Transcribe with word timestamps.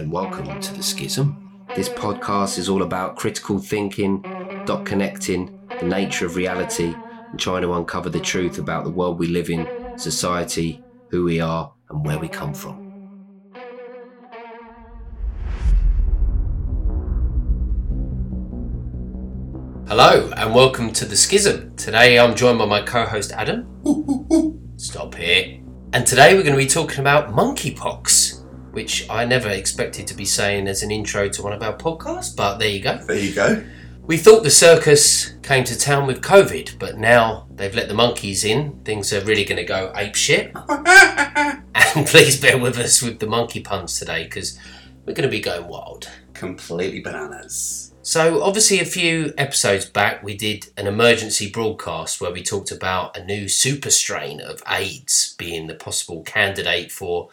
and 0.00 0.10
welcome 0.10 0.58
to 0.60 0.72
The 0.72 0.82
Schism. 0.82 1.36
This 1.76 1.90
podcast 1.90 2.56
is 2.56 2.70
all 2.70 2.80
about 2.80 3.16
critical 3.16 3.58
thinking, 3.58 4.24
dot 4.64 4.86
connecting, 4.86 5.54
the 5.78 5.84
nature 5.84 6.24
of 6.24 6.36
reality, 6.36 6.94
and 7.30 7.38
trying 7.38 7.60
to 7.60 7.74
uncover 7.74 8.08
the 8.08 8.18
truth 8.18 8.56
about 8.56 8.84
the 8.84 8.90
world 8.90 9.18
we 9.18 9.26
live 9.26 9.50
in, 9.50 9.68
society, 9.98 10.82
who 11.10 11.24
we 11.24 11.38
are, 11.38 11.74
and 11.90 12.02
where 12.02 12.18
we 12.18 12.28
come 12.28 12.54
from. 12.54 12.78
Hello, 19.86 20.32
and 20.34 20.54
welcome 20.54 20.94
to 20.94 21.04
The 21.04 21.14
Schism. 21.14 21.76
Today 21.76 22.18
I'm 22.18 22.34
joined 22.34 22.58
by 22.58 22.64
my 22.64 22.80
co 22.80 23.04
host 23.04 23.32
Adam. 23.32 23.68
Stop 24.78 25.14
here. 25.14 25.60
And 25.92 26.06
today 26.06 26.34
we're 26.34 26.42
going 26.42 26.54
to 26.54 26.64
be 26.64 26.66
talking 26.66 27.00
about 27.00 27.34
monkeypox, 27.34 28.39
which 28.72 29.08
I 29.10 29.24
never 29.24 29.48
expected 29.48 30.06
to 30.06 30.14
be 30.14 30.24
saying 30.24 30.68
as 30.68 30.82
an 30.82 30.90
intro 30.90 31.28
to 31.28 31.42
one 31.42 31.52
of 31.52 31.62
our 31.62 31.76
podcasts, 31.76 32.34
but 32.34 32.58
there 32.58 32.68
you 32.68 32.80
go. 32.80 32.98
There 32.98 33.18
you 33.18 33.34
go. 33.34 33.64
We 34.02 34.16
thought 34.16 34.42
the 34.42 34.50
circus 34.50 35.34
came 35.42 35.62
to 35.64 35.78
town 35.78 36.06
with 36.06 36.20
COVID, 36.20 36.78
but 36.78 36.98
now 36.98 37.46
they've 37.54 37.74
let 37.74 37.88
the 37.88 37.94
monkeys 37.94 38.44
in. 38.44 38.80
Things 38.84 39.12
are 39.12 39.20
really 39.20 39.44
going 39.44 39.58
to 39.58 39.64
go 39.64 39.92
ape 39.94 40.16
shit. 40.16 40.52
and 40.66 42.06
please 42.06 42.40
bear 42.40 42.58
with 42.58 42.78
us 42.78 43.02
with 43.02 43.20
the 43.20 43.26
monkey 43.26 43.60
puns 43.60 43.98
today 43.98 44.24
because 44.24 44.58
we're 45.04 45.14
going 45.14 45.28
to 45.28 45.30
be 45.30 45.40
going 45.40 45.68
wild. 45.68 46.10
Completely 46.34 47.00
bananas. 47.00 47.92
So, 48.02 48.42
obviously, 48.42 48.80
a 48.80 48.86
few 48.86 49.32
episodes 49.36 49.84
back, 49.84 50.22
we 50.22 50.36
did 50.36 50.70
an 50.76 50.86
emergency 50.86 51.50
broadcast 51.50 52.20
where 52.20 52.32
we 52.32 52.42
talked 52.42 52.70
about 52.70 53.16
a 53.16 53.24
new 53.24 53.46
super 53.46 53.90
strain 53.90 54.40
of 54.40 54.62
AIDS 54.66 55.34
being 55.38 55.66
the 55.66 55.74
possible 55.74 56.22
candidate 56.22 56.90
for 56.90 57.28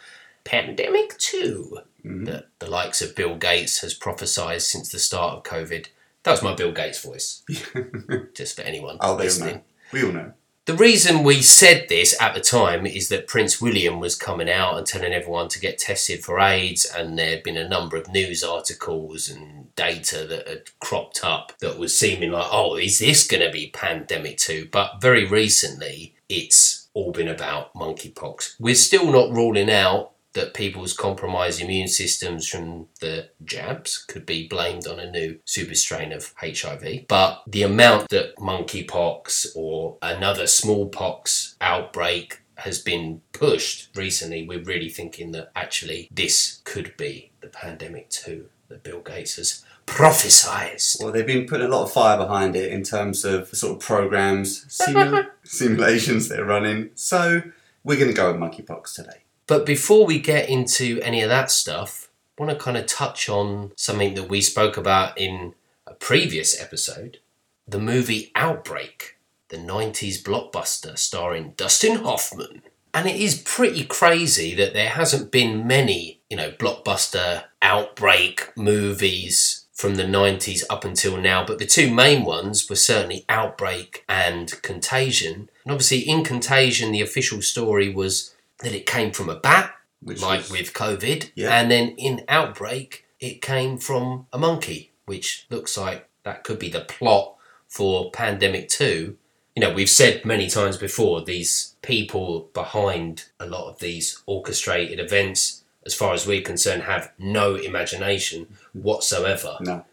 Pandemic 0.48 1.16
2 1.18 1.80
Mhm. 2.04 2.24
that 2.26 2.46
the 2.58 2.70
likes 2.70 3.02
of 3.02 3.14
Bill 3.14 3.34
Gates 3.34 3.80
has 3.80 3.92
prophesied 3.92 4.62
since 4.62 4.88
the 4.90 4.98
start 4.98 5.34
of 5.36 5.42
COVID. 5.42 5.86
That 6.22 6.30
was 6.30 6.42
my 6.42 6.54
Bill 6.54 6.72
Gates 6.72 7.02
voice, 7.02 7.42
just 8.34 8.56
for 8.56 8.62
anyone 8.62 8.96
Oh, 9.00 9.16
they 9.16 9.24
listening. 9.24 9.62
We 9.92 10.04
all 10.04 10.12
know. 10.12 10.32
The 10.64 10.74
reason 10.74 11.22
we 11.22 11.40
said 11.42 11.86
this 11.88 12.18
at 12.20 12.34
the 12.34 12.40
time 12.40 12.86
is 12.86 13.08
that 13.08 13.26
Prince 13.26 13.60
William 13.60 14.00
was 14.00 14.14
coming 14.14 14.50
out 14.50 14.76
and 14.78 14.86
telling 14.86 15.12
everyone 15.12 15.48
to 15.48 15.60
get 15.60 15.78
tested 15.78 16.24
for 16.24 16.38
AIDS, 16.40 16.84
and 16.86 17.18
there 17.18 17.30
had 17.30 17.42
been 17.42 17.56
a 17.58 17.68
number 17.68 17.96
of 17.98 18.08
news 18.08 18.42
articles 18.44 19.28
and 19.30 19.74
data 19.76 20.24
that 20.26 20.46
had 20.48 20.62
cropped 20.78 21.22
up 21.24 21.52
that 21.60 21.78
was 21.78 21.98
seeming 21.98 22.30
like, 22.32 22.48
oh, 22.50 22.76
is 22.76 22.98
this 23.00 23.26
going 23.26 23.42
to 23.42 23.50
be 23.52 23.68
pandemic 23.70 24.38
too? 24.38 24.68
But 24.70 25.00
very 25.00 25.24
recently, 25.26 26.14
it's 26.28 26.88
all 26.94 27.12
been 27.12 27.28
about 27.28 27.72
monkeypox. 27.74 28.54
We're 28.58 28.74
still 28.74 29.10
not 29.10 29.30
ruling 29.34 29.70
out 29.70 30.12
that 30.38 30.54
people's 30.54 30.92
compromised 30.92 31.60
immune 31.60 31.88
systems 31.88 32.48
from 32.48 32.86
the 33.00 33.28
jabs 33.44 33.98
could 33.98 34.24
be 34.24 34.46
blamed 34.46 34.86
on 34.86 35.00
a 35.00 35.10
new 35.10 35.40
super 35.44 35.74
strain 35.74 36.12
of 36.12 36.32
HIV. 36.40 37.06
But 37.08 37.42
the 37.44 37.64
amount 37.64 38.08
that 38.10 38.36
monkeypox 38.36 39.48
or 39.56 39.96
another 40.00 40.46
smallpox 40.46 41.56
outbreak 41.60 42.42
has 42.58 42.78
been 42.78 43.20
pushed 43.32 43.90
recently, 43.96 44.46
we're 44.46 44.62
really 44.62 44.88
thinking 44.88 45.32
that 45.32 45.50
actually 45.56 46.08
this 46.12 46.60
could 46.62 46.96
be 46.96 47.32
the 47.40 47.48
pandemic 47.48 48.08
too 48.08 48.48
that 48.68 48.84
Bill 48.84 49.00
Gates 49.00 49.36
has 49.36 49.64
prophesied. 49.86 50.80
Well, 51.00 51.10
they've 51.10 51.26
been 51.26 51.46
putting 51.46 51.66
a 51.66 51.70
lot 51.70 51.82
of 51.82 51.92
fire 51.92 52.16
behind 52.16 52.54
it 52.54 52.70
in 52.72 52.84
terms 52.84 53.24
of 53.24 53.50
the 53.50 53.56
sort 53.56 53.74
of 53.74 53.80
programs, 53.80 54.66
simu- 54.66 55.26
simulations 55.42 56.28
they're 56.28 56.44
running. 56.44 56.90
So 56.94 57.42
we're 57.82 57.98
going 57.98 58.10
to 58.10 58.16
go 58.16 58.30
with 58.30 58.40
monkeypox 58.40 58.94
today. 58.94 59.24
But 59.48 59.66
before 59.66 60.06
we 60.06 60.20
get 60.20 60.48
into 60.48 61.00
any 61.02 61.22
of 61.22 61.30
that 61.30 61.50
stuff, 61.50 62.08
I 62.38 62.44
want 62.44 62.56
to 62.56 62.62
kind 62.62 62.76
of 62.76 62.86
touch 62.86 63.28
on 63.28 63.72
something 63.74 64.14
that 64.14 64.28
we 64.28 64.40
spoke 64.40 64.76
about 64.76 65.18
in 65.18 65.54
a 65.86 65.94
previous 65.94 66.60
episode 66.60 67.18
the 67.66 67.78
movie 67.78 68.30
Outbreak, 68.34 69.16
the 69.48 69.56
90s 69.56 70.22
blockbuster 70.22 70.96
starring 70.96 71.52
Dustin 71.56 71.96
Hoffman. 71.96 72.62
And 72.94 73.06
it 73.06 73.16
is 73.16 73.42
pretty 73.44 73.84
crazy 73.84 74.54
that 74.54 74.72
there 74.72 74.88
hasn't 74.88 75.30
been 75.30 75.66
many, 75.66 76.20
you 76.30 76.36
know, 76.36 76.50
blockbuster 76.52 77.44
outbreak 77.60 78.50
movies 78.56 79.66
from 79.72 79.94
the 79.96 80.04
90s 80.04 80.64
up 80.70 80.84
until 80.84 81.16
now, 81.18 81.44
but 81.44 81.58
the 81.58 81.66
two 81.66 81.92
main 81.92 82.24
ones 82.24 82.68
were 82.68 82.76
certainly 82.76 83.24
Outbreak 83.28 84.04
and 84.08 84.60
Contagion. 84.62 85.50
And 85.64 85.72
obviously, 85.72 86.00
in 86.00 86.24
Contagion, 86.24 86.90
the 86.90 87.02
official 87.02 87.42
story 87.42 87.88
was 87.88 88.34
that 88.62 88.72
it 88.72 88.86
came 88.86 89.12
from 89.12 89.28
a 89.28 89.36
bat, 89.36 89.74
Which 90.02 90.20
like 90.22 90.48
with 90.50 90.72
COVID, 90.72 91.30
Yeah. 91.34 91.50
and 91.60 91.70
then 91.70 91.90
in 91.96 92.24
Outbreak, 92.28 93.04
it 93.20 93.42
came 93.42 93.78
from 93.78 94.26
a 94.32 94.38
monkey, 94.38 94.92
which 95.06 95.46
looks 95.50 95.76
like 95.76 96.08
that 96.24 96.44
could 96.44 96.58
be 96.58 96.68
the 96.68 96.80
plot 96.82 97.34
for 97.68 98.10
Pandemic 98.10 98.68
2. 98.68 99.16
You 99.56 99.60
know, 99.60 99.72
we've 99.72 99.90
said 99.90 100.24
many 100.24 100.48
times 100.48 100.76
before, 100.76 101.22
these 101.24 101.74
people 101.82 102.48
behind 102.54 103.24
a 103.40 103.46
lot 103.46 103.68
of 103.68 103.80
these 103.80 104.22
orchestrated 104.26 105.00
events, 105.00 105.64
as 105.84 105.94
far 105.94 106.14
as 106.14 106.26
we're 106.26 106.42
concerned, 106.42 106.82
have 106.84 107.12
no 107.18 107.56
imagination 107.56 108.46
whatsoever. 108.72 109.56
No. 109.60 109.84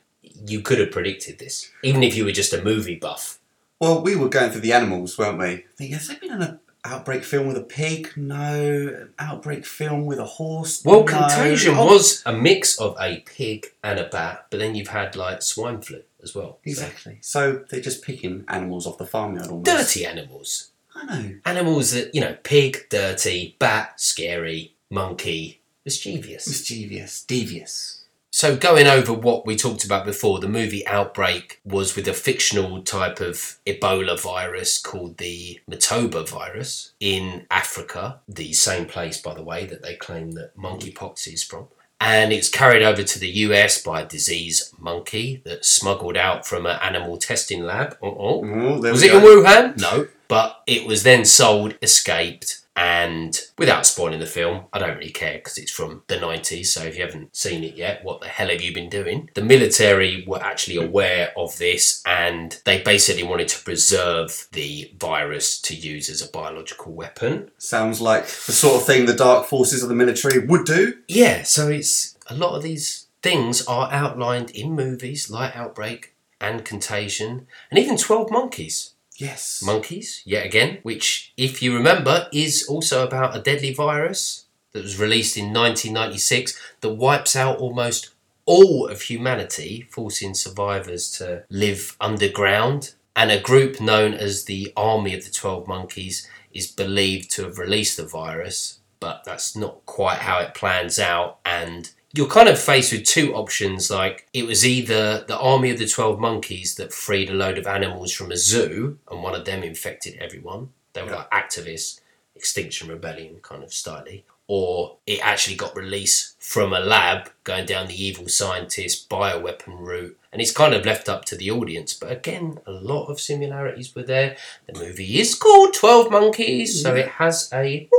You 0.47 0.61
could 0.61 0.79
have 0.79 0.91
predicted 0.91 1.39
this, 1.39 1.71
even 1.83 2.03
if 2.03 2.15
you 2.15 2.25
were 2.25 2.31
just 2.31 2.53
a 2.53 2.61
movie 2.63 2.95
buff. 2.95 3.39
Well, 3.79 4.01
we 4.01 4.15
were 4.15 4.29
going 4.29 4.51
through 4.51 4.61
the 4.61 4.73
animals, 4.73 5.17
weren't 5.17 5.39
we? 5.39 5.45
I 5.45 5.63
think, 5.75 5.93
has 5.93 6.07
there 6.07 6.17
been 6.17 6.31
an 6.31 6.59
outbreak 6.85 7.23
film 7.23 7.47
with 7.47 7.57
a 7.57 7.61
pig? 7.61 8.11
No. 8.15 9.07
Outbreak 9.19 9.65
film 9.65 10.05
with 10.05 10.19
a 10.19 10.25
horse? 10.25 10.83
Well, 10.85 10.99
no. 11.01 11.05
Contagion 11.05 11.75
Oh, 11.75 11.85
was 11.87 12.21
a 12.25 12.33
mix 12.33 12.79
of 12.79 12.95
a 12.99 13.19
pig 13.21 13.67
and 13.83 13.99
a 13.99 14.05
bat, 14.07 14.45
but 14.49 14.59
then 14.59 14.75
you've 14.75 14.89
had 14.89 15.15
like 15.15 15.41
swine 15.41 15.81
flu 15.81 16.01
as 16.23 16.33
well. 16.35 16.59
So, 16.63 16.69
Exactly. 16.69 17.17
So 17.21 17.63
they're 17.69 17.81
just 17.81 18.03
picking 18.03 18.45
animals 18.47 18.85
off 18.87 18.97
the 18.97 19.05
farmyard 19.05 19.47
almost. 19.49 19.65
dirty 19.65 20.05
animals. 20.05 20.69
I 20.95 21.05
know. 21.21 21.35
Animals 21.45 21.91
that, 21.91 22.15
you 22.15 22.21
know, 22.21 22.37
pig, 22.43 22.87
dirty, 22.89 23.55
bat, 23.59 23.99
scary, 23.99 24.73
monkey, 24.89 25.59
mischievous. 25.83 26.47
Mischievous. 26.47 27.23
Devious. 27.25 28.04
So, 28.35 28.57
going 28.57 28.85
over 28.85 29.13
what 29.13 29.45
we 29.45 29.55
talked 29.55 29.85
about 29.85 30.03
before, 30.03 30.39
the 30.39 30.49
movie 30.49 30.85
Outbreak 30.87 31.61
was 31.63 31.95
with 31.95 32.05
a 32.05 32.13
fictional 32.13 32.81
type 32.81 33.21
of 33.21 33.57
Ebola 33.65 34.21
virus 34.21 34.77
called 34.77 35.19
the 35.19 35.61
Motaba 35.71 36.27
virus 36.27 36.91
in 36.99 37.47
Africa, 37.49 38.19
the 38.27 38.51
same 38.51 38.87
place, 38.87 39.21
by 39.21 39.35
the 39.35 39.41
way, 39.41 39.65
that 39.67 39.83
they 39.83 39.95
claim 39.95 40.31
that 40.31 40.53
monkeypox 40.57 41.31
is 41.31 41.45
from. 41.45 41.69
And 42.01 42.33
it's 42.33 42.49
carried 42.49 42.83
over 42.83 43.03
to 43.03 43.19
the 43.19 43.29
US 43.29 43.81
by 43.81 44.01
a 44.01 44.05
disease 44.05 44.69
monkey 44.77 45.41
that's 45.45 45.69
smuggled 45.69 46.17
out 46.17 46.45
from 46.45 46.65
an 46.65 46.77
animal 46.81 47.15
testing 47.15 47.63
lab. 47.63 47.93
Uh-oh. 48.03 48.43
Oh, 48.43 48.81
there 48.81 48.91
Was 48.91 49.01
it 49.01 49.13
in. 49.13 49.21
Wuhan? 49.21 49.79
No. 49.79 50.09
But 50.27 50.61
it 50.67 50.85
was 50.85 51.03
then 51.03 51.23
sold, 51.23 51.77
escaped, 51.81 52.64
and 52.75 53.39
without 53.57 53.85
spoiling 53.85 54.19
the 54.19 54.25
film, 54.25 54.65
I 54.73 54.79
don't 54.79 54.97
really 54.97 55.11
care 55.11 55.35
because 55.35 55.57
it's 55.57 55.71
from 55.71 56.03
the 56.07 56.17
90s, 56.17 56.67
so 56.67 56.83
if 56.83 56.97
you 56.97 57.03
haven't 57.03 57.35
seen 57.35 57.63
it 57.63 57.75
yet, 57.75 58.03
what 58.03 58.19
the 58.19 58.27
hell 58.27 58.49
have 58.49 58.61
you 58.61 58.73
been 58.73 58.89
doing? 58.89 59.29
The 59.33 59.43
military 59.43 60.25
were 60.27 60.41
actually 60.41 60.77
aware 60.77 61.31
of 61.37 61.57
this 61.57 62.03
and 62.05 62.59
they 62.65 62.81
basically 62.81 63.23
wanted 63.23 63.47
to 63.49 63.63
preserve 63.63 64.47
the 64.51 64.91
virus 64.99 65.59
to 65.61 65.75
use 65.75 66.09
as 66.09 66.21
a 66.21 66.29
biological 66.29 66.93
weapon. 66.93 67.51
Sounds 67.57 68.01
like 68.01 68.25
the 68.25 68.51
sort 68.51 68.81
of 68.81 68.85
thing 68.85 69.05
the 69.05 69.13
dark 69.13 69.47
forces 69.47 69.81
of 69.81 69.89
the 69.89 69.95
military 69.95 70.45
would 70.45 70.65
do. 70.65 70.95
Yeah, 71.07 71.43
so 71.43 71.69
it's 71.69 72.17
a 72.27 72.35
lot 72.35 72.55
of 72.55 72.63
these 72.63 73.07
things 73.23 73.65
are 73.67 73.91
outlined 73.91 74.51
in 74.51 74.73
movies 74.73 75.29
like 75.29 75.55
Outbreak 75.55 76.13
and 76.41 76.65
Contagion 76.65 77.47
and 77.71 77.79
even 77.79 77.97
12 77.97 78.29
Monkeys. 78.31 78.94
Yes. 79.17 79.61
Monkeys, 79.63 80.21
yet 80.25 80.45
again, 80.45 80.79
which, 80.83 81.33
if 81.37 81.61
you 81.61 81.73
remember, 81.75 82.27
is 82.33 82.65
also 82.67 83.05
about 83.05 83.35
a 83.35 83.41
deadly 83.41 83.73
virus 83.73 84.45
that 84.73 84.83
was 84.83 84.99
released 84.99 85.37
in 85.37 85.53
1996 85.53 86.59
that 86.81 86.95
wipes 86.95 87.35
out 87.35 87.59
almost 87.59 88.11
all 88.45 88.87
of 88.87 89.03
humanity, 89.03 89.87
forcing 89.89 90.33
survivors 90.33 91.09
to 91.11 91.43
live 91.49 91.95
underground. 91.99 92.93
And 93.15 93.31
a 93.31 93.39
group 93.39 93.79
known 93.79 94.13
as 94.13 94.43
the 94.43 94.73
Army 94.75 95.15
of 95.15 95.23
the 95.23 95.31
Twelve 95.31 95.67
Monkeys 95.67 96.29
is 96.53 96.67
believed 96.67 97.31
to 97.31 97.43
have 97.43 97.57
released 97.57 97.97
the 97.97 98.05
virus, 98.05 98.79
but 98.99 99.23
that's 99.23 99.55
not 99.55 99.85
quite 99.85 100.19
how 100.19 100.39
it 100.39 100.53
plans 100.53 100.99
out. 100.99 101.39
And 101.45 101.89
you're 102.15 102.27
kind 102.27 102.47
of 102.49 102.57
faced 102.59 102.91
with 102.93 103.03
two 103.03 103.33
options 103.35 103.89
like 103.91 104.27
it 104.33 104.45
was 104.45 104.65
either 104.65 105.23
the 105.27 105.37
army 105.37 105.69
of 105.71 105.79
the 105.79 105.87
12 105.87 106.19
monkeys 106.19 106.75
that 106.75 106.93
freed 106.93 107.29
a 107.29 107.33
load 107.33 107.57
of 107.57 107.67
animals 107.67 108.11
from 108.13 108.31
a 108.31 108.37
zoo 108.37 108.97
and 109.11 109.21
one 109.23 109.35
of 109.35 109.45
them 109.45 109.63
infected 109.63 110.15
everyone 110.19 110.69
they 110.93 111.01
were 111.01 111.09
Yeah. 111.09 111.15
like 111.17 111.31
activists 111.31 111.99
extinction 112.35 112.89
rebellion 112.89 113.39
kind 113.41 113.63
of 113.63 113.69
styly 113.71 114.23
or 114.47 114.97
it 115.07 115.19
actually 115.25 115.55
got 115.55 115.75
released 115.75 116.35
from 116.39 116.71
a 116.71 116.79
lab 116.79 117.31
going 117.43 117.65
down 117.65 117.87
the 117.87 118.03
evil 118.03 118.27
scientist 118.27 119.09
bioweapon 119.09 119.79
route 119.79 120.15
and 120.31 120.41
it's 120.41 120.51
kind 120.51 120.73
of 120.73 120.85
left 120.85 121.07
up 121.09 121.23
to 121.25 121.35
the 121.37 121.49
audience. 121.49 121.93
But 121.93 122.11
again 122.11 122.59
a 122.67 122.71
lot 122.71 123.07
of 123.07 123.19
similarities 123.19 123.95
were 123.95 124.03
there. 124.03 124.35
The 124.67 124.77
movie 124.77 125.19
is 125.19 125.33
called 125.33 125.73
12 125.73 126.11
monkeys 126.11 126.81
so 126.83 126.93
it 126.93 127.07
has 127.07 127.49
a 127.53 127.89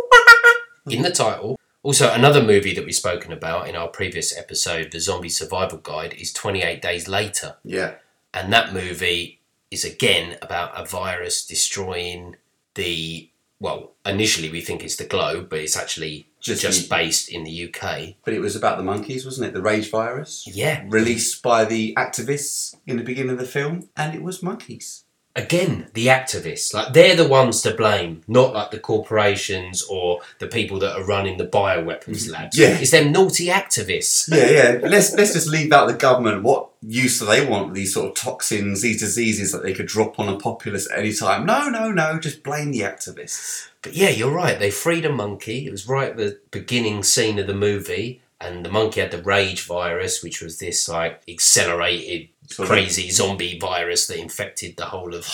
in 0.91 1.03
the 1.03 1.11
title 1.11 1.59
Also, 1.87 2.13
another 2.13 2.43
movie 2.43 2.75
that 2.75 2.85
we've 2.85 2.97
spoken 2.97 3.33
about 3.33 3.69
in 3.69 3.77
our 3.77 3.87
previous 3.87 4.37
episode, 4.37 4.91
The 4.91 4.99
Zombie 4.99 5.29
Survival 5.29 5.79
Guide, 5.79 6.15
is 6.15 6.33
28 6.33 6.83
Days 6.83 7.07
Later. 7.07 7.59
Yeah. 7.63 7.95
And 8.35 8.53
that 8.53 8.73
movie 8.73 9.39
is 9.71 9.85
again 9.85 10.37
about 10.43 10.73
a 10.75 10.85
virus 10.85 11.47
destroying 11.47 12.35
the. 12.75 13.31
Well, 13.61 13.93
initially 14.05 14.51
we 14.51 14.63
think 14.63 14.83
it's 14.83 14.97
the 14.97 15.05
globe, 15.05 15.49
but 15.49 15.61
it's 15.61 15.77
actually 15.77 16.27
Just 16.41 16.61
just, 16.61 16.89
the- 16.89 16.97
based 16.97 17.29
in 17.31 17.45
the 17.45 17.69
UK. 17.69 18.17
But 18.25 18.35
it 18.35 18.41
was 18.41 18.57
about 18.57 18.79
the 18.79 18.83
monkeys, 18.83 19.25
wasn't 19.25 19.47
it? 19.47 19.55
The 19.55 19.63
rage 19.63 19.89
virus. 19.89 20.45
Yeah. 20.45 20.83
Released 20.89 21.41
by 21.41 21.65
the 21.65 21.95
activists 21.95 22.75
in 22.85 22.97
the 22.97 23.05
beginning 23.05 23.31
of 23.31 23.39
the 23.39 23.47
film, 23.47 23.91
and 23.97 24.13
it 24.13 24.23
was 24.25 24.43
monkeys. 24.43 25.05
Again, 25.37 25.89
the 25.93 26.07
activists, 26.07 26.73
like 26.73 26.95
they're 26.95 27.15
the 27.15 27.29
ones 27.29 27.61
to 27.63 27.75
blame, 27.75 28.23
not 28.27 28.55
like 28.55 28.71
the 28.71 28.79
corporations 28.79 29.83
or 29.83 30.21
the 30.39 30.47
people 30.47 30.79
that 30.79 30.97
are 30.97 31.05
running 31.05 31.37
the 31.37 31.47
bioweapons 31.47 32.25
mm-hmm. 32.25 32.33
labs. 32.33 32.59
Yeah. 32.59 32.79
It's 32.79 32.91
them 32.91 33.13
naughty 33.13 33.49
activists. 33.49 34.35
Yeah, 34.35 34.81
yeah. 34.81 34.89
Let's 34.89 35.15
let's 35.15 35.35
just 35.35 35.47
leave 35.47 35.73
out 35.73 35.89
the 35.89 35.95
government. 35.95 36.43
What 36.43 36.71
use 36.81 37.19
do 37.19 37.27
they 37.27 37.47
want 37.47 37.75
these 37.75 37.93
sort 37.93 38.09
of 38.09 38.15
toxins, 38.15 38.81
these 38.81 39.01
diseases 39.01 39.53
that 39.53 39.63
they 39.63 39.75
could 39.75 39.87
drop 39.87 40.19
on 40.19 40.31
a 40.31 40.39
populace 40.39 40.91
at 40.91 40.99
any 40.99 41.13
time? 41.13 41.45
No, 41.45 41.69
no, 41.69 41.93
no. 41.93 42.19
Just 42.19 42.43
blame 42.43 42.73
the 42.73 42.81
activists. 42.81 43.69
But 43.83 43.95
yeah, 43.95 44.09
you're 44.09 44.35
right. 44.35 44.59
They 44.59 44.71
freed 44.71 45.05
a 45.05 45.13
monkey. 45.13 45.67
It 45.67 45.71
was 45.71 45.87
right 45.87 46.11
at 46.11 46.17
the 46.17 46.41
beginning 46.51 47.03
scene 47.03 47.39
of 47.39 47.47
the 47.47 47.55
movie, 47.55 48.23
and 48.41 48.65
the 48.65 48.71
monkey 48.71 49.01
had 49.01 49.11
the 49.11 49.23
rage 49.23 49.65
virus, 49.65 50.23
which 50.23 50.41
was 50.41 50.59
this 50.59 50.89
like 50.89 51.23
accelerated, 51.29 52.29
Crazy 52.55 53.11
zombie 53.11 53.59
virus 53.59 54.07
that 54.07 54.19
infected 54.19 54.77
the 54.77 54.87
whole 54.87 55.15
of 55.15 55.27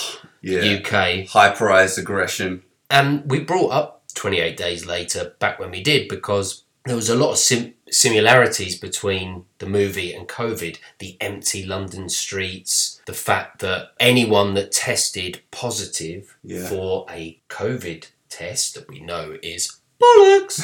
Yeah. 0.43 0.61
UK. 0.79 1.25
Hyperized 1.29 1.99
aggression. 1.99 2.63
And 2.91 3.31
we 3.31 3.41
brought 3.41 3.71
up 3.73 4.03
28 4.15 4.57
days 4.57 4.87
later 4.87 5.35
back 5.39 5.59
when 5.59 5.71
we 5.71 5.83
did 5.83 6.09
because 6.09 6.63
there 6.85 6.97
was 6.97 7.09
a 7.09 7.15
lot 7.17 7.33
of 7.33 7.39
sim- 7.39 7.75
similarities 7.91 8.77
between 8.79 9.45
the 9.59 9.67
movie 9.67 10.13
and 10.13 10.29
COVID. 10.29 10.79
The 10.99 11.17
empty 11.21 11.65
London 11.65 12.09
streets, 12.09 13.01
the 13.07 13.13
fact 13.13 13.61
that 13.61 13.93
anyone 14.01 14.55
that 14.55 14.73
tested 14.73 15.41
positive 15.51 16.37
Yeah. 16.43 16.67
for 16.69 17.07
a 17.09 17.41
COVID 17.49 18.09
test 18.29 18.75
that 18.75 18.89
we 18.89 19.01
know 19.01 19.39
is 19.43 19.79
bollocks, 20.01 20.61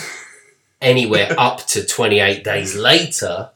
anywhere 0.83 1.35
up 1.39 1.67
to 1.69 1.85
28 1.87 2.43
days 2.45 2.75
later 2.91 3.51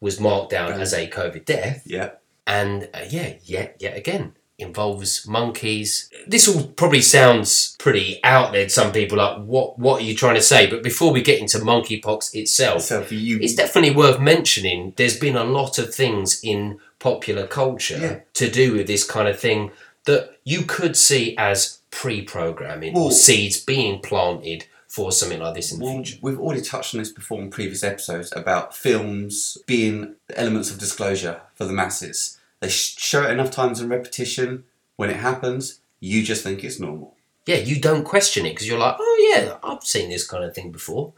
was 0.00 0.20
marked 0.20 0.50
down 0.50 0.72
as 0.72 0.92
a 0.92 1.08
COVID 1.08 1.44
death 1.46 1.82
Yeah. 1.86 2.10
And 2.46 2.88
uh, 2.94 3.00
yeah, 3.08 3.34
yet 3.44 3.76
yet 3.80 3.96
again 3.96 4.34
involves 4.56 5.26
monkeys. 5.26 6.08
This 6.28 6.46
all 6.46 6.68
probably 6.68 7.00
sounds 7.02 7.74
pretty 7.78 8.20
out 8.22 8.52
there 8.52 8.64
to 8.64 8.70
some 8.70 8.92
people. 8.92 9.18
Like, 9.18 9.42
what 9.44 9.78
what 9.78 10.00
are 10.00 10.04
you 10.04 10.14
trying 10.14 10.36
to 10.36 10.42
say? 10.42 10.68
But 10.68 10.82
before 10.82 11.12
we 11.12 11.22
get 11.22 11.40
into 11.40 11.58
monkeypox 11.58 12.34
itself, 12.34 12.82
So 12.82 13.04
you, 13.10 13.38
it's 13.40 13.54
definitely 13.54 13.94
worth 13.96 14.20
mentioning. 14.20 14.92
There's 14.96 15.18
been 15.18 15.36
a 15.36 15.44
lot 15.44 15.78
of 15.78 15.94
things 15.94 16.40
in 16.42 16.78
popular 17.00 17.46
culture 17.46 17.98
Yeah. 18.00 18.18
to 18.34 18.50
do 18.50 18.74
with 18.74 18.86
this 18.86 19.04
kind 19.04 19.28
of 19.28 19.38
thing 19.38 19.70
that 20.04 20.36
you 20.44 20.62
could 20.62 20.96
see 20.96 21.34
as 21.36 21.78
pre-programming 21.90 22.94
Well- 22.94 23.04
or 23.06 23.12
seeds 23.12 23.58
being 23.58 24.00
planted 24.00 24.66
for 24.88 25.10
something 25.10 25.40
like 25.40 25.54
this 25.54 25.72
in 25.72 25.80
the 25.80 25.84
Well, 25.84 25.94
future. 25.94 26.18
we've 26.22 26.38
already 26.38 26.60
touched 26.62 26.94
on 26.94 27.00
this 27.00 27.10
before 27.10 27.40
in 27.40 27.50
previous 27.50 27.82
episodes 27.82 28.32
about 28.36 28.76
films 28.76 29.58
being 29.66 30.14
elements 30.36 30.70
of 30.70 30.78
disclosure 30.78 31.40
for 31.56 31.64
the 31.64 31.72
masses. 31.72 32.33
They 32.64 32.70
show 32.70 33.24
it 33.24 33.30
enough 33.30 33.50
times 33.50 33.82
in 33.82 33.90
repetition. 33.90 34.64
When 34.96 35.10
it 35.10 35.16
happens, 35.16 35.80
you 36.00 36.22
just 36.22 36.42
think 36.42 36.64
it's 36.64 36.80
normal. 36.80 37.14
yeah, 37.44 37.56
you 37.56 37.78
don't 37.78 38.04
question 38.04 38.46
it 38.46 38.52
because 38.52 38.66
you're 38.66 38.78
like, 38.78 38.96
oh 38.98 39.32
yeah, 39.34 39.58
I've 39.62 39.82
seen 39.84 40.08
this 40.08 40.26
kind 40.26 40.42
of 40.42 40.54
thing 40.54 40.72
before. 40.72 41.12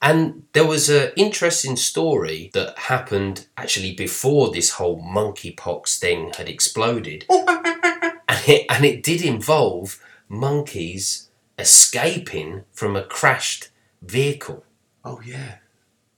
And 0.00 0.44
there 0.52 0.64
was 0.64 0.88
an 0.88 1.10
interesting 1.16 1.74
story 1.74 2.52
that 2.54 2.78
happened 2.78 3.46
actually 3.56 3.94
before 3.94 4.52
this 4.52 4.70
whole 4.70 5.02
monkeypox 5.02 5.98
thing 5.98 6.32
had 6.36 6.48
exploded, 6.48 7.26
and 7.30 8.42
it 8.46 8.66
and 8.68 8.84
it 8.84 9.02
did 9.02 9.22
involve 9.22 10.00
monkeys 10.28 11.30
escaping 11.58 12.62
from 12.70 12.94
a 12.94 13.02
crashed 13.02 13.70
vehicle. 14.00 14.62
Oh 15.04 15.20
yeah. 15.24 15.56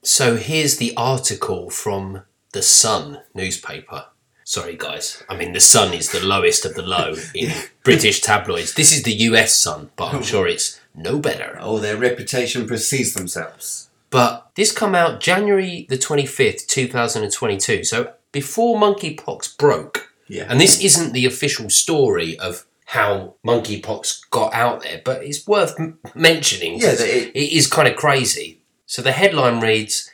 So 0.03 0.35
here's 0.35 0.77
the 0.77 0.93
article 0.95 1.71
from 1.71 2.21
the 2.51 2.61
Sun 2.61 3.21
newspaper. 3.33 4.05
Sorry, 4.47 4.75
guys. 4.77 5.23
I 5.27 5.35
mean, 5.35 5.53
the 5.53 5.59
Sun 5.59 5.95
is 5.95 6.11
the 6.11 6.23
lowest 6.23 6.65
of 6.65 6.75
the 6.75 6.83
low 6.83 7.15
in 7.35 7.51
British 7.83 8.21
tabloids. 8.21 8.75
This 8.75 8.95
is 8.95 9.01
the 9.03 9.13
US 9.29 9.53
Sun, 9.57 9.89
but 9.95 10.13
I'm 10.13 10.19
oh. 10.19 10.21
sure 10.21 10.47
it's 10.47 10.79
no 10.93 11.17
better. 11.19 11.57
Oh, 11.59 11.79
their 11.79 11.97
reputation 11.97 12.67
precedes 12.67 13.15
themselves. 13.15 13.89
But 14.11 14.51
this 14.55 14.71
come 14.71 14.93
out 14.93 15.19
January 15.19 15.87
the 15.89 15.97
25th, 15.97 16.67
2022. 16.67 17.83
So 17.83 18.13
before 18.31 18.79
monkeypox 18.79 19.57
broke. 19.57 20.13
Yeah. 20.27 20.45
And 20.47 20.61
this 20.61 20.79
isn't 20.79 21.13
the 21.13 21.25
official 21.25 21.71
story 21.71 22.37
of 22.37 22.65
how 22.85 23.33
monkeypox 23.43 24.29
got 24.29 24.53
out 24.53 24.83
there, 24.83 25.01
but 25.03 25.23
it's 25.23 25.47
worth 25.47 25.73
m- 25.79 25.97
mentioning. 26.13 26.79
Yeah, 26.79 26.91
it- 26.99 27.31
it 27.33 27.51
is 27.51 27.65
kind 27.65 27.87
of 27.87 27.95
crazy. 27.95 28.61
So 28.85 29.01
the 29.01 29.11
headline 29.11 29.59
reads 29.59 30.11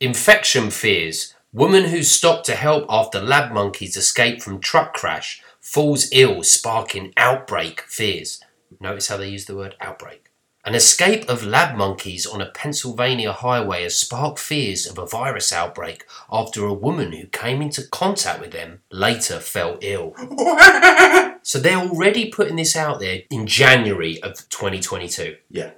Infection 0.00 0.70
fears. 0.70 1.34
Woman 1.52 1.86
who 1.86 2.04
stopped 2.04 2.46
to 2.46 2.54
help 2.54 2.86
after 2.88 3.20
lab 3.20 3.52
monkeys 3.52 3.96
escape 3.96 4.40
from 4.40 4.60
truck 4.60 4.94
crash 4.94 5.42
falls 5.60 6.08
ill, 6.12 6.44
sparking 6.44 7.12
outbreak 7.16 7.80
fears. 7.82 8.40
Notice 8.78 9.08
how 9.08 9.16
they 9.16 9.28
use 9.28 9.46
the 9.46 9.56
word 9.56 9.74
outbreak. 9.80 10.30
An 10.64 10.74
escape 10.74 11.28
of 11.28 11.44
lab 11.44 11.76
monkeys 11.76 12.24
on 12.24 12.40
a 12.40 12.50
Pennsylvania 12.50 13.32
highway 13.32 13.82
has 13.82 13.96
sparked 13.96 14.38
fears 14.38 14.86
of 14.86 14.98
a 14.98 15.06
virus 15.06 15.52
outbreak 15.52 16.04
after 16.30 16.64
a 16.64 16.74
woman 16.74 17.12
who 17.12 17.26
came 17.26 17.60
into 17.62 17.82
contact 17.88 18.40
with 18.40 18.52
them 18.52 18.82
later 18.92 19.40
fell 19.40 19.78
ill. 19.80 20.14
So 21.42 21.58
they're 21.58 21.78
already 21.78 22.30
putting 22.30 22.56
this 22.56 22.76
out 22.76 23.00
there 23.00 23.22
in 23.30 23.46
January 23.46 24.22
of 24.22 24.48
2022. 24.50 25.36
Yeah. 25.48 25.70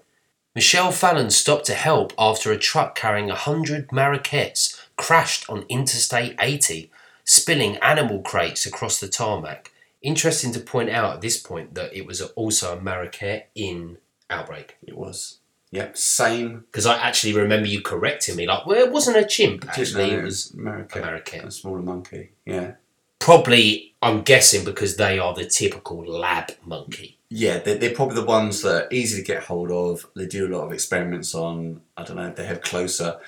Michelle 0.55 0.93
Fallon 0.93 1.31
stopped 1.31 1.67
to 1.67 1.75
help 1.75 2.13
after 2.19 2.51
a 2.51 2.59
truck 2.59 2.95
carrying 2.95 3.29
100 3.29 3.91
Marrakettes 3.93 4.82
crashed 5.03 5.51
on 5.51 5.67
Interstate 5.69 6.37
80, 6.39 6.89
spilling 7.25 7.77
animal 7.79 8.21
crates 8.21 8.67
across 8.67 9.01
the 9.01 9.09
tarmac. 9.09 9.73
Interesting 10.01 10.53
to 10.53 10.61
point 10.61 10.91
out 10.91 11.15
at 11.15 11.21
this 11.21 11.39
point 11.39 11.75
that 11.75 11.93
it 11.93 12.07
was 12.07 12.21
also 12.21 12.79
a 12.79 12.81
Marraket 12.81 13.51
in 13.57 13.99
Outbreak. 14.31 14.77
It 14.87 14.97
was. 14.97 15.39
Yep. 15.73 15.97
Same. 15.97 16.61
Because 16.71 16.87
I 16.87 16.99
actually 16.99 17.35
remember 17.35 17.67
you 17.67 17.81
correcting 17.83 18.37
me, 18.37 18.47
like, 18.47 18.65
well, 18.65 18.79
it 18.79 18.93
wasn't 18.93 19.17
a 19.17 19.25
chimp, 19.25 19.69
actually, 19.69 20.13
it 20.13 20.23
was 20.23 20.53
America. 20.53 21.01
a 21.01 21.03
Marraket. 21.03 21.45
A 21.47 21.51
smaller 21.51 21.83
monkey. 21.83 22.31
Yeah. 22.47 22.75
Probably, 23.19 23.95
I'm 24.01 24.23
guessing, 24.23 24.65
because 24.65 24.97
they 24.97 25.19
are 25.19 25.35
the 25.35 25.47
typical 25.47 26.05
lab 26.05 26.53
monkey. 26.65 27.19
Yeah, 27.29 27.59
they're, 27.59 27.79
they're 27.79 27.95
probably 27.95 28.17
the 28.17 28.25
ones 28.25 28.63
that 28.63 28.85
are 28.85 28.89
easy 28.93 29.21
to 29.21 29.27
get 29.27 29.45
hold 29.45 29.73
of. 29.73 30.07
They 30.15 30.27
do 30.27 30.47
a 30.47 30.55
lot 30.55 30.65
of 30.67 30.73
experiments 30.73 31.35
on, 31.35 31.81
I 31.97 32.05
don't 32.05 32.17
know, 32.17 32.31
they 32.31 32.47
have 32.47 32.61
closer 32.61 33.19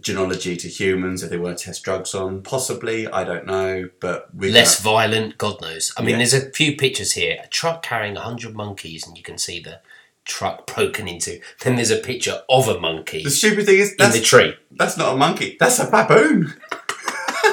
genealogy 0.00 0.56
to 0.56 0.68
humans, 0.68 1.22
if 1.22 1.30
they 1.30 1.36
want 1.38 1.58
to 1.58 1.64
test 1.66 1.82
drugs 1.84 2.14
on. 2.14 2.42
Possibly, 2.42 3.06
I 3.08 3.24
don't 3.24 3.46
know, 3.46 3.88
but 4.00 4.28
Less 4.36 4.80
violent, 4.80 5.38
God 5.38 5.60
knows. 5.60 5.92
I 5.96 6.02
mean, 6.02 6.10
Yeah. 6.10 6.16
there's 6.18 6.34
a 6.34 6.50
few 6.50 6.76
pictures 6.76 7.12
here. 7.12 7.38
A 7.44 7.48
truck 7.48 7.82
carrying 7.82 8.14
100 8.16 8.54
monkeys, 8.54 9.06
and 9.06 9.16
you 9.16 9.22
can 9.22 9.38
see 9.38 9.60
the 9.60 9.80
truck 10.24 10.66
broken 10.74 11.06
into. 11.08 11.40
Then 11.62 11.76
there's 11.76 11.90
a 11.90 11.96
picture 11.98 12.42
of 12.48 12.68
a 12.68 12.80
monkey 12.80 13.22
The 13.22 13.30
stupid 13.30 13.66
thing 13.66 13.78
is, 13.78 13.92
in 13.92 14.10
the 14.10 14.20
tree. 14.20 14.56
that's 14.72 14.96
not 14.96 15.14
a 15.14 15.16
monkey, 15.16 15.56
that's 15.60 15.78
a 15.78 15.88
baboon. 15.90 16.54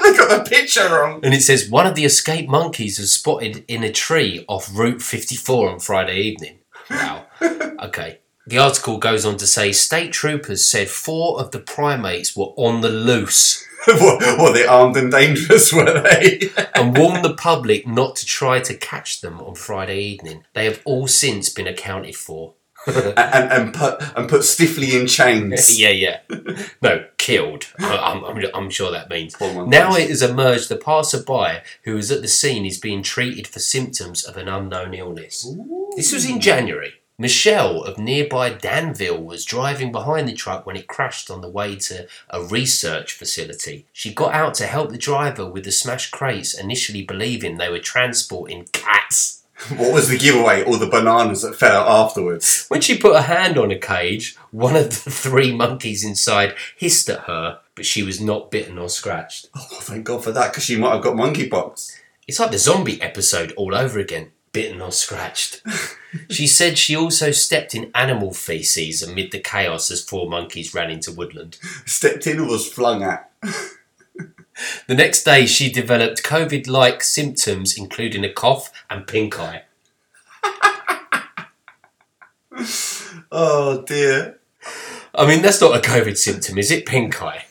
they 0.04 0.18
got 0.18 0.30
the 0.30 0.50
picture 0.50 0.90
wrong. 0.90 1.20
And 1.24 1.34
it 1.34 1.42
says 1.44 1.70
one 1.70 1.86
of 1.86 1.94
the 1.96 2.04
escaped 2.06 2.50
monkeys 2.50 2.98
was 3.00 3.12
spotted 3.12 3.64
in 3.68 3.84
a 3.84 3.92
tree 3.92 4.44
off 4.48 4.70
Route 4.74 5.02
54 5.02 5.70
on 5.70 5.80
Friday 5.80 6.20
evening. 6.22 6.58
Wow. 6.90 7.26
okay. 7.42 8.20
The 8.46 8.58
article 8.58 8.98
goes 8.98 9.26
on 9.26 9.38
to 9.38 9.48
say 9.48 9.72
state 9.72 10.12
troopers 10.12 10.64
said 10.64 10.90
four 10.90 11.40
of 11.40 11.52
the 11.52 11.60
primates 11.60 12.36
were 12.36 12.54
on 12.58 12.82
the 12.82 12.90
loose 12.90 13.66
what, 13.86 14.40
what, 14.40 14.54
they 14.54 14.66
armed 14.66 14.96
and 14.96 15.12
dangerous, 15.12 15.74
were 15.74 15.84
they? 15.84 16.50
and 16.76 16.98
warned 16.98 17.26
the 17.26 17.34
public 17.34 17.86
not 17.86 18.16
to 18.16 18.26
try 18.26 18.62
to 18.62 18.74
catch 18.74 19.20
them 19.20 19.42
on 19.42 19.56
Friday 19.56 20.00
evening. 20.00 20.46
They 20.54 20.66
have 20.66 20.82
all 20.86 21.08
since 21.08 21.50
been 21.50 21.68
accounted 21.68 22.16
for. 22.16 22.54
and, 22.88 23.18
and, 23.18 23.52
and 23.52 23.74
put 23.74 24.02
and 24.18 24.30
put 24.30 24.44
stiffly 24.44 24.96
in 24.98 25.08
chains. 25.08 25.80
yeah, 25.80 25.90
yeah. 25.90 26.20
No, 26.82 27.06
killed. 27.18 27.68
I'm, 27.80 28.26
I'm, 28.26 28.46
I'm 28.54 28.70
sure 28.70 28.92
that 28.92 29.10
means. 29.10 29.40
Now 29.40 29.96
it 29.96 30.10
has 30.10 30.22
emerged 30.22 30.68
the 30.68 30.76
passerby 30.76 31.62
who 31.84 31.96
was 31.96 32.12
at 32.12 32.22
the 32.22 32.28
scene 32.28 32.66
is 32.66 32.78
being 32.78 33.02
treated 33.02 33.48
for 33.48 33.60
symptoms 33.60 34.26
of 34.26 34.36
an 34.36 34.50
unknown 34.50 34.94
illness. 34.94 35.50
This 35.96 36.12
was 36.12 36.30
in 36.30 36.42
January. 36.42 36.94
Michelle 37.18 37.84
of 37.84 38.00
nearby 38.00 38.50
Danville 38.50 39.22
was 39.24 39.46
driving 39.46 39.92
behind 39.92 40.28
the 40.28 40.34
truck 40.34 40.66
when 40.66 40.76
it 40.76 40.88
crashed 40.88 41.30
on 41.30 41.42
the 41.42 41.50
way 41.50 41.76
to 41.76 42.08
a 42.32 42.42
research 42.44 43.14
facility. 43.14 43.86
She 43.94 44.12
got 44.14 44.34
out 44.34 44.56
to 44.56 44.66
help 44.66 44.90
the 44.90 44.98
driver 44.98 45.48
with 45.48 45.64
the 45.66 45.72
smashed 45.72 46.12
crates, 46.12 46.56
initially 46.56 47.04
believing 47.04 47.58
they 47.58 47.70
were 47.70 47.80
transporting 47.80 48.66
cats. 48.72 49.42
What 49.78 49.94
was 49.94 50.10
the 50.10 50.18
giveaway? 50.18 50.64
All 50.64 50.78
the 50.78 50.88
bananas 50.88 51.44
that 51.44 51.56
fell 51.56 51.84
out 51.84 52.08
afterwards. 52.08 52.66
When 52.68 52.82
she 52.82 52.98
put 52.98 53.16
a 53.16 53.22
hand 53.22 53.58
on 53.58 53.72
a 53.72 53.78
cage, 53.78 54.36
one 54.52 54.76
of 54.76 54.90
the 54.90 55.12
three 55.12 55.56
monkeys 55.56 56.04
inside 56.04 56.56
hissed 56.76 57.10
at 57.10 57.22
her, 57.22 57.60
but 57.76 57.86
she 57.86 58.04
was 58.04 58.20
not 58.20 58.52
bitten 58.52 58.78
or 58.78 58.90
scratched. 58.90 59.50
Oh, 59.56 59.80
thank 59.82 60.04
God 60.06 60.24
for 60.24 60.32
that, 60.32 60.52
because 60.52 60.64
she 60.66 60.76
might 60.76 60.96
have 60.96 61.04
got 61.04 61.16
monkeypox. 61.16 61.92
It's 62.28 62.40
like 62.40 62.52
the 62.52 62.58
zombie 62.58 63.02
episode 63.02 63.54
all 63.54 63.76
over 63.76 64.00
again. 64.00 64.32
Bitten 64.54 64.82
or 64.82 64.92
scratched. 64.92 65.62
she 66.30 66.48
said 66.48 66.78
she 66.78 66.96
also 66.96 67.32
stepped 67.32 67.76
in 67.76 67.92
animal 67.94 68.34
feces 68.34 69.04
amid 69.04 69.32
the 69.32 69.40
chaos 69.40 69.92
as 69.92 70.02
four 70.02 70.30
monkeys 70.30 70.74
ran 70.74 70.90
into 70.90 71.12
woodland. 71.12 71.58
Stepped 71.86 72.26
in 72.28 72.40
or 72.40 72.48
was 72.48 72.72
flung 72.72 73.04
at. 73.04 73.30
The 74.88 74.96
next 74.96 75.24
day, 75.24 75.48
she 75.48 75.72
developed 75.72 76.24
COVID 76.24 76.68
like 76.68 77.04
symptoms, 77.04 77.76
including 77.78 78.24
a 78.24 78.32
cough 78.32 78.72
and 78.90 79.08
pink 79.08 79.40
eye. 79.40 79.64
Oh 83.32 83.82
dear. 83.82 84.38
I 85.16 85.28
mean, 85.28 85.42
that's 85.42 85.60
not 85.60 85.76
a 85.76 85.80
COVID 85.80 86.18
symptom, 86.18 86.60
is 86.60 86.70
it? 86.70 86.86
Pink 86.86 87.22
eye. 87.22 87.46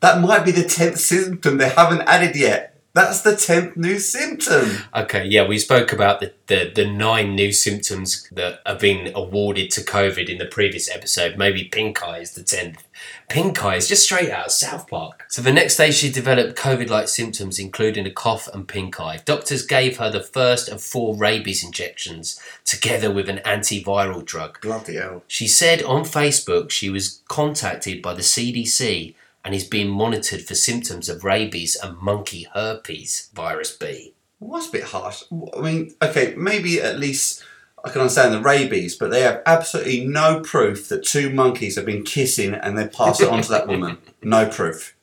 That 0.00 0.20
might 0.20 0.44
be 0.44 0.50
the 0.50 0.64
tenth 0.64 0.98
symptom 0.98 1.58
they 1.58 1.68
haven't 1.68 2.02
added 2.02 2.34
yet. 2.34 2.71
That's 2.94 3.22
the 3.22 3.36
tenth 3.36 3.74
new 3.74 3.98
symptom. 3.98 4.84
Okay, 4.94 5.26
yeah, 5.26 5.46
we 5.46 5.58
spoke 5.58 5.94
about 5.94 6.20
the, 6.20 6.34
the, 6.46 6.70
the 6.74 6.84
nine 6.84 7.34
new 7.34 7.50
symptoms 7.50 8.28
that 8.32 8.60
have 8.66 8.80
been 8.80 9.10
awarded 9.14 9.70
to 9.72 9.80
COVID 9.80 10.28
in 10.28 10.36
the 10.36 10.44
previous 10.44 10.90
episode. 10.90 11.38
Maybe 11.38 11.64
pink 11.64 12.02
eye 12.02 12.18
is 12.18 12.32
the 12.32 12.42
tenth. 12.42 12.86
Pink 13.30 13.64
eye 13.64 13.76
is 13.76 13.88
just 13.88 14.02
straight 14.02 14.30
out 14.30 14.46
of 14.46 14.52
South 14.52 14.88
Park. 14.88 15.24
So 15.28 15.40
the 15.40 15.54
next 15.54 15.78
day, 15.78 15.90
she 15.90 16.12
developed 16.12 16.58
COVID 16.58 16.90
like 16.90 17.08
symptoms, 17.08 17.58
including 17.58 18.06
a 18.06 18.10
cough 18.10 18.46
and 18.52 18.68
pink 18.68 19.00
eye. 19.00 19.20
Doctors 19.24 19.64
gave 19.64 19.96
her 19.96 20.10
the 20.10 20.20
first 20.20 20.68
of 20.68 20.82
four 20.82 21.16
rabies 21.16 21.64
injections, 21.64 22.38
together 22.66 23.10
with 23.10 23.30
an 23.30 23.38
antiviral 23.38 24.22
drug. 24.22 24.60
Bloody 24.60 24.96
hell. 24.96 25.22
She 25.26 25.48
said 25.48 25.82
on 25.82 26.02
Facebook 26.02 26.70
she 26.70 26.90
was 26.90 27.22
contacted 27.28 28.02
by 28.02 28.12
the 28.12 28.20
CDC 28.20 29.14
and 29.44 29.54
is 29.54 29.64
being 29.64 29.90
monitored 29.90 30.42
for 30.42 30.54
symptoms 30.54 31.08
of 31.08 31.24
rabies 31.24 31.76
and 31.76 31.98
monkey 31.98 32.46
herpes 32.54 33.30
virus 33.34 33.76
B. 33.76 34.14
Well, 34.40 34.60
that's 34.60 34.68
a 34.68 34.72
bit 34.72 34.84
harsh. 34.84 35.22
I 35.56 35.60
mean, 35.60 35.94
okay, 36.02 36.34
maybe 36.36 36.80
at 36.80 36.98
least 36.98 37.44
I 37.84 37.90
can 37.90 38.00
understand 38.00 38.34
the 38.34 38.40
rabies, 38.40 38.96
but 38.96 39.10
they 39.10 39.22
have 39.22 39.42
absolutely 39.46 40.04
no 40.06 40.40
proof 40.40 40.88
that 40.88 41.04
two 41.04 41.30
monkeys 41.30 41.76
have 41.76 41.86
been 41.86 42.04
kissing 42.04 42.54
and 42.54 42.76
they 42.78 42.86
pass 42.86 43.20
it 43.20 43.28
on 43.28 43.42
to 43.42 43.50
that 43.50 43.68
woman. 43.68 43.98
No 44.24 44.48
proof. 44.48 44.94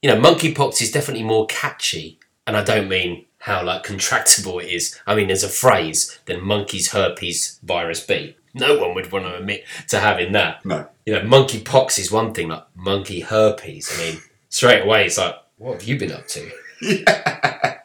You 0.00 0.08
know, 0.08 0.20
monkeypox 0.20 0.80
is 0.80 0.92
definitely 0.92 1.24
more 1.24 1.46
catchy, 1.46 2.20
and 2.46 2.56
I 2.56 2.62
don't 2.62 2.88
mean 2.88 3.24
how 3.38 3.64
like 3.64 3.84
contractable 3.84 4.62
it 4.62 4.70
is. 4.70 5.00
I 5.04 5.16
mean 5.16 5.32
as 5.32 5.42
a 5.42 5.48
phrase 5.48 6.16
than 6.26 6.44
monkey's 6.44 6.92
herpes 6.92 7.58
virus 7.64 8.06
B. 8.06 8.35
No 8.56 8.78
one 8.78 8.94
would 8.94 9.12
want 9.12 9.26
to 9.26 9.36
admit 9.36 9.64
to 9.88 10.00
having 10.00 10.32
that. 10.32 10.64
No. 10.64 10.88
You 11.04 11.14
know, 11.14 11.22
monkey 11.24 11.60
pox 11.60 11.98
is 11.98 12.10
one 12.10 12.32
thing, 12.32 12.48
like 12.48 12.64
monkey 12.74 13.20
herpes. 13.20 13.92
I 13.94 13.98
mean, 13.98 14.22
straight 14.48 14.82
away 14.82 15.06
it's 15.06 15.18
like, 15.18 15.36
what 15.58 15.74
have 15.74 15.84
you 15.84 15.98
been 15.98 16.12
up 16.12 16.26
to? 16.28 16.50
I 16.82 17.78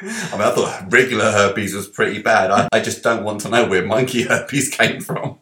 mean, 0.00 0.40
I 0.42 0.54
thought 0.54 0.92
regular 0.92 1.32
herpes 1.32 1.74
was 1.74 1.88
pretty 1.88 2.20
bad. 2.20 2.50
I, 2.50 2.68
I 2.72 2.80
just 2.80 3.02
don't 3.02 3.24
want 3.24 3.40
to 3.40 3.48
know 3.48 3.66
where 3.66 3.84
monkey 3.84 4.22
herpes 4.28 4.68
came 4.68 5.00
from. 5.00 5.38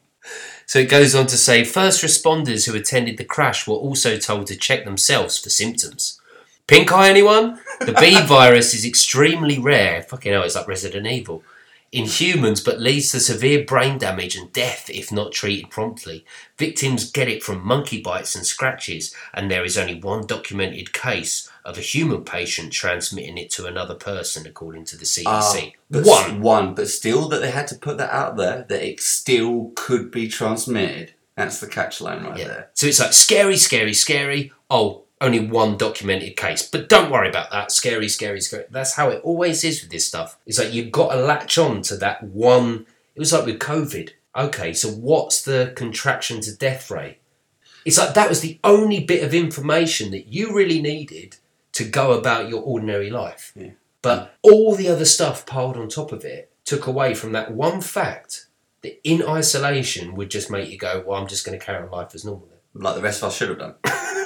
So 0.66 0.78
it 0.78 0.88
goes 0.88 1.14
on 1.14 1.26
to 1.28 1.36
say 1.36 1.64
first 1.64 2.02
responders 2.02 2.66
who 2.66 2.76
attended 2.76 3.18
the 3.18 3.24
crash 3.24 3.66
were 3.66 3.74
also 3.74 4.16
told 4.16 4.46
to 4.48 4.56
check 4.56 4.84
themselves 4.84 5.38
for 5.38 5.50
symptoms. 5.50 6.20
Pink 6.66 6.90
eye, 6.92 7.08
anyone? 7.08 7.60
The 7.80 7.92
B 7.92 8.20
virus 8.24 8.74
is 8.74 8.84
extremely 8.84 9.58
rare. 9.58 10.02
Fucking 10.02 10.32
hell, 10.32 10.42
it's 10.42 10.56
like 10.56 10.66
Resident 10.66 11.06
Evil. 11.06 11.44
In 11.96 12.04
humans, 12.04 12.60
but 12.60 12.78
leads 12.78 13.10
to 13.12 13.20
severe 13.20 13.64
brain 13.64 13.96
damage 13.96 14.36
and 14.36 14.52
death 14.52 14.90
if 14.90 15.10
not 15.10 15.32
treated 15.32 15.70
promptly. 15.70 16.26
Victims 16.58 17.10
get 17.10 17.26
it 17.26 17.42
from 17.42 17.66
monkey 17.66 18.02
bites 18.02 18.36
and 18.36 18.44
scratches, 18.44 19.14
and 19.32 19.50
there 19.50 19.64
is 19.64 19.78
only 19.78 19.98
one 19.98 20.26
documented 20.26 20.92
case 20.92 21.48
of 21.64 21.78
a 21.78 21.80
human 21.80 22.22
patient 22.22 22.72
transmitting 22.74 23.38
it 23.38 23.48
to 23.52 23.64
another 23.64 23.94
person, 23.94 24.46
according 24.46 24.84
to 24.84 24.96
the 24.98 25.06
ah, 25.24 25.40
CDC. 25.40 25.72
But 25.90 26.04
one. 26.04 26.40
One, 26.42 26.74
but 26.74 26.88
still 26.88 27.28
that 27.30 27.40
they 27.40 27.50
had 27.50 27.66
to 27.68 27.74
put 27.76 27.96
that 27.96 28.12
out 28.12 28.36
there 28.36 28.66
that 28.68 28.86
it 28.86 29.00
still 29.00 29.72
could 29.74 30.10
be 30.10 30.28
transmitted. 30.28 31.14
That's 31.34 31.60
the 31.60 31.66
catch 31.66 32.02
line 32.02 32.24
right 32.24 32.38
Yeah. 32.38 32.48
there. 32.48 32.70
So 32.74 32.86
it's 32.86 33.00
like 33.00 33.14
scary, 33.14 33.56
scary, 33.56 33.94
scary. 33.94 34.52
Oh, 34.70 35.05
only 35.20 35.40
one 35.40 35.76
documented 35.76 36.36
case. 36.36 36.68
But 36.68 36.88
don't 36.88 37.10
worry 37.10 37.28
about 37.28 37.50
that. 37.50 37.72
Scary, 37.72 38.08
scary, 38.08 38.40
scary. 38.40 38.64
That's 38.70 38.94
how 38.94 39.08
it 39.08 39.22
always 39.22 39.64
is 39.64 39.82
with 39.82 39.90
this 39.90 40.06
stuff. 40.06 40.38
It's 40.46 40.58
like 40.58 40.72
you've 40.72 40.92
got 40.92 41.12
to 41.12 41.20
latch 41.20 41.58
on 41.58 41.82
to 41.82 41.96
that 41.98 42.22
one. 42.22 42.86
It 43.14 43.20
was 43.20 43.32
like 43.32 43.46
with 43.46 43.58
COVID. 43.58 44.10
Okay, 44.36 44.74
so 44.74 44.90
what's 44.90 45.42
the 45.42 45.72
contraction 45.76 46.40
to 46.42 46.54
death 46.54 46.90
rate? 46.90 47.18
It's 47.86 47.98
like 47.98 48.14
that 48.14 48.28
was 48.28 48.40
the 48.40 48.58
only 48.64 49.02
bit 49.02 49.22
of 49.22 49.32
information 49.32 50.10
that 50.10 50.26
you 50.26 50.54
really 50.54 50.82
needed 50.82 51.36
to 51.72 51.84
go 51.84 52.12
about 52.12 52.48
your 52.48 52.62
ordinary 52.62 53.10
life. 53.10 53.52
Yeah. 53.54 53.70
But 54.02 54.34
all 54.42 54.74
the 54.74 54.88
other 54.88 55.04
stuff 55.04 55.46
piled 55.46 55.76
on 55.76 55.88
top 55.88 56.12
of 56.12 56.24
it 56.24 56.50
took 56.64 56.86
away 56.86 57.14
from 57.14 57.32
that 57.32 57.52
one 57.52 57.80
fact 57.80 58.46
that 58.82 59.00
in 59.08 59.22
isolation 59.22 60.14
would 60.14 60.30
just 60.30 60.50
make 60.50 60.70
you 60.70 60.78
go, 60.78 61.02
well, 61.06 61.20
I'm 61.20 61.28
just 61.28 61.46
going 61.46 61.58
to 61.58 61.64
carry 61.64 61.82
on 61.82 61.90
life 61.90 62.14
as 62.14 62.24
normal. 62.24 62.48
Like 62.74 62.96
the 62.96 63.02
rest 63.02 63.22
of 63.22 63.28
us 63.28 63.36
should 63.36 63.48
have 63.48 63.58
done. 63.58 63.74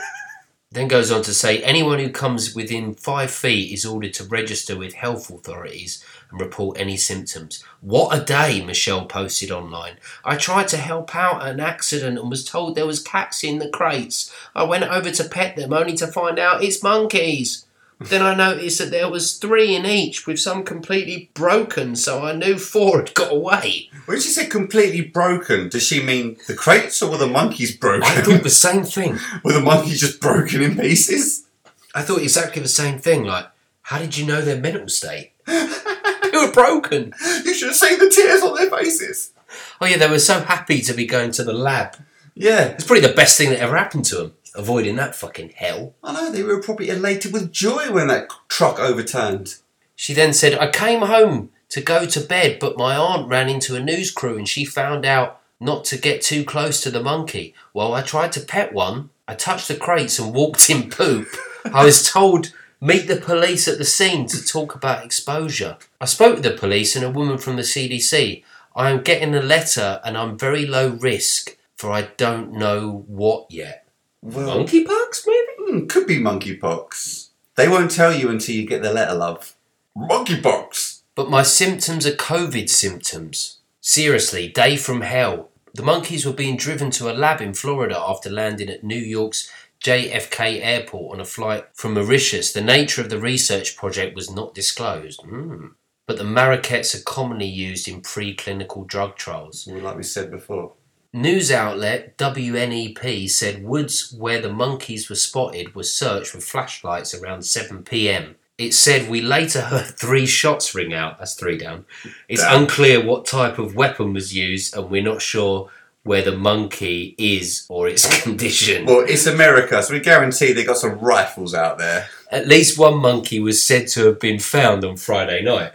Then 0.73 0.87
goes 0.87 1.11
on 1.11 1.23
to 1.23 1.35
say 1.35 1.61
anyone 1.65 1.99
who 1.99 2.11
comes 2.11 2.55
within 2.55 2.95
five 2.95 3.33
feet 3.33 3.73
is 3.73 3.85
ordered 3.85 4.15
to 4.15 4.25
register 4.25 4.79
with 4.79 4.95
health 4.95 5.29
authorities 5.29 6.05
and 6.31 6.41
report 6.41 6.79
any 6.79 6.97
symptoms. 6.97 7.65
What 7.81 8.17
a 8.17 8.25
day, 8.25 8.65
Michelle 8.65 9.07
posted 9.07 9.51
online. 9.51 9.97
I 10.25 10.37
tried 10.37 10.69
to 10.69 10.77
help 10.77 11.17
out 11.17 11.43
at 11.43 11.49
an 11.49 11.59
accident 11.59 12.21
and 12.21 12.31
was 12.31 12.45
told 12.45 12.77
there 12.77 12.87
was 12.87 13.03
cats 13.03 13.43
in 13.43 13.59
the 13.59 13.69
crates. 13.69 14.33
I 14.55 14.63
went 14.63 14.85
over 14.85 15.11
to 15.11 15.29
pet 15.29 15.57
them 15.57 15.73
only 15.73 15.97
to 15.97 16.07
find 16.07 16.39
out 16.39 16.63
it's 16.63 16.85
monkeys. 16.85 17.67
Then 18.01 18.23
I 18.23 18.35
noticed 18.35 18.79
that 18.79 18.91
there 18.91 19.11
was 19.11 19.37
three 19.37 19.77
in 19.77 19.85
each 19.85 20.27
with 20.27 20.41
some 20.41 20.65
completely 20.65 21.31
broken, 21.35 21.95
so 21.95 22.25
I 22.25 22.33
knew 22.33 22.57
four 22.59 22.99
had 22.99 23.15
got 23.15 23.31
away. 23.31 23.91
When 24.07 24.19
she 24.19 24.31
said 24.31 24.51
completely 24.51 25.03
broken, 25.03 25.69
does 25.69 25.83
she 25.83 26.03
mean 26.03 26.39
the 26.49 26.55
crates 26.55 27.03
or 27.03 27.11
were 27.11 27.19
the 27.19 27.27
monkeys 27.27 27.77
broken? 27.77 28.05
I 28.05 28.23
thought 28.23 28.43
the 28.43 28.49
same 28.49 28.85
thing. 28.85 29.19
were 29.45 29.53
the 29.53 29.61
monkeys 29.61 30.01
just 30.01 30.19
broken 30.19 30.63
in 30.63 30.77
pieces? 30.77 31.47
I 31.95 32.01
thought 32.01 32.23
exactly 32.23 32.63
the 32.63 32.69
same 32.69 32.99
thing. 32.99 33.25
Like, 33.25 33.47
how 33.83 33.99
did 33.99 34.17
you 34.17 34.27
know 34.27 34.41
their 34.41 34.59
mental 34.59 34.89
state? 34.89 35.33
they 35.47 36.31
were 36.33 36.53
broken. 36.53 37.13
You 37.45 37.53
should 37.53 37.69
have 37.69 37.77
seen 37.77 37.99
the 37.99 38.09
tears 38.09 38.43
on 38.43 38.55
their 38.55 38.71
faces. 38.71 39.33
Oh 39.79 39.87
yeah, 39.87 39.99
they 39.99 40.09
were 40.09 40.19
so 40.19 40.41
happy 40.41 40.81
to 40.83 40.95
be 40.95 41.07
going 41.07 41.33
to 41.33 41.45
the 41.45 41.53
lab. 41.53 41.97
Yeah. 42.35 42.69
It's 42.69 42.85
probably 42.85 43.07
the 43.07 43.15
best 43.15 43.37
thing 43.37 43.51
that 43.51 43.59
ever 43.59 43.77
happened 43.77 44.07
to 44.07 44.17
them. 44.17 44.35
Avoiding 44.55 44.97
that 44.97 45.15
fucking 45.15 45.51
hell. 45.57 45.95
I 46.03 46.13
know, 46.13 46.33
they 46.33 46.43
were 46.43 46.63
probably 46.63 46.89
elated 46.89 47.33
with 47.33 47.53
joy 47.53 47.91
when 47.91 48.09
that 48.09 48.31
truck 48.49 48.79
overturned. 48.79 49.57
She 49.95 50.13
then 50.15 50.33
said, 50.33 50.59
I 50.59 50.71
came 50.71 51.03
home 51.03 51.51
to 51.69 51.81
go 51.81 52.07
to 52.07 52.21
bed, 52.21 52.59
but 52.59 52.77
my 52.77 52.97
aunt 52.97 53.29
ran 53.29 53.49
into 53.49 53.77
a 53.77 53.81
news 53.81 54.11
crew 54.11 54.37
and 54.37 54.49
she 54.49 54.65
found 54.65 55.05
out 55.05 55.41
not 55.61 55.85
to 55.85 55.99
get 55.99 56.23
too 56.23 56.45
close 56.45 56.83
to 56.83 56.91
the 56.91 57.03
monkey. 57.03 57.55
Well, 57.75 57.95
I 57.95 58.03
tried 58.03 58.33
to 58.33 58.41
pet 58.41 58.73
one. 58.73 59.11
I 59.29 59.35
touched 59.35 59.69
the 59.69 59.77
crates 59.77 60.19
and 60.19 60.35
walked 60.35 60.69
in 60.71 60.91
poop. 60.91 61.29
I 61.73 61.85
was 61.85 62.11
told, 62.11 62.53
meet 62.81 63.07
the 63.07 63.17
police 63.17 63.69
at 63.69 63.79
the 63.79 63.85
scene 63.85 64.27
to 64.29 64.45
talk 64.45 64.75
about 64.75 65.05
exposure. 65.05 65.77
I 66.01 66.07
spoke 66.07 66.37
with 66.37 66.45
the 66.45 66.51
police 66.53 66.97
and 66.97 67.05
a 67.05 67.11
woman 67.11 67.39
from 67.39 67.57
the 67.57 67.63
CDC. 67.63 68.43
I 68.75 68.91
am 68.91 69.03
getting 69.03 69.35
a 69.35 69.43
letter 69.43 70.01
and 70.03 70.17
I'm 70.17 70.39
very 70.39 70.67
low 70.67 70.89
risk, 70.89 71.57
for 71.77 71.91
I 71.93 72.03
don't 72.17 72.53
know 72.53 73.05
what 73.07 73.47
yet. 73.51 73.87
Well, 74.23 74.59
Monkeypox, 74.59 75.27
maybe? 75.27 75.47
hmm, 75.59 75.87
could 75.87 76.07
be 76.07 76.19
monkeypox. 76.19 77.29
They 77.57 77.69
won't 77.69 77.91
tell 77.91 78.13
you 78.13 78.29
until 78.29 78.55
you 78.55 78.67
get 78.67 78.83
the 78.83 78.93
letter, 78.93 79.15
love. 79.15 79.55
Monkeypox! 79.97 81.01
But 81.15 81.31
my 81.31 81.43
symptoms 81.43 82.07
are 82.07 82.13
COVID 82.13 82.69
symptoms. 82.69 83.59
Seriously, 83.81 84.49
day 84.49 84.77
from 84.77 85.01
hell. 85.01 85.51
The 85.75 85.83
monkeys 85.83 86.27
were 86.27 86.33
being 86.33 86.57
driven 86.57 86.91
to 86.93 87.11
a 87.11 87.15
lab 87.15 87.41
in 87.41 87.55
Florida 87.55 87.99
after 87.99 88.29
landing 88.29 88.69
at 88.69 88.85
New 88.85 88.99
York's 88.99 89.51
JFK 89.83 90.61
airport 90.63 91.15
on 91.15 91.21
a 91.21 91.25
flight 91.25 91.67
from 91.73 91.95
Mauritius. 91.95 92.53
The 92.53 92.61
nature 92.61 93.01
of 93.01 93.09
the 93.09 93.19
research 93.19 93.77
project 93.77 94.15
was 94.15 94.31
not 94.31 94.55
disclosed. 94.55 95.23
Hmm. 95.23 95.69
But 96.07 96.19
the 96.19 96.25
mariquettes 96.25 96.95
are 96.95 97.05
commonly 97.05 97.47
used 97.47 97.87
in 97.87 98.03
preclinical 98.03 98.87
drug 98.87 99.17
trials. 99.17 99.67
Well, 99.71 99.83
like 99.83 99.97
we 99.97 100.03
said 100.03 100.31
before. 100.31 100.73
News 101.13 101.51
outlet 101.51 102.17
WNEP 102.19 103.29
said 103.29 103.65
woods 103.65 104.15
where 104.17 104.41
the 104.41 104.53
monkeys 104.53 105.09
were 105.11 105.17
spotted 105.17 105.75
were 105.75 105.83
searched 105.83 106.35
with 106.35 106.45
flashlights 106.45 107.15
around 107.15 107.43
7 107.43 107.83
pm. 107.83 108.37
It 108.59 108.75
said 108.75 109.11
we 109.11 109.21
later 109.21 109.63
heard 109.63 109.87
three 109.87 110.27
shots 110.27 110.73
ring 110.73 110.95
out. 110.95 111.19
That's 111.19 111.35
three 111.35 111.59
down. 111.59 111.85
It's 112.29 112.45
unclear 112.47 113.05
what 113.05 113.27
type 113.27 113.59
of 113.59 113.75
weapon 113.75 114.13
was 114.13 114.37
used, 114.37 114.77
and 114.77 114.89
we're 114.89 115.03
not 115.03 115.21
sure 115.21 115.71
where 116.05 116.23
the 116.23 116.37
monkey 116.37 117.15
is 117.19 117.67
or 117.69 117.89
its 117.89 118.23
condition. 118.23 118.87
Well, 118.87 119.05
it's 119.09 119.27
America, 119.27 119.83
so 119.83 119.95
we 119.95 120.01
guarantee 120.01 120.53
they 120.53 120.65
got 120.65 120.77
some 120.77 120.99
rifles 120.99 121.55
out 121.55 121.79
there. 121.79 122.07
At 122.31 122.47
least 122.47 122.79
one 122.79 122.99
monkey 122.99 123.41
was 123.41 123.65
said 123.65 123.89
to 123.89 124.07
have 124.07 124.21
been 124.21 124.39
found 124.39 124.85
on 124.85 124.97
Friday 124.97 125.43
night. 125.43 125.73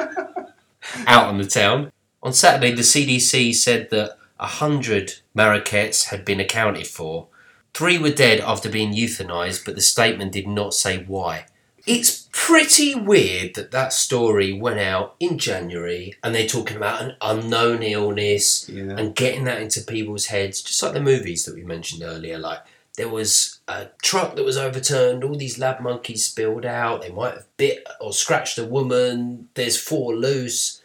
out 1.06 1.26
on 1.26 1.38
the 1.38 1.46
town. 1.46 1.92
On 2.22 2.32
Saturday, 2.32 2.72
the 2.72 2.82
CDC 2.82 3.54
said 3.54 3.90
that 3.90 4.16
100 4.40 5.14
Marrakettes 5.34 6.06
had 6.06 6.24
been 6.24 6.40
accounted 6.40 6.86
for. 6.86 7.28
Three 7.74 7.98
were 7.98 8.10
dead 8.10 8.40
after 8.40 8.68
being 8.68 8.92
euthanized, 8.94 9.64
but 9.64 9.74
the 9.76 9.80
statement 9.80 10.32
did 10.32 10.46
not 10.48 10.74
say 10.74 11.04
why. 11.04 11.46
It's 11.86 12.28
pretty 12.32 12.94
weird 12.94 13.54
that 13.54 13.70
that 13.70 13.92
story 13.92 14.52
went 14.52 14.80
out 14.80 15.14
in 15.20 15.38
January 15.38 16.14
and 16.22 16.34
they're 16.34 16.46
talking 16.46 16.76
about 16.76 17.02
an 17.02 17.16
unknown 17.20 17.82
illness 17.82 18.68
Yeah. 18.68 18.96
and 18.98 19.14
getting 19.14 19.44
that 19.44 19.62
into 19.62 19.80
people's 19.80 20.26
heads, 20.26 20.62
just 20.62 20.82
like 20.82 20.92
the 20.92 21.00
movies 21.00 21.44
that 21.44 21.54
we 21.54 21.62
mentioned 21.62 22.02
earlier. 22.02 22.38
Like 22.38 22.60
there 22.96 23.08
was 23.08 23.60
a 23.66 23.86
truck 24.02 24.36
that 24.36 24.44
was 24.44 24.58
overturned, 24.58 25.24
all 25.24 25.36
these 25.36 25.58
lab 25.58 25.80
monkeys 25.80 26.24
spilled 26.26 26.66
out, 26.66 27.02
they 27.02 27.10
might 27.10 27.34
have 27.34 27.46
bit 27.56 27.86
or 28.00 28.12
scratched 28.12 28.58
a 28.58 28.64
woman, 28.64 29.48
there's 29.54 29.80
four 29.80 30.14
loose. 30.14 30.82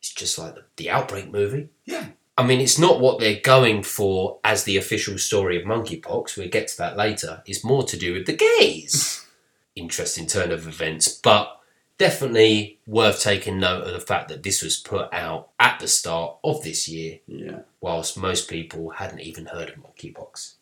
It's 0.00 0.12
just 0.14 0.38
like 0.38 0.54
the, 0.54 0.64
the 0.76 0.90
Outbreak 0.90 1.30
movie. 1.30 1.68
Yeah. 1.84 2.06
I 2.36 2.46
mean, 2.46 2.60
it's 2.60 2.78
not 2.78 3.00
what 3.00 3.20
they're 3.20 3.40
going 3.40 3.82
for 3.82 4.38
as 4.42 4.64
the 4.64 4.76
official 4.78 5.18
story 5.18 5.60
of 5.60 5.64
monkeypox. 5.66 6.36
We'll 6.36 6.48
get 6.48 6.68
to 6.68 6.78
that 6.78 6.96
later. 6.96 7.42
It's 7.46 7.62
more 7.64 7.82
to 7.84 7.96
do 7.96 8.14
with 8.14 8.26
the 8.26 8.32
gays. 8.58 9.26
Interesting 9.74 10.26
turn 10.26 10.50
of 10.50 10.66
events, 10.66 11.08
but 11.08 11.60
definitely 11.98 12.78
worth 12.86 13.20
taking 13.22 13.58
note 13.60 13.84
of 13.86 13.92
the 13.92 14.00
fact 14.00 14.28
that 14.28 14.42
this 14.42 14.62
was 14.62 14.76
put 14.76 15.12
out 15.12 15.50
at 15.60 15.78
the 15.78 15.88
start 15.88 16.36
of 16.42 16.62
this 16.62 16.88
year, 16.88 17.20
Yeah. 17.26 17.60
whilst 17.80 18.16
most 18.16 18.48
people 18.48 18.90
hadn't 18.90 19.20
even 19.20 19.46
heard 19.46 19.68
of 19.68 19.76
monkeypox. 19.76 20.54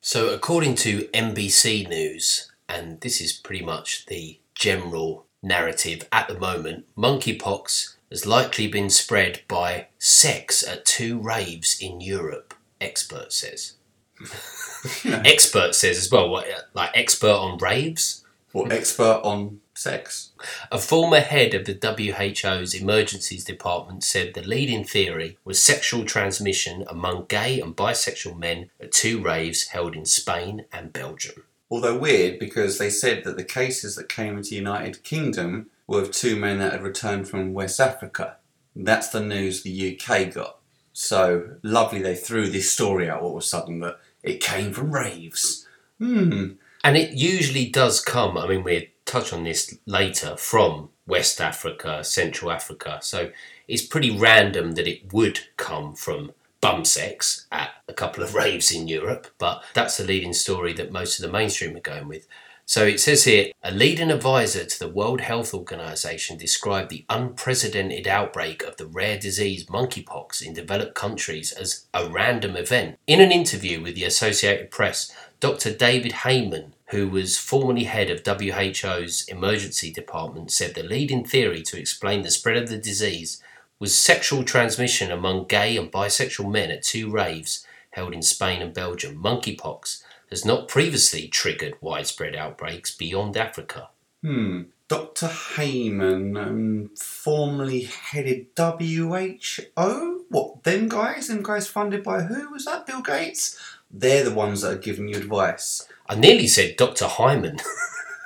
So, 0.00 0.28
according 0.30 0.74
to 0.76 1.08
NBC 1.14 1.88
News, 1.88 2.50
and 2.68 3.00
this 3.00 3.20
is 3.20 3.32
pretty 3.32 3.64
much 3.64 4.06
the 4.06 4.38
general 4.54 5.26
narrative 5.42 6.06
at 6.12 6.28
the 6.28 6.38
moment, 6.38 6.86
monkeypox 6.96 7.94
has 8.10 8.26
likely 8.26 8.68
been 8.68 8.90
spread 8.90 9.42
by 9.48 9.88
sex 9.98 10.66
at 10.66 10.84
two 10.84 11.18
raves 11.18 11.78
in 11.80 12.00
Europe, 12.00 12.54
expert 12.80 13.32
says. 13.32 13.74
expert 15.04 15.74
says 15.74 15.98
as 15.98 16.10
well, 16.10 16.28
what, 16.28 16.46
like 16.74 16.90
expert 16.94 17.34
on 17.34 17.58
raves? 17.58 18.24
Or 18.52 18.72
expert 18.72 19.20
on 19.24 19.60
sex. 19.74 20.30
A 20.72 20.78
former 20.78 21.20
head 21.20 21.54
of 21.54 21.66
the 21.66 21.74
WHO's 21.74 22.74
emergencies 22.74 23.44
department 23.44 24.02
said 24.02 24.34
the 24.34 24.42
leading 24.42 24.84
theory 24.84 25.38
was 25.44 25.62
sexual 25.62 26.04
transmission 26.04 26.84
among 26.88 27.26
gay 27.26 27.60
and 27.60 27.76
bisexual 27.76 28.38
men 28.38 28.70
at 28.80 28.92
two 28.92 29.22
raves 29.22 29.68
held 29.68 29.94
in 29.94 30.04
Spain 30.04 30.64
and 30.72 30.92
Belgium. 30.92 31.44
Although 31.70 31.98
weird 31.98 32.38
because 32.38 32.78
they 32.78 32.90
said 32.90 33.24
that 33.24 33.36
the 33.36 33.44
cases 33.44 33.94
that 33.96 34.08
came 34.08 34.36
into 34.36 34.50
the 34.50 34.56
United 34.56 35.04
Kingdom 35.04 35.70
were 35.88 36.02
of 36.02 36.12
two 36.12 36.36
men 36.36 36.58
that 36.58 36.72
had 36.72 36.82
returned 36.82 37.28
from 37.28 37.54
West 37.54 37.80
Africa. 37.80 38.36
That's 38.76 39.08
the 39.08 39.20
news 39.20 39.62
the 39.62 39.98
UK 39.98 40.32
got. 40.32 40.58
So 40.92 41.56
lovely 41.62 42.00
they 42.00 42.14
threw 42.14 42.48
this 42.48 42.70
story 42.70 43.10
out 43.10 43.22
all 43.22 43.36
of 43.36 43.42
a 43.42 43.46
sudden 43.46 43.80
that 43.80 43.98
it 44.22 44.40
came 44.40 44.72
from 44.72 44.92
raves. 44.92 45.66
Hmm. 45.98 46.52
And 46.84 46.96
it 46.96 47.12
usually 47.12 47.68
does 47.68 48.00
come, 48.00 48.38
I 48.38 48.46
mean, 48.46 48.62
we'll 48.62 48.82
touch 49.04 49.32
on 49.32 49.42
this 49.42 49.76
later, 49.86 50.36
from 50.36 50.90
West 51.06 51.40
Africa, 51.40 52.04
Central 52.04 52.52
Africa. 52.52 52.98
So 53.02 53.30
it's 53.66 53.84
pretty 53.84 54.16
random 54.16 54.72
that 54.72 54.86
it 54.86 55.12
would 55.12 55.40
come 55.56 55.94
from 55.94 56.32
bum 56.60 56.84
sex 56.84 57.46
at 57.50 57.70
a 57.88 57.92
couple 57.92 58.22
of 58.22 58.34
raves 58.36 58.70
in 58.70 58.88
Europe, 58.88 59.26
but 59.38 59.62
that's 59.74 59.96
the 59.96 60.04
leading 60.04 60.34
story 60.34 60.72
that 60.74 60.92
most 60.92 61.18
of 61.18 61.26
the 61.26 61.32
mainstream 61.32 61.76
are 61.76 61.80
going 61.80 62.08
with. 62.08 62.28
So 62.68 62.84
it 62.84 63.00
says 63.00 63.24
here 63.24 63.50
a 63.62 63.72
leading 63.72 64.10
advisor 64.10 64.62
to 64.62 64.78
the 64.78 64.90
World 64.90 65.22
Health 65.22 65.54
Organization 65.54 66.36
described 66.36 66.90
the 66.90 67.06
unprecedented 67.08 68.06
outbreak 68.06 68.62
of 68.62 68.76
the 68.76 68.84
rare 68.84 69.18
disease 69.18 69.64
monkeypox 69.64 70.42
in 70.42 70.52
developed 70.52 70.94
countries 70.94 71.50
as 71.50 71.86
a 71.94 72.10
random 72.10 72.56
event. 72.56 72.98
In 73.06 73.22
an 73.22 73.32
interview 73.32 73.80
with 73.80 73.94
the 73.94 74.04
Associated 74.04 74.70
Press, 74.70 75.10
Dr. 75.40 75.72
David 75.72 76.12
Heymann, 76.12 76.72
who 76.88 77.08
was 77.08 77.38
formerly 77.38 77.84
head 77.84 78.10
of 78.10 78.20
WHO's 78.26 79.24
emergency 79.28 79.90
department, 79.90 80.50
said 80.50 80.74
the 80.74 80.82
leading 80.82 81.24
theory 81.24 81.62
to 81.62 81.80
explain 81.80 82.20
the 82.20 82.30
spread 82.30 82.58
of 82.58 82.68
the 82.68 82.76
disease 82.76 83.42
was 83.78 83.96
sexual 83.96 84.44
transmission 84.44 85.10
among 85.10 85.46
gay 85.46 85.78
and 85.78 85.90
bisexual 85.90 86.52
men 86.52 86.70
at 86.70 86.82
two 86.82 87.10
raves 87.10 87.66
held 87.92 88.12
in 88.12 88.20
Spain 88.20 88.60
and 88.60 88.74
Belgium. 88.74 89.16
Monkeypox 89.16 90.02
has 90.30 90.44
not 90.44 90.68
previously 90.68 91.28
triggered 91.28 91.74
widespread 91.80 92.34
outbreaks 92.34 92.94
beyond 92.94 93.36
Africa. 93.36 93.88
Hmm. 94.22 94.62
Dr. 94.88 95.26
Heymann 95.26 96.42
um, 96.42 96.90
formerly 96.96 97.82
headed 97.82 98.46
WHO. 98.56 100.24
What, 100.30 100.62
them 100.64 100.88
guys? 100.88 101.28
Them 101.28 101.42
guys 101.42 101.68
funded 101.68 102.02
by 102.02 102.22
who? 102.22 102.50
Was 102.50 102.64
that 102.64 102.86
Bill 102.86 103.02
Gates? 103.02 103.58
They're 103.90 104.24
the 104.24 104.34
ones 104.34 104.62
that 104.62 104.72
are 104.72 104.78
giving 104.78 105.08
you 105.08 105.16
advice. 105.16 105.86
I 106.08 106.14
nearly 106.14 106.46
said 106.46 106.76
Dr. 106.76 107.06
Hyman. 107.06 107.60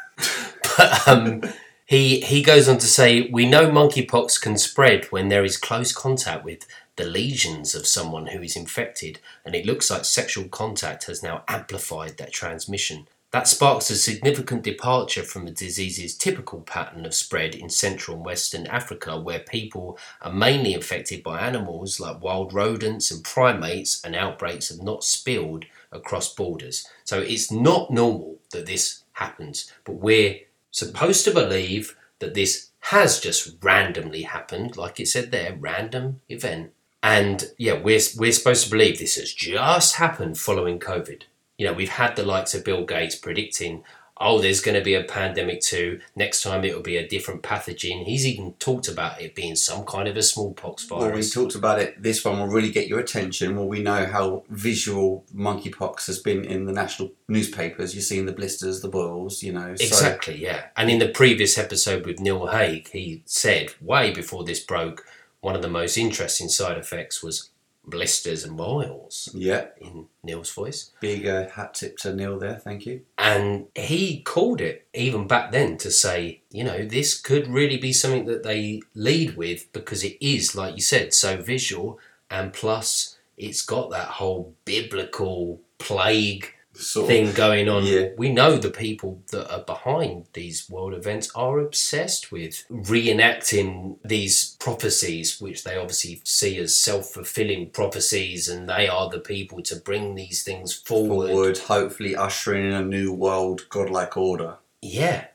but 0.77 1.09
um, 1.09 1.43
he, 1.85 2.21
he 2.21 2.43
goes 2.43 2.69
on 2.69 2.79
to 2.79 2.87
say 2.87 3.29
We 3.33 3.45
know 3.45 3.69
monkeypox 3.69 4.41
can 4.41 4.57
spread 4.57 5.07
when 5.07 5.29
there 5.29 5.45
is 5.45 5.57
close 5.57 5.93
contact 5.93 6.45
with 6.45 6.67
the 6.97 7.05
lesions 7.05 7.75
of 7.75 7.87
someone 7.87 8.27
who 8.27 8.43
is 8.43 8.57
infected, 8.57 9.19
and 9.45 9.55
it 9.55 9.67
looks 9.67 9.91
like 9.91 10.05
sexual 10.05 10.49
contact 10.49 11.05
has 11.05 11.23
now 11.23 11.43
amplified 11.49 12.19
that 12.19 12.33
transmission. 12.33 13.07
That 13.31 13.49
sparks 13.49 13.89
a 13.89 13.97
significant 13.97 14.63
departure 14.63 15.23
from 15.23 15.47
the 15.47 15.53
disease's 15.53 16.15
typical 16.15 16.61
pattern 16.61 17.07
of 17.07 17.15
spread 17.15 17.55
in 17.55 17.71
Central 17.71 18.19
and 18.19 18.27
Western 18.27 18.67
Africa, 18.67 19.19
where 19.19 19.39
people 19.39 19.99
are 20.21 20.31
mainly 20.31 20.75
infected 20.75 21.23
by 21.23 21.41
animals 21.41 21.99
like 21.99 22.23
wild 22.23 22.53
rodents 22.53 23.11
and 23.11 23.25
primates, 23.25 24.05
and 24.05 24.15
outbreaks 24.15 24.69
have 24.69 24.83
not 24.83 25.03
spilled 25.03 25.65
across 25.91 26.35
borders. 26.35 26.87
So 27.05 27.21
it's 27.21 27.51
not 27.51 27.91
normal 27.91 28.37
that 28.51 28.67
this 28.67 29.03
happens, 29.13 29.73
but 29.85 29.95
we're 29.95 30.41
supposed 30.71 31.25
to 31.25 31.31
believe 31.33 31.97
that 32.19 32.35
this 32.35 32.69
has 32.81 33.19
just 33.19 33.57
randomly 33.63 34.23
happened, 34.23 34.77
like 34.77 35.01
it 35.01 35.09
said 35.09 35.31
there, 35.31 35.57
random 35.59 36.21
event. 36.29 36.73
And 37.03 37.51
yeah, 37.59 37.75
we're, 37.75 38.01
we're 38.17 38.33
supposed 38.33 38.65
to 38.65 38.71
believe 38.71 38.99
this 38.99 39.17
has 39.17 39.33
just 39.33 39.97
happened 39.97 40.39
following 40.39 40.79
COVID. 40.79 41.23
You 41.59 41.67
know, 41.67 41.73
we've 41.73 41.89
had 41.89 42.17
the 42.17 42.25
likes 42.25 42.55
of 42.55 42.65
Bill 42.65 42.85
Gates 42.85 43.17
predicting, 43.17 43.85
oh, 44.23 44.41
there's 44.41 44.61
going 44.61 44.77
to 44.77 44.85
be 44.85 44.95
a 44.95 45.03
pandemic 45.03 45.61
too. 45.61 46.01
Next 46.15 46.43
time 46.43 46.65
it 46.65 46.75
will 46.75 46.83
be 46.83 46.97
a 46.97 47.07
different 47.07 47.43
pathogen. 47.43 48.05
He's 48.05 48.27
even 48.27 48.53
talked 48.55 48.89
about 48.89 49.21
it 49.21 49.35
being 49.35 49.57
some 49.57 49.85
kind 49.85 50.07
of 50.07 50.17
a 50.17 50.23
smallpox 50.23 50.85
virus. 50.85 51.05
Well, 51.05 51.15
we 51.15 51.23
talked 51.23 51.57
about 51.57 51.81
it. 51.81 52.01
This 52.01 52.25
one 52.25 52.39
will 52.39 52.47
really 52.47 52.71
get 52.71 52.87
your 52.87 53.01
attention. 53.01 53.57
Well, 53.57 53.67
we 53.67 53.83
know 53.83 54.07
how 54.07 54.45
visual 54.49 55.25
monkeypox 55.35 56.07
has 56.07 56.21
been 56.21 56.45
in 56.45 56.67
the 56.67 56.73
national 56.73 57.13
newspapers. 57.29 57.95
You've 57.95 58.05
seen 58.05 58.27
the 58.27 58.33
blisters, 58.33 58.81
the 58.81 58.89
boils, 58.89 59.43
you 59.43 59.53
know. 59.53 59.75
So, 59.75 59.85
Exactly, 59.85 60.41
yeah. 60.41 60.67
And 60.77 60.89
in 60.89 61.01
the 61.01 61.09
previous 61.09 61.59
episode 61.59 62.07
with 62.07 62.21
Neil 62.21 62.47
Hague, 62.47 62.89
he 62.89 63.23
said 63.27 63.75
way 63.81 64.13
before 64.13 64.45
this 64.45 64.61
broke, 64.61 65.05
one 65.43 65.55
of 65.55 65.61
the 65.61 65.69
most 65.69 65.99
interesting 65.99 66.49
side 66.49 66.79
effects 66.79 67.23
was 67.23 67.51
blisters 67.85 68.45
and 68.45 68.57
boils 68.57 69.29
yeah, 69.35 69.67
in 69.81 70.07
Neil's 70.23 70.53
voice. 70.53 70.93
big 71.01 71.27
uh, 71.27 71.49
hat 71.49 71.75
tip 71.75 71.99
to 71.99 72.15
Neil 72.15 72.39
there. 72.39 72.55
Thank 72.55 72.87
you. 72.87 73.03
And 73.19 73.67
he 73.75 74.23
called 74.23 74.61
it 74.61 74.87
even 74.95 75.27
back 75.27 75.51
then 75.51 75.77
to 75.79 75.91
say, 75.91 76.43
you 76.51 76.63
know, 76.63 76.87
this 76.87 77.21
could 77.21 77.49
really 77.49 77.77
be 77.77 77.93
something 77.93 78.27
that 78.27 78.45
they 78.45 78.83
lead 78.95 79.37
with 79.37 79.71
because 79.73 80.05
it 80.05 80.17
is, 80.25 80.55
like 80.55 80.77
you 80.77 80.81
said, 80.81 81.13
so 81.13 81.37
visual 81.37 81.99
and 82.31 82.53
plus 82.53 83.19
it's 83.37 83.63
got 83.63 83.91
that 83.91 84.09
whole 84.09 84.55
biblical 84.65 85.61
plague 85.79 86.55
Sort 86.75 87.05
of. 87.05 87.09
thing 87.09 87.33
going 87.33 87.69
on. 87.69 87.85
Yeah. 87.85 88.09
We 88.17 88.33
know 88.33 88.57
the 88.57 88.71
people 88.71 89.23
that 89.31 89.53
are 89.53 89.63
behind 89.63 90.27
these 90.33 90.71
world 90.71 90.95
events 90.95 91.31
are 91.35 91.59
obsessed 91.59 92.33
with 92.33 92.65
reenacting 92.71 93.99
these 94.05 94.57
prophecies, 94.59 95.41
which 95.41 95.65
they 95.65 95.77
obviously 95.77 96.23
see 96.25 96.59
as 96.59 96.75
self 96.75 97.11
fulfilling 97.11 97.71
prophecies, 97.71 98.49
and 98.49 98.69
they 98.69 98.89
are 98.89 99.11
the 99.11 99.21
people 99.21 99.63
to 99.63 99.77
bring 99.77 100.15
these 100.15 100.43
things 100.43 100.73
forward. 100.73 101.29
forward, 101.29 101.59
hopefully 101.59 102.17
ushering 102.17 102.67
in 102.67 102.73
a 102.73 102.83
new 102.83 103.13
world, 103.13 103.69
godlike 103.69 104.17
order. 104.17 104.57
Yeah. 104.81 105.27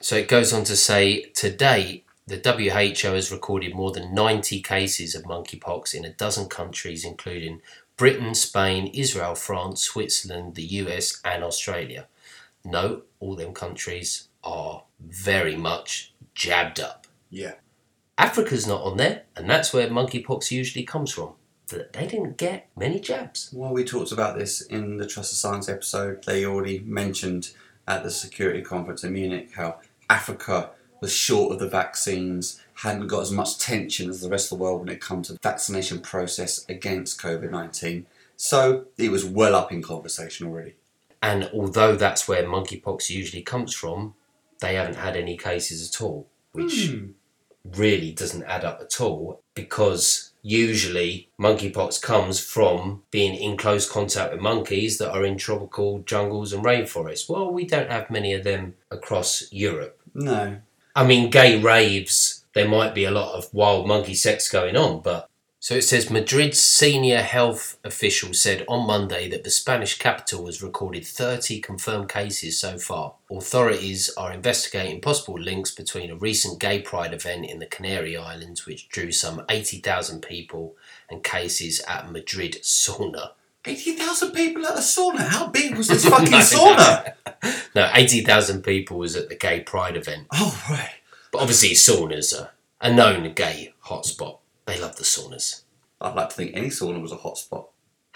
So 0.00 0.16
it 0.16 0.28
goes 0.28 0.52
on 0.52 0.64
to 0.64 0.76
say 0.76 1.24
today 1.34 2.04
the 2.26 2.40
WHO 2.44 3.14
has 3.14 3.32
recorded 3.32 3.74
more 3.74 3.90
than 3.90 4.14
90 4.14 4.60
cases 4.60 5.14
of 5.14 5.24
monkeypox 5.24 5.94
in 5.94 6.04
a 6.04 6.12
dozen 6.12 6.48
countries, 6.48 7.04
including 7.04 7.62
Britain, 7.98 8.32
Spain, 8.32 8.86
Israel, 8.94 9.34
France, 9.34 9.82
Switzerland, 9.82 10.54
the 10.54 10.62
US, 10.62 11.20
and 11.24 11.42
Australia. 11.42 12.06
Note 12.64 13.08
all 13.18 13.34
them 13.34 13.52
countries 13.52 14.28
are 14.44 14.84
very 15.00 15.56
much 15.56 16.14
jabbed 16.32 16.78
up. 16.78 17.08
Yeah. 17.28 17.54
Africa's 18.16 18.66
not 18.68 18.82
on 18.82 18.96
there, 18.96 19.24
and 19.36 19.50
that's 19.50 19.72
where 19.72 19.88
monkeypox 19.88 20.50
usually 20.52 20.84
comes 20.84 21.10
from. 21.12 21.32
That 21.68 21.92
They 21.92 22.06
didn't 22.06 22.38
get 22.38 22.68
many 22.76 23.00
jabs. 23.00 23.50
Well, 23.52 23.72
we 23.72 23.84
talked 23.84 24.12
about 24.12 24.38
this 24.38 24.60
in 24.62 24.96
the 24.96 25.06
Trust 25.06 25.32
of 25.32 25.38
Science 25.38 25.68
episode. 25.68 26.24
They 26.24 26.46
already 26.46 26.78
mentioned 26.78 27.50
at 27.86 28.04
the 28.04 28.10
security 28.10 28.62
conference 28.62 29.02
in 29.02 29.12
Munich 29.12 29.50
how 29.54 29.80
Africa 30.08 30.70
was 31.00 31.12
short 31.12 31.52
of 31.52 31.58
the 31.58 31.68
vaccines, 31.68 32.60
hadn't 32.74 33.06
got 33.08 33.22
as 33.22 33.30
much 33.32 33.58
tension 33.58 34.08
as 34.10 34.20
the 34.20 34.28
rest 34.28 34.50
of 34.52 34.58
the 34.58 34.62
world 34.62 34.80
when 34.80 34.88
it 34.88 35.00
comes 35.00 35.26
to 35.26 35.32
the 35.34 35.38
vaccination 35.42 36.00
process 36.00 36.64
against 36.68 37.20
COVID 37.20 37.50
19. 37.50 38.06
So 38.36 38.86
it 38.96 39.10
was 39.10 39.24
well 39.24 39.54
up 39.54 39.72
in 39.72 39.82
conversation 39.82 40.46
already. 40.46 40.74
And 41.20 41.50
although 41.52 41.96
that's 41.96 42.28
where 42.28 42.44
monkeypox 42.44 43.10
usually 43.10 43.42
comes 43.42 43.74
from, 43.74 44.14
they 44.60 44.74
haven't 44.74 44.94
had 44.96 45.16
any 45.16 45.36
cases 45.36 45.88
at 45.88 46.00
all, 46.00 46.28
which 46.52 46.88
Hmm. 46.88 47.06
really 47.76 48.12
doesn't 48.12 48.44
add 48.44 48.64
up 48.64 48.80
at 48.80 49.00
all 49.00 49.40
because 49.54 50.32
usually 50.42 51.28
monkeypox 51.40 52.00
comes 52.00 52.38
from 52.40 53.02
being 53.10 53.34
in 53.34 53.56
close 53.56 53.90
contact 53.90 54.32
with 54.32 54.40
monkeys 54.40 54.98
that 54.98 55.10
are 55.10 55.24
in 55.24 55.36
tropical 55.36 55.98
jungles 56.00 56.52
and 56.52 56.64
rainforests. 56.64 57.28
Well, 57.28 57.50
we 57.50 57.64
don't 57.66 57.90
have 57.90 58.08
many 58.10 58.32
of 58.32 58.44
them 58.44 58.74
across 58.90 59.50
Europe. 59.52 60.00
No. 60.14 60.58
I 60.98 61.06
mean, 61.06 61.30
gay 61.30 61.56
raves, 61.62 62.44
there 62.54 62.66
might 62.66 62.92
be 62.92 63.04
a 63.04 63.12
lot 63.12 63.36
of 63.36 63.54
wild 63.54 63.86
monkey 63.86 64.14
sex 64.14 64.50
going 64.50 64.76
on, 64.76 65.00
but. 65.00 65.30
So 65.60 65.74
it 65.76 65.82
says 65.82 66.10
Madrid's 66.10 66.60
senior 66.60 67.22
health 67.22 67.78
official 67.84 68.34
said 68.34 68.64
on 68.66 68.84
Monday 68.84 69.28
that 69.28 69.44
the 69.44 69.50
Spanish 69.50 69.96
capital 69.98 70.46
has 70.46 70.60
recorded 70.60 71.06
30 71.06 71.60
confirmed 71.60 72.08
cases 72.08 72.58
so 72.58 72.78
far. 72.78 73.14
Authorities 73.30 74.10
are 74.16 74.32
investigating 74.32 75.00
possible 75.00 75.38
links 75.38 75.72
between 75.72 76.10
a 76.10 76.16
recent 76.16 76.58
gay 76.58 76.80
pride 76.80 77.14
event 77.14 77.46
in 77.46 77.60
the 77.60 77.66
Canary 77.66 78.16
Islands, 78.16 78.66
which 78.66 78.88
drew 78.88 79.12
some 79.12 79.44
80,000 79.48 80.20
people, 80.20 80.74
and 81.08 81.22
cases 81.22 81.80
at 81.86 82.10
Madrid 82.10 82.58
sauna. 82.62 83.30
80,000 83.68 84.32
people 84.32 84.66
at 84.66 84.74
a 84.74 84.80
sauna? 84.80 85.20
How 85.28 85.48
big 85.48 85.76
was 85.76 85.88
this 85.88 86.04
fucking 86.08 86.26
sauna? 86.26 87.12
No, 87.74 87.90
80,000 87.94 88.62
people 88.62 88.98
was 88.98 89.14
at 89.14 89.28
the 89.28 89.36
gay 89.36 89.60
pride 89.60 89.96
event. 89.96 90.26
Oh, 90.32 90.64
right. 90.70 90.94
But 91.30 91.40
obviously, 91.42 91.70
saunas 91.70 92.38
are 92.38 92.50
a 92.80 92.92
known 92.92 93.32
gay 93.34 93.74
hotspot. 93.86 94.38
They 94.66 94.80
love 94.80 94.96
the 94.96 95.04
saunas. 95.04 95.62
I'd 96.00 96.14
like 96.14 96.30
to 96.30 96.34
think 96.34 96.52
any 96.54 96.68
sauna 96.68 97.00
was 97.00 97.12
a 97.12 97.16
hotspot. 97.16 97.66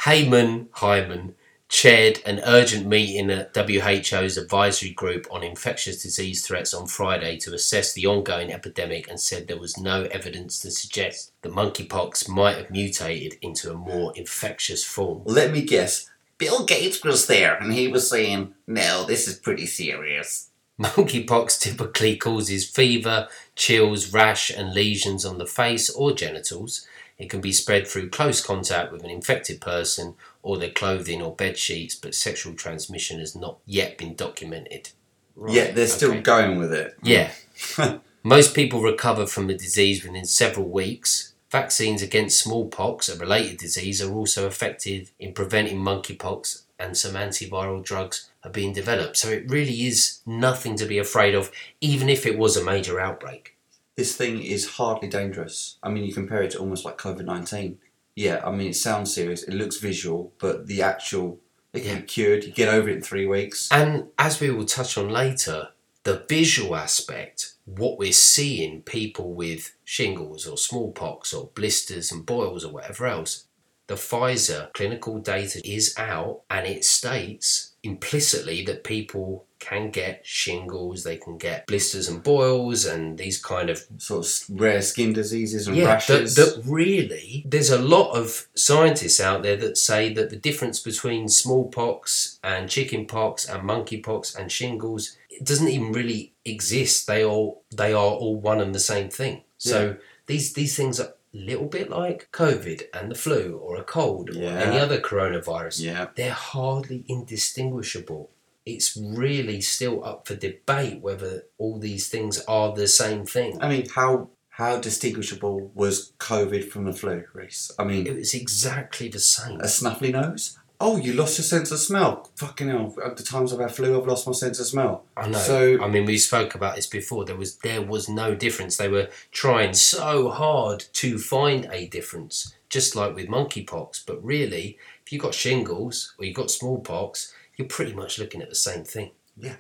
Heymann 0.01 0.69
Hyman 0.73 1.35
chaired 1.73 2.21
an 2.27 2.39
urgent 2.45 2.87
meeting 2.87 3.31
at 3.31 3.57
WHO's 3.57 4.37
advisory 4.37 4.91
group 4.91 5.27
on 5.31 5.43
infectious 5.43 6.03
disease 6.03 6.47
threats 6.47 6.75
on 6.75 6.87
Friday 6.87 7.39
to 7.39 7.55
assess 7.55 7.95
the 7.95 8.07
ongoing 8.07 8.53
epidemic 8.53 9.09
and 9.09 9.19
said 9.19 9.49
there 9.49 9.59
was 9.59 9.79
no 9.79 10.03
evidence 10.05 10.61
to 10.61 10.71
suggest 10.71 11.33
that 11.41 11.51
monkeypox 11.51 12.29
might 12.29 12.59
have 12.59 12.71
mutated 12.71 13.39
into 13.41 13.73
a 13.73 13.75
more 13.75 14.13
infectious 14.15 14.85
form. 14.85 15.23
Let 15.25 15.51
me 15.51 15.63
guess. 15.63 16.11
Bill 16.37 16.67
Gates 16.67 17.03
was 17.03 17.27
there 17.27 17.57
and 17.57 17.73
he 17.73 17.89
was 17.89 18.09
saying, 18.09 18.55
no, 18.67 19.07
this 19.07 19.27
is 19.27 19.39
pretty 19.39 19.67
serious. 19.67 20.51
Monkeypox 20.79 21.59
typically 21.59 22.17
causes 22.17 22.69
fever, 22.69 23.29
chills, 23.57 24.13
rash, 24.13 24.51
and 24.51 24.75
lesions 24.75 25.25
on 25.25 25.39
the 25.39 25.47
face 25.47 25.89
or 25.89 26.13
genitals. 26.13 26.87
It 27.17 27.31
can 27.31 27.41
be 27.41 27.53
spread 27.53 27.87
through 27.87 28.11
close 28.11 28.45
contact 28.45 28.93
with 28.93 29.05
an 29.05 29.11
infected 29.11 29.61
person 29.61 30.17
or 30.43 30.59
their 30.59 30.71
clothing 30.71 31.23
or 31.23 31.35
bed 31.35 31.57
sheets, 31.57 31.95
but 31.95 32.15
sexual 32.15 32.55
transmission 32.55 33.21
has 33.21 33.35
not 33.35 33.59
yet 33.65 33.97
been 33.97 34.15
documented. 34.15 34.91
Right, 35.37 35.55
Yet 35.55 35.75
they're 35.75 35.87
still 35.87 36.13
okay. 36.13 36.21
going 36.21 36.59
with 36.59 36.73
it. 36.73 36.97
Yeah. 37.03 37.31
Most 38.23 38.55
people 38.55 38.83
recover 38.83 39.27
from 39.27 39.47
the 39.47 39.55
disease 39.55 40.05
within 40.05 40.25
several 40.25 40.69
weeks. 40.69 41.35
Vaccines 41.51 42.03
against 42.03 42.41
smallpox, 42.41 43.09
a 43.09 43.19
related 43.19 43.59
disease, 43.59 44.01
are 44.01 44.13
also 44.13 44.47
effective 44.47 45.13
in 45.19 45.35
preventing 45.35 45.79
monkeypox, 45.79 46.63
and 46.79 46.97
some 46.97 47.15
antiviral 47.15 47.85
drugs 47.85 48.31
are 48.43 48.51
being 48.51 48.73
developed. 48.73 49.17
So 49.17 49.29
it 49.29 49.51
really 49.51 49.87
is 49.87 50.21
nothing 50.25 50.77
to 50.77 50.87
be 50.87 50.99
afraid 50.99 51.35
of, 51.35 51.51
even 51.81 52.09
if 52.09 52.27
it 52.27 52.39
was 52.39 52.57
a 52.57 52.65
major 52.65 52.99
outbreak. 52.99 53.57
This 53.97 54.17
thing 54.17 54.43
is 54.43 54.77
hardly 54.77 55.09
dangerous. 55.09 55.77
I 55.83 55.91
mean, 55.91 56.05
you 56.05 56.15
compare 56.15 56.43
it 56.43 56.53
to 56.53 56.59
almost 56.59 56.85
like 56.85 56.97
COVID 56.97 57.27
19. 57.27 57.79
Yeah, 58.15 58.43
I 58.45 58.51
mean, 58.51 58.69
it 58.71 58.77
sounds 58.77 59.15
serious, 59.15 59.43
it 59.43 59.55
looks 59.55 59.79
visual, 59.79 60.33
but 60.39 60.67
the 60.67 60.83
actual, 60.83 61.41
it 61.73 61.81
can 61.81 61.89
Yeah. 61.89 62.01
be 62.01 62.07
cured, 62.07 62.45
you 62.45 62.53
get 62.53 62.69
over 62.69 62.89
it 62.89 62.97
in 62.97 63.03
three 63.03 63.27
weeks. 63.27 63.69
And 63.71 64.09
as 64.19 64.41
we 64.41 64.51
will 64.51 64.67
touch 64.67 64.99
on 64.99 65.09
later, 65.09 65.69
the 66.05 66.25
visual 66.29 66.77
aspect, 66.77 67.55
what 67.65 67.97
we're 67.97 68.13
seeing 68.13 68.83
people 68.83 69.33
with 69.33 69.75
shingles 69.85 70.47
or 70.47 70.59
smallpox 70.59 71.33
or 71.33 71.51
blisters 71.55 72.11
and 72.13 72.27
boils 72.27 72.65
or 72.65 72.73
whatever 72.73 73.07
else, 73.07 73.45
the 73.87 73.95
Pfizer 73.95 74.73
clinical 74.75 75.19
data 75.19 75.61
is 75.65 75.95
out 75.97 76.43
and 76.51 76.67
it 76.67 76.85
states 76.85 77.72
implicitly 77.83 78.65
that 78.65 78.85
people 78.85 79.45
can 79.59 79.91
get 79.91 80.25
shingles, 80.25 81.05
they 81.05 81.17
can 81.17 81.39
get 81.39 81.67
blisters 81.67 82.09
and 82.09 82.23
boils 82.23 82.85
and 82.85 83.19
these 83.19 83.41
kind 83.43 83.71
of 83.71 83.85
Sort 83.99 84.27
of 84.27 84.61
rare 84.61 84.83
skin 84.83 85.13
diseases 85.13 85.69
and 85.69 85.77
yeah, 85.77 85.85
that, 85.85 85.93
rashes. 86.09 86.35
that 86.37 86.63
really, 86.65 87.45
there's 87.47 87.71
a 87.71 87.81
lot 87.81 88.13
of 88.13 88.49
scientists 88.55 89.21
out 89.21 89.43
there 89.43 89.57
that 89.57 89.79
say 89.79 90.13
that 90.15 90.31
the 90.31 90.37
difference 90.37 90.81
between 90.81 91.29
smallpox 91.29 92.39
and 92.43 92.69
chickenpox 92.69 93.49
and 93.49 93.69
monkeypox 93.69 94.37
and 94.37 94.51
shingles 94.51 95.17
it 95.31 95.47
doesn't 95.47 95.69
even 95.69 95.93
really 95.93 96.33
exist. 96.45 97.07
They 97.07 97.25
all 97.25 97.63
they 97.75 97.93
are 97.93 98.13
all 98.13 98.37
one 98.37 98.61
and 98.61 98.75
the 98.75 98.81
same 98.81 99.09
thing. 99.09 99.43
So 99.59 99.97
these 100.27 100.53
these 100.53 100.77
things 100.77 101.01
are 101.01 101.15
little 101.35 101.67
bit 101.67 101.89
like 101.91 102.29
COVID 102.33 102.83
and 102.93 103.11
the 103.11 103.15
flu 103.15 103.59
or 103.63 103.77
a 103.77 103.85
cold 103.85 104.31
or 104.31 104.35
Yeah. 104.35 104.59
any 104.61 104.79
other 104.79 105.01
coronavirus. 105.01 105.81
yeah. 105.81 106.09
They're 106.15 106.33
hardly 106.33 107.05
indistinguishable. 107.09 108.31
It's 108.65 108.97
really 108.97 109.61
still 109.61 110.05
up 110.05 110.27
for 110.29 110.35
debate 110.37 111.01
whether 111.01 111.45
all 111.59 111.79
these 111.79 112.09
things 112.09 112.41
are 112.47 112.73
the 112.75 112.87
same 112.87 113.27
thing. 113.27 113.59
I 113.61 113.69
mean, 113.69 113.89
how 113.91 114.31
how 114.57 114.77
distinguishable 114.79 115.73
was 115.75 116.13
COVID 116.19 116.69
from 116.69 116.85
the 116.85 116.93
flu, 116.93 117.25
Reese? 117.33 117.71
I 117.79 117.85
mean, 117.85 118.07
It 118.07 118.17
was 118.17 118.35
exactly 118.35 119.09
the 119.09 119.19
same. 119.19 119.59
a 119.61 119.65
snuffly 119.65 120.13
nose? 120.13 120.59
Oh, 120.85 120.97
you 120.97 121.13
lost 121.13 121.39
your 121.39 121.45
sense 121.45 121.71
of 121.71 121.79
smell. 121.79 122.29
Fucking 122.35 122.69
hell. 122.69 122.93
At 123.05 123.17
the 123.17 123.23
times 123.23 123.53
I've 123.53 123.61
had 123.61 123.71
flu, 123.73 123.97
I've 124.01 124.09
lost 124.09 124.27
my 124.27 124.33
sense 124.33 124.59
of 124.59 124.67
smell. 124.67 125.05
I 125.17 125.29
know. 125.29 125.39
So- 125.39 125.81
I 125.81 125.87
mean, 125.87 126.07
we 126.07 126.19
spoke 126.19 126.57
about 126.57 126.75
this 126.75 126.89
before. 126.89 127.25
There 127.25 127.37
was 127.37 127.57
there 127.59 127.81
was 127.83 128.09
no 128.09 128.35
difference. 128.35 128.77
They 128.77 128.89
were 128.89 129.09
trying 129.31 129.75
so 129.75 130.29
hard 130.31 130.85
to 130.95 131.19
find 131.21 131.69
a 131.71 131.87
difference, 131.87 132.55
just 132.69 132.97
like 132.97 133.15
with 133.15 133.29
monkeypox. 133.29 134.03
But 134.05 134.23
really, 134.25 134.77
if 135.07 135.13
you've 135.13 135.23
got 135.23 135.35
shingles 135.35 136.15
or 136.19 136.25
you've 136.25 136.35
got 136.35 136.51
smallpox, 136.51 137.33
you're 137.57 137.69
pretty 137.69 137.93
much 137.93 138.19
looking 138.19 138.43
at 138.43 138.49
the 138.49 138.57
same 138.57 138.83
thing. 138.83 139.13
Yeah. 139.39 139.57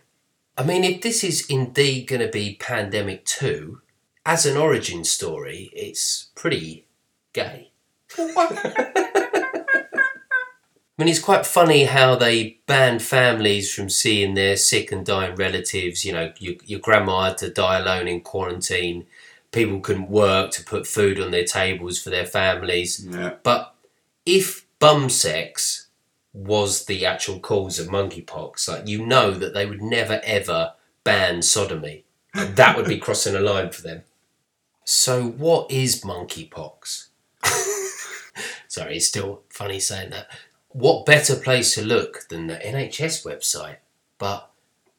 I 0.58 0.64
mean, 0.64 0.82
if 0.82 1.02
this 1.02 1.22
is 1.22 1.46
indeed 1.48 2.08
going 2.08 2.20
to 2.20 2.28
be 2.28 2.56
pandemic 2.60 3.24
two, 3.24 3.80
as 4.26 4.44
an 4.44 4.56
origin 4.56 5.04
story, 5.04 5.70
it's 5.72 6.30
pretty 6.34 6.86
gay. 7.32 7.70
I 10.98 11.02
mean, 11.02 11.10
it's 11.10 11.20
quite 11.20 11.46
funny 11.46 11.84
how 11.84 12.16
they 12.16 12.58
banned 12.66 13.02
families 13.02 13.72
from 13.72 13.88
seeing 13.88 14.34
their 14.34 14.56
sick 14.56 14.92
and 14.92 15.06
dying 15.06 15.36
relatives. 15.36 16.04
You 16.04 16.12
know, 16.12 16.32
your, 16.38 16.54
your 16.66 16.80
grandma 16.80 17.24
had 17.24 17.38
to 17.38 17.50
die 17.50 17.78
alone 17.78 18.08
in 18.08 18.20
quarantine. 18.20 19.06
People 19.52 19.80
couldn't 19.80 20.10
work 20.10 20.50
to 20.52 20.64
put 20.64 20.86
food 20.86 21.18
on 21.18 21.30
their 21.30 21.44
tables 21.44 22.00
for 22.00 22.10
their 22.10 22.26
families. 22.26 23.06
Yeah. 23.10 23.34
But 23.42 23.74
if 24.26 24.66
bum 24.78 25.08
sex 25.08 25.86
was 26.34 26.84
the 26.86 27.06
actual 27.06 27.38
cause 27.40 27.78
of 27.78 27.88
monkeypox, 27.88 28.68
like 28.68 28.86
you 28.86 29.04
know 29.04 29.32
that 29.32 29.54
they 29.54 29.66
would 29.66 29.82
never 29.82 30.20
ever 30.24 30.74
ban 31.04 31.42
sodomy. 31.42 32.04
That 32.34 32.76
would 32.76 32.86
be 32.86 32.98
crossing 33.00 33.34
a 33.34 33.40
line 33.40 33.70
for 33.70 33.82
them. 33.82 34.02
So, 34.84 35.24
what 35.24 35.70
is 35.70 36.02
monkeypox? 36.02 37.08
Sorry, 38.68 38.96
it's 38.96 39.06
still 39.06 39.42
funny 39.48 39.78
saying 39.78 40.10
that. 40.10 40.28
What 40.72 41.06
better 41.06 41.36
place 41.36 41.74
to 41.74 41.84
look 41.84 42.28
than 42.28 42.46
the 42.46 42.56
NHS 42.56 43.24
website? 43.24 43.76
But 44.18 44.50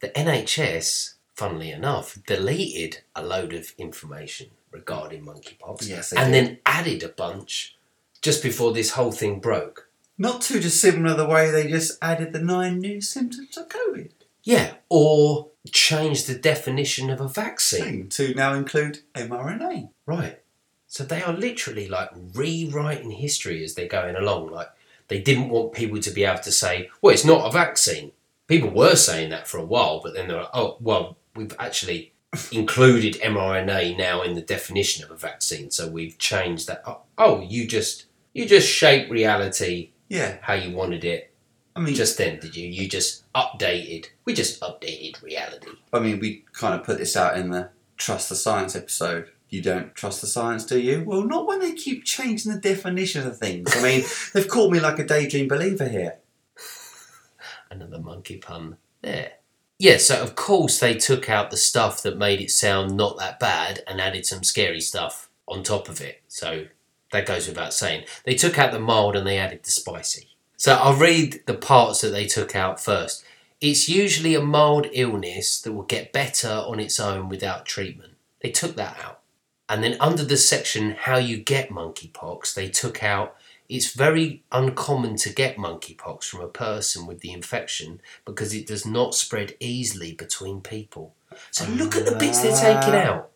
the 0.01 0.09
NHS, 0.09 1.13
funnily 1.35 1.71
enough, 1.71 2.17
deleted 2.27 2.99
a 3.15 3.23
load 3.23 3.53
of 3.53 3.73
information 3.77 4.51
regarding 4.71 5.25
monkeypox 5.25 5.87
Yes, 5.87 6.11
and 6.11 6.33
did. 6.33 6.45
then 6.45 6.57
added 6.65 7.03
a 7.03 7.09
bunch 7.09 7.77
just 8.21 8.43
before 8.43 8.73
this 8.73 8.91
whole 8.91 9.11
thing 9.11 9.39
broke. 9.39 9.89
Not 10.17 10.41
too 10.41 10.59
dissimilar 10.59 11.15
the 11.15 11.27
way 11.27 11.49
they 11.49 11.67
just 11.67 11.97
added 12.01 12.33
the 12.33 12.39
nine 12.39 12.79
new 12.79 13.01
symptoms 13.01 13.57
of 13.57 13.67
COVID. 13.69 14.11
Yeah, 14.43 14.75
or 14.89 15.47
changed 15.71 16.27
the 16.27 16.35
definition 16.35 17.09
of 17.09 17.21
a 17.21 17.27
vaccine. 17.27 18.09
To 18.09 18.33
now 18.33 18.53
include 18.53 18.99
mRNA. 19.15 19.89
Right. 20.05 20.39
So 20.87 21.03
they 21.03 21.23
are 21.23 21.33
literally 21.33 21.87
like 21.87 22.09
rewriting 22.35 23.11
history 23.11 23.63
as 23.63 23.73
they're 23.73 23.87
going 23.87 24.15
along. 24.15 24.51
Like 24.51 24.67
they 25.07 25.19
didn't 25.21 25.49
want 25.49 25.73
people 25.73 25.99
to 25.99 26.11
be 26.11 26.23
able 26.23 26.41
to 26.41 26.51
say, 26.51 26.89
well, 27.01 27.13
it's 27.13 27.25
not 27.25 27.47
a 27.47 27.51
vaccine. 27.51 28.11
People 28.47 28.69
were 28.69 28.95
saying 28.95 29.29
that 29.29 29.47
for 29.47 29.57
a 29.57 29.65
while, 29.65 30.01
but 30.03 30.13
then 30.13 30.27
they're 30.27 30.37
like, 30.41 30.49
oh, 30.53 30.77
well, 30.79 31.17
we've 31.35 31.55
actually 31.59 32.13
included 32.51 33.15
mRNA 33.21 33.97
now 33.97 34.21
in 34.21 34.33
the 34.33 34.41
definition 34.41 35.03
of 35.03 35.11
a 35.11 35.15
vaccine. 35.15 35.71
So 35.71 35.87
we've 35.87 36.17
changed 36.17 36.67
that. 36.67 36.83
Oh, 36.85 37.01
oh 37.17 37.41
you 37.41 37.67
just 37.67 38.05
you 38.33 38.45
just 38.47 38.67
shaped 38.67 39.11
reality 39.11 39.91
Yeah. 40.09 40.37
how 40.41 40.53
you 40.53 40.75
wanted 40.75 41.05
it 41.05 41.33
I 41.75 41.79
mean, 41.79 41.95
just 41.95 42.17
then, 42.17 42.39
did 42.39 42.55
you? 42.55 42.67
You 42.67 42.87
just 42.87 43.31
updated. 43.33 44.07
We 44.25 44.33
just 44.33 44.61
updated 44.61 45.21
reality. 45.23 45.69
I 45.91 45.99
mean, 45.99 46.19
we 46.19 46.45
kind 46.53 46.75
of 46.79 46.85
put 46.85 46.99
this 46.99 47.17
out 47.17 47.37
in 47.37 47.49
the 47.49 47.69
trust 47.97 48.29
the 48.29 48.35
science 48.35 48.75
episode. 48.75 49.31
You 49.53 49.61
don't 49.61 49.93
trust 49.93 50.21
the 50.21 50.25
science, 50.25 50.65
do 50.65 50.79
you? 50.79 51.03
Well, 51.05 51.21
not 51.21 51.45
when 51.45 51.59
they 51.59 51.73
keep 51.73 52.05
changing 52.05 52.51
the 52.51 52.57
definition 52.57 53.27
of 53.27 53.37
things. 53.37 53.71
I 53.77 53.83
mean, 53.83 54.03
they've 54.33 54.47
called 54.47 54.71
me 54.71 54.79
like 54.79 54.97
a 54.97 55.05
daydream 55.05 55.47
believer 55.47 55.87
here. 55.87 56.17
Another 57.69 57.99
monkey 57.99 58.37
pun 58.37 58.77
there. 59.03 59.33
Yeah, 59.77 59.97
so 59.97 60.19
of 60.19 60.33
course 60.33 60.79
they 60.79 60.95
took 60.95 61.29
out 61.29 61.51
the 61.51 61.57
stuff 61.57 62.01
that 62.01 62.17
made 62.17 62.41
it 62.41 62.49
sound 62.49 62.97
not 62.97 63.19
that 63.19 63.39
bad 63.39 63.83
and 63.85 64.01
added 64.01 64.25
some 64.25 64.41
scary 64.41 64.81
stuff 64.81 65.29
on 65.47 65.61
top 65.61 65.87
of 65.87 66.01
it. 66.01 66.23
So 66.27 66.65
that 67.11 67.27
goes 67.27 67.47
without 67.47 67.75
saying. 67.75 68.05
They 68.25 68.33
took 68.33 68.57
out 68.57 68.71
the 68.71 68.79
mild 68.79 69.15
and 69.15 69.27
they 69.27 69.37
added 69.37 69.61
the 69.61 69.69
spicy. 69.69 70.29
So 70.57 70.73
I'll 70.73 70.97
read 70.97 71.43
the 71.45 71.53
parts 71.53 72.01
that 72.01 72.09
they 72.09 72.25
took 72.25 72.55
out 72.55 72.81
first. 72.81 73.23
It's 73.61 73.87
usually 73.87 74.33
a 74.33 74.41
mild 74.41 74.87
illness 74.93 75.61
that 75.61 75.73
will 75.73 75.83
get 75.83 76.11
better 76.11 76.49
on 76.49 76.79
its 76.79 76.99
own 76.99 77.29
without 77.29 77.67
treatment. 77.67 78.13
They 78.41 78.49
took 78.49 78.75
that 78.77 78.97
out. 78.99 79.19
And 79.69 79.83
then 79.83 79.97
under 79.99 80.23
the 80.23 80.37
section 80.37 80.91
how 80.91 81.17
you 81.17 81.37
get 81.37 81.69
monkeypox, 81.69 82.53
they 82.53 82.69
took 82.69 83.03
out 83.03 83.35
it's 83.69 83.93
very 83.93 84.43
uncommon 84.51 85.15
to 85.17 85.33
get 85.33 85.57
monkeypox 85.57 86.25
from 86.25 86.41
a 86.41 86.47
person 86.47 87.05
with 87.05 87.21
the 87.21 87.31
infection 87.31 88.01
because 88.25 88.53
it 88.53 88.67
does 88.67 88.85
not 88.85 89.15
spread 89.15 89.55
easily 89.59 90.11
between 90.13 90.61
people. 90.61 91.15
So 91.51 91.65
look 91.65 91.95
at 91.95 92.05
the 92.05 92.15
bits 92.15 92.41
they're 92.41 92.51
taking 92.51 92.93
ah. 92.93 93.03
out. 93.03 93.31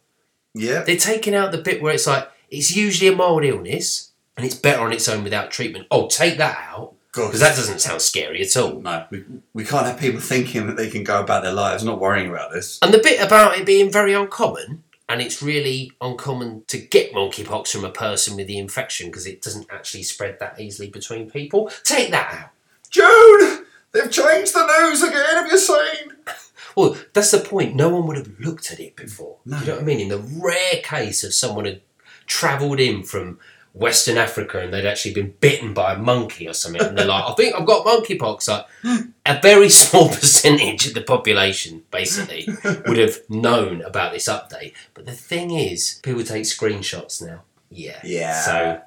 Yeah. 0.53 0.83
They're 0.83 0.97
taking 0.97 1.33
out 1.33 1.51
the 1.51 1.57
bit 1.57 1.81
where 1.81 1.93
it's 1.93 2.07
like 2.07 2.29
it's 2.49 2.75
usually 2.75 3.11
a 3.11 3.15
mild 3.15 3.45
illness 3.45 4.11
and 4.35 4.45
it's 4.45 4.55
better 4.55 4.81
on 4.81 4.93
its 4.93 5.07
own 5.07 5.23
without 5.23 5.49
treatment. 5.49 5.87
Oh, 5.89 6.07
take 6.07 6.37
that 6.37 6.57
out 6.69 6.93
because 7.13 7.39
that 7.39 7.55
doesn't 7.55 7.79
sound 7.79 8.01
scary 8.01 8.41
at 8.43 8.55
all. 8.55 8.79
No, 8.79 9.05
we, 9.09 9.23
we 9.53 9.65
can't 9.65 9.87
have 9.87 9.99
people 9.99 10.19
thinking 10.19 10.67
that 10.67 10.77
they 10.77 10.89
can 10.89 11.03
go 11.03 11.19
about 11.19 11.41
their 11.41 11.53
lives 11.53 11.83
not 11.83 11.99
worrying 11.99 12.29
about 12.29 12.51
this. 12.51 12.77
And 12.81 12.93
the 12.93 12.99
bit 12.99 13.19
about 13.19 13.57
it 13.57 13.65
being 13.65 13.91
very 13.91 14.13
uncommon, 14.13 14.83
and 15.10 15.22
it's 15.22 15.41
really 15.41 15.91
uncommon 16.02 16.63
to 16.67 16.78
get 16.78 17.13
monkeypox 17.13 17.72
from 17.72 17.86
a 17.86 17.91
person 17.91 18.36
with 18.36 18.48
the 18.48 18.58
infection 18.58 19.08
because 19.08 19.26
it 19.26 19.41
doesn't 19.41 19.67
actually 19.70 20.04
spread 20.04 20.38
that 20.39 20.60
easily 20.60 20.89
between 20.89 21.30
people. 21.30 21.72
Take 21.84 22.12
that 22.12 22.34
out. 22.34 22.50
June! 22.89 23.65
They've 23.93 24.12
changed 24.12 24.54
the 24.54 24.65
news 24.65 25.02
again, 25.02 25.26
have 25.26 25.52
you 25.52 25.58
seen? 25.58 26.13
Well, 26.76 26.96
that's 27.13 27.32
the 27.32 27.39
point. 27.39 27.74
No 27.74 27.89
one 27.89 28.06
would 28.06 28.17
have 28.17 28.39
looked 28.39 28.72
at 28.72 28.80
it 28.80 28.96
before. 28.96 29.38
No. 29.48 29.60
You 29.62 29.65
know 29.65 29.74
what 29.74 29.82
I 29.82 29.86
mean? 29.86 30.00
In 30.00 30.10
the 30.10 30.20
rare 30.20 30.80
case 30.84 31.24
of 31.24 31.34
someone 31.34 31.65
had 31.65 31.82
travelled 32.28 32.80
in 32.80 33.02
from 33.02 33.39
Western 33.77 34.17
Africa 34.17 34.59
and 34.59 34.73
they'd 34.73 34.85
actually 34.85 35.13
been 35.13 35.33
bitten 35.39 35.73
by 35.73 35.93
a 35.93 35.97
monkey 35.97 36.47
or 36.47 36.53
something, 36.53 36.81
and 36.81 36.97
they're 36.97 37.05
like, 37.05 37.23
I 37.25 37.33
think 37.33 37.55
I've 37.55 37.65
got 37.65 37.85
monkeypox. 37.85 38.47
Like, 38.47 38.65
a 39.25 39.41
very 39.41 39.69
small 39.83 40.09
percentage 40.09 40.87
of 40.87 40.93
the 40.93 41.01
population, 41.01 41.83
basically, 41.91 42.47
would 42.63 42.97
have 42.97 43.19
known 43.29 43.81
about 43.81 44.13
this 44.13 44.27
update. 44.27 44.73
But 44.93 45.05
the 45.05 45.11
thing 45.11 45.51
is, 45.51 45.99
people 46.03 46.23
take 46.23 46.43
screenshots 46.43 47.25
now. 47.25 47.43
Yeah. 47.69 47.99
Yeah. 48.03 48.41
So 48.41 48.81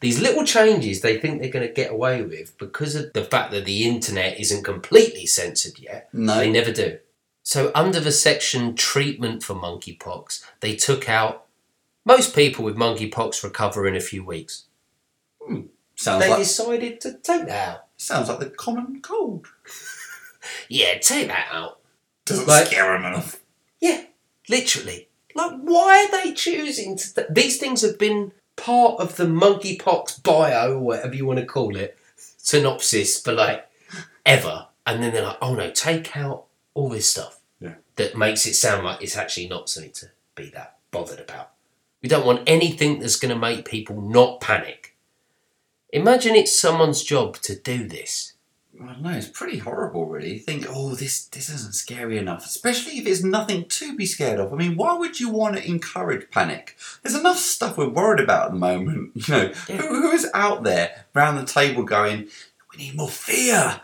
these 0.00 0.20
little 0.20 0.44
changes 0.44 1.00
they 1.00 1.18
think 1.18 1.40
they're 1.40 1.50
going 1.50 1.66
to 1.66 1.72
get 1.72 1.92
away 1.92 2.22
with 2.22 2.56
because 2.58 2.94
of 2.94 3.12
the 3.12 3.24
fact 3.24 3.50
that 3.52 3.66
the 3.66 3.84
internet 3.84 4.40
isn't 4.40 4.64
completely 4.64 5.26
censored 5.26 5.78
yet. 5.78 6.08
No. 6.12 6.36
They 6.36 6.50
never 6.50 6.72
do. 6.72 6.98
So, 7.42 7.72
under 7.74 8.00
the 8.00 8.12
section 8.12 8.76
treatment 8.76 9.42
for 9.42 9.54
monkeypox, 9.54 10.44
they 10.60 10.76
took 10.76 11.08
out 11.08 11.46
most 12.16 12.34
people 12.34 12.64
with 12.64 12.76
monkeypox 12.76 13.42
recover 13.42 13.86
in 13.86 13.96
a 13.96 14.00
few 14.00 14.24
weeks. 14.24 14.64
Hmm. 15.40 15.62
Sounds 15.96 16.22
They 16.22 16.30
like 16.30 16.38
decided 16.38 17.00
to 17.02 17.14
take 17.14 17.46
that 17.46 17.68
out. 17.68 17.84
sounds 17.96 18.28
like 18.28 18.40
the 18.40 18.50
common 18.50 19.00
cold. 19.02 19.46
Yeah, 20.70 20.96
take 20.98 21.26
that 21.28 21.48
out. 21.52 21.80
Doesn't 22.24 22.48
Like- 22.48 22.68
scare 22.68 22.92
them 22.92 23.04
enough. 23.04 23.40
Yeah, 23.78 24.04
literally. 24.48 25.08
Like, 25.34 25.52
why 25.60 26.04
are 26.06 26.10
they 26.22 26.32
choosing 26.32 26.96
to? 26.96 27.14
Th- 27.14 27.26
These 27.30 27.58
things 27.58 27.82
have 27.82 27.98
been 27.98 28.32
part 28.56 29.00
of 29.00 29.16
the 29.16 29.24
monkeypox 29.26 30.22
bio, 30.22 30.74
or 30.76 30.78
whatever 30.78 31.14
you 31.14 31.26
want 31.26 31.40
to 31.40 31.44
call 31.46 31.76
it, 31.76 31.98
synopsis 32.38 33.20
for 33.20 33.32
like 33.32 33.68
ever. 34.24 34.66
And 34.86 35.02
then 35.02 35.12
they're 35.12 35.24
like, 35.26 35.36
oh 35.42 35.54
no, 35.54 35.70
take 35.70 36.16
out 36.16 36.46
all 36.74 36.88
this 36.88 37.10
stuff 37.10 37.38
Yeah. 37.60 37.74
that 37.96 38.16
makes 38.16 38.46
it 38.46 38.54
sound 38.54 38.84
like 38.86 39.02
it's 39.02 39.16
actually 39.18 39.48
not 39.48 39.68
something 39.68 39.92
to 39.92 40.06
be 40.34 40.48
that 40.50 40.78
bothered 40.90 41.20
about. 41.20 41.50
We 42.02 42.08
don't 42.08 42.26
want 42.26 42.42
anything 42.46 42.98
that's 42.98 43.16
going 43.18 43.32
to 43.34 43.38
make 43.38 43.64
people 43.68 44.00
not 44.00 44.40
panic. 44.40 44.96
Imagine 45.92 46.34
it's 46.36 46.58
someone's 46.58 47.02
job 47.02 47.36
to 47.38 47.54
do 47.58 47.86
this. 47.86 48.34
I 48.82 48.86
don't 48.86 49.02
know, 49.02 49.10
it's 49.10 49.28
pretty 49.28 49.58
horrible 49.58 50.06
really. 50.06 50.34
You 50.34 50.38
think, 50.38 50.64
oh 50.70 50.94
this 50.94 51.26
this 51.26 51.50
isn't 51.50 51.74
scary 51.74 52.16
enough. 52.16 52.46
Especially 52.46 52.98
if 52.98 53.04
there's 53.04 53.22
nothing 53.24 53.66
to 53.66 53.94
be 53.94 54.06
scared 54.06 54.40
of. 54.40 54.52
I 54.52 54.56
mean, 54.56 54.76
why 54.76 54.94
would 54.96 55.20
you 55.20 55.28
want 55.28 55.56
to 55.56 55.68
encourage 55.68 56.30
panic? 56.30 56.76
There's 57.02 57.16
enough 57.18 57.36
stuff 57.38 57.76
we're 57.76 57.90
worried 57.90 58.20
about 58.20 58.46
at 58.46 58.52
the 58.52 58.58
moment. 58.58 59.10
You 59.28 59.34
know, 59.34 59.52
Yeah. 59.68 59.76
who, 59.76 59.86
who 59.88 60.10
is 60.12 60.30
out 60.32 60.62
there 60.62 61.04
round 61.12 61.36
the 61.36 61.44
table 61.52 61.82
going, 61.82 62.28
We 62.72 62.84
need 62.84 62.94
more 62.96 63.08
fear, 63.08 63.80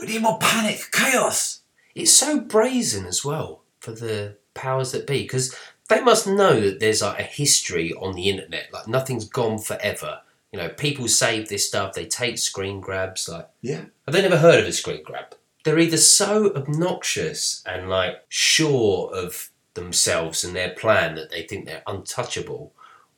we 0.00 0.08
need 0.08 0.22
more 0.22 0.38
panic, 0.38 0.90
chaos. 0.92 1.60
It's 1.94 2.12
so 2.12 2.40
brazen 2.40 3.06
as 3.06 3.24
well 3.24 3.62
for 3.80 3.92
the 3.92 4.36
powers 4.52 4.92
that 4.92 5.06
be 5.06 5.22
because 5.22 5.54
they 5.88 6.00
must 6.02 6.26
know 6.26 6.60
that 6.60 6.80
there's 6.80 7.02
like 7.02 7.18
a 7.20 7.24
history 7.24 7.92
on 7.94 8.14
the 8.14 8.28
internet. 8.28 8.72
Like 8.72 8.88
nothing's 8.88 9.26
gone 9.28 9.58
forever. 9.58 10.20
You 10.52 10.58
know, 10.58 10.68
people 10.68 11.08
save 11.08 11.48
this 11.48 11.66
stuff. 11.66 11.94
They 11.94 12.06
take 12.06 12.38
screen 12.38 12.80
grabs. 12.80 13.28
Like 13.28 13.48
Yeah. 13.60 13.84
have 14.06 14.14
they 14.14 14.22
never 14.22 14.38
heard 14.38 14.60
of 14.60 14.66
a 14.66 14.72
screen 14.72 15.02
grab? 15.02 15.34
They're 15.64 15.78
either 15.78 15.96
so 15.96 16.54
obnoxious 16.54 17.62
and 17.66 17.88
like 17.88 18.24
sure 18.28 19.10
of 19.14 19.50
themselves 19.74 20.44
and 20.44 20.54
their 20.54 20.70
plan 20.70 21.14
that 21.16 21.30
they 21.30 21.42
think 21.42 21.66
they're 21.66 21.82
untouchable, 21.86 22.72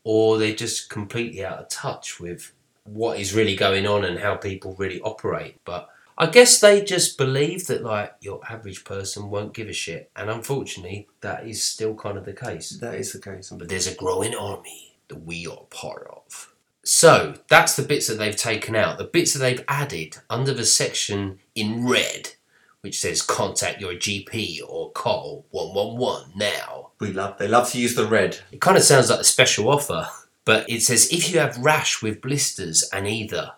or 0.05 0.39
they're 0.39 0.55
just 0.55 0.89
completely 0.89 1.45
out 1.45 1.59
of 1.59 1.69
touch 1.69 2.19
with 2.21 2.53
what 2.85 3.19
is 3.19 3.35
really 3.35 3.57
going 3.57 3.87
on 3.87 4.05
and 4.05 4.21
how 4.21 4.37
people 4.37 4.75
really 4.79 5.01
operate. 5.03 5.57
But 5.65 5.89
I 6.19 6.27
guess 6.27 6.61
they 6.61 6.83
just 6.83 7.19
believe 7.19 7.67
that 7.67 7.83
like 7.83 8.15
your 8.21 8.41
average 8.49 8.85
person 8.85 9.29
won't 9.29 9.53
give 9.53 9.69
a 9.69 9.73
shit, 9.73 10.11
and 10.17 10.31
unfortunately, 10.31 11.09
that 11.21 11.47
is 11.47 11.63
still 11.63 11.95
kind 11.95 12.17
of 12.17 12.25
the 12.25 12.33
case. 12.33 12.71
That 12.71 12.95
is 12.95 13.13
the 13.13 13.21
case. 13.21 13.51
But 13.51 13.69
there's 13.69 13.87
a 13.87 13.95
growing 13.95 14.35
army 14.35 14.97
that 15.09 15.25
we 15.25 15.47
are 15.47 15.65
part 15.71 16.07
of. 16.11 16.55
So 16.85 17.35
that's 17.49 17.77
the 17.77 17.83
bits 17.83 18.07
that 18.07 18.15
they've 18.15 18.37
taken 18.37 18.75
out. 18.75 18.97
The 18.97 19.05
bits 19.05 19.35
that 19.35 19.41
they've 19.41 19.65
added 19.69 20.19
under 20.31 20.55
the 20.55 20.65
section 20.65 21.41
in 21.55 21.87
red, 21.87 22.33
which 22.81 22.99
says 22.99 23.21
contact 23.21 23.81
your 23.81 23.93
GP 23.95 24.61
or 24.67 24.93
call 24.93 25.45
111 25.51 26.33
now. 26.37 26.91
We 26.99 27.13
love 27.13 27.37
they 27.37 27.49
love 27.49 27.71
to 27.73 27.81
use 27.81 27.95
the 27.95 28.07
red. 28.07 28.39
It 28.53 28.63
kind 28.63 28.79
of 28.79 28.85
sounds 28.85 29.11
like 29.11 29.21
a 29.21 29.25
special 29.25 29.69
offer, 29.69 30.09
but 30.47 30.69
it 30.71 30.81
says 30.81 31.13
if 31.13 31.31
you 31.31 31.41
have 31.41 31.59
rash 31.59 32.01
with 32.01 32.23
blisters 32.23 32.89
and 32.91 33.07
either 33.07 33.53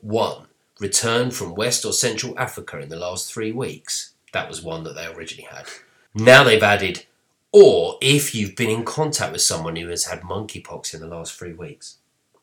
one 0.00 0.46
returned 0.80 1.34
from 1.34 1.54
West 1.54 1.84
or 1.84 1.92
Central 1.92 2.38
Africa 2.38 2.78
in 2.78 2.88
the 2.88 2.96
last 2.96 3.32
three 3.32 3.52
weeks, 3.52 4.12
that 4.32 4.48
was 4.48 4.62
one 4.62 4.84
that 4.84 4.94
they 4.94 5.06
originally 5.06 5.48
had. 5.50 5.66
Now 6.14 6.44
they've 6.44 6.62
added, 6.62 7.06
or 7.52 7.98
if 8.00 8.34
you've 8.34 8.56
been 8.56 8.70
in 8.70 8.84
contact 8.84 9.32
with 9.32 9.42
someone 9.42 9.76
who 9.76 9.88
has 9.88 10.04
had 10.04 10.22
monkeypox 10.22 10.94
in 10.94 11.00
the 11.00 11.06
last 11.06 11.34
three 11.34 11.52
weeks. 11.52 11.96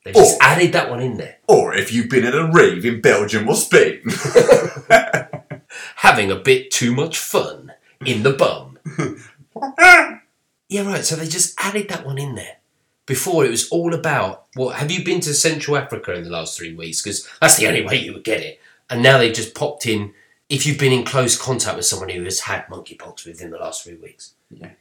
They've 0.03 0.13
just 0.13 0.41
added 0.41 0.71
that 0.71 0.89
one 0.89 1.01
in 1.01 1.17
there. 1.17 1.37
Or 1.47 1.73
if 1.75 1.91
you've 1.91 2.09
been 2.09 2.23
at 2.23 2.33
a 2.33 2.49
rave 2.53 2.85
in 2.85 3.01
Belgium 3.01 3.49
or 3.49 3.55
Spain. 3.55 4.03
Having 5.97 6.31
a 6.31 6.35
bit 6.35 6.71
too 6.71 6.93
much 6.95 7.17
fun 7.17 7.73
in 8.05 8.23
the 8.23 8.31
bum. 8.31 8.79
Yeah, 10.69 10.85
right. 10.85 11.05
So 11.05 11.15
they 11.15 11.27
just 11.27 11.55
added 11.59 11.87
that 11.89 12.05
one 12.05 12.17
in 12.17 12.35
there. 12.35 12.57
Before 13.07 13.45
it 13.45 13.49
was 13.49 13.69
all 13.69 13.95
about, 13.95 14.45
well, 14.55 14.69
have 14.69 14.91
you 14.91 15.03
been 15.03 15.21
to 15.21 15.33
Central 15.33 15.77
Africa 15.77 16.13
in 16.13 16.25
the 16.25 16.29
last 16.29 16.57
three 16.57 16.75
weeks? 16.75 17.01
Because 17.01 17.27
that's 17.41 17.55
the 17.55 17.65
only 17.67 17.83
way 17.83 17.95
you 17.95 18.13
would 18.13 18.25
get 18.25 18.41
it. 18.41 18.59
And 18.89 19.01
now 19.01 19.17
they've 19.17 19.33
just 19.33 19.55
popped 19.55 19.87
in, 19.87 20.13
if 20.49 20.65
you've 20.65 20.77
been 20.77 20.91
in 20.91 21.05
close 21.05 21.41
contact 21.41 21.77
with 21.77 21.85
someone 21.85 22.09
who 22.09 22.23
has 22.23 22.41
had 22.41 22.67
monkeypox 22.67 23.25
within 23.25 23.49
the 23.49 23.57
last 23.57 23.83
three 23.83 23.95
weeks. 23.95 24.33
Yeah. 24.51 24.71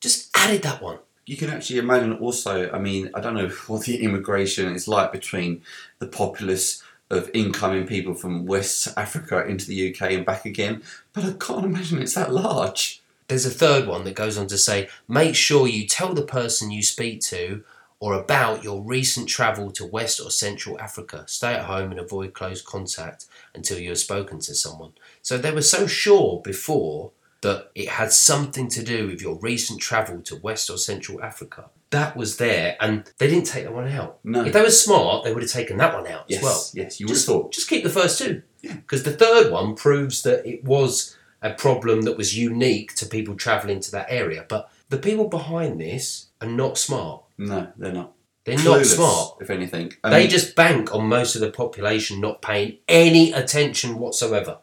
Just 0.00 0.30
added 0.34 0.62
that 0.62 0.82
one. 0.82 0.98
You 1.26 1.36
can 1.36 1.50
actually 1.50 1.78
imagine 1.78 2.14
also, 2.14 2.70
I 2.72 2.78
mean, 2.78 3.10
I 3.14 3.20
don't 3.20 3.34
know 3.34 3.48
what 3.66 3.84
the 3.84 4.02
immigration 4.02 4.74
is 4.74 4.88
like 4.88 5.12
between 5.12 5.62
the 5.98 6.06
populace 6.06 6.82
of 7.10 7.30
incoming 7.34 7.86
people 7.86 8.14
from 8.14 8.46
West 8.46 8.88
Africa 8.96 9.46
into 9.46 9.66
the 9.66 9.90
UK 9.94 10.12
and 10.12 10.24
back 10.24 10.46
again, 10.46 10.82
but 11.12 11.24
I 11.24 11.32
can't 11.32 11.66
imagine 11.66 12.00
it's 12.00 12.14
that 12.14 12.32
large. 12.32 13.02
There's 13.28 13.46
a 13.46 13.50
third 13.50 13.86
one 13.86 14.04
that 14.04 14.14
goes 14.14 14.36
on 14.36 14.46
to 14.48 14.58
say, 14.58 14.88
make 15.06 15.34
sure 15.34 15.66
you 15.66 15.86
tell 15.86 16.14
the 16.14 16.22
person 16.22 16.70
you 16.70 16.82
speak 16.82 17.20
to 17.22 17.62
or 18.04 18.12
about 18.12 18.62
your 18.62 18.82
recent 18.82 19.26
travel 19.26 19.70
to 19.70 19.86
West 19.86 20.20
or 20.20 20.30
Central 20.30 20.78
Africa. 20.78 21.24
Stay 21.26 21.54
at 21.54 21.64
home 21.64 21.90
and 21.90 21.98
avoid 21.98 22.34
close 22.34 22.60
contact 22.60 23.24
until 23.54 23.78
you 23.78 23.88
have 23.88 23.98
spoken 23.98 24.38
to 24.40 24.54
someone. 24.54 24.92
So 25.22 25.38
they 25.38 25.50
were 25.52 25.62
so 25.62 25.86
sure 25.86 26.42
before 26.44 27.12
that 27.40 27.70
it 27.74 27.88
had 27.88 28.12
something 28.12 28.68
to 28.68 28.82
do 28.82 29.06
with 29.06 29.22
your 29.22 29.36
recent 29.36 29.80
travel 29.80 30.20
to 30.20 30.36
West 30.36 30.68
or 30.68 30.76
Central 30.76 31.22
Africa. 31.22 31.70
That 31.88 32.14
was 32.14 32.36
there, 32.36 32.76
and 32.78 33.10
they 33.16 33.26
didn't 33.26 33.46
take 33.46 33.64
that 33.64 33.72
one 33.72 33.88
out. 33.88 34.18
No. 34.22 34.44
If 34.44 34.52
they 34.52 34.60
were 34.60 34.70
smart, 34.70 35.24
they 35.24 35.32
would 35.32 35.42
have 35.42 35.50
taken 35.52 35.78
that 35.78 35.94
one 35.94 36.06
out 36.06 36.26
Yes, 36.28 36.40
as 36.40 36.44
well. 36.44 36.84
yes, 36.84 37.00
you 37.00 37.06
would 37.06 37.10
have 37.12 37.16
Just, 37.16 37.26
thought. 37.26 37.52
just 37.52 37.68
keep 37.70 37.84
the 37.84 37.88
first 38.00 38.18
two. 38.18 38.42
Yeah. 38.60 38.74
Because 38.74 39.04
the 39.04 39.12
third 39.16 39.50
one 39.50 39.76
proves 39.76 40.20
that 40.24 40.44
it 40.46 40.62
was 40.62 41.16
a 41.40 41.54
problem 41.54 42.02
that 42.02 42.18
was 42.18 42.36
unique 42.36 42.94
to 42.96 43.06
people 43.06 43.34
travelling 43.34 43.80
to 43.80 43.90
that 43.92 44.06
area. 44.10 44.44
But 44.46 44.68
The 44.90 44.98
people 44.98 45.28
behind 45.28 45.80
this 45.80 46.26
are 46.42 46.48
not 46.48 46.76
smart. 46.78 47.22
No, 47.38 47.68
they're 47.76 47.92
not. 47.92 48.12
They're 48.44 48.56
not 48.56 48.80
Clueless, 48.80 48.94
smart. 48.96 49.36
if 49.40 49.50
anything. 49.50 49.92
I 50.04 50.10
They 50.10 50.18
mean, 50.20 50.30
just 50.30 50.54
bank 50.54 50.94
on 50.94 51.08
most 51.08 51.34
of 51.34 51.40
the 51.40 51.50
population 51.50 52.20
not 52.20 52.42
paying 52.42 52.78
any 52.88 53.32
attention 53.32 53.98
whatsoever. 53.98 54.58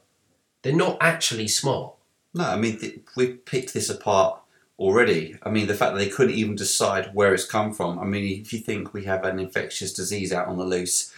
They're 0.62 0.76
not 0.76 0.98
actually 1.02 1.48
smart. 1.48 1.94
No, 2.34 2.46
I 2.46 2.58
mean, 2.58 2.78
th- 2.80 3.00
we've 3.18 3.44
picked 3.44 3.74
this 3.74 3.90
apart 3.90 4.40
already. 4.78 5.36
I 5.44 5.50
mean, 5.50 5.66
the 5.68 5.74
fact 5.74 5.94
that 5.94 6.00
they 6.00 6.10
couldn't 6.10 6.36
even 6.36 6.56
decide 6.56 7.10
where 7.14 7.34
it's 7.34 7.46
come 7.46 7.74
from. 7.74 7.98
I 8.00 8.06
mean, 8.06 8.42
if 8.42 8.54
you 8.54 8.60
think 8.60 8.94
we 8.94 9.06
have 9.06 9.24
an 9.26 9.40
infectious 9.40 9.94
disease 9.94 10.32
out 10.32 10.48
on 10.48 10.58
the 10.58 10.64
loose, 10.66 11.12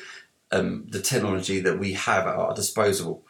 um, 0.52 0.86
the 0.90 1.02
technology 1.02 1.60
that 1.60 1.80
we 1.80 1.94
have 1.94 2.28
at 2.28 2.36
our 2.36 2.54
disposal, 2.54 3.26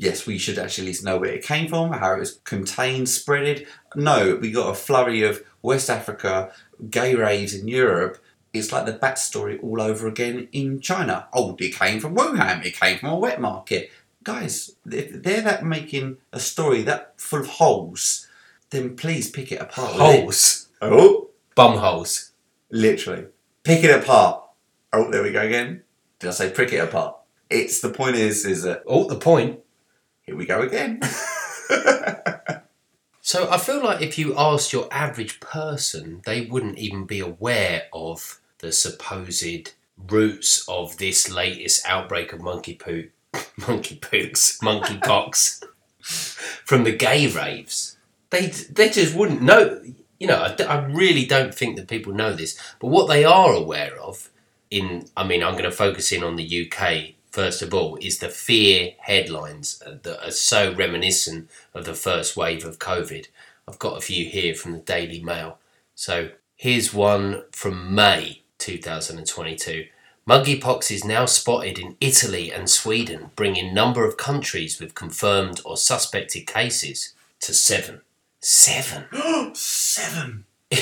yes, 0.00 0.26
we 0.26 0.38
should 0.38 0.58
actually 0.58 0.84
at 0.84 0.86
least 0.88 1.04
know 1.04 1.18
where 1.18 1.30
it 1.30 1.44
came 1.44 1.68
from, 1.68 1.92
how 1.92 2.14
it 2.14 2.18
was 2.20 2.40
contained, 2.44 3.06
spreaded. 3.06 3.66
No, 3.94 4.36
we 4.40 4.50
got 4.50 4.70
a 4.70 4.74
flurry 4.74 5.22
of 5.22 5.44
West 5.62 5.90
Africa, 5.90 6.52
gay 6.88 7.14
raves 7.14 7.54
in 7.54 7.68
Europe. 7.68 8.18
It's 8.52 8.72
like 8.72 8.86
the 8.86 8.92
bat 8.92 9.18
story 9.18 9.58
all 9.58 9.80
over 9.80 10.08
again 10.08 10.48
in 10.52 10.80
China. 10.80 11.28
Oh, 11.32 11.54
it 11.60 11.74
came 11.74 12.00
from 12.00 12.16
Wuhan. 12.16 12.64
It 12.64 12.80
came 12.80 12.98
from 12.98 13.10
a 13.10 13.16
wet 13.18 13.40
market. 13.40 13.92
Guys, 14.24 14.72
if 14.90 15.22
they're 15.22 15.42
that 15.42 15.64
making 15.64 16.16
a 16.32 16.40
story 16.40 16.82
that 16.82 17.14
full 17.16 17.40
of 17.40 17.46
holes, 17.46 18.26
then 18.70 18.96
please 18.96 19.30
pick 19.30 19.52
it 19.52 19.60
apart. 19.60 19.92
Holes. 19.92 20.68
Oh, 20.82 21.28
Bum 21.54 21.76
holes. 21.78 22.32
literally. 22.70 23.26
Pick 23.62 23.84
it 23.84 24.02
apart. 24.02 24.42
Oh, 24.92 25.10
there 25.10 25.22
we 25.22 25.30
go 25.30 25.42
again. 25.42 25.82
Did 26.18 26.28
I 26.28 26.32
say 26.32 26.50
prick 26.50 26.72
it 26.72 26.78
apart? 26.78 27.16
It's 27.50 27.80
the 27.80 27.90
point 27.90 28.16
is 28.16 28.44
is 28.46 28.62
that 28.64 28.82
Oh, 28.86 29.04
the 29.08 29.16
point. 29.16 29.60
Here 30.22 30.36
we 30.36 30.46
go 30.46 30.62
again. 30.62 31.00
So 33.30 33.48
I 33.48 33.58
feel 33.58 33.80
like 33.80 34.02
if 34.02 34.18
you 34.18 34.36
asked 34.36 34.72
your 34.72 34.88
average 34.90 35.38
person, 35.38 36.20
they 36.26 36.46
wouldn't 36.46 36.78
even 36.78 37.04
be 37.04 37.20
aware 37.20 37.84
of 37.92 38.40
the 38.58 38.72
supposed 38.72 39.74
roots 39.96 40.66
of 40.66 40.96
this 40.96 41.30
latest 41.30 41.86
outbreak 41.86 42.32
of 42.32 42.40
monkey 42.42 42.74
poop, 42.74 43.12
monkey 43.68 43.94
pooks, 43.94 44.60
monkey 44.62 44.98
pox 45.04 45.62
from 46.64 46.82
the 46.82 46.90
gay 46.90 47.28
raves. 47.28 47.96
They 48.30 48.46
they 48.46 48.88
just 48.88 49.14
wouldn't 49.14 49.42
know. 49.42 49.80
You 50.18 50.26
know, 50.26 50.54
I 50.68 50.84
really 50.86 51.24
don't 51.24 51.54
think 51.54 51.76
that 51.76 51.86
people 51.86 52.12
know 52.12 52.32
this. 52.32 52.58
But 52.80 52.88
what 52.88 53.06
they 53.06 53.24
are 53.24 53.52
aware 53.52 53.96
of, 54.00 54.28
in 54.72 55.06
I 55.16 55.24
mean, 55.24 55.44
I'm 55.44 55.52
going 55.52 55.64
to 55.64 55.70
focus 55.70 56.10
in 56.10 56.24
on 56.24 56.34
the 56.34 56.66
UK 56.66 57.14
first 57.30 57.62
of 57.62 57.72
all, 57.72 57.96
is 58.00 58.18
the 58.18 58.28
fear 58.28 58.94
headlines 58.98 59.82
that 59.86 60.26
are 60.26 60.30
so 60.30 60.72
reminiscent 60.74 61.50
of 61.74 61.84
the 61.84 61.94
first 61.94 62.36
wave 62.36 62.64
of 62.64 62.78
COVID. 62.78 63.26
I've 63.66 63.78
got 63.78 63.98
a 63.98 64.00
few 64.00 64.26
here 64.26 64.54
from 64.54 64.72
the 64.72 64.78
Daily 64.78 65.22
Mail. 65.22 65.58
So 65.94 66.30
here's 66.56 66.92
one 66.92 67.44
from 67.52 67.94
May 67.94 68.42
2022. 68.58 69.86
Monkeypox 70.28 70.90
is 70.90 71.04
now 71.04 71.24
spotted 71.24 71.78
in 71.78 71.96
Italy 72.00 72.52
and 72.52 72.68
Sweden, 72.70 73.30
bringing 73.34 73.74
number 73.74 74.04
of 74.04 74.16
countries 74.16 74.78
with 74.78 74.94
confirmed 74.94 75.60
or 75.64 75.76
suspected 75.76 76.46
cases 76.46 77.14
to 77.40 77.54
seven. 77.54 78.02
Seven. 78.40 79.04
Seven. 79.54 80.44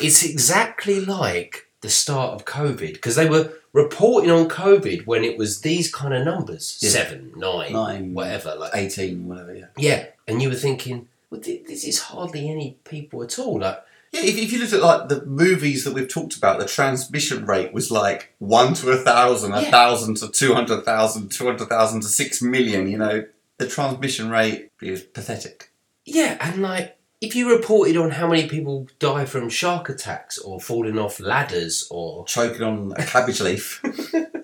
It's 0.00 0.24
exactly 0.24 1.00
like 1.00 1.68
the 1.80 1.88
start 1.88 2.32
of 2.32 2.44
COVID 2.44 2.94
because 2.94 3.14
they 3.14 3.28
were 3.28 3.52
reporting 3.74 4.30
on 4.30 4.48
COVID 4.48 5.04
when 5.06 5.22
it 5.24 5.36
was 5.36 5.60
these 5.60 5.92
kind 5.92 6.14
of 6.14 6.24
numbers 6.24 6.78
Yeah. 6.80 6.88
seven, 6.90 7.32
nine, 7.36 7.72
Nine. 7.72 8.14
whatever. 8.14 8.54
Like, 8.56 8.70
18, 8.74 9.26
whatever, 9.28 9.54
yeah. 9.54 9.66
yeah, 9.76 10.06
and 10.26 10.40
you 10.40 10.48
were 10.48 10.54
thinking, 10.54 11.08
well, 11.28 11.40
this 11.42 11.84
is 11.84 11.98
hardly 12.00 12.48
any 12.48 12.78
people 12.84 13.22
at 13.22 13.38
all. 13.38 13.58
Like, 13.60 13.82
Yeah, 14.12 14.20
if, 14.22 14.38
if 14.38 14.52
you 14.52 14.60
look 14.60 14.72
at 14.72 14.80
like 14.80 15.08
the 15.08 15.24
movies 15.26 15.82
that 15.84 15.92
we've 15.92 16.08
talked 16.08 16.36
about, 16.36 16.60
the 16.60 16.66
transmission 16.66 17.44
rate 17.46 17.72
was 17.74 17.90
like 17.90 18.32
one 18.38 18.72
to 18.74 18.90
a 18.92 18.96
thousand, 18.96 19.52
a 19.52 19.62
Yeah. 19.62 19.70
thousand 19.72 20.18
to 20.18 20.28
two 20.30 20.54
hundred 20.54 20.84
thousand, 20.84 21.30
two 21.32 21.44
hundred 21.46 21.68
thousand 21.68 22.02
to 22.02 22.08
six 22.08 22.40
million. 22.40 22.88
You 22.88 22.98
know, 22.98 23.24
the 23.58 23.66
transmission 23.66 24.30
rate 24.30 24.70
is 24.80 25.02
pathetic. 25.02 25.70
yeah, 26.06 26.36
and 26.40 26.62
like 26.62 26.96
if 27.24 27.34
you 27.34 27.50
reported 27.50 27.96
on 27.96 28.10
how 28.10 28.28
many 28.28 28.46
people 28.46 28.86
die 28.98 29.24
from 29.24 29.48
shark 29.48 29.88
attacks 29.88 30.38
or 30.38 30.60
falling 30.60 30.98
off 30.98 31.18
ladders 31.18 31.88
or 31.90 32.24
Choking 32.26 32.62
on 32.62 32.92
a 32.96 33.04
cabbage 33.04 33.40
leaf. 33.40 33.82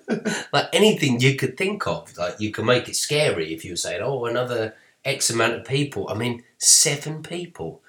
like 0.53 0.67
anything 0.73 1.19
you 1.19 1.35
could 1.35 1.57
think 1.57 1.85
of, 1.85 2.17
like 2.17 2.39
you 2.39 2.51
could 2.51 2.65
make 2.65 2.89
it 2.89 2.95
scary 2.95 3.53
if 3.53 3.63
you 3.63 3.73
were 3.73 3.77
saying, 3.77 4.01
oh, 4.01 4.25
another 4.25 4.75
X 5.05 5.29
amount 5.29 5.53
of 5.53 5.65
people. 5.65 6.09
I 6.09 6.15
mean, 6.15 6.43
seven 6.57 7.21
people. 7.23 7.81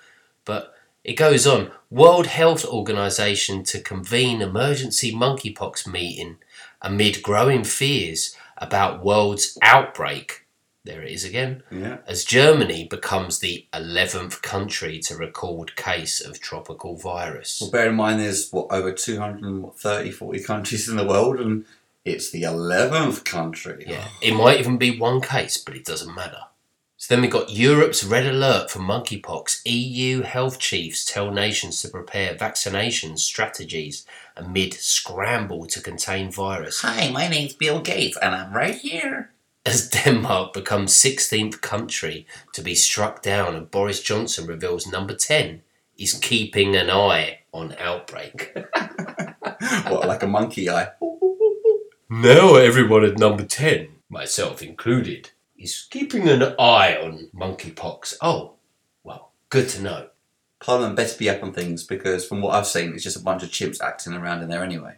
But 0.44 0.74
it 1.04 1.14
goes 1.14 1.46
on. 1.46 1.70
World 1.90 2.26
Health 2.26 2.64
Organization 2.64 3.64
to 3.64 3.80
convene 3.80 4.42
emergency 4.42 5.12
monkeypox 5.12 5.86
meeting 5.86 6.36
amid 6.80 7.22
growing 7.22 7.64
fears 7.64 8.36
about 8.58 9.04
world's 9.04 9.58
outbreak. 9.62 10.41
There 10.84 11.02
it 11.02 11.12
is 11.12 11.24
again. 11.24 11.62
yeah. 11.70 11.98
As 12.08 12.24
Germany 12.24 12.88
becomes 12.88 13.38
the 13.38 13.66
11th 13.72 14.42
country 14.42 14.98
to 15.00 15.16
record 15.16 15.76
case 15.76 16.20
of 16.20 16.40
tropical 16.40 16.96
virus. 16.96 17.58
Well, 17.60 17.70
bear 17.70 17.88
in 17.88 17.94
mind 17.94 18.20
there's 18.20 18.50
what 18.50 18.66
over 18.70 18.90
230, 18.90 20.10
40 20.10 20.42
countries 20.42 20.88
in 20.88 20.96
the 20.96 21.06
world, 21.06 21.38
and 21.38 21.64
it's 22.04 22.30
the 22.30 22.42
eleventh 22.42 23.22
country. 23.24 23.84
Yeah, 23.86 24.08
it 24.20 24.34
might 24.34 24.58
even 24.58 24.76
be 24.76 24.98
one 24.98 25.20
case, 25.20 25.56
but 25.56 25.76
it 25.76 25.84
doesn't 25.84 26.14
matter. 26.16 26.40
So 26.96 27.14
then 27.14 27.22
we've 27.22 27.32
got 27.32 27.50
Europe's 27.50 28.04
red 28.04 28.26
alert 28.26 28.70
for 28.70 28.78
monkeypox. 28.78 29.62
EU 29.64 30.22
health 30.22 30.60
chiefs 30.60 31.04
tell 31.04 31.32
nations 31.32 31.82
to 31.82 31.88
prepare 31.88 32.34
vaccination 32.36 33.16
strategies 33.16 34.06
amid 34.36 34.74
scramble 34.74 35.66
to 35.66 35.80
contain 35.80 36.30
virus. 36.30 36.80
Hi, 36.82 37.10
my 37.10 37.26
name's 37.26 37.54
Bill 37.54 37.80
Gates, 37.80 38.16
and 38.22 38.36
I'm 38.36 38.52
right 38.52 38.76
here. 38.76 39.31
As 39.64 39.88
Denmark 40.04 40.52
becomes 40.52 40.92
16th 40.92 41.60
country 41.60 42.26
to 42.52 42.62
be 42.62 42.74
struck 42.74 43.22
down, 43.22 43.54
and 43.54 43.70
Boris 43.70 44.02
Johnson 44.02 44.46
reveals 44.46 44.86
number 44.86 45.14
10 45.14 45.62
is 45.98 46.14
keeping 46.14 46.74
an 46.74 46.90
eye 46.90 47.40
on 47.52 47.76
outbreak. 47.78 48.56
what, 49.88 50.08
like 50.08 50.22
a 50.22 50.26
monkey 50.26 50.68
eye? 50.68 50.88
Now 52.14 52.56
everyone 52.56 53.06
at 53.06 53.16
number 53.16 53.42
10, 53.42 53.88
myself 54.10 54.60
included, 54.60 55.30
is 55.56 55.86
keeping 55.90 56.28
an 56.28 56.42
eye 56.58 56.94
on 56.94 57.30
monkeypox. 57.34 58.16
Oh, 58.20 58.56
well, 59.02 59.32
good 59.48 59.70
to 59.70 59.80
know. 59.80 60.08
Parliament 60.60 60.94
better 60.94 61.16
be 61.16 61.30
up 61.30 61.42
on 61.42 61.54
things 61.54 61.84
because, 61.84 62.28
from 62.28 62.42
what 62.42 62.54
I've 62.54 62.66
seen, 62.66 62.92
it's 62.92 63.02
just 63.02 63.16
a 63.16 63.22
bunch 63.22 63.42
of 63.42 63.48
chimps 63.48 63.80
acting 63.80 64.12
around 64.12 64.42
in 64.42 64.50
there 64.50 64.62
anyway. 64.62 64.96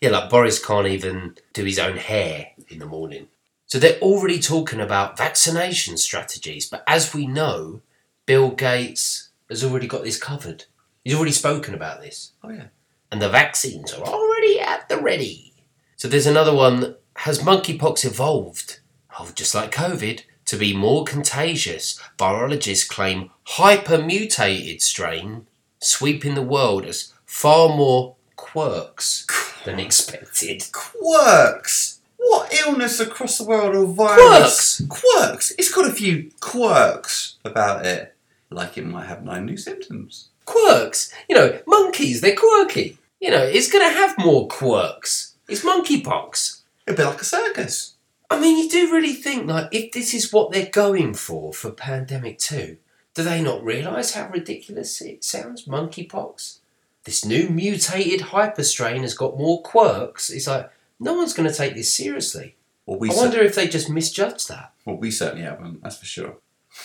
Yeah, 0.00 0.10
like 0.10 0.30
Boris 0.30 0.64
can't 0.64 0.86
even 0.86 1.36
do 1.52 1.64
his 1.64 1.78
own 1.78 1.96
hair 1.96 2.48
in 2.68 2.78
the 2.78 2.86
morning. 2.86 3.28
So 3.66 3.78
they're 3.78 3.98
already 4.00 4.38
talking 4.38 4.80
about 4.80 5.18
vaccination 5.18 5.96
strategies, 5.96 6.68
but 6.68 6.84
as 6.86 7.12
we 7.14 7.26
know, 7.26 7.80
Bill 8.26 8.50
Gates 8.50 9.30
has 9.48 9.64
already 9.64 9.86
got 9.86 10.04
this 10.04 10.18
covered. 10.22 10.64
He's 11.04 11.14
already 11.14 11.32
spoken 11.32 11.74
about 11.74 12.00
this. 12.00 12.32
Oh 12.42 12.50
yeah. 12.50 12.66
and 13.10 13.22
the 13.22 13.28
vaccines 13.28 13.92
are 13.92 14.02
already 14.04 14.60
at 14.60 14.88
the 14.88 14.98
ready. 15.00 15.52
So 15.96 16.08
there's 16.08 16.26
another 16.26 16.54
one. 16.54 16.96
Has 17.16 17.38
monkeypox 17.38 18.04
evolved? 18.04 18.80
Oh, 19.18 19.30
just 19.34 19.54
like 19.54 19.72
COVID, 19.72 20.22
to 20.46 20.56
be 20.56 20.76
more 20.76 21.04
contagious. 21.04 21.98
Virologists 22.18 22.86
claim 22.88 23.30
hypermutated 23.46 24.82
strain 24.82 25.46
sweeping 25.80 26.34
the 26.34 26.42
world 26.42 26.84
as 26.84 27.12
far 27.24 27.68
more 27.68 28.16
quirks 28.36 29.24
than 29.66 29.78
expected. 29.78 30.64
Quirks. 30.72 32.00
What 32.16 32.52
illness 32.54 32.98
across 32.98 33.36
the 33.36 33.44
world 33.44 33.76
or 33.76 33.86
virus? 33.86 34.80
Quirks. 34.88 35.02
Quirks. 35.02 35.52
It's 35.58 35.72
got 35.72 35.88
a 35.88 35.92
few 35.92 36.30
quirks 36.40 37.36
about 37.44 37.84
it, 37.84 38.14
like 38.50 38.78
it 38.78 38.86
might 38.86 39.06
have 39.06 39.22
nine 39.22 39.44
new 39.44 39.56
symptoms. 39.58 40.30
Quirks, 40.46 41.12
you 41.28 41.36
know, 41.36 41.60
monkeys, 41.66 42.20
they're 42.20 42.34
quirky. 42.34 42.96
You 43.20 43.30
know, 43.30 43.42
it's 43.42 43.70
going 43.70 43.86
to 43.86 43.94
have 43.94 44.16
more 44.18 44.48
quirks. 44.48 45.34
It's 45.48 45.64
monkeypox. 45.64 46.62
It'd 46.86 46.96
be 46.96 47.04
like 47.04 47.20
a 47.20 47.24
circus. 47.24 47.94
I 48.30 48.40
mean, 48.40 48.58
you 48.58 48.68
do 48.68 48.92
really 48.92 49.14
think, 49.14 49.46
like, 49.46 49.68
if 49.72 49.92
this 49.92 50.14
is 50.14 50.32
what 50.32 50.52
they're 50.52 50.70
going 50.70 51.14
for 51.14 51.52
for 51.52 51.70
Pandemic 51.70 52.38
2, 52.38 52.76
do 53.14 53.22
they 53.22 53.42
not 53.42 53.64
realise 53.64 54.14
how 54.14 54.28
ridiculous 54.28 55.00
it 55.00 55.24
sounds? 55.24 55.64
Monkeypox? 55.66 56.58
This 57.06 57.24
new 57.24 57.48
mutated 57.48 58.28
hyperstrain 58.28 59.00
has 59.02 59.14
got 59.14 59.38
more 59.38 59.62
quirks. 59.62 60.28
It's 60.28 60.48
like, 60.48 60.70
no 61.00 61.14
one's 61.14 61.32
going 61.32 61.48
to 61.48 61.54
take 61.54 61.74
this 61.74 61.92
seriously. 61.92 62.56
Well, 62.84 62.98
we 62.98 63.10
I 63.10 63.14
cer- 63.14 63.20
wonder 63.20 63.40
if 63.42 63.54
they 63.54 63.68
just 63.68 63.88
misjudged 63.88 64.48
that. 64.48 64.72
well, 64.84 64.96
we 64.96 65.10
certainly 65.10 65.44
haven't. 65.44 65.82
That's 65.82 65.98
for 65.98 66.06
sure. 66.06 66.36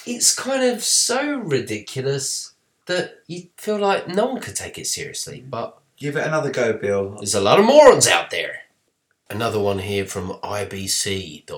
It's 0.06 0.34
kind 0.34 0.64
of 0.64 0.84
so 0.84 1.38
ridiculous 1.40 2.54
that 2.86 3.20
you 3.28 3.48
feel 3.58 3.78
like 3.80 4.08
no 4.08 4.28
one 4.28 4.42
could 4.42 4.56
take 4.56 4.78
it 4.78 4.88
seriously, 4.88 5.44
but 5.48 5.78
Give 5.98 6.16
it 6.16 6.26
another 6.26 6.50
go, 6.50 6.74
Bill. 6.74 7.16
There's 7.18 7.36
a 7.36 7.42
lot 7.42 7.60
of 7.60 7.66
morons 7.66 8.08
out 8.08 8.32
there. 8.32 8.62
Another 9.30 9.60
one 9.60 9.80
here 9.80 10.06
from 10.06 10.30
ibc.co.uk. 10.44 11.52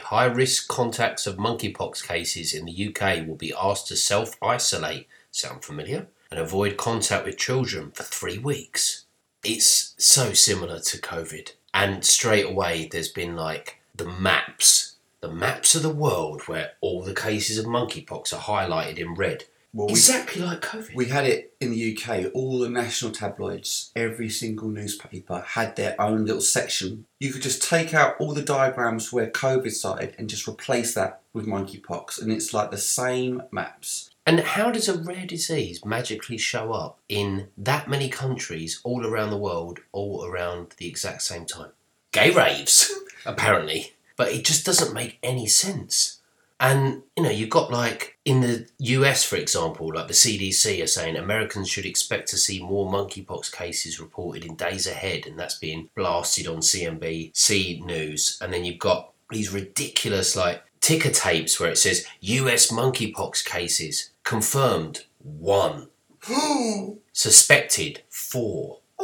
High 0.00 0.24
risk 0.24 0.68
contacts 0.68 1.26
of 1.26 1.36
monkeypox 1.36 2.06
cases 2.06 2.54
in 2.54 2.64
the 2.64 2.88
UK 2.88 3.26
will 3.26 3.34
be 3.34 3.52
asked 3.60 3.88
to 3.88 3.96
self 3.96 4.36
isolate 4.42 5.08
Sound 5.32 5.64
familiar? 5.64 6.06
And 6.30 6.38
avoid 6.38 6.76
contact 6.76 7.24
with 7.24 7.38
children 7.38 7.90
for 7.90 8.04
three 8.04 8.38
weeks. 8.38 9.06
It's 9.42 9.94
so 9.98 10.32
similar 10.32 10.78
to 10.80 11.00
COVID. 11.00 11.52
And 11.74 12.04
straight 12.04 12.46
away, 12.46 12.88
there's 12.90 13.08
been 13.08 13.36
like 13.36 13.80
the 13.94 14.06
maps, 14.06 14.96
the 15.20 15.32
maps 15.32 15.74
of 15.74 15.82
the 15.82 15.88
world 15.88 16.42
where 16.42 16.72
all 16.80 17.02
the 17.02 17.14
cases 17.14 17.58
of 17.58 17.66
monkeypox 17.66 18.32
are 18.32 18.36
highlighted 18.36 18.98
in 18.98 19.14
red. 19.14 19.44
Well, 19.72 19.86
we, 19.86 19.92
exactly 19.92 20.42
like 20.42 20.62
COVID. 20.62 20.94
we 20.96 21.06
had 21.06 21.26
it 21.26 21.54
in 21.60 21.70
the 21.70 21.96
UK. 21.96 22.32
All 22.34 22.58
the 22.58 22.68
national 22.68 23.12
tabloids, 23.12 23.92
every 23.94 24.28
single 24.28 24.68
newspaper 24.68 25.44
had 25.46 25.76
their 25.76 26.00
own 26.00 26.26
little 26.26 26.40
section. 26.40 27.06
You 27.20 27.32
could 27.32 27.42
just 27.42 27.62
take 27.62 27.94
out 27.94 28.16
all 28.18 28.34
the 28.34 28.42
diagrams 28.42 29.12
where 29.12 29.30
COVID 29.30 29.70
started 29.70 30.14
and 30.18 30.28
just 30.28 30.48
replace 30.48 30.94
that 30.94 31.22
with 31.32 31.46
monkeypox, 31.46 32.20
and 32.20 32.32
it's 32.32 32.52
like 32.52 32.72
the 32.72 32.78
same 32.78 33.42
maps. 33.52 34.09
And 34.26 34.40
how 34.40 34.70
does 34.70 34.88
a 34.88 34.98
rare 34.98 35.26
disease 35.26 35.84
magically 35.84 36.38
show 36.38 36.72
up 36.72 36.98
in 37.08 37.48
that 37.56 37.88
many 37.88 38.08
countries 38.08 38.80
all 38.84 39.06
around 39.06 39.30
the 39.30 39.38
world, 39.38 39.80
all 39.92 40.24
around 40.24 40.74
the 40.76 40.88
exact 40.88 41.22
same 41.22 41.46
time? 41.46 41.70
Gay 42.12 42.30
raves, 42.30 42.92
apparently. 43.26 43.94
But 44.16 44.32
it 44.32 44.44
just 44.44 44.66
doesn't 44.66 44.94
make 44.94 45.18
any 45.22 45.46
sense. 45.46 46.20
And, 46.60 47.04
you 47.16 47.22
know, 47.22 47.30
you've 47.30 47.48
got 47.48 47.70
like 47.70 48.18
in 48.26 48.42
the 48.42 48.66
US, 48.78 49.24
for 49.24 49.36
example, 49.36 49.94
like 49.94 50.08
the 50.08 50.12
CDC 50.12 50.82
are 50.82 50.86
saying 50.86 51.16
Americans 51.16 51.70
should 51.70 51.86
expect 51.86 52.28
to 52.28 52.36
see 52.36 52.62
more 52.62 52.90
monkeypox 52.92 53.50
cases 53.50 53.98
reported 53.98 54.44
in 54.44 54.56
days 54.56 54.86
ahead, 54.86 55.26
and 55.26 55.38
that's 55.38 55.58
being 55.58 55.88
blasted 55.96 56.46
on 56.46 56.58
CNBC 56.58 57.82
News. 57.82 58.38
And 58.42 58.52
then 58.52 58.66
you've 58.66 58.78
got 58.78 59.12
these 59.30 59.50
ridiculous, 59.50 60.36
like, 60.36 60.62
ticker 60.80 61.10
tapes 61.10 61.58
where 61.60 61.70
it 61.70 61.78
says 61.78 62.06
US 62.20 62.70
monkeypox 62.70 63.44
cases 63.44 64.10
confirmed 64.24 65.04
one, 65.18 65.88
suspected 67.12 68.02
four, 68.08 68.78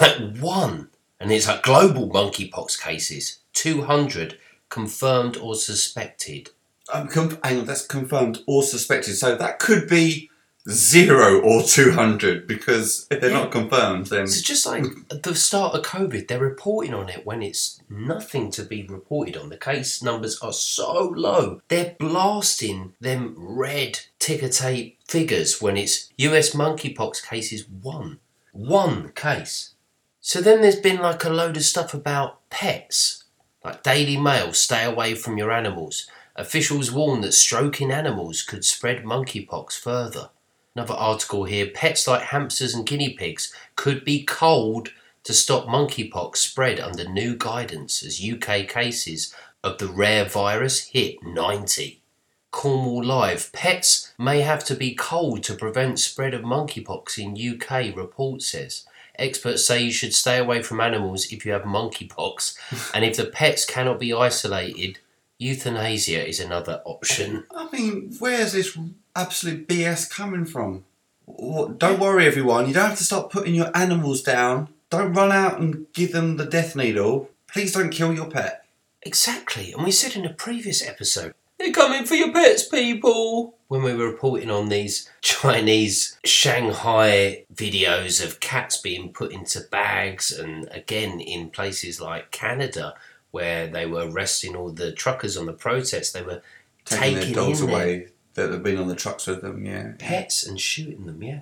like 0.00 0.36
one. 0.38 0.88
And 1.18 1.32
it's 1.32 1.48
like 1.48 1.62
global 1.62 2.10
monkeypox 2.10 2.80
cases, 2.80 3.38
200 3.54 4.38
confirmed 4.68 5.36
or 5.36 5.54
suspected. 5.54 6.50
Um, 6.92 7.08
conf- 7.08 7.38
hang 7.42 7.60
on, 7.60 7.64
that's 7.64 7.86
confirmed 7.86 8.40
or 8.46 8.62
suspected. 8.62 9.14
So 9.14 9.34
that 9.34 9.58
could 9.58 9.88
be 9.88 10.30
zero 10.68 11.40
or 11.40 11.62
200 11.62 12.46
because 12.46 13.06
if 13.10 13.20
they're 13.20 13.30
Yeah. 13.30 13.42
not 13.44 13.52
confirmed, 13.52 14.06
then. 14.06 14.24
It's 14.24 14.42
just 14.42 14.66
like 14.66 14.84
the 15.08 15.34
start 15.34 15.74
of 15.74 15.84
COVID, 15.84 16.26
they're 16.28 16.38
reporting 16.40 16.92
on 16.94 17.08
it 17.08 17.24
when 17.24 17.42
it's 17.42 17.80
nothing 17.88 18.50
to 18.52 18.62
be 18.64 18.82
reported 18.86 19.36
on. 19.36 19.48
The 19.48 19.56
case 19.56 20.02
numbers 20.02 20.38
are 20.40 20.52
so 20.52 21.12
low. 21.16 21.60
They're 21.68 21.94
blasting 21.98 22.94
them 23.00 23.34
red 23.36 24.00
ticker 24.18 24.48
tape 24.48 24.98
figures 25.06 25.60
when 25.62 25.76
it's 25.76 26.08
US 26.16 26.50
monkeypox 26.50 27.22
cases 27.24 27.64
one. 27.68 28.18
One 28.52 29.10
case. 29.14 29.74
So 30.20 30.40
then 30.40 30.62
there's 30.62 30.80
been 30.80 31.00
like 31.00 31.24
a 31.24 31.28
load 31.30 31.56
of 31.56 31.62
stuff 31.62 31.94
about 31.94 32.48
pets. 32.50 33.24
Like 33.64 33.82
Daily 33.82 34.16
Mail, 34.16 34.52
stay 34.52 34.84
away 34.84 35.14
from 35.14 35.38
your 35.38 35.52
animals. 35.52 36.08
Officials 36.34 36.90
warn 36.90 37.20
that 37.22 37.32
stroking 37.32 37.90
animals 37.90 38.42
could 38.42 38.64
spread 38.64 39.04
monkeypox 39.04 39.78
further. 39.78 40.30
Another 40.76 40.92
article 40.92 41.44
here 41.44 41.68
pets 41.68 42.06
like 42.06 42.20
hamsters 42.20 42.74
and 42.74 42.84
guinea 42.84 43.14
pigs 43.14 43.50
could 43.76 44.04
be 44.04 44.22
cold 44.24 44.90
to 45.24 45.32
stop 45.32 45.64
monkeypox 45.64 46.36
spread 46.36 46.78
under 46.78 47.08
new 47.08 47.34
guidance 47.34 48.02
as 48.02 48.22
UK 48.22 48.68
cases 48.68 49.34
of 49.64 49.78
the 49.78 49.86
rare 49.88 50.26
virus 50.26 50.88
hit 50.88 51.22
90. 51.22 52.02
Cornwall 52.50 53.02
Live 53.02 53.50
pets 53.54 54.12
may 54.18 54.42
have 54.42 54.64
to 54.64 54.74
be 54.74 54.94
cold 54.94 55.42
to 55.44 55.54
prevent 55.54 55.98
spread 55.98 56.34
of 56.34 56.42
monkeypox 56.42 57.16
in 57.16 57.54
UK, 57.54 57.96
report 57.96 58.42
says. 58.42 58.84
Experts 59.18 59.64
say 59.64 59.82
you 59.82 59.90
should 59.90 60.14
stay 60.14 60.36
away 60.36 60.60
from 60.60 60.82
animals 60.82 61.32
if 61.32 61.46
you 61.46 61.52
have 61.52 61.62
monkeypox, 61.62 62.54
and 62.94 63.02
if 63.02 63.16
the 63.16 63.24
pets 63.24 63.64
cannot 63.64 63.98
be 63.98 64.12
isolated, 64.12 64.98
euthanasia 65.38 66.26
is 66.26 66.40
another 66.40 66.82
option. 66.84 67.44
I 67.54 67.68
mean, 67.72 68.14
where's 68.18 68.52
this 68.52 68.76
absolute 69.14 69.68
BS 69.68 70.10
coming 70.10 70.44
from? 70.44 70.84
What- 71.24 71.78
Don't 71.78 72.00
worry, 72.00 72.26
everyone. 72.26 72.68
You 72.68 72.74
don't 72.74 72.88
have 72.90 72.98
to 72.98 73.04
start 73.04 73.30
putting 73.30 73.54
your 73.54 73.70
animals 73.76 74.22
down. 74.22 74.68
Don't 74.90 75.12
run 75.12 75.32
out 75.32 75.58
and 75.60 75.86
give 75.92 76.12
them 76.12 76.36
the 76.36 76.46
death 76.46 76.76
needle. 76.76 77.30
Please 77.52 77.72
don't 77.72 77.90
kill 77.90 78.14
your 78.14 78.30
pet. 78.30 78.64
Exactly, 79.02 79.72
and 79.72 79.84
we 79.84 79.90
said 79.92 80.16
in 80.16 80.24
a 80.26 80.32
previous 80.34 80.86
episode, 80.86 81.34
they're 81.58 81.72
coming 81.72 82.04
for 82.04 82.14
your 82.16 82.32
pets, 82.32 82.66
people. 82.68 83.54
When 83.68 83.82
we 83.82 83.94
were 83.94 84.06
reporting 84.06 84.50
on 84.50 84.68
these 84.68 85.08
Chinese 85.22 86.18
Shanghai 86.24 87.44
videos 87.54 88.24
of 88.24 88.40
cats 88.40 88.76
being 88.76 89.12
put 89.12 89.32
into 89.32 89.60
bags, 89.70 90.30
and 90.32 90.68
again 90.72 91.20
in 91.20 91.50
places 91.50 92.00
like 92.00 92.30
Canada, 92.30 92.94
where 93.36 93.66
they 93.66 93.84
were 93.84 94.08
arresting 94.08 94.56
all 94.56 94.70
the 94.70 94.92
truckers 94.92 95.36
on 95.36 95.44
the 95.44 95.52
protest, 95.52 96.14
they 96.14 96.22
were 96.22 96.40
Taking, 96.86 97.16
taking 97.16 97.34
their 97.34 97.44
dogs 97.44 97.60
away 97.60 98.08
that 98.32 98.50
have 98.50 98.62
been 98.62 98.78
on 98.78 98.88
the 98.88 98.94
trucks 98.94 99.26
with 99.26 99.42
them, 99.42 99.66
yeah. 99.66 99.92
pets 99.98 100.46
and 100.46 100.58
shooting 100.58 101.04
them. 101.04 101.22
Yeah, 101.22 101.40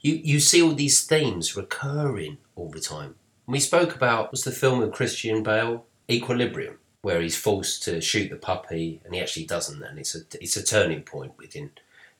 you 0.00 0.14
you 0.14 0.40
see 0.40 0.60
all 0.60 0.72
these 0.72 1.04
themes 1.04 1.54
recurring 1.56 2.38
all 2.56 2.70
the 2.70 2.80
time. 2.80 3.14
We 3.46 3.60
spoke 3.60 3.94
about 3.94 4.32
was 4.32 4.42
the 4.42 4.50
film 4.50 4.80
with 4.80 4.92
Christian 4.92 5.42
Bale, 5.44 5.84
Equilibrium, 6.10 6.78
where 7.02 7.20
he's 7.20 7.36
forced 7.36 7.84
to 7.84 8.00
shoot 8.00 8.30
the 8.30 8.36
puppy 8.36 9.00
and 9.04 9.14
he 9.14 9.20
actually 9.20 9.46
doesn't, 9.46 9.82
and 9.82 9.98
it's 9.98 10.16
a 10.16 10.20
it's 10.40 10.56
a 10.56 10.64
turning 10.64 11.02
point 11.02 11.34
within 11.38 11.70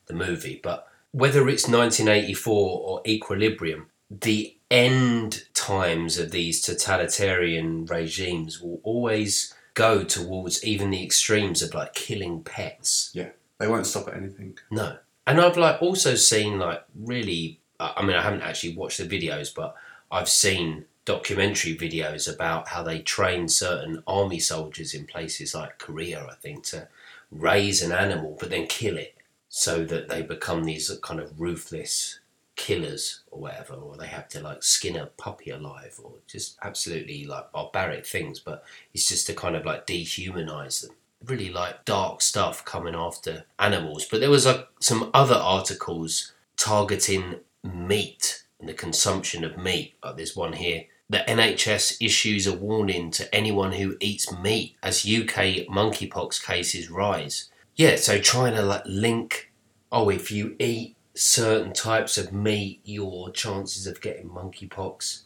the 0.05 0.13
movie. 0.13 0.61
But 0.63 0.87
whether 1.11 1.49
it's 1.49 1.67
1984 1.67 2.81
or 2.85 3.01
Equilibrium, 3.05 3.87
the 4.09 4.55
end 4.73 5.43
times 5.53 6.17
of 6.17 6.31
these 6.31 6.59
totalitarian 6.59 7.85
regimes 7.85 8.59
will 8.59 8.81
always 8.83 9.53
go 9.75 10.03
towards 10.03 10.63
even 10.63 10.89
the 10.89 11.03
extremes 11.03 11.61
of 11.61 11.75
like 11.75 11.93
killing 11.93 12.43
pets. 12.43 13.11
Yeah. 13.13 13.29
They 13.59 13.67
won't 13.67 13.85
stop 13.85 14.07
at 14.07 14.15
anything. 14.15 14.57
No. 14.71 14.97
And 15.27 15.39
I've 15.39 15.57
like 15.57 15.79
also 15.81 16.15
seen 16.15 16.57
like 16.57 16.83
really 16.99 17.59
I 17.79 17.93
I 17.97 18.05
mean 18.05 18.15
I 18.15 18.23
haven't 18.23 18.41
actually 18.41 18.75
watched 18.75 18.97
the 18.97 19.05
videos 19.05 19.53
but 19.53 19.75
I've 20.11 20.27
seen 20.27 20.85
documentary 21.05 21.77
videos 21.77 22.33
about 22.33 22.69
how 22.69 22.81
they 22.81 22.99
train 22.99 23.47
certain 23.49 24.01
army 24.07 24.39
soldiers 24.39 24.95
in 24.95 25.05
places 25.05 25.53
like 25.53 25.77
Korea 25.77 26.25
I 26.25 26.33
think 26.35 26.63
to 26.65 26.87
raise 27.31 27.83
an 27.83 27.91
animal 27.91 28.37
but 28.39 28.49
then 28.49 28.65
kill 28.65 28.97
it 28.97 29.15
so 29.49 29.85
that 29.85 30.09
they 30.09 30.23
become 30.23 30.63
these 30.63 30.91
kind 31.03 31.19
of 31.19 31.39
ruthless 31.39 32.19
killers 32.55 33.21
or 33.31 33.41
whatever 33.41 33.73
or 33.73 33.97
they 33.97 34.07
have 34.07 34.27
to 34.27 34.39
like 34.39 34.61
skin 34.61 34.95
a 34.95 35.07
puppy 35.07 35.49
alive 35.49 35.99
or 36.03 36.13
just 36.27 36.57
absolutely 36.61 37.25
like 37.25 37.51
barbaric 37.51 38.05
things 38.05 38.39
but 38.39 38.63
it's 38.93 39.07
just 39.07 39.25
to 39.25 39.33
kind 39.33 39.55
of 39.55 39.65
like 39.65 39.87
dehumanize 39.87 40.81
them 40.81 40.95
really 41.25 41.49
like 41.49 41.85
dark 41.85 42.21
stuff 42.21 42.63
coming 42.65 42.95
after 42.95 43.45
animals. 43.59 44.05
But 44.09 44.19
there 44.19 44.29
was 44.29 44.45
like 44.45 44.67
some 44.79 45.09
other 45.13 45.35
articles 45.35 46.33
targeting 46.57 47.35
meat 47.63 48.43
and 48.59 48.69
the 48.69 48.73
consumption 48.73 49.43
of 49.43 49.57
meat. 49.57 49.93
Like 50.03 50.17
there's 50.17 50.35
one 50.35 50.53
here. 50.53 50.85
The 51.09 51.19
NHS 51.27 51.97
issues 52.01 52.47
a 52.47 52.53
warning 52.53 53.11
to 53.11 53.33
anyone 53.33 53.73
who 53.73 53.97
eats 53.99 54.31
meat 54.31 54.75
as 54.81 55.05
UK 55.05 55.67
monkeypox 55.69 56.43
cases 56.43 56.89
rise. 56.89 57.49
Yeah, 57.75 57.97
so 57.97 58.19
trying 58.19 58.55
to 58.55 58.61
like 58.61 58.83
link, 58.85 59.51
oh, 59.91 60.09
if 60.09 60.31
you 60.31 60.55
eat 60.59 60.95
certain 61.15 61.73
types 61.73 62.17
of 62.17 62.33
meat, 62.33 62.81
your 62.83 63.29
chances 63.31 63.85
of 63.87 64.01
getting 64.01 64.29
monkeypox 64.29 65.21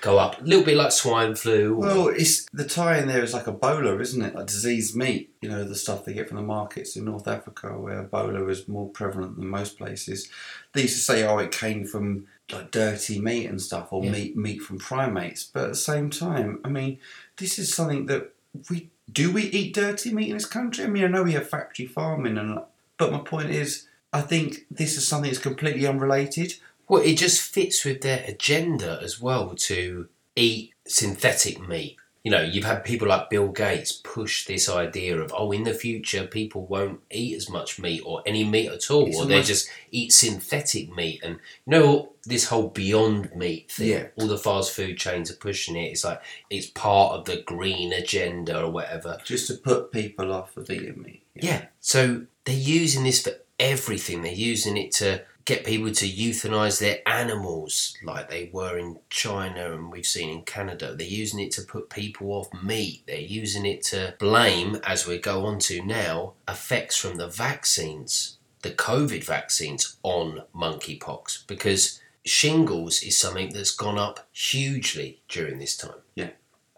go 0.00 0.18
up. 0.18 0.40
A 0.40 0.44
little 0.44 0.64
bit 0.64 0.76
like 0.76 0.90
swine 0.92 1.34
flu. 1.36 1.74
or- 1.74 1.78
Well, 1.78 2.08
it's 2.08 2.46
the 2.52 2.64
tie 2.64 2.98
in 2.98 3.06
there 3.06 3.22
is 3.22 3.32
like 3.34 3.44
Ebola, 3.44 4.00
isn't 4.00 4.20
it? 4.22 4.34
Like 4.34 4.46
diseased 4.46 4.96
meat. 4.96 5.32
You 5.40 5.48
know, 5.48 5.64
the 5.64 5.76
stuff 5.76 6.04
they 6.04 6.12
get 6.12 6.28
from 6.28 6.38
the 6.38 6.42
markets 6.42 6.96
in 6.96 7.04
North 7.04 7.28
Africa 7.28 7.78
where 7.78 8.02
Ebola 8.04 8.48
is 8.50 8.66
more 8.66 8.88
prevalent 8.88 9.36
than 9.36 9.46
most 9.48 9.78
places. 9.78 10.28
They 10.72 10.82
used 10.82 10.96
to 10.96 11.00
say, 11.02 11.24
oh, 11.24 11.38
it 11.38 11.52
came 11.52 11.84
from 11.84 12.26
like 12.52 12.70
dirty 12.72 13.20
meat 13.20 13.46
and 13.46 13.60
stuff, 13.62 13.92
or 13.92 14.04
Yeah. 14.04 14.10
meat 14.10 14.36
meat 14.36 14.60
from 14.62 14.78
primates. 14.78 15.44
But 15.44 15.64
at 15.64 15.68
the 15.70 15.76
same 15.76 16.10
time, 16.10 16.58
I 16.64 16.68
mean, 16.68 16.98
this 17.36 17.58
is 17.58 17.72
something 17.72 18.06
that 18.06 18.32
we 18.70 18.90
do 19.10 19.30
we 19.32 19.42
eat 19.44 19.72
dirty 19.74 20.12
meat 20.12 20.28
in 20.30 20.34
this 20.36 20.46
country? 20.46 20.84
I 20.84 20.88
mean, 20.88 21.04
I 21.04 21.08
know 21.08 21.22
we 21.22 21.32
have 21.32 21.48
factory 21.48 21.86
farming, 21.86 22.38
and 22.38 22.58
but 22.98 23.12
my 23.12 23.18
point 23.20 23.50
is, 23.50 23.86
I 24.12 24.20
think 24.20 24.66
this 24.70 24.96
is 24.96 25.06
something 25.06 25.30
that's 25.30 25.42
completely 25.42 25.86
unrelated. 25.86 26.54
Well, 26.88 27.02
it 27.02 27.14
just 27.16 27.40
fits 27.40 27.84
with 27.84 28.02
their 28.02 28.24
agenda 28.26 29.00
as 29.02 29.20
well 29.20 29.54
to 29.54 30.08
eat 30.36 30.72
synthetic 30.86 31.66
meat. 31.66 31.96
You 32.24 32.30
know, 32.30 32.42
you've 32.42 32.64
had 32.64 32.84
people 32.84 33.08
like 33.08 33.30
Bill 33.30 33.48
Gates 33.48 33.90
push 33.90 34.46
this 34.46 34.68
idea 34.68 35.18
of, 35.20 35.34
oh, 35.36 35.50
in 35.50 35.64
the 35.64 35.74
future, 35.74 36.24
people 36.24 36.66
won't 36.66 37.00
eat 37.10 37.34
as 37.36 37.50
much 37.50 37.80
meat 37.80 38.00
or 38.04 38.22
any 38.24 38.44
meat 38.44 38.68
at 38.68 38.92
all, 38.92 39.06
It's 39.06 39.18
or 39.18 39.26
they 39.26 39.42
just 39.42 39.68
eat 39.90 40.12
synthetic 40.12 40.94
meat. 40.94 41.20
And 41.24 41.40
you 41.66 41.70
know, 41.70 42.12
this 42.24 42.46
whole 42.46 42.68
beyond 42.68 43.34
meat 43.34 43.72
thing, 43.72 43.88
Yeah. 43.88 44.06
all 44.16 44.28
the 44.28 44.38
fast 44.38 44.70
food 44.72 44.98
chains 44.98 45.32
are 45.32 45.36
pushing 45.36 45.74
it. 45.74 45.90
It's 45.90 46.04
like 46.04 46.22
it's 46.48 46.66
part 46.68 47.14
of 47.14 47.24
the 47.24 47.42
green 47.42 47.92
agenda 47.92 48.62
or 48.62 48.70
whatever. 48.70 49.18
Just 49.24 49.48
to 49.48 49.54
put 49.54 49.90
people 49.90 50.32
off 50.32 50.56
of 50.56 50.70
eating 50.70 51.02
meat. 51.02 51.22
Yeah. 51.34 51.66
So 51.80 52.26
they're 52.44 52.54
using 52.54 53.02
this 53.02 53.20
for 53.22 53.32
everything. 53.58 54.22
They're 54.22 54.32
using 54.32 54.76
it 54.76 54.92
to 54.92 55.22
get 55.44 55.64
people 55.64 55.90
to 55.90 56.08
euthanize 56.08 56.78
their 56.78 57.00
animals 57.06 57.96
like 58.04 58.30
they 58.30 58.48
were 58.52 58.78
in 58.78 58.98
China 59.10 59.72
and 59.72 59.90
we've 59.90 60.06
seen 60.06 60.28
in 60.28 60.42
Canada. 60.42 60.94
They're 60.94 61.06
using 61.06 61.40
it 61.40 61.50
to 61.52 61.62
put 61.62 61.90
people 61.90 62.28
off 62.28 62.48
meat. 62.62 63.02
They're 63.06 63.18
using 63.18 63.66
it 63.66 63.82
to 63.86 64.14
blame, 64.18 64.76
as 64.84 65.06
we 65.06 65.18
go 65.18 65.46
on 65.46 65.58
to 65.60 65.84
now, 65.84 66.34
effects 66.48 66.96
from 66.96 67.16
the 67.16 67.28
vaccines, 67.28 68.38
the 68.62 68.70
COVID 68.70 69.24
vaccines 69.24 69.96
on 70.02 70.42
monkeypox 70.54 71.46
because 71.46 72.00
shingles 72.24 73.02
is 73.02 73.16
something 73.18 73.52
that's 73.52 73.74
gone 73.74 73.98
up 73.98 74.28
hugely 74.32 75.20
during 75.28 75.58
this 75.58 75.76
time. 75.76 76.01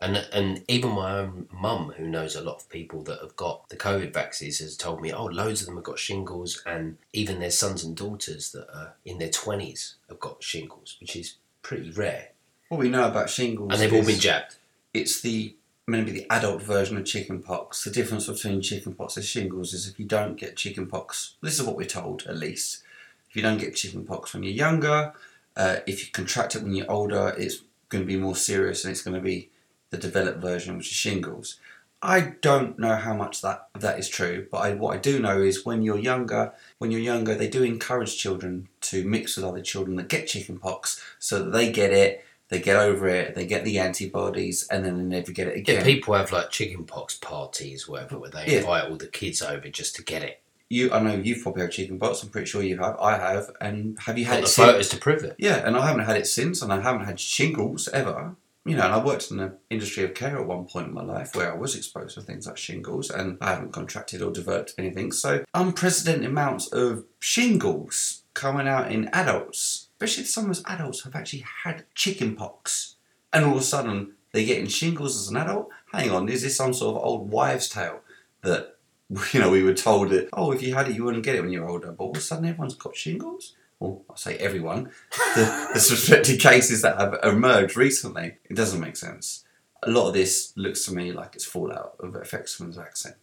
And, 0.00 0.16
and 0.32 0.64
even 0.68 0.90
my 0.90 1.18
own 1.18 1.48
mum, 1.52 1.94
who 1.96 2.06
knows 2.06 2.34
a 2.34 2.42
lot 2.42 2.56
of 2.56 2.68
people 2.68 3.02
that 3.04 3.20
have 3.20 3.36
got 3.36 3.68
the 3.68 3.76
COVID 3.76 4.12
vaccines, 4.12 4.58
has 4.58 4.76
told 4.76 5.00
me, 5.00 5.12
oh, 5.12 5.26
loads 5.26 5.60
of 5.60 5.66
them 5.66 5.76
have 5.76 5.84
got 5.84 5.98
shingles, 5.98 6.62
and 6.66 6.98
even 7.12 7.38
their 7.38 7.50
sons 7.50 7.84
and 7.84 7.96
daughters 7.96 8.52
that 8.52 8.68
are 8.74 8.94
in 9.04 9.18
their 9.18 9.28
20s 9.28 9.94
have 10.08 10.20
got 10.20 10.42
shingles, 10.42 10.96
which 11.00 11.16
is 11.16 11.36
pretty 11.62 11.90
rare. 11.90 12.28
What 12.68 12.80
we 12.80 12.90
know 12.90 13.06
about 13.06 13.30
shingles 13.30 13.70
And 13.72 13.80
they've 13.80 13.92
all 13.92 14.04
been 14.04 14.18
jabbed. 14.18 14.56
it's 14.92 15.20
the 15.20 15.54
maybe 15.86 16.10
the 16.10 16.26
adult 16.30 16.62
version 16.62 16.96
of 16.96 17.04
chickenpox. 17.04 17.84
The 17.84 17.90
difference 17.90 18.26
between 18.26 18.62
chickenpox 18.62 19.16
and 19.16 19.24
shingles 19.24 19.74
is 19.74 19.86
if 19.86 19.98
you 19.98 20.06
don't 20.06 20.36
get 20.36 20.56
chickenpox, 20.56 21.34
this 21.42 21.58
is 21.58 21.66
what 21.66 21.76
we're 21.76 21.86
told 21.86 22.24
at 22.26 22.38
least. 22.38 22.82
If 23.28 23.36
you 23.36 23.42
don't 23.42 23.58
get 23.58 23.76
chickenpox 23.76 24.32
when 24.32 24.42
you're 24.42 24.52
younger, 24.52 25.12
uh, 25.56 25.76
if 25.86 26.04
you 26.04 26.10
contract 26.10 26.56
it 26.56 26.62
when 26.62 26.74
you're 26.74 26.90
older, 26.90 27.34
it's 27.36 27.62
going 27.88 28.02
to 28.02 28.06
be 28.06 28.16
more 28.16 28.36
serious 28.36 28.84
and 28.84 28.92
it's 28.92 29.02
going 29.02 29.14
to 29.14 29.20
be 29.20 29.50
the 29.94 30.00
developed 30.08 30.40
version, 30.40 30.76
which 30.76 30.88
is 30.88 30.92
shingles. 30.96 31.58
I 32.02 32.34
don't 32.42 32.78
know 32.78 32.96
how 32.96 33.14
much 33.14 33.40
that 33.40 33.68
that 33.78 33.98
is 33.98 34.08
true, 34.10 34.46
but 34.50 34.58
I, 34.58 34.74
what 34.74 34.94
I 34.94 34.98
do 34.98 35.18
know 35.20 35.40
is 35.40 35.64
when 35.64 35.82
you're 35.82 35.98
younger, 35.98 36.52
when 36.78 36.90
you're 36.90 37.00
younger, 37.00 37.34
they 37.34 37.48
do 37.48 37.62
encourage 37.62 38.18
children 38.18 38.68
to 38.82 39.04
mix 39.08 39.36
with 39.36 39.44
other 39.46 39.62
children 39.62 39.96
that 39.96 40.08
get 40.08 40.26
chickenpox, 40.26 41.02
so 41.18 41.42
that 41.42 41.50
they 41.52 41.72
get 41.72 41.92
it, 41.92 42.22
they 42.50 42.60
get 42.60 42.76
over 42.76 43.08
it, 43.08 43.34
they 43.34 43.46
get 43.46 43.64
the 43.64 43.78
antibodies, 43.78 44.68
and 44.68 44.84
then 44.84 44.98
they 44.98 45.04
never 45.16 45.32
get 45.32 45.48
it 45.48 45.56
again. 45.56 45.76
Yeah, 45.76 45.84
people 45.84 46.12
have 46.14 46.30
like 46.30 46.50
chickenpox 46.50 47.16
parties, 47.16 47.88
whatever, 47.88 48.18
where 48.18 48.28
they 48.30 48.46
Yeah. 48.48 48.58
invite 48.58 48.84
all 48.90 48.96
the 48.96 49.06
kids 49.06 49.40
over 49.40 49.68
just 49.70 49.96
to 49.96 50.02
get 50.02 50.22
it. 50.22 50.40
you, 50.70 50.90
I 50.92 51.00
know 51.00 51.14
you've 51.14 51.42
probably 51.42 51.62
had 51.62 51.70
chickenpox. 51.72 52.22
I'm 52.22 52.30
pretty 52.30 52.46
sure 52.46 52.62
you 52.62 52.78
have. 52.78 52.96
I 52.98 53.16
have. 53.16 53.50
And 53.60 53.96
have 54.00 54.18
you 54.18 54.24
had 54.24 54.32
Got 54.32 54.38
it 54.38 54.42
the 54.42 54.48
since? 54.48 54.66
photos 54.70 54.88
to 54.90 54.96
prove 54.98 55.22
it. 55.24 55.36
Yeah, 55.38 55.56
and 55.66 55.76
I 55.76 55.86
haven't 55.86 56.04
had 56.04 56.16
it 56.16 56.26
since, 56.26 56.60
and 56.62 56.70
I 56.72 56.80
haven't 56.80 57.04
had 57.06 57.18
shingles 57.20 57.86
ever. 57.88 58.34
You 58.66 58.76
know, 58.76 58.84
and 58.84 58.94
I 58.94 59.04
worked 59.04 59.30
in 59.30 59.36
the 59.36 59.58
industry 59.68 60.04
of 60.04 60.14
care 60.14 60.38
at 60.38 60.46
one 60.46 60.64
point 60.64 60.88
in 60.88 60.94
my 60.94 61.02
life 61.02 61.34
where 61.34 61.52
I 61.52 61.56
was 61.56 61.76
exposed 61.76 62.14
to 62.14 62.22
things 62.22 62.46
like 62.46 62.56
shingles, 62.56 63.10
and 63.10 63.36
I 63.40 63.50
haven't 63.50 63.72
contracted 63.72 64.22
or 64.22 64.32
developed 64.32 64.74
anything. 64.78 65.12
So, 65.12 65.44
unprecedented 65.52 66.24
amounts 66.24 66.68
of 66.68 67.04
shingles 67.20 68.22
coming 68.32 68.66
out 68.66 68.90
in 68.90 69.10
adults, 69.12 69.88
especially 69.94 70.22
if 70.22 70.30
some 70.30 70.46
of 70.46 70.50
us 70.52 70.62
adults 70.66 71.04
have 71.04 71.14
actually 71.14 71.44
had 71.64 71.84
chickenpox, 71.94 72.96
and 73.32 73.44
all 73.44 73.52
of 73.52 73.58
a 73.58 73.62
sudden 73.62 74.14
they're 74.32 74.46
getting 74.46 74.66
shingles 74.66 75.20
as 75.20 75.28
an 75.28 75.36
adult. 75.36 75.68
Hang 75.92 76.10
on, 76.10 76.28
is 76.28 76.42
this 76.42 76.56
some 76.56 76.72
sort 76.72 76.96
of 76.96 77.04
old 77.04 77.30
wives' 77.30 77.68
tale 77.68 78.00
that 78.42 78.76
you 79.32 79.40
know 79.40 79.50
we 79.50 79.62
were 79.62 79.74
told 79.74 80.08
that 80.10 80.28
oh 80.32 80.52
if 80.52 80.62
you 80.62 80.74
had 80.74 80.88
it 80.88 80.96
you 80.96 81.04
wouldn't 81.04 81.24
get 81.24 81.36
it 81.36 81.42
when 81.42 81.50
you're 81.50 81.68
older, 81.68 81.92
but 81.92 82.04
all 82.04 82.10
of 82.12 82.16
a 82.16 82.20
sudden 82.20 82.46
everyone's 82.46 82.74
got 82.74 82.96
shingles? 82.96 83.54
Well, 83.84 84.02
I 84.10 84.16
say 84.16 84.36
everyone 84.38 84.90
the, 85.34 85.70
the 85.74 85.80
suspected 85.80 86.40
cases 86.40 86.80
that 86.82 86.98
have 86.98 87.18
emerged 87.22 87.76
recently, 87.76 88.38
it 88.48 88.56
doesn't 88.56 88.80
make 88.80 88.96
sense. 88.96 89.44
A 89.82 89.90
lot 89.90 90.08
of 90.08 90.14
this 90.14 90.54
looks 90.56 90.86
to 90.86 90.94
me 90.94 91.12
like 91.12 91.34
it's 91.34 91.44
fallout 91.44 91.96
of 92.00 92.14
the 92.14 92.20
vaccine. 92.20 93.14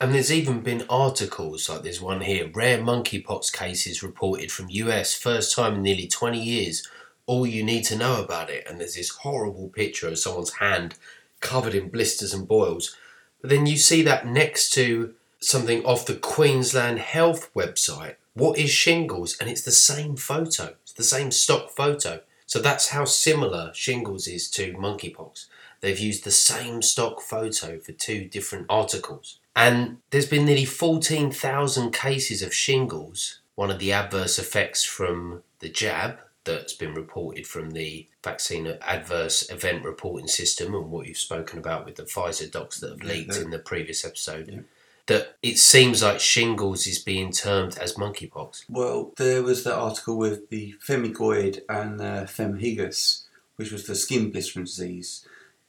And 0.00 0.14
there's 0.14 0.32
even 0.32 0.60
been 0.60 0.86
articles 0.88 1.68
like 1.68 1.82
there's 1.82 2.00
one 2.00 2.22
here 2.22 2.50
rare 2.54 2.78
monkeypox 2.78 3.52
cases 3.52 4.02
reported 4.02 4.50
from 4.50 4.70
US, 4.70 5.14
first 5.14 5.54
time 5.54 5.74
in 5.74 5.82
nearly 5.82 6.06
20 6.06 6.42
years. 6.42 6.88
All 7.26 7.46
you 7.46 7.62
need 7.62 7.84
to 7.84 7.98
know 7.98 8.22
about 8.22 8.48
it. 8.48 8.66
And 8.66 8.80
there's 8.80 8.94
this 8.94 9.10
horrible 9.10 9.68
picture 9.68 10.08
of 10.08 10.18
someone's 10.18 10.54
hand 10.54 10.94
covered 11.40 11.74
in 11.74 11.90
blisters 11.90 12.32
and 12.32 12.48
boils. 12.48 12.96
But 13.42 13.50
then 13.50 13.66
you 13.66 13.76
see 13.76 14.00
that 14.02 14.26
next 14.26 14.70
to 14.74 15.14
something 15.38 15.84
off 15.84 16.06
the 16.06 16.14
Queensland 16.14 16.98
Health 16.98 17.52
website. 17.54 18.16
What 18.36 18.58
is 18.58 18.70
shingles? 18.70 19.36
And 19.40 19.48
it's 19.48 19.62
the 19.62 19.72
same 19.72 20.16
photo, 20.16 20.74
it's 20.82 20.92
the 20.92 21.02
same 21.02 21.30
stock 21.30 21.70
photo. 21.70 22.20
So 22.44 22.60
that's 22.60 22.90
how 22.90 23.06
similar 23.06 23.72
shingles 23.74 24.28
is 24.28 24.48
to 24.50 24.74
monkeypox. 24.74 25.46
They've 25.80 25.98
used 25.98 26.24
the 26.24 26.30
same 26.30 26.82
stock 26.82 27.20
photo 27.20 27.78
for 27.78 27.92
two 27.92 28.26
different 28.26 28.66
articles. 28.68 29.40
And 29.56 29.98
there's 30.10 30.28
been 30.28 30.44
nearly 30.44 30.66
14,000 30.66 31.92
cases 31.92 32.42
of 32.42 32.54
shingles, 32.54 33.40
one 33.54 33.70
of 33.70 33.78
the 33.78 33.92
adverse 33.92 34.38
effects 34.38 34.84
from 34.84 35.42
the 35.60 35.68
jab 35.70 36.18
that's 36.44 36.74
been 36.74 36.94
reported 36.94 37.46
from 37.46 37.70
the 37.70 38.06
vaccine 38.22 38.66
adverse 38.82 39.50
event 39.50 39.84
reporting 39.84 40.28
system 40.28 40.74
and 40.74 40.90
what 40.90 41.06
you've 41.06 41.16
spoken 41.16 41.58
about 41.58 41.84
with 41.84 41.96
the 41.96 42.04
Pfizer 42.04 42.50
docs 42.50 42.80
that 42.80 42.90
have 42.90 43.02
leaked 43.02 43.36
yeah. 43.36 43.42
in 43.42 43.50
the 43.50 43.58
previous 43.58 44.04
episode. 44.04 44.48
Yeah. 44.48 44.60
That 45.06 45.36
it 45.42 45.58
seems 45.58 46.02
like 46.02 46.18
shingles 46.18 46.86
is 46.86 46.98
being 46.98 47.30
termed 47.30 47.78
as 47.78 47.94
monkeypox. 47.94 48.64
Well, 48.68 49.12
there 49.16 49.42
was 49.42 49.62
the 49.62 49.74
article 49.74 50.18
with 50.18 50.50
the 50.50 50.74
Pemphigoid 50.86 51.60
and 51.68 52.00
the 52.00 52.28
Pemphigus, 52.36 53.22
which 53.54 53.70
was 53.70 53.86
the 53.86 53.94
skin 53.94 54.30
blistering 54.32 54.64
disease, 54.64 55.24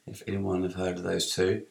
if 0.08 0.22
anyone 0.26 0.64
have 0.64 0.74
heard 0.74 0.96
of 0.96 1.04
those 1.04 1.32
two. 1.32 1.62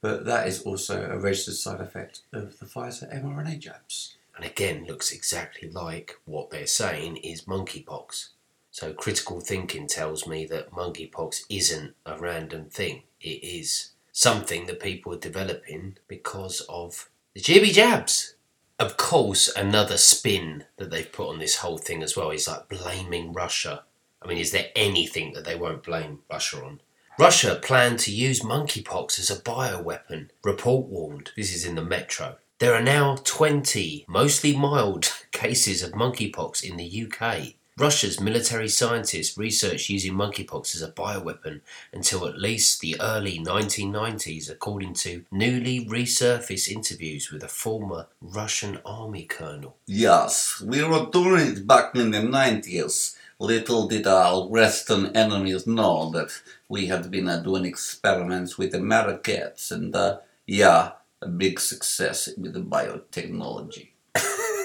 But 0.00 0.24
that 0.26 0.46
is 0.46 0.62
also 0.62 1.02
a 1.10 1.18
registered 1.18 1.54
side 1.56 1.80
effect 1.80 2.20
of 2.32 2.58
the 2.60 2.66
Pfizer 2.66 3.12
mRNA 3.12 3.58
jabs. 3.58 4.16
and 4.36 4.44
again 4.44 4.84
looks 4.86 5.12
exactly 5.12 5.68
like 5.70 6.18
what 6.26 6.50
they're 6.50 6.66
saying 6.66 7.16
is 7.18 7.42
monkeypox. 7.42 8.28
So 8.70 8.92
critical 8.92 9.40
thinking 9.40 9.86
tells 9.86 10.26
me 10.26 10.44
that 10.46 10.70
monkeypox 10.70 11.44
isn't 11.48 11.94
a 12.04 12.18
random 12.18 12.66
thing. 12.66 13.04
It 13.20 13.42
is 13.42 13.92
something 14.12 14.66
that 14.66 14.80
people 14.80 15.14
are 15.14 15.18
developing 15.18 15.96
because 16.08 16.60
of 16.68 17.08
the 17.36 17.42
jibby 17.42 17.70
jabs. 17.70 18.34
Of 18.78 18.96
course, 18.96 19.54
another 19.54 19.98
spin 19.98 20.64
that 20.78 20.90
they've 20.90 21.12
put 21.12 21.28
on 21.28 21.38
this 21.38 21.56
whole 21.56 21.76
thing 21.76 22.02
as 22.02 22.16
well 22.16 22.30
is 22.30 22.48
like 22.48 22.70
blaming 22.70 23.34
Russia. 23.34 23.84
I 24.22 24.26
mean, 24.26 24.38
is 24.38 24.52
there 24.52 24.70
anything 24.74 25.34
that 25.34 25.44
they 25.44 25.54
won't 25.54 25.82
blame 25.82 26.20
Russia 26.30 26.64
on? 26.64 26.80
Russia 27.18 27.60
planned 27.62 27.98
to 28.00 28.10
use 28.10 28.40
monkeypox 28.40 29.18
as 29.18 29.30
a 29.30 29.42
bioweapon, 29.42 30.30
report 30.42 30.86
warned. 30.86 31.32
This 31.36 31.54
is 31.54 31.66
in 31.66 31.74
the 31.74 31.84
Metro. 31.84 32.36
There 32.58 32.72
are 32.72 32.82
now 32.82 33.16
20, 33.16 34.06
mostly 34.08 34.56
mild, 34.56 35.12
cases 35.30 35.82
of 35.82 35.92
monkeypox 35.92 36.64
in 36.64 36.78
the 36.78 37.06
UK. 37.06 37.55
Russia's 37.78 38.18
military 38.18 38.68
scientists 38.68 39.36
researched 39.36 39.90
using 39.90 40.14
monkeypox 40.14 40.74
as 40.74 40.80
a 40.80 40.90
bioweapon 40.90 41.60
until 41.92 42.26
at 42.26 42.38
least 42.38 42.80
the 42.80 42.96
early 42.98 43.38
1990s, 43.38 44.50
according 44.50 44.94
to 44.94 45.26
newly 45.30 45.84
resurfaced 45.84 46.70
interviews 46.70 47.30
with 47.30 47.42
a 47.44 47.48
former 47.48 48.06
Russian 48.22 48.78
army 48.86 49.24
colonel. 49.24 49.76
Yes, 49.86 50.62
we 50.64 50.82
were 50.84 51.10
doing 51.12 51.48
it 51.48 51.66
back 51.66 51.94
in 51.94 52.12
the 52.12 52.20
90s. 52.20 53.14
Little 53.38 53.86
did 53.86 54.06
our 54.06 54.48
Western 54.48 55.14
enemies 55.14 55.66
know 55.66 56.10
that 56.12 56.30
we 56.70 56.86
had 56.86 57.10
been 57.10 57.28
uh, 57.28 57.40
doing 57.40 57.66
experiments 57.66 58.56
with 58.56 58.74
Americans, 58.74 59.70
and 59.70 59.94
uh, 59.94 60.20
yeah, 60.46 60.92
a 61.20 61.28
big 61.28 61.60
success 61.60 62.30
with 62.38 62.54
the 62.54 62.60
biotechnology. 62.60 63.88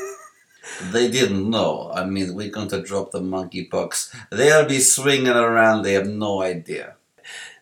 they 0.92 1.10
didn't 1.10 1.50
know. 1.50 1.92
I 1.94 2.06
mean, 2.06 2.36
we're 2.36 2.50
going 2.50 2.70
to 2.70 2.82
drop 2.82 3.12
the 3.12 3.22
monkeypox. 3.22 4.16
They'll 4.32 4.68
be 4.68 4.80
swinging 4.80 5.28
around, 5.28 5.84
they 5.84 5.94
have 5.94 6.08
no 6.08 6.42
idea. 6.42 6.96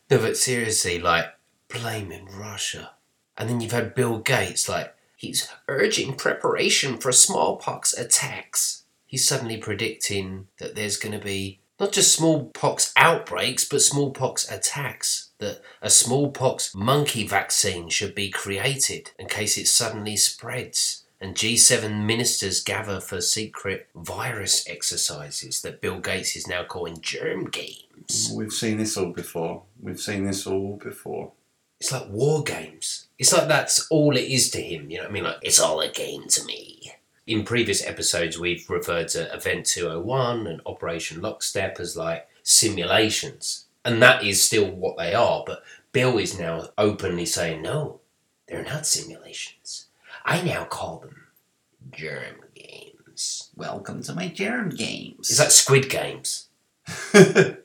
No, 0.09 0.17
but 0.17 0.37
seriously, 0.37 0.99
like, 0.99 1.25
blaming 1.67 2.25
Russia. 2.25 2.91
And 3.37 3.49
then 3.49 3.61
you've 3.61 3.71
had 3.71 3.95
Bill 3.95 4.19
Gates, 4.19 4.67
like, 4.67 4.95
he's 5.15 5.49
urging 5.67 6.15
preparation 6.15 6.97
for 6.97 7.11
smallpox 7.11 7.93
attacks. 7.93 8.83
He's 9.05 9.27
suddenly 9.27 9.57
predicting 9.57 10.47
that 10.59 10.75
there's 10.75 10.97
going 10.97 11.17
to 11.17 11.23
be 11.23 11.59
not 11.79 11.91
just 11.93 12.13
smallpox 12.13 12.91
outbreaks, 12.97 13.65
but 13.65 13.81
smallpox 13.81 14.49
attacks. 14.51 15.29
That 15.39 15.61
a 15.81 15.89
smallpox 15.89 16.75
monkey 16.75 17.25
vaccine 17.25 17.89
should 17.89 18.13
be 18.13 18.29
created 18.29 19.11
in 19.17 19.27
case 19.27 19.57
it 19.57 19.67
suddenly 19.67 20.17
spreads. 20.17 21.05
And 21.21 21.35
G7 21.35 22.05
ministers 22.05 22.63
gather 22.63 23.01
for 23.01 23.19
secret 23.19 23.89
virus 23.93 24.65
exercises 24.69 25.61
that 25.61 25.81
Bill 25.81 25.99
Gates 25.99 26.37
is 26.37 26.47
now 26.47 26.63
calling 26.63 27.01
germ 27.01 27.49
games. 27.49 28.31
We've 28.33 28.53
seen 28.53 28.77
this 28.77 28.95
all 28.95 29.11
before. 29.11 29.63
We've 29.81 29.99
seen 29.99 30.23
this 30.23 30.47
all 30.47 30.77
before. 30.81 31.33
It's 31.81 31.91
like 31.91 32.09
war 32.09 32.43
games. 32.43 33.07
It's 33.17 33.33
like 33.33 33.49
that's 33.49 33.87
all 33.89 34.15
it 34.15 34.31
is 34.31 34.49
to 34.51 34.61
him. 34.61 34.89
You 34.89 34.97
know 34.97 35.03
what 35.03 35.09
I 35.09 35.13
mean? 35.13 35.23
Like, 35.25 35.37
it's 35.41 35.59
all 35.59 35.81
a 35.81 35.89
game 35.89 36.27
to 36.29 36.45
me. 36.45 36.93
In 37.27 37.43
previous 37.43 37.85
episodes, 37.85 38.39
we've 38.39 38.69
referred 38.69 39.09
to 39.09 39.33
Event 39.33 39.65
201 39.65 40.47
and 40.47 40.61
Operation 40.65 41.21
Lockstep 41.21 41.79
as 41.79 41.97
like 41.97 42.27
simulations. 42.43 43.65
And 43.83 44.01
that 44.01 44.23
is 44.23 44.41
still 44.41 44.71
what 44.71 44.97
they 44.97 45.13
are. 45.13 45.43
But 45.45 45.63
Bill 45.91 46.17
is 46.17 46.39
now 46.39 46.69
openly 46.77 47.25
saying, 47.25 47.61
no, 47.61 47.99
they're 48.47 48.63
not 48.63 48.87
simulations. 48.87 49.88
I 50.25 50.41
now 50.41 50.65
call 50.65 50.99
them 50.99 51.27
germ 51.91 52.41
games. 52.53 53.49
Welcome 53.55 54.03
to 54.03 54.13
my 54.13 54.27
germ 54.27 54.69
games. 54.69 55.29
Is 55.29 55.37
that 55.37 55.51
Squid 55.51 55.89
Games? 55.89 56.47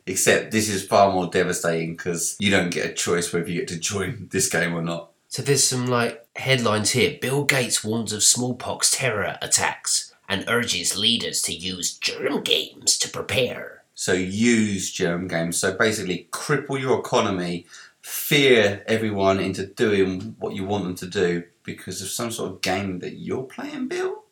Except 0.06 0.50
this 0.50 0.68
is 0.68 0.86
far 0.86 1.12
more 1.12 1.26
devastating 1.26 1.96
because 1.96 2.36
you 2.38 2.50
don't 2.50 2.70
get 2.70 2.90
a 2.90 2.92
choice 2.92 3.32
whether 3.32 3.48
you 3.48 3.60
get 3.60 3.68
to 3.68 3.78
join 3.78 4.28
this 4.32 4.48
game 4.48 4.74
or 4.74 4.82
not. 4.82 5.10
So 5.28 5.42
there's 5.42 5.64
some 5.64 5.86
like 5.86 6.26
headlines 6.36 6.90
here. 6.90 7.18
Bill 7.20 7.44
Gates 7.44 7.82
warns 7.82 8.12
of 8.12 8.22
smallpox 8.22 8.90
terror 8.90 9.36
attacks 9.42 10.12
and 10.28 10.44
urges 10.48 10.96
leaders 10.96 11.42
to 11.42 11.52
use 11.52 11.96
germ 11.98 12.42
games 12.42 12.96
to 12.98 13.08
prepare. 13.08 13.82
So 13.94 14.12
use 14.12 14.92
germ 14.92 15.28
games. 15.28 15.56
So 15.56 15.76
basically, 15.76 16.28
cripple 16.30 16.80
your 16.80 16.98
economy, 17.00 17.66
fear 18.00 18.84
everyone 18.86 19.40
into 19.40 19.66
doing 19.66 20.36
what 20.38 20.54
you 20.54 20.64
want 20.64 20.84
them 20.84 20.94
to 20.96 21.06
do 21.06 21.44
because 21.64 22.00
of 22.02 22.08
some 22.08 22.30
sort 22.30 22.52
of 22.52 22.60
game 22.60 23.00
that 23.00 23.14
you're 23.14 23.42
playing, 23.42 23.88
Bill. 23.88 24.24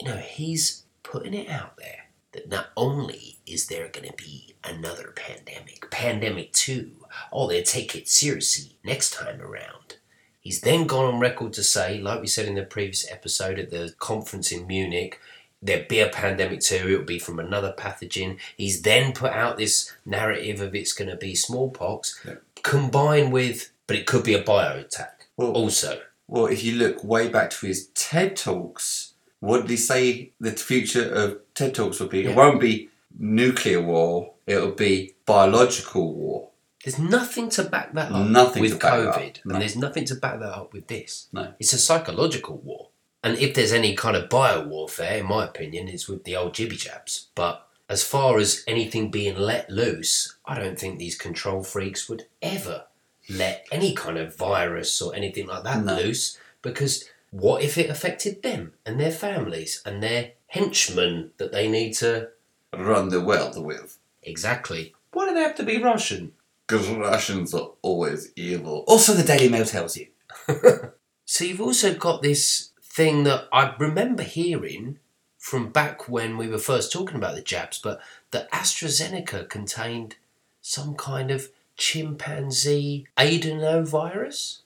You 0.00 0.08
know, 0.08 0.16
he's 0.16 0.84
putting 1.02 1.34
it 1.34 1.48
out 1.48 1.76
there 1.76 2.06
that 2.32 2.48
not 2.48 2.66
only 2.76 3.38
is 3.46 3.66
there 3.66 3.88
going 3.88 4.08
to 4.08 4.14
be 4.16 4.54
another 4.64 5.12
pandemic, 5.14 5.88
pandemic 5.90 6.52
two, 6.52 6.92
oh, 7.32 7.48
they'll 7.48 7.62
take 7.62 7.94
it 7.94 8.08
seriously 8.08 8.76
next 8.84 9.12
time 9.12 9.40
around. 9.40 9.96
He's 10.40 10.60
then 10.60 10.86
gone 10.86 11.14
on 11.14 11.20
record 11.20 11.52
to 11.54 11.62
say, 11.62 11.98
like 12.00 12.20
we 12.20 12.26
said 12.26 12.46
in 12.46 12.54
the 12.56 12.64
previous 12.64 13.10
episode 13.10 13.58
at 13.58 13.70
the 13.70 13.94
conference 13.98 14.52
in 14.52 14.66
Munich, 14.66 15.18
there'd 15.62 15.88
be 15.88 16.00
a 16.00 16.08
pandemic 16.08 16.60
too, 16.60 16.86
it'll 16.88 17.04
be 17.04 17.18
from 17.18 17.38
another 17.38 17.72
pathogen. 17.76 18.38
He's 18.56 18.82
then 18.82 19.12
put 19.12 19.32
out 19.32 19.56
this 19.56 19.94
narrative 20.04 20.60
of 20.60 20.74
it's 20.74 20.92
going 20.92 21.08
to 21.10 21.16
be 21.16 21.34
smallpox, 21.34 22.20
Yeah. 22.26 22.34
combined 22.62 23.32
with, 23.32 23.70
but 23.86 23.96
it 23.96 24.06
could 24.06 24.24
be 24.24 24.34
a 24.34 24.42
bio 24.42 24.78
attack 24.80 25.26
Well, 25.36 25.52
also. 25.52 26.02
Well, 26.26 26.46
if 26.46 26.62
you 26.64 26.76
look 26.76 27.04
way 27.04 27.28
back 27.28 27.50
to 27.50 27.66
his 27.66 27.88
TED 27.94 28.36
Talks, 28.36 29.14
what 29.40 29.62
did 29.62 29.70
he 29.70 29.76
say 29.76 30.32
the 30.40 30.52
future 30.52 31.08
of 31.12 31.38
TED 31.54 31.74
Talks 31.74 32.00
will 32.00 32.08
be? 32.08 32.22
Yeah. 32.22 32.30
It 32.30 32.36
won't 32.36 32.60
be 32.60 32.88
nuclear 33.18 33.80
war, 33.82 34.34
it'll 34.46 34.72
be 34.72 35.14
biological 35.26 36.14
war. 36.14 36.50
There's 36.84 36.98
nothing 36.98 37.48
to 37.50 37.62
back 37.62 37.94
that 37.94 38.12
up 38.12 38.26
Nothing 38.28 38.60
with 38.62 38.72
to 38.72 38.78
back 38.78 38.98
it 39.00 39.06
up. 39.06 39.14
COVID, 39.16 39.40
No. 39.46 39.54
and 39.54 39.62
there's 39.62 39.76
nothing 39.76 40.04
to 40.06 40.14
back 40.16 40.38
that 40.40 40.52
up 40.52 40.72
with 40.74 40.86
this. 40.88 41.28
No. 41.32 41.54
It's 41.58 41.72
a 41.72 41.78
psychological 41.78 42.58
war. 42.58 42.88
And 43.22 43.38
if 43.38 43.54
there's 43.54 43.72
any 43.72 43.94
kind 43.96 44.16
of 44.16 44.28
bio 44.28 44.66
warfare, 44.66 45.18
in 45.18 45.26
my 45.26 45.44
opinion, 45.46 45.88
it's 45.88 46.08
with 46.08 46.24
the 46.24 46.36
old 46.36 46.52
jibby 46.52 46.76
jabs. 46.76 47.28
But 47.34 47.66
as 47.88 48.02
far 48.04 48.38
as 48.38 48.62
anything 48.66 49.10
being 49.10 49.36
let 49.38 49.70
loose, 49.70 50.36
I 50.44 50.58
don't 50.58 50.78
think 50.78 50.98
these 50.98 51.16
control 51.16 51.62
freaks 51.62 52.06
would 52.06 52.26
ever 52.42 52.84
let 53.28 53.66
any 53.72 53.94
kind 53.94 54.18
of 54.18 54.36
virus 54.36 55.00
or 55.00 55.14
anything 55.14 55.46
like 55.46 55.64
that 55.64 55.84
No. 55.84 55.96
loose 55.96 56.38
because 56.62 57.08
what 57.30 57.62
if 57.62 57.78
it 57.78 57.90
affected 57.90 58.42
them 58.42 58.72
and 58.86 58.98
their 59.00 59.10
families 59.10 59.82
and 59.84 60.02
their 60.02 60.32
henchmen 60.48 61.30
that 61.38 61.52
they 61.52 61.68
need 61.68 61.94
to. 61.94 62.28
Run 62.72 63.08
the 63.08 63.20
world 63.20 63.62
with. 63.62 63.98
Exactly. 64.22 64.94
Why 65.12 65.28
do 65.28 65.34
they 65.34 65.40
have 65.40 65.56
to 65.56 65.62
be 65.64 65.82
Russian? 65.82 66.32
Because 66.66 66.88
Russians 66.88 67.52
are 67.54 67.70
always 67.82 68.32
evil. 68.36 68.84
Also, 68.86 69.12
the 69.14 69.22
Daily 69.22 69.48
Mail 69.48 69.64
tells 69.64 69.96
you. 69.96 70.06
So 71.26 71.44
you've 71.44 71.60
also 71.60 71.94
got 71.94 72.20
this 72.20 72.70
thing 72.82 73.24
that 73.24 73.48
I 73.50 73.74
remember 73.78 74.22
hearing 74.22 74.98
from 75.38 75.70
back 75.70 76.06
when 76.08 76.36
we 76.36 76.48
were 76.48 76.58
first 76.58 76.92
talking 76.92 77.16
about 77.16 77.34
the 77.34 77.40
Japs, 77.40 77.78
but 77.78 78.00
that 78.30 78.50
AstraZeneca 78.52 79.48
contained 79.48 80.16
some 80.60 80.94
kind 80.94 81.30
of 81.30 81.48
chimpanzee 81.76 83.06
adenovirus? 83.16 84.58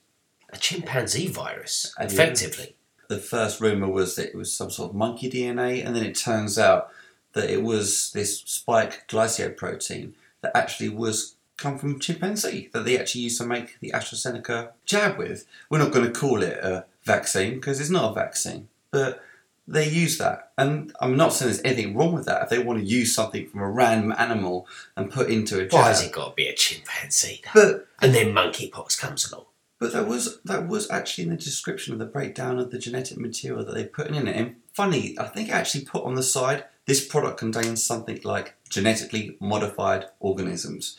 A 0.51 0.57
chimpanzee 0.57 1.27
virus, 1.27 1.93
Yeah. 1.99 2.05
effectively. 2.05 2.75
the 3.07 3.17
first 3.19 3.59
rumor 3.59 3.87
was 3.87 4.15
that 4.15 4.27
it 4.29 4.35
was 4.35 4.53
some 4.53 4.69
sort 4.69 4.91
of 4.91 4.95
monkey 4.95 5.29
DNA, 5.29 5.83
and 5.83 5.95
then 5.95 6.05
it 6.05 6.15
turns 6.15 6.59
out 6.59 6.89
that 7.33 7.49
it 7.49 7.63
was 7.63 8.11
this 8.13 8.39
spike 8.45 9.07
glycoprotein 9.07 10.13
that 10.41 10.55
actually 10.55 10.89
was 10.89 11.35
come 11.57 11.77
from 11.79 11.99
chimpanzee 11.99 12.69
that 12.71 12.85
they 12.85 12.97
actually 12.97 13.21
used 13.21 13.39
to 13.39 13.45
make 13.45 13.79
the 13.79 13.91
AstraZeneca 13.91 14.69
jab 14.85 15.17
with. 15.17 15.45
We're 15.69 15.79
not 15.79 15.91
going 15.91 16.05
to 16.11 16.19
call 16.19 16.41
it 16.43 16.57
a 16.63 16.85
vaccine 17.03 17.55
because 17.55 17.79
it's 17.81 17.89
not 17.89 18.11
a 18.11 18.13
vaccine, 18.15 18.69
but 18.91 19.23
they 19.71 19.87
use 19.87 20.17
that, 20.17 20.51
and 20.57 20.91
I'm 20.99 21.15
not 21.15 21.31
saying 21.31 21.51
there's 21.51 21.63
anything 21.63 21.95
wrong 21.95 22.13
with 22.13 22.25
that. 22.25 22.43
If 22.43 22.49
they 22.49 22.59
want 22.59 22.79
to 22.79 22.85
use 22.85 23.13
something 23.13 23.47
from 23.47 23.61
a 23.61 23.69
random 23.69 24.13
animal 24.17 24.67
and 24.97 25.11
put 25.11 25.29
into 25.29 25.59
a 25.59 25.63
jab, 25.63 25.73
Why 25.73 25.87
has 25.89 26.03
it 26.03 26.11
got 26.11 26.29
to 26.29 26.35
be 26.35 26.47
a 26.47 26.55
chimpanzee? 26.55 27.41
but 27.53 27.87
And 28.01 28.13
then 28.13 28.33
monkeypox 28.33 28.99
comes 28.99 29.31
along. 29.31 29.45
But 29.77 29.93
that 29.93 30.07
was 30.07 30.41
that 30.41 30.67
was 30.67 30.89
actually 30.89 31.25
in 31.25 31.29
the 31.29 31.37
description 31.37 31.93
of 31.93 31.99
the 31.99 32.05
breakdown 32.05 32.59
of 32.59 32.71
the 32.71 32.79
genetic 32.79 33.17
material 33.17 33.63
that 33.63 33.73
they 33.73 33.85
put 33.85 34.07
in 34.07 34.27
it. 34.27 34.35
And 34.35 34.55
funny, 34.73 35.15
I 35.17 35.27
think 35.27 35.49
I 35.49 35.59
actually 35.59 35.85
put 35.85 36.03
on 36.03 36.15
the 36.15 36.23
side 36.23 36.65
this 36.85 37.05
product 37.05 37.37
contains 37.37 37.83
something 37.83 38.19
like 38.23 38.55
genetically 38.67 39.37
modified 39.39 40.05
organisms. 40.19 40.97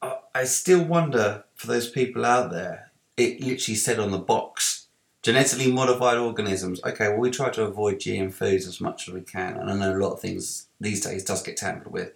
I, 0.00 0.18
I 0.34 0.44
still 0.44 0.84
wonder 0.84 1.44
for 1.54 1.66
those 1.66 1.90
people 1.90 2.24
out 2.24 2.50
there. 2.50 2.92
It 3.16 3.40
literally 3.40 3.74
said 3.76 3.98
on 3.98 4.12
the 4.12 4.18
box, 4.18 4.86
genetically 5.28 5.70
modified 5.70 6.16
organisms. 6.16 6.82
Okay, 6.82 7.08
well 7.10 7.18
we 7.18 7.30
try 7.30 7.50
to 7.50 7.64
avoid 7.64 7.96
GM 7.96 8.32
foods 8.32 8.66
as 8.66 8.80
much 8.80 9.06
as 9.06 9.12
we 9.12 9.20
can, 9.20 9.58
and 9.58 9.70
I 9.70 9.74
know 9.74 9.94
a 9.94 10.00
lot 10.02 10.14
of 10.14 10.20
things 10.20 10.68
these 10.80 11.04
days 11.04 11.22
does 11.22 11.42
get 11.42 11.58
tampered 11.58 11.92
with, 11.92 12.12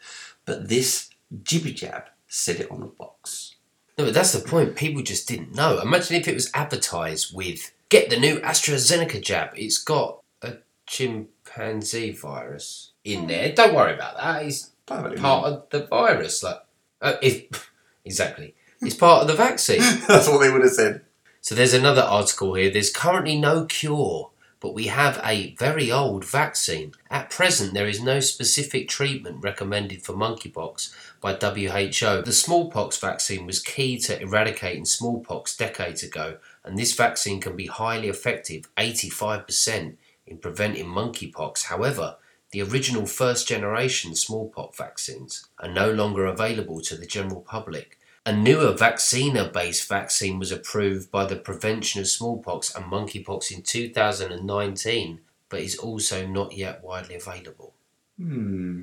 but 0.47 0.71
this 0.71 1.11
jibby 1.43 1.75
jab 1.75 2.05
said 2.27 2.59
it 2.59 2.71
on 2.71 2.81
the 2.81 2.87
box. 2.87 3.57
No, 3.99 4.07
but 4.07 4.15
that's 4.15 4.33
the 4.33 4.41
point. 4.41 4.77
People 4.77 5.03
just 5.03 5.29
didn't 5.29 5.55
know. 5.55 5.79
Imagine 5.79 6.17
if 6.17 6.27
it 6.27 6.35
was 6.35 6.51
advertised 6.55 7.37
with 7.37 7.71
get 7.91 8.09
the 8.09 8.19
new 8.19 8.41
AstraZeneca 8.41 9.21
jab. 9.21 9.51
It's 9.57 9.77
got 9.77 10.23
a 10.41 10.55
chimpanzee 10.87 12.13
virus 12.13 12.93
in 13.05 13.27
there. 13.27 13.53
Don't 13.53 13.75
worry 13.75 13.93
about 13.93 14.17
that. 14.17 14.47
It's 14.47 14.71
part 14.87 15.45
of 15.45 15.69
the 15.69 15.85
virus. 15.85 16.43
Like, 16.43 16.63
uh, 17.03 17.17
exactly, 18.07 18.55
it's 18.81 18.95
part 18.95 19.21
of 19.21 19.29
the 19.29 19.35
vaccine. 19.35 19.81
That's 20.09 20.31
what 20.31 20.39
they 20.39 20.51
would 20.51 20.63
have 20.63 20.73
said. 20.73 21.03
So 21.43 21.57
there's 21.57 21.74
another 21.74 22.03
article 22.03 22.55
here. 22.55 22.70
There's 22.70 22.93
currently 22.93 23.36
no 23.36 23.64
cure, 23.64 24.30
but 24.61 24.74
we 24.74 24.86
have 24.86 25.20
a 25.24 25.57
very 25.57 25.90
old 25.90 26.24
vaccine. 26.24 26.95
At 27.11 27.30
present, 27.30 27.74
there 27.74 27.88
is 27.88 28.01
no 28.01 28.20
specific 28.20 28.88
treatment 28.88 29.43
recommended 29.43 30.05
for 30.05 30.12
monkeypox 30.12 30.95
by 31.20 31.32
WHO. 31.32 32.22
The 32.22 32.32
smallpox 32.32 32.97
vaccine 32.97 33.45
was 33.45 33.59
key 33.59 33.99
to 33.99 34.22
eradicating 34.22 34.84
smallpox 34.84 35.57
decades 35.57 36.05
ago, 36.05 36.36
and 36.62 36.78
this 36.78 36.95
vaccine 36.95 37.40
can 37.40 37.57
be 37.57 37.66
highly 37.66 38.09
effective, 38.09 38.72
85% 38.76 39.97
in 40.28 40.38
preventing 40.38 40.86
monkeypox. 40.86 41.64
However, 41.64 42.18
the 42.53 42.62
original 42.62 43.07
first 43.07 43.49
generation 43.49 44.14
smallpox 44.14 44.78
vaccines 44.78 45.49
are 45.59 45.68
no 45.68 45.90
longer 45.90 46.24
available 46.24 46.80
to 46.82 46.97
the 46.97 47.07
general 47.07 47.40
public. 47.40 47.99
A 48.25 48.33
newer 48.33 48.73
vaccinia 48.73 49.53
based 49.53 49.89
vaccine 49.89 50.39
was 50.39 50.53
approved 50.53 51.11
by 51.11 51.25
the 51.25 51.35
Prevention 51.37 52.01
of 52.01 52.07
Smallpox 52.09 52.73
and 52.75 52.85
Monkeypox 52.85 53.51
in 53.51 53.62
2019, 53.62 55.20
but 55.49 55.61
is 55.61 55.77
also 55.77 56.25
not 56.27 56.53
yet 56.57 56.85
widely 56.85 57.16
available. 57.16 57.75
Hmm. 58.16 58.83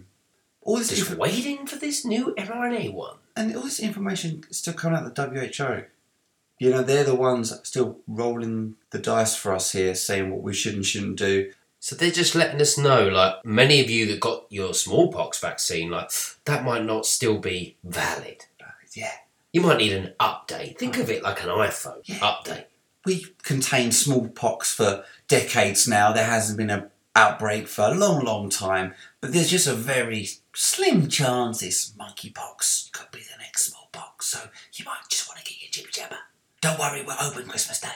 All 0.62 0.78
this 0.78 0.90
Just 0.90 1.10
inf- 1.12 1.18
waiting 1.20 1.66
for 1.66 1.78
this 1.78 2.04
new 2.04 2.34
mRNA 2.38 2.94
one. 2.94 3.16
and 3.36 3.56
all 3.56 3.64
this 3.64 3.80
information 3.80 4.44
is 4.50 4.58
still 4.58 4.74
coming 4.74 5.00
out 5.00 5.06
of 5.06 5.16
the 5.16 5.48
WHO. 5.48 5.84
You 6.60 6.72
know, 6.72 6.84
they're 6.84 7.06
the 7.06 7.16
ones 7.16 7.54
still 7.64 8.00
rolling 8.08 8.76
the 8.90 9.00
dice 9.00 9.38
for 9.38 9.54
us 9.54 9.72
here, 9.72 9.96
saying 9.96 10.30
what 10.30 10.42
we 10.44 10.54
should 10.54 10.74
and 10.76 10.86
shouldn't 10.86 11.18
do. 11.18 11.54
So 11.80 11.96
they're 11.96 12.12
just 12.12 12.36
letting 12.36 12.60
us 12.60 12.78
know, 12.78 13.08
like, 13.08 13.46
many 13.46 13.80
of 13.80 13.90
you 13.90 14.06
that 14.08 14.20
got 14.20 14.44
your 14.50 14.74
smallpox 14.74 15.40
vaccine, 15.40 15.90
like, 15.90 16.12
that 16.44 16.66
might 16.66 16.84
not 16.84 17.06
still 17.06 17.38
be 17.38 17.78
valid. 17.86 18.46
Yeah. 18.94 19.14
You 19.54 19.62
might 19.62 19.78
need 19.78 19.94
an 19.94 20.14
update. 20.20 20.78
Think 20.78 20.98
of 20.98 21.10
it 21.10 21.24
like 21.24 21.44
an 21.44 21.50
iPhone 21.50 22.02
Yeah. 22.06 22.20
update. 22.20 22.66
We 23.06 23.26
contained 23.44 23.96
smallpox 23.96 24.74
for 24.74 25.04
decades 25.28 25.88
now. 25.88 26.12
There 26.12 26.26
hasn't 26.26 26.58
been 26.58 26.70
an 26.70 26.90
outbreak 27.16 27.68
for 27.68 27.86
a 27.86 27.94
long, 27.96 28.24
long 28.24 28.50
time. 28.50 28.94
But 29.22 29.34
there's 29.34 29.50
just 29.50 29.68
a 29.68 29.74
very 29.74 30.30
slim 30.54 31.08
chance 31.10 31.62
this 31.62 31.92
monkeypox 32.00 32.92
could 32.92 33.10
be 33.12 33.20
the 33.20 33.38
next 33.42 33.66
smallpox. 33.66 34.28
So 34.28 34.40
you 34.74 34.86
might 34.86 35.00
just 35.10 35.28
want 35.28 35.40
to 35.40 35.46
get 35.52 35.62
your 35.62 35.72
jibber 35.72 35.90
jabber. 35.92 36.18
Don't 36.62 36.78
worry, 36.80 37.02
we're 37.04 37.16
open 37.22 37.48
Christmas 37.48 37.80
Day. 37.80 37.88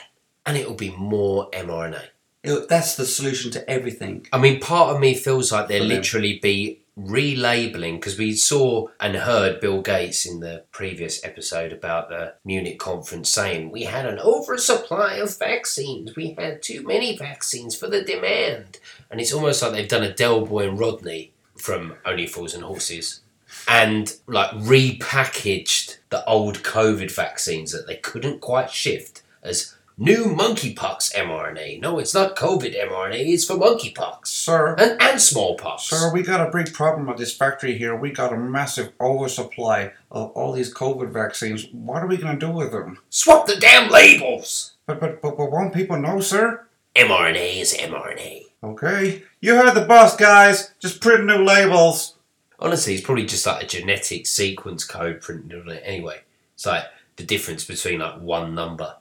And 0.46 0.56
it'll 0.56 0.74
be 0.74 0.90
more 0.90 1.50
mRNA. 1.52 2.02
It- 2.42 2.68
that's 2.68 2.96
the 2.96 3.06
solution 3.06 3.50
to 3.52 3.70
everything. 3.70 4.26
I 4.32 4.38
mean, 4.38 4.60
part 4.60 4.94
of 4.94 5.00
me 5.00 5.14
feels 5.14 5.52
like 5.52 5.68
there'll 5.68 5.86
literally 5.86 6.38
be 6.38 6.80
relabeling 6.98 7.96
because 7.96 8.16
we 8.18 8.34
saw 8.34 8.86
and 9.00 9.16
heard 9.16 9.60
Bill 9.60 9.82
Gates 9.82 10.26
in 10.26 10.40
the 10.40 10.64
previous 10.70 11.24
episode 11.24 11.72
about 11.72 12.08
the 12.08 12.34
Munich 12.44 12.78
conference 12.78 13.30
saying 13.30 13.70
we 13.70 13.84
had 13.84 14.06
an 14.06 14.18
oversupply 14.20 15.14
of 15.14 15.36
vaccines. 15.38 16.14
We 16.14 16.34
had 16.38 16.62
too 16.62 16.82
many 16.82 17.16
vaccines 17.16 17.74
for 17.74 17.88
the 17.88 18.02
demand. 18.02 18.78
And 19.10 19.20
it's 19.20 19.32
almost 19.32 19.62
like 19.62 19.72
they've 19.72 19.88
done 19.88 20.04
a 20.04 20.14
Del 20.14 20.46
Boy 20.46 20.68
and 20.68 20.78
Rodney 20.78 21.32
from 21.56 21.96
Only 22.04 22.26
Fools 22.26 22.54
and 22.54 22.64
Horses 22.64 23.20
and 23.68 24.16
like 24.26 24.50
repackaged 24.50 25.98
the 26.10 26.24
old 26.26 26.62
COVID 26.62 27.10
vaccines 27.10 27.72
that 27.72 27.86
they 27.86 27.96
couldn't 27.96 28.40
quite 28.40 28.70
shift 28.70 29.22
as 29.42 29.74
new 29.96 30.24
monkeypox 30.24 31.14
mRNA. 31.14 31.80
No, 31.80 31.98
it's 31.98 32.14
not 32.14 32.36
COVID 32.36 32.74
mRNA, 32.88 33.32
it's 33.32 33.44
for 33.44 33.54
monkeypox. 33.54 34.26
Sir, 34.26 34.74
And, 34.78 35.00
and 35.00 35.20
smallpox. 35.20 35.84
sir, 35.84 36.12
we 36.12 36.22
got 36.22 36.46
a 36.46 36.50
big 36.50 36.72
problem 36.74 37.08
at 37.08 37.16
this 37.16 37.36
factory 37.36 37.76
here. 37.78 37.94
We 37.96 38.10
got 38.10 38.32
a 38.32 38.36
massive 38.36 38.92
oversupply 39.00 39.92
of 40.10 40.30
all 40.32 40.52
these 40.52 40.72
COVID 40.74 41.10
vaccines. 41.10 41.66
What 41.72 42.02
are 42.02 42.06
we 42.06 42.16
gonna 42.16 42.38
do 42.38 42.50
with 42.50 42.72
them? 42.72 42.98
Swap 43.10 43.46
the 43.46 43.56
damn 43.56 43.90
labels! 43.90 44.72
But 44.86 45.00
but 45.00 45.22
but, 45.22 45.36
but 45.36 45.50
won't 45.50 45.74
people 45.74 45.98
know, 45.98 46.20
sir? 46.20 46.66
mRNA 46.96 47.60
is 47.60 47.74
mRNA. 47.74 48.42
Okay, 48.62 49.22
you 49.40 49.56
heard 49.56 49.74
the 49.74 49.84
boss, 49.84 50.16
guys. 50.16 50.72
Just 50.80 51.00
print 51.00 51.24
new 51.26 51.38
labels. 51.44 52.14
Honestly, 52.58 52.94
it's 52.94 53.04
probably 53.04 53.26
just 53.26 53.44
like 53.46 53.64
a 53.64 53.66
genetic 53.66 54.26
sequence 54.26 54.84
code 54.84 55.20
printed 55.20 55.60
on 55.60 55.68
it 55.70 55.82
anyway. 55.84 56.20
It's 56.54 56.64
like 56.66 56.84
the 57.16 57.24
difference 57.24 57.64
between 57.64 57.98
like 57.98 58.20
one 58.20 58.54
number. 58.54 58.94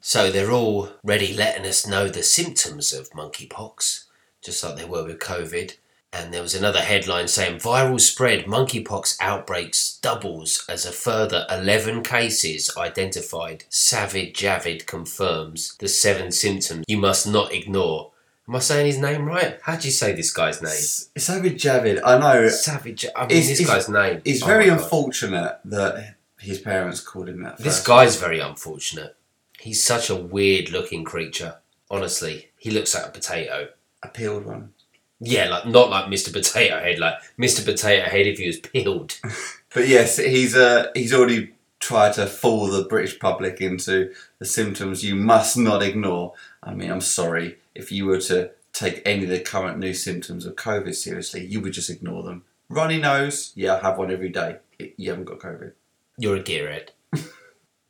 So 0.00 0.30
they're 0.30 0.50
already 0.50 1.34
letting 1.34 1.66
us 1.66 1.86
know 1.86 2.08
the 2.08 2.22
symptoms 2.22 2.92
of 2.92 3.10
monkeypox, 3.10 4.04
just 4.42 4.64
like 4.64 4.76
they 4.76 4.84
were 4.84 5.04
with 5.04 5.18
COVID. 5.18 5.76
And 6.12 6.34
there 6.34 6.42
was 6.42 6.54
another 6.56 6.80
headline 6.80 7.28
saying 7.28 7.58
viral 7.60 8.00
spread 8.00 8.46
monkeypox 8.46 9.18
outbreaks 9.20 9.98
doubles 10.02 10.64
as 10.68 10.84
a 10.84 10.90
further 10.90 11.46
11 11.50 12.02
cases 12.02 12.70
identified. 12.76 13.64
Savid 13.70 14.32
Javid 14.32 14.86
confirms 14.86 15.76
the 15.78 15.86
seven 15.86 16.32
symptoms 16.32 16.84
you 16.88 16.98
must 16.98 17.28
not 17.28 17.52
ignore. 17.52 18.10
Am 18.48 18.56
I 18.56 18.58
saying 18.58 18.86
his 18.86 18.98
name 18.98 19.26
right? 19.26 19.60
How 19.62 19.76
do 19.76 19.86
you 19.86 19.92
say 19.92 20.12
this 20.12 20.32
guy's 20.32 20.60
name? 20.60 20.72
S- 20.72 21.10
Savage 21.16 21.62
Javid, 21.62 22.00
I 22.04 22.18
know. 22.18 22.48
Savage. 22.48 23.06
I 23.14 23.20
mean, 23.26 23.30
It's- 23.30 23.46
this 23.48 23.60
it's- 23.60 23.68
guy's 23.86 23.88
name. 23.88 24.20
It's 24.24 24.42
Oh 24.42 24.46
very 24.46 24.68
unfortunate 24.68 25.60
that 25.66 26.16
his 26.40 26.58
parents 26.58 26.98
called 26.98 27.28
him 27.28 27.44
that. 27.44 27.58
This 27.58 27.76
first. 27.76 27.86
guy's 27.86 28.16
very 28.16 28.40
unfortunate. 28.40 29.14
He's 29.60 29.84
such 29.84 30.08
a 30.08 30.16
weird 30.16 30.70
looking 30.70 31.04
creature. 31.04 31.56
Honestly, 31.90 32.48
he 32.56 32.70
looks 32.70 32.94
like 32.94 33.06
a 33.06 33.10
potato. 33.10 33.68
a 34.02 34.08
peeled 34.08 34.46
one. 34.46 34.72
Yeah, 35.20 35.50
like 35.50 35.66
not 35.66 35.90
like 35.90 36.06
Mr. 36.06 36.32
Potato 36.32 36.80
Head. 36.80 36.98
Like 36.98 37.14
Mr. 37.38 37.62
Potato 37.62 38.08
Head 38.08 38.26
if 38.26 38.38
he 38.38 38.46
was 38.46 38.58
peeled. 38.58 39.18
But 39.72 39.86
yes, 39.86 40.16
he's 40.16 40.56
uh, 40.56 40.90
he's 40.94 41.14
already 41.14 41.52
tried 41.78 42.14
to 42.14 42.26
fool 42.26 42.66
the 42.66 42.82
British 42.82 43.20
public 43.20 43.60
into 43.60 44.12
the 44.40 44.44
symptoms 44.44 45.04
you 45.04 45.14
must 45.14 45.56
not 45.56 45.80
ignore. 45.80 46.32
I 46.60 46.74
mean, 46.74 46.90
I'm 46.90 47.00
sorry 47.00 47.58
if 47.76 47.92
you 47.92 48.06
were 48.06 48.18
to 48.22 48.50
take 48.72 49.00
any 49.06 49.22
of 49.22 49.30
the 49.30 49.38
current 49.38 49.78
new 49.78 49.94
symptoms 49.94 50.44
of 50.44 50.56
COVID 50.56 50.92
seriously, 50.96 51.46
you 51.46 51.60
would 51.60 51.72
just 51.72 51.88
ignore 51.88 52.24
them. 52.24 52.42
Runny 52.68 52.98
nose, 52.98 53.52
yeah, 53.54 53.76
I 53.76 53.80
have 53.80 53.96
one 53.96 54.10
every 54.10 54.30
day. 54.30 54.56
You 54.96 55.10
haven't 55.10 55.26
got 55.26 55.38
COVID. 55.38 55.72
You're 56.18 56.36
a 56.38 56.42
gearhead. 56.42 56.88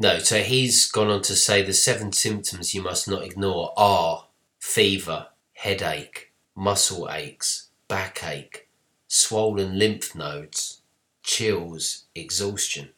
No, 0.01 0.19
so 0.19 0.43
he's 0.43 0.91
gone 0.91 1.11
on 1.11 1.21
to 1.23 1.37
say 1.37 1.63
the 1.63 1.75
seven 1.75 2.11
symptoms 2.11 2.75
you 2.75 2.83
must 2.83 3.07
not 3.07 3.23
ignore 3.23 3.75
are 3.77 4.29
fever, 4.59 5.29
headache, 5.53 6.33
muscle 6.57 7.07
aches, 7.11 7.69
backache, 7.87 8.67
swollen 9.09 9.79
lymph 9.79 10.15
nodes, 10.15 10.81
chills, 11.23 12.05
exhaustion. 12.15 12.89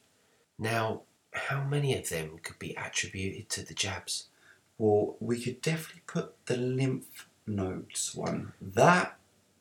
Now, 0.57 1.01
how 1.33 1.65
many 1.65 1.97
of 1.97 2.07
them 2.07 2.39
could 2.41 2.57
be 2.57 2.73
attributed 2.75 3.49
to 3.49 3.65
the 3.65 3.73
jabs? 3.73 4.27
Well, 4.77 5.17
we 5.19 5.43
could 5.43 5.61
definitely 5.61 6.03
put 6.07 6.45
the 6.45 6.55
lymph 6.55 7.27
nodes 7.45 8.15
one. 8.15 8.53
That 8.61 9.17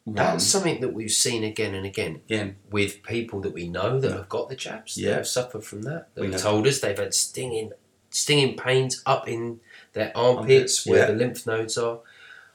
That's 0.07 0.45
something 0.45 0.81
that 0.81 0.93
we've 0.93 1.13
seen 1.13 1.45
again 1.45 1.75
and 1.75 1.87
again 1.87 2.23
again. 2.29 2.57
with 2.71 3.03
people 3.03 3.41
that 3.43 3.53
we 3.53 3.69
know 3.69 4.01
that 4.01 4.11
have 4.11 4.29
got 4.29 4.49
the 4.49 4.57
jabs. 4.57 4.99
Yeah. 4.99 5.11
that 5.11 5.17
have 5.19 5.29
suffered 5.29 5.65
from 5.65 5.83
that. 5.83 6.09
We 6.17 6.23
They've 6.23 6.33
know. 6.33 6.39
told 6.39 6.67
us 6.67 6.81
they've 6.81 6.99
had 6.99 7.15
stinging, 7.15 7.73
stinging 8.11 8.57
pains 8.57 9.03
up 9.07 9.29
in 9.29 9.61
their 9.93 10.11
armpits 10.17 10.39
Armpits, 10.39 10.87
where 10.87 10.99
yeah. 11.01 11.07
the 11.07 11.13
lymph 11.13 11.47
nodes 11.47 11.79
are. 11.79 12.01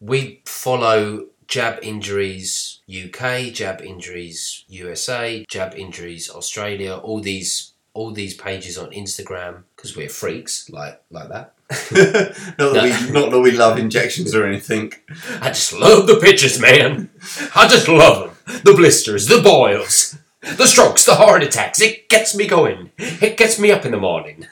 We 0.02 0.42
follow 0.46 1.28
Jab 1.48 1.80
Injuries 1.82 2.82
UK, 2.90 3.54
Jab 3.54 3.82
Injuries 3.82 4.66
USA, 4.68 5.46
Jab 5.48 5.74
Injuries 5.76 6.30
Australia. 6.30 6.98
All 6.98 7.22
these, 7.22 7.72
all 7.94 8.12
these 8.12 8.34
pages 8.34 8.78
on 8.78 8.92
Instagram 8.92 9.64
because 9.76 9.96
we're 9.96 10.10
freaks 10.10 10.70
like 10.70 11.02
like 11.10 11.30
that. 11.30 11.54
Not 11.70 12.74
that 12.74 12.84
we 12.84 13.12
not 13.12 13.32
that 13.32 13.40
we 13.40 13.52
love 13.52 13.78
injections 13.78 14.34
or 14.34 14.46
anything. 14.46 14.94
I 15.42 15.50
just 15.50 15.74
love 15.74 16.08
the 16.08 16.20
pictures, 16.22 16.60
man. 16.60 17.10
I 17.56 17.68
just 17.68 17.88
love 17.88 18.36
them. 18.46 18.62
The 18.64 18.74
blisters, 18.74 19.28
the 19.28 19.42
boils, 19.42 20.18
the 20.42 20.68
strokes, 20.68 21.06
the 21.06 21.16
heart 21.16 21.44
attacks. 21.44 21.82
It 21.82 22.08
gets 22.10 22.36
me 22.36 22.48
going. 22.48 22.92
It 22.98 23.38
gets 23.38 23.60
me 23.60 23.72
up 23.72 23.86
in 23.86 23.92
the 23.92 23.98
morning. 23.98 24.48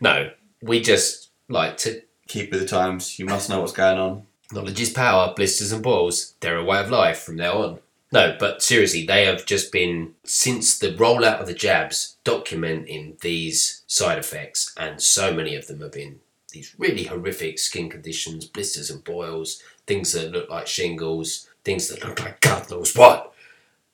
No, 0.00 0.30
we 0.60 0.80
just 0.80 1.30
like 1.48 1.76
to. 1.78 2.02
Keep 2.28 2.50
with 2.50 2.58
the 2.58 2.66
times. 2.66 3.20
You 3.20 3.24
must 3.24 3.48
know 3.48 3.60
what's 3.60 3.72
going 3.72 3.98
on. 3.98 4.26
Knowledge 4.50 4.80
is 4.80 4.90
power. 4.90 5.32
Blisters 5.32 5.70
and 5.70 5.80
boils. 5.80 6.34
They're 6.40 6.58
a 6.58 6.64
way 6.64 6.80
of 6.80 6.90
life 6.90 7.20
from 7.20 7.36
now 7.36 7.62
on. 7.62 7.78
No, 8.12 8.36
but 8.36 8.64
seriously, 8.64 9.06
they 9.06 9.26
have 9.26 9.46
just 9.46 9.70
been, 9.70 10.14
since 10.24 10.76
the 10.76 10.92
rollout 10.92 11.40
of 11.40 11.46
the 11.46 11.54
jabs, 11.54 12.16
documenting 12.24 13.20
these 13.20 13.82
side 13.86 14.18
effects, 14.18 14.74
and 14.76 15.00
so 15.00 15.32
many 15.32 15.54
of 15.54 15.68
them 15.68 15.80
have 15.80 15.92
been 15.92 16.18
these 16.50 16.74
really 16.78 17.04
horrific 17.04 17.58
skin 17.58 17.88
conditions, 17.90 18.46
blisters 18.46 18.90
and 18.90 19.02
boils, 19.04 19.62
things 19.86 20.12
that 20.12 20.32
look 20.32 20.48
like 20.48 20.66
shingles, 20.66 21.48
things 21.64 21.88
that 21.88 22.04
look 22.04 22.20
like 22.20 22.40
God 22.40 22.70
knows 22.70 22.94
what. 22.94 23.32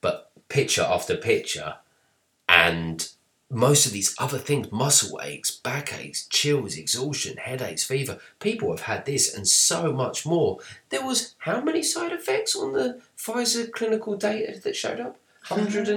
But 0.00 0.30
picture 0.48 0.82
after 0.82 1.16
picture, 1.16 1.76
and 2.48 3.08
most 3.52 3.84
of 3.86 3.92
these 3.92 4.14
other 4.18 4.38
things 4.38 4.72
muscle 4.72 5.20
aches, 5.22 5.50
backaches, 5.50 6.26
chills, 6.28 6.76
exhaustion, 6.76 7.36
headaches, 7.36 7.84
fever 7.84 8.18
people 8.40 8.70
have 8.70 8.82
had 8.82 9.04
this 9.04 9.34
and 9.34 9.46
so 9.46 9.92
much 9.92 10.24
more. 10.24 10.58
There 10.88 11.04
was 11.04 11.34
how 11.38 11.60
many 11.60 11.82
side 11.82 12.12
effects 12.12 12.56
on 12.56 12.72
the 12.72 13.00
Pfizer 13.18 13.70
clinical 13.70 14.16
data 14.16 14.58
that 14.60 14.76
showed 14.76 15.00
up? 15.00 15.18
Uh, 15.50 15.56
100 15.56 15.88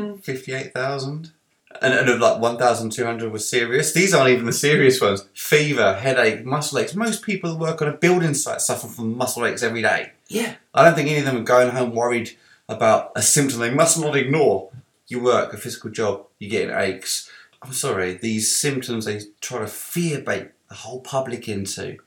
and. 1.82 1.94
And, 1.94 2.10
of 2.10 2.20
like 2.20 2.40
one 2.40 2.58
thousand 2.58 2.92
two 2.92 3.06
hundred 3.06 3.32
was 3.32 3.50
serious. 3.50 3.94
These 3.94 4.14
aren't 4.14 4.30
even 4.30 4.46
the 4.46 4.54
serious 4.54 5.02
ones. 5.02 5.26
Fever, 5.34 5.96
headache, 5.96 6.46
muscle 6.46 6.80
aches. 6.80 6.96
Most 6.96 7.24
people 7.24 7.52
who 7.52 7.58
work 7.58 7.82
on 7.82 7.88
a 7.88 7.94
building 7.94 8.34
site 8.34 8.62
suffer 8.62 8.88
from 8.88 9.18
muscle 9.18 9.46
aches 9.46 9.64
every 9.64 9.82
day. 9.82 10.12
Yeah, 10.28 10.56
I 10.74 10.84
don't 10.84 10.96
think 10.96 11.10
any 11.10 11.20
of 11.20 11.26
them 11.26 11.38
are 11.38 11.44
going 11.44 11.70
home 11.70 11.96
worried 11.96 12.38
about 12.68 13.12
a 13.16 13.22
symptom 13.22 13.60
they 13.60 13.74
must 13.74 14.00
not 14.00 14.16
ignore. 14.16 14.72
You 15.08 15.22
work 15.22 15.54
a 15.54 15.58
physical 15.58 15.90
job, 15.90 16.26
you 16.40 16.50
get 16.50 16.70
aches. 16.70 17.30
I'm 17.62 17.74
sorry, 17.74 18.14
these 18.14 18.56
symptoms 18.56 19.06
they 19.06 19.22
try 19.42 19.60
to 19.60 19.68
fear 19.68 20.20
bait 20.20 20.52
the 20.70 20.76
whole 20.76 21.02
public 21.02 21.48
into. 21.48 21.98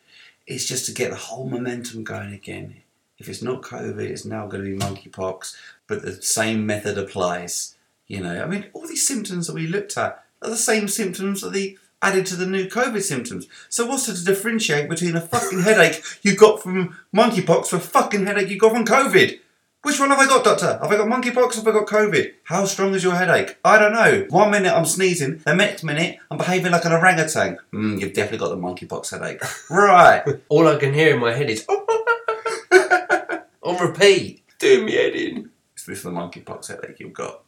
It's 0.47 0.67
just 0.67 0.87
to 0.87 0.93
get 0.93 1.11
the 1.11 1.17
whole 1.17 1.49
momentum 1.49 2.05
going 2.05 2.33
again. 2.33 2.83
If 3.19 3.29
it's 3.29 3.43
not 3.43 3.63
COVID, 3.63 4.01
it's 4.01 4.25
now 4.25 4.47
going 4.47 4.65
to 4.65 4.71
be 4.71 4.79
monkeypox, 4.79 5.57
but 5.87 6.03
the 6.03 6.23
same 6.23 6.65
method 6.65 6.97
applies. 6.97 7.77
You 8.09 8.21
know, 8.21 8.43
I 8.43 8.47
mean, 8.47 8.67
all 8.73 8.87
these 8.87 9.07
symptoms 9.07 9.47
that 9.47 9.55
we 9.55 9.67
looked 9.67 9.97
at 9.99 10.25
are 10.43 10.51
the 10.51 10.57
same 10.57 10.89
symptoms 10.89 11.43
that 11.43 11.53
they 11.53 11.77
added 12.01 12.27
to 12.27 12.37
the 12.37 12.47
new 12.47 12.67
COVID 12.67 13.03
symptoms. 13.03 13.47
So 13.69 13.87
what's 13.87 14.07
to 14.07 14.25
differentiate 14.25 14.89
between 14.89 15.15
a 15.17 15.21
fucking 15.21 15.63
headache 15.63 16.03
you 16.23 16.35
got 16.37 16.63
from 16.63 16.97
monkeypox 17.15 17.69
to 17.71 17.77
a 17.77 17.81
fucking 17.81 18.27
headache 18.27 18.49
you 18.49 18.59
got 18.59 18.73
from 18.73 18.87
COVID? 18.87 19.39
Which 19.83 20.01
one 20.01 20.11
have 20.11 20.19
I 20.19 20.27
got, 20.27 20.45
doctor? 20.45 20.79
Have 20.81 20.91
I 20.91 20.97
got 20.97 21.07
monkeypox 21.07 21.53
or 21.53 21.57
have 21.57 21.69
I 21.69 21.73
got 21.73 21.87
COVID? 21.87 22.33
How 22.45 22.65
strong 22.65 22.95
is 22.95 23.05
your 23.05 23.15
headache? 23.15 23.59
I 23.65 23.79
don't 23.79 23.93
know. 23.93 24.27
One 24.31 24.51
minute 24.51 24.75
I'm 24.75 24.85
sneezing, 24.85 25.39
the 25.45 25.55
next 25.55 25.85
minute 25.85 26.19
I'm 26.31 26.39
behaving 26.39 26.73
like 26.73 26.85
an 26.85 26.93
orangutan. 26.93 27.59
Mm, 27.73 28.01
you've 28.01 28.13
definitely 28.13 28.39
got 28.39 28.49
the 28.49 28.57
monkeypox 28.57 29.11
headache. 29.11 29.43
right. 29.71 30.25
all 30.49 30.67
I 30.67 30.77
can 30.77 30.95
hear 30.95 31.15
in 31.15 31.21
my 31.21 31.33
head 31.33 31.51
is. 31.51 31.65
on 33.63 33.77
repeat. 33.87 34.43
Do 34.59 34.85
me 34.85 34.95
head 34.95 35.15
in. 35.15 35.51
Is 35.77 35.85
this 35.85 36.03
the 36.03 36.11
monkeypox 36.11 36.69
headache 36.69 36.99
you've 36.99 37.13
got? 37.13 37.43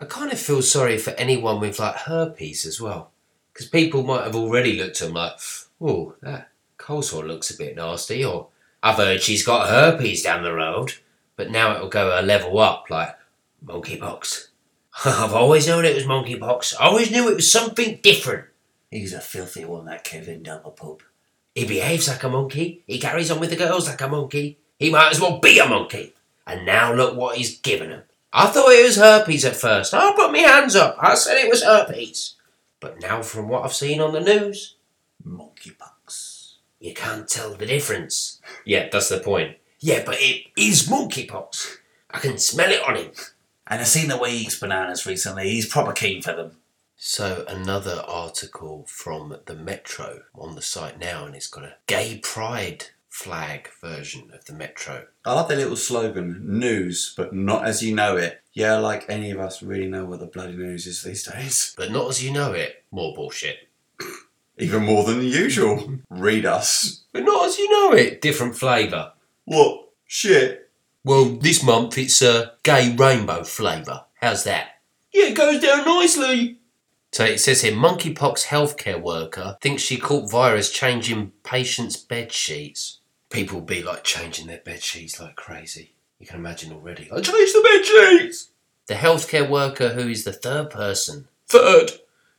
I 0.00 0.06
kind 0.06 0.32
of 0.32 0.38
feel 0.38 0.62
sorry 0.62 0.98
for 0.98 1.10
anyone 1.12 1.60
with 1.60 1.78
like 1.78 1.94
herpes 1.96 2.66
as 2.66 2.80
well. 2.80 3.12
Because 3.52 3.68
people 3.68 4.02
might 4.02 4.24
have 4.24 4.34
already 4.34 4.76
looked 4.76 5.00
at 5.00 5.06
them 5.06 5.14
like, 5.14 5.38
oh, 5.80 6.14
that 6.22 6.48
coleslaw 6.78 7.26
looks 7.26 7.50
a 7.50 7.56
bit 7.56 7.76
nasty, 7.76 8.24
or 8.24 8.48
I've 8.82 8.96
heard 8.96 9.22
she's 9.22 9.46
got 9.46 9.68
herpes 9.68 10.22
down 10.22 10.42
the 10.42 10.52
road. 10.52 10.94
But 11.36 11.50
now 11.50 11.74
it'll 11.74 11.88
go 11.88 12.18
a 12.18 12.22
level 12.22 12.58
up, 12.58 12.86
like 12.90 13.16
monkeypox. 13.64 14.48
I've 15.04 15.32
always 15.32 15.66
known 15.66 15.84
it 15.84 15.94
was 15.94 16.04
monkeypox. 16.04 16.74
I 16.80 16.86
always 16.86 17.10
knew 17.10 17.28
it 17.28 17.36
was 17.36 17.50
something 17.50 18.00
different. 18.02 18.46
He's 18.90 19.12
a 19.12 19.20
filthy 19.20 19.64
one, 19.64 19.86
that 19.86 20.04
Kevin 20.04 20.42
down 20.42 20.62
the 20.64 20.70
pub. 20.70 21.02
He 21.54 21.64
behaves 21.66 22.08
like 22.08 22.22
a 22.22 22.28
monkey. 22.28 22.82
He 22.86 22.98
carries 22.98 23.30
on 23.30 23.40
with 23.40 23.50
the 23.50 23.56
girls 23.56 23.88
like 23.88 24.00
a 24.00 24.08
monkey. 24.08 24.58
He 24.78 24.90
might 24.90 25.10
as 25.10 25.20
well 25.20 25.38
be 25.38 25.58
a 25.58 25.68
monkey. 25.68 26.14
And 26.46 26.66
now 26.66 26.92
look 26.92 27.16
what 27.16 27.36
he's 27.36 27.58
given 27.60 27.90
him. 27.90 28.02
I 28.36 28.46
thought 28.48 28.72
it 28.72 28.84
was 28.84 28.96
herpes 28.96 29.44
at 29.44 29.54
first. 29.54 29.94
I 29.94 30.12
put 30.16 30.32
my 30.32 30.38
hands 30.38 30.74
up. 30.74 30.96
I 31.00 31.14
said 31.14 31.38
it 31.38 31.48
was 31.48 31.62
herpes. 31.62 32.34
But 32.80 33.00
now, 33.00 33.22
from 33.22 33.48
what 33.48 33.64
I've 33.64 33.72
seen 33.72 34.00
on 34.00 34.12
the 34.12 34.20
news, 34.20 34.74
Monkeypox. 35.24 36.56
you 36.80 36.92
can't 36.94 37.28
tell 37.28 37.54
the 37.54 37.64
difference. 37.64 38.40
Yeah, 38.64 38.88
that's 38.90 39.08
the 39.08 39.20
point. 39.20 39.58
Yeah, 39.78 40.02
but 40.04 40.16
it 40.18 40.46
is 40.56 40.88
monkeypox. 40.88 41.76
I 42.10 42.18
can 42.18 42.38
smell 42.38 42.72
it 42.72 42.82
on 42.86 42.96
him. 42.96 43.12
And 43.68 43.80
I've 43.80 43.86
seen 43.86 44.08
the 44.08 44.18
way 44.18 44.32
he 44.32 44.44
eats 44.44 44.58
bananas 44.58 45.06
recently. 45.06 45.48
He's 45.50 45.68
proper 45.68 45.92
keen 45.92 46.20
for 46.20 46.34
them. 46.34 46.56
So 46.96 47.44
another 47.46 48.02
article 48.06 48.84
from 48.88 49.36
the 49.46 49.54
Metro 49.54 50.22
on 50.34 50.56
the 50.56 50.62
site 50.62 50.98
now, 50.98 51.24
and 51.24 51.36
it's 51.36 51.48
got 51.48 51.64
a 51.64 51.76
gay 51.86 52.18
pride 52.18 52.86
flag 53.14 53.70
version 53.80 54.28
of 54.34 54.44
the 54.44 54.52
Metro. 54.52 55.06
I 55.24 55.34
like 55.34 55.46
their 55.46 55.56
little 55.56 55.76
slogan, 55.76 56.40
news, 56.58 57.14
but 57.16 57.32
not 57.32 57.64
as 57.64 57.80
you 57.80 57.94
know 57.94 58.16
it. 58.16 58.42
Yeah, 58.52 58.78
like 58.78 59.08
any 59.08 59.30
of 59.30 59.38
us 59.38 59.62
really 59.62 59.86
know 59.86 60.04
what 60.04 60.18
the 60.18 60.26
bloody 60.26 60.56
news 60.56 60.84
is 60.88 61.04
these 61.04 61.22
days. 61.22 61.74
But 61.76 61.92
not 61.92 62.10
as 62.10 62.24
you 62.24 62.32
know 62.32 62.52
it, 62.52 62.82
more 62.90 63.14
bullshit. 63.14 63.68
Even 64.58 64.84
more 64.84 65.04
than 65.04 65.22
usual. 65.22 66.00
Read 66.10 66.44
us. 66.44 67.04
But 67.12 67.22
not 67.22 67.46
as 67.46 67.56
you 67.56 67.70
know 67.70 67.96
it, 67.96 68.20
different 68.20 68.56
flavour. 68.56 69.12
What? 69.44 69.90
Shit. 70.06 70.68
Well, 71.04 71.36
this 71.36 71.62
month 71.62 71.96
it's 71.96 72.20
a 72.20 72.54
gay 72.64 72.96
rainbow 72.96 73.44
flavour. 73.44 74.06
How's 74.20 74.42
that? 74.42 74.80
Yeah, 75.12 75.26
it 75.26 75.36
goes 75.36 75.62
down 75.62 75.84
nicely. 75.84 76.58
So 77.12 77.24
it 77.24 77.38
says 77.38 77.62
here, 77.62 77.72
monkeypox 77.72 78.46
healthcare 78.46 79.00
worker 79.00 79.56
thinks 79.60 79.82
she 79.82 79.98
caught 79.98 80.28
virus 80.28 80.72
changing 80.72 81.30
patients' 81.44 81.96
bed 81.96 82.32
sheets. 82.32 82.98
People 83.34 83.62
be 83.62 83.82
like 83.82 84.04
changing 84.04 84.46
their 84.46 84.58
bed 84.58 84.80
sheets 84.80 85.18
like 85.18 85.34
crazy. 85.34 85.90
You 86.20 86.26
can 86.26 86.36
imagine 86.36 86.72
already. 86.72 87.10
I 87.10 87.16
changed 87.16 87.52
the 87.52 87.62
bed 87.64 87.84
sheets. 87.84 88.50
The 88.86 88.94
healthcare 88.94 89.50
worker 89.50 89.88
who 89.88 90.08
is 90.08 90.22
the 90.22 90.32
third 90.32 90.70
person, 90.70 91.26
third, 91.48 91.90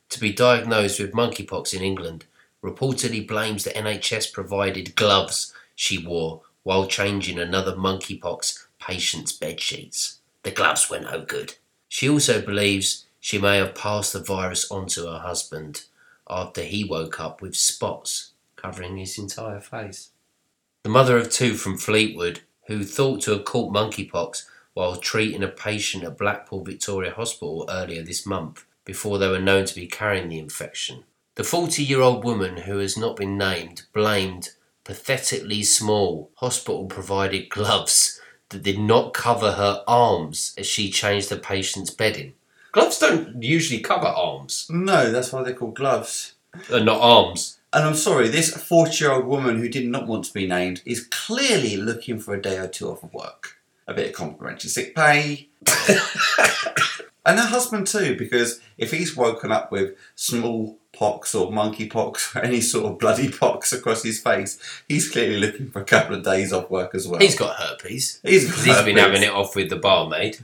to 0.08 0.18
be 0.18 0.32
diagnosed 0.32 0.98
with 0.98 1.12
monkeypox 1.12 1.74
in 1.74 1.82
England, 1.82 2.24
reportedly 2.64 3.28
blames 3.28 3.64
the 3.64 3.72
NHS 3.72 4.32
provided 4.32 4.96
gloves 4.96 5.52
she 5.74 6.02
wore 6.02 6.40
while 6.62 6.86
changing 6.86 7.38
another 7.38 7.76
monkeypox 7.76 8.64
patient's 8.80 9.32
bed 9.32 9.60
sheets. 9.60 10.20
The 10.44 10.50
gloves 10.50 10.88
were 10.88 11.00
no 11.00 11.20
good. 11.20 11.56
She 11.88 12.08
also 12.08 12.40
believes 12.40 13.04
she 13.20 13.36
may 13.36 13.58
have 13.58 13.74
passed 13.74 14.14
the 14.14 14.20
virus 14.22 14.70
on 14.70 14.86
to 14.86 15.06
her 15.08 15.18
husband 15.18 15.82
after 16.26 16.62
he 16.62 16.84
woke 16.84 17.20
up 17.20 17.42
with 17.42 17.54
spots 17.54 18.30
covering 18.56 18.96
his 18.96 19.18
entire 19.18 19.60
face. 19.60 20.08
The 20.86 20.92
mother 20.92 21.16
of 21.16 21.32
two 21.32 21.54
from 21.54 21.78
Fleetwood, 21.78 22.42
who 22.68 22.84
thought 22.84 23.20
to 23.22 23.32
have 23.32 23.44
caught 23.44 23.74
monkeypox 23.74 24.44
while 24.72 24.94
treating 24.94 25.42
a 25.42 25.48
patient 25.48 26.04
at 26.04 26.16
Blackpool 26.16 26.62
Victoria 26.62 27.10
Hospital 27.10 27.68
earlier 27.68 28.04
this 28.04 28.24
month, 28.24 28.64
before 28.84 29.18
they 29.18 29.26
were 29.26 29.40
known 29.40 29.64
to 29.64 29.74
be 29.74 29.88
carrying 29.88 30.28
the 30.28 30.38
infection. 30.38 31.02
The 31.34 31.42
40 31.42 31.82
year 31.82 32.00
old 32.02 32.22
woman, 32.22 32.58
who 32.58 32.78
has 32.78 32.96
not 32.96 33.16
been 33.16 33.36
named, 33.36 33.82
blamed 33.92 34.50
pathetically 34.84 35.64
small 35.64 36.30
hospital 36.36 36.86
provided 36.86 37.48
gloves 37.50 38.20
that 38.50 38.62
did 38.62 38.78
not 38.78 39.12
cover 39.12 39.54
her 39.54 39.82
arms 39.88 40.54
as 40.56 40.68
she 40.68 40.88
changed 40.88 41.30
the 41.30 41.36
patient's 41.36 41.90
bedding. 41.90 42.34
Gloves 42.70 43.00
don't 43.00 43.42
usually 43.42 43.80
cover 43.80 44.06
arms, 44.06 44.68
No, 44.70 45.10
that's 45.10 45.32
why 45.32 45.42
they're 45.42 45.52
called 45.52 45.74
gloves. 45.74 46.34
uh, 46.70 46.78
not 46.78 47.00
arms. 47.00 47.58
And 47.76 47.84
I'm 47.84 47.94
sorry, 47.94 48.28
this 48.28 48.56
40 48.56 49.04
year 49.04 49.12
old 49.12 49.26
woman 49.26 49.58
who 49.58 49.68
did 49.68 49.86
not 49.86 50.06
want 50.06 50.24
to 50.24 50.32
be 50.32 50.46
named 50.46 50.80
is 50.86 51.06
clearly 51.08 51.76
looking 51.76 52.18
for 52.18 52.34
a 52.34 52.40
day 52.40 52.56
or 52.56 52.68
two 52.68 52.88
off 52.90 53.02
of 53.04 53.12
work. 53.12 53.58
A 53.86 53.92
bit 53.92 54.08
of 54.08 54.14
complimentary 54.14 54.70
sick 54.70 54.94
pay. 54.94 55.50
and 57.26 57.38
her 57.38 57.46
husband 57.46 57.86
too, 57.86 58.16
because 58.16 58.60
if 58.78 58.92
he's 58.92 59.14
woken 59.14 59.52
up 59.52 59.70
with 59.70 59.94
small 60.14 60.78
pox 60.94 61.34
or 61.34 61.52
monkey 61.52 61.86
pox 61.86 62.34
or 62.36 62.38
any 62.42 62.62
sort 62.62 62.86
of 62.86 62.98
bloody 62.98 63.30
pox 63.30 63.74
across 63.74 64.02
his 64.02 64.20
face, 64.20 64.58
he's 64.88 65.10
clearly 65.10 65.36
looking 65.36 65.68
for 65.68 65.82
a 65.82 65.84
couple 65.84 66.16
of 66.16 66.24
days 66.24 66.54
off 66.54 66.70
work 66.70 66.94
as 66.94 67.06
well. 67.06 67.20
He's 67.20 67.38
got 67.38 67.56
herpes. 67.56 68.20
He's 68.22 68.50
got 68.50 68.64
he's 68.64 68.82
been 68.84 68.96
having 68.96 69.22
it 69.22 69.30
off 69.30 69.54
with 69.54 69.68
the 69.68 69.76
barmaid, 69.76 70.38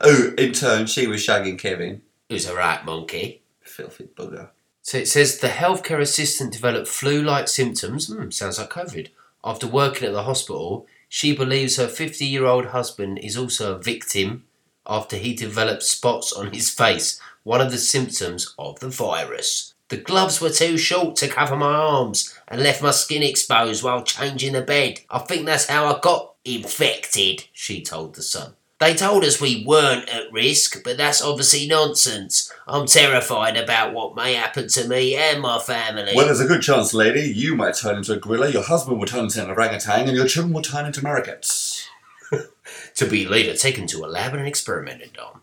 Oh, 0.00 0.32
in 0.36 0.52
turn, 0.52 0.86
she 0.86 1.06
was 1.06 1.24
shagging 1.24 1.60
Kevin. 1.60 2.02
who's 2.28 2.48
a 2.48 2.56
rat 2.56 2.84
monkey. 2.84 3.42
Filthy 3.60 4.08
bugger. 4.16 4.48
So 4.82 4.98
it 4.98 5.08
says 5.08 5.38
the 5.38 5.48
healthcare 5.48 6.00
assistant 6.00 6.52
developed 6.52 6.88
flu 6.88 7.22
like 7.22 7.48
symptoms, 7.48 8.08
hmm, 8.08 8.30
sounds 8.30 8.58
like 8.58 8.70
COVID, 8.70 9.08
after 9.44 9.66
working 9.66 10.06
at 10.06 10.12
the 10.12 10.24
hospital. 10.24 10.86
She 11.08 11.36
believes 11.36 11.76
her 11.76 11.88
50 11.88 12.24
year 12.24 12.46
old 12.46 12.66
husband 12.66 13.18
is 13.20 13.36
also 13.36 13.74
a 13.74 13.78
victim 13.78 14.44
after 14.86 15.16
he 15.16 15.34
developed 15.34 15.84
spots 15.84 16.32
on 16.32 16.52
his 16.52 16.68
face, 16.68 17.20
one 17.44 17.60
of 17.60 17.70
the 17.70 17.78
symptoms 17.78 18.54
of 18.58 18.80
the 18.80 18.88
virus. 18.88 19.74
The 19.88 19.98
gloves 19.98 20.40
were 20.40 20.50
too 20.50 20.78
short 20.78 21.16
to 21.16 21.28
cover 21.28 21.54
my 21.54 21.74
arms 21.74 22.36
and 22.48 22.62
left 22.62 22.82
my 22.82 22.92
skin 22.92 23.22
exposed 23.22 23.82
while 23.84 24.02
changing 24.02 24.54
the 24.54 24.62
bed. 24.62 25.00
I 25.10 25.18
think 25.18 25.46
that's 25.46 25.68
how 25.68 25.86
I 25.86 26.00
got 26.00 26.34
infected, 26.44 27.44
she 27.52 27.82
told 27.82 28.14
the 28.14 28.22
Sun. 28.22 28.54
They 28.82 28.94
told 28.94 29.22
us 29.22 29.40
we 29.40 29.64
weren't 29.64 30.08
at 30.08 30.32
risk, 30.32 30.82
but 30.82 30.96
that's 30.96 31.22
obviously 31.22 31.68
nonsense. 31.68 32.52
I'm 32.66 32.86
terrified 32.86 33.56
about 33.56 33.94
what 33.94 34.16
may 34.16 34.34
happen 34.34 34.66
to 34.66 34.88
me 34.88 35.14
and 35.14 35.40
my 35.40 35.60
family. 35.60 36.14
Well, 36.16 36.26
there's 36.26 36.40
a 36.40 36.48
good 36.48 36.62
chance, 36.62 36.92
lady, 36.92 37.32
you 37.32 37.54
might 37.54 37.76
turn 37.76 37.98
into 37.98 38.14
a 38.14 38.16
gorilla, 38.16 38.50
your 38.50 38.64
husband 38.64 38.98
will 38.98 39.06
turn 39.06 39.26
into 39.26 39.40
an 39.40 39.50
orangutan, 39.50 40.08
and 40.08 40.16
your 40.16 40.26
children 40.26 40.52
will 40.52 40.62
turn 40.62 40.86
into 40.86 41.00
marionettes. 41.00 41.86
to 42.96 43.06
be 43.06 43.24
later 43.24 43.54
taken 43.54 43.86
to 43.86 44.04
a 44.04 44.08
lab 44.08 44.34
and 44.34 44.48
experimented 44.48 45.16
on. 45.16 45.42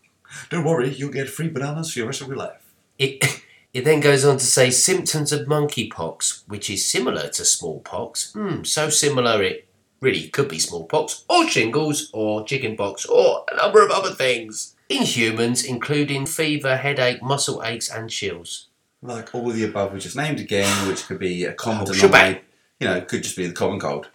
Don't 0.50 0.66
worry, 0.66 0.90
you'll 0.90 1.10
get 1.10 1.30
free 1.30 1.48
bananas 1.48 1.94
for 1.94 2.02
the 2.02 2.08
rest 2.08 2.20
of 2.20 2.28
your 2.28 2.36
life. 2.36 2.74
It, 2.98 3.24
it 3.74 3.86
then 3.86 4.02
goes 4.02 4.26
on 4.26 4.38
to 4.40 4.46
say 4.46 4.70
symptoms 4.70 5.32
of 5.32 5.48
monkeypox, 5.48 6.44
which 6.50 6.70
is 6.70 6.86
similar 6.86 7.30
to 7.30 7.46
smallpox. 7.46 8.34
Hmm, 8.34 8.64
so 8.64 8.90
similar 8.90 9.42
it 9.42 9.69
really 10.02 10.28
could 10.30 10.48
be 10.48 10.60
smallpox, 10.60 11.26
or 11.30 11.48
shingles, 11.48 12.10
or 12.14 12.46
chickenpox, 12.46 13.06
or 13.06 13.46
a 13.52 13.56
number 13.56 13.84
of 13.84 13.92
other 13.92 14.12
things. 14.12 14.76
In 14.88 15.04
humans, 15.04 15.64
including 15.64 16.26
fever, 16.26 16.78
headache, 16.78 17.22
muscle 17.22 17.64
aches, 17.64 17.90
and 17.90 18.10
chills. 18.10 18.68
Like 19.02 19.34
all 19.36 19.50
the 19.50 19.64
above 19.64 19.94
we 19.94 20.00
just 20.00 20.16
named 20.16 20.40
again, 20.40 20.88
which 20.88 21.06
could 21.06 21.20
be 21.20 21.46
a 21.46 21.54
common 21.54 21.88
Oh, 21.88 21.94
denominator. 21.94 22.42
You 22.80 22.88
know, 22.88 23.02
could 23.02 23.24
just 23.24 23.38
be 23.38 23.46
the 23.46 23.54
common 23.54 23.80
cold. 23.80 24.10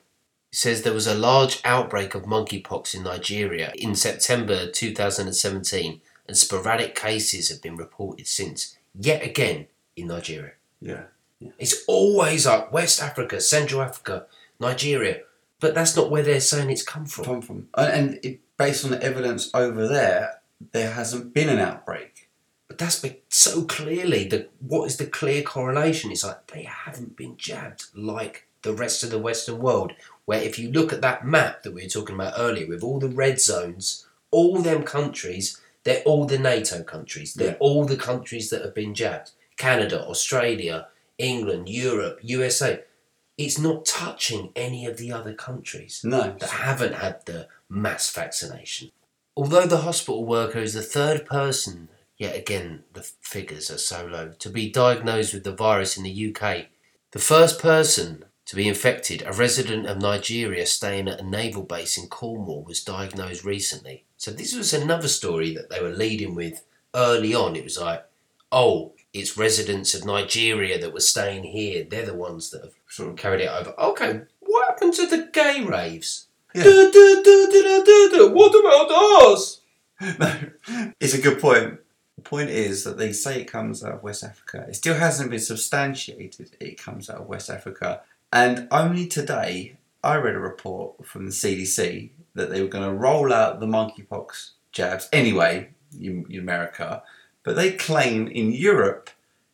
It 0.53 0.57
says 0.57 0.83
there 0.83 0.93
was 0.93 1.07
a 1.07 1.15
large 1.15 1.61
outbreak 1.65 2.15
of 2.15 2.25
monkeypox 2.25 2.95
in 2.95 3.03
Nigeria 3.05 3.73
in 3.77 3.95
September 3.95 4.69
2017, 4.71 6.01
and 6.27 6.37
sporadic 6.37 6.95
cases 6.95 7.49
have 7.51 7.63
been 7.63 7.77
reported 7.77 8.27
since, 8.27 8.77
yet 8.99 9.23
again 9.23 9.67
in 9.97 10.09
Nigeria. 10.09 10.53
Yeah. 10.81 11.05
It's 11.59 11.85
always 11.87 12.47
like 12.47 12.73
West 12.73 13.03
Africa, 13.03 13.41
Central 13.41 13.83
Africa, 13.83 14.27
Nigeria, 14.59 15.21
but 15.61 15.75
that's 15.75 15.97
not 15.97 16.11
where 16.11 16.23
they're 16.23 16.41
saying 16.41 16.71
it's 16.71 16.83
come 16.83 17.07
from. 17.07 17.25
Come 17.25 17.43
from. 17.43 17.69
And 17.77 17.93
and 18.13 18.25
it, 18.25 18.41
based 18.57 18.85
on 18.85 18.91
the 18.93 19.03
evidence 19.03 19.51
over 19.55 19.87
there, 19.89 20.41
there 20.73 20.93
hasn't 20.93 21.33
been 21.35 21.49
an 21.49 21.59
outbreak. 21.59 22.29
But 22.69 22.79
that's 22.79 23.01
been 23.01 23.17
so 23.29 23.65
clearly 23.65 24.25
the 24.25 24.49
what 24.61 24.85
is 24.87 24.97
the 24.97 25.07
clear 25.07 25.43
correlation? 25.43 26.11
It's 26.11 26.25
like 26.25 26.47
they 26.49 26.63
haven't 26.65 27.17
been 27.17 27.37
jabbed 27.37 27.85
like 27.95 28.47
the 28.63 28.73
rest 28.73 29.03
of 29.03 29.11
the 29.11 29.19
Western 29.19 29.59
world. 29.59 29.93
Where 30.25 30.41
if 30.43 30.59
you 30.59 30.71
look 30.73 30.93
at 30.93 31.03
that 31.03 31.27
map 31.27 31.63
that 31.63 31.75
we 31.75 31.83
were 31.83 31.89
talking 31.89 32.15
about 32.15 32.35
earlier, 32.39 32.67
with 32.67 32.83
all 32.83 32.99
the 32.99 33.09
red 33.09 33.39
zones, 33.41 34.07
all 34.31 34.61
them 34.63 34.83
countries, 34.83 35.61
they're 35.85 36.03
all 36.05 36.25
the 36.25 36.39
NATO 36.39 36.83
countries. 36.83 37.35
They're 37.35 37.49
Yeah. 37.51 37.57
all 37.61 37.85
the 37.85 37.97
countries 37.97 38.49
that 38.51 38.63
have 38.63 38.75
been 38.75 38.95
jabbed. 38.95 39.33
Canada, 39.59 40.03
Australia, 40.03 40.89
England, 41.19 41.69
Europe, 41.69 42.19
USA. 42.23 42.83
It's 43.37 43.59
not 43.59 43.85
touching 43.85 44.53
any 44.55 44.87
of 44.87 44.97
the 44.97 45.11
other 45.13 45.35
countries 45.35 46.01
No. 46.05 46.37
that 46.39 46.51
haven't 46.51 46.95
had 46.95 47.27
the 47.27 47.49
mass 47.69 48.11
vaccination. 48.11 48.91
Although 49.37 49.67
the 49.67 49.79
hospital 49.79 50.25
worker 50.25 50.61
is 50.61 50.75
the 50.75 50.83
third 50.83 51.27
person, 51.27 51.89
yet 52.17 52.37
again 52.37 52.85
the 52.93 53.03
figures 53.21 53.71
are 53.71 53.79
so 53.79 54.07
low, 54.07 54.31
to 54.39 54.49
be 54.49 54.71
diagnosed 54.71 55.35
with 55.35 55.43
the 55.45 55.53
virus 55.55 55.97
in 55.97 56.05
the 56.05 56.35
UK, 56.35 56.67
the 57.11 57.19
first 57.19 57.61
person 57.61 58.25
to 58.47 58.57
be 58.57 58.69
infected, 58.69 59.23
a 59.27 59.33
resident 59.33 59.87
of 59.87 59.99
Nigeria 60.01 60.67
staying 60.67 61.09
at 61.09 61.21
a 61.21 61.27
naval 61.27 61.63
base 61.63 61.97
in 61.99 62.09
Cornwall, 62.09 62.63
was 62.63 62.85
diagnosed 62.85 63.43
recently. 63.45 64.05
So 64.17 64.31
this 64.31 64.55
was 64.55 64.73
another 64.73 65.09
story 65.09 65.55
that 65.55 65.71
they 65.71 65.81
were 65.81 65.91
leading 65.91 66.35
with 66.35 66.65
early 66.95 67.35
on. 67.35 67.57
It 67.57 67.65
was 67.65 67.81
like, 67.81 68.05
oh, 68.53 68.94
it's 69.15 69.37
residents 69.39 69.95
of 69.95 70.05
Nigeria 70.05 70.79
that 70.81 70.93
were 70.93 71.01
staying 71.01 71.45
here. 71.45 71.87
They're 71.89 72.05
the 72.05 72.15
ones 72.15 72.51
that 72.51 72.63
have 72.63 72.75
Sort 72.89 73.11
of. 73.11 73.17
carried 73.17 73.41
it 73.43 73.49
over. 73.49 73.73
Okay, 73.79 74.21
what 74.41 74.69
happened 74.69 74.93
to 74.95 75.07
the 75.07 75.29
gay 75.33 75.63
raves? 75.65 76.27
Yeah. 76.55 76.65
Du- 76.65 76.91
du- 76.93 77.23
du. 77.23 78.31
What 78.35 78.55
about 78.55 78.91
us? 79.33 79.61
no, 80.19 80.91
it's 81.01 81.15
a 81.15 81.21
good 81.21 81.41
point. 81.41 81.81
The 82.17 82.23
point 82.23 82.51
is 82.51 82.85
that 82.85 82.99
they 82.99 83.13
say 83.13 83.41
it 83.41 83.45
comes 83.51 83.83
out 83.85 83.93
of 83.95 84.03
West 84.03 84.23
Africa. 84.25 84.65
It 84.69 84.77
still 84.77 84.95
hasn't 84.97 85.31
been 85.31 85.41
substantiated. 85.41 86.57
It 86.61 86.79
comes 86.79 87.09
out 87.11 87.19
of 87.23 87.27
West 87.27 87.51
Africa, 87.51 88.03
and 88.33 88.69
only 88.71 89.07
today 89.07 89.77
I 90.03 90.17
read 90.17 90.35
a 90.35 90.41
report 90.41 91.07
from 91.07 91.27
the 91.27 91.33
CDC 91.33 92.11
that 92.35 92.51
they 92.51 92.61
were 92.63 92.69
going 92.69 92.89
to 92.89 92.95
roll 92.95 93.33
out 93.33 93.61
the 93.61 93.67
monkeypox 93.67 94.51
jabs 94.73 95.09
anyway 95.13 95.71
in, 96.01 96.27
in 96.29 96.41
America, 96.41 97.03
but 97.45 97.55
they 97.55 97.73
claim 97.73 98.27
in 98.27 98.51
Europe 98.51 99.11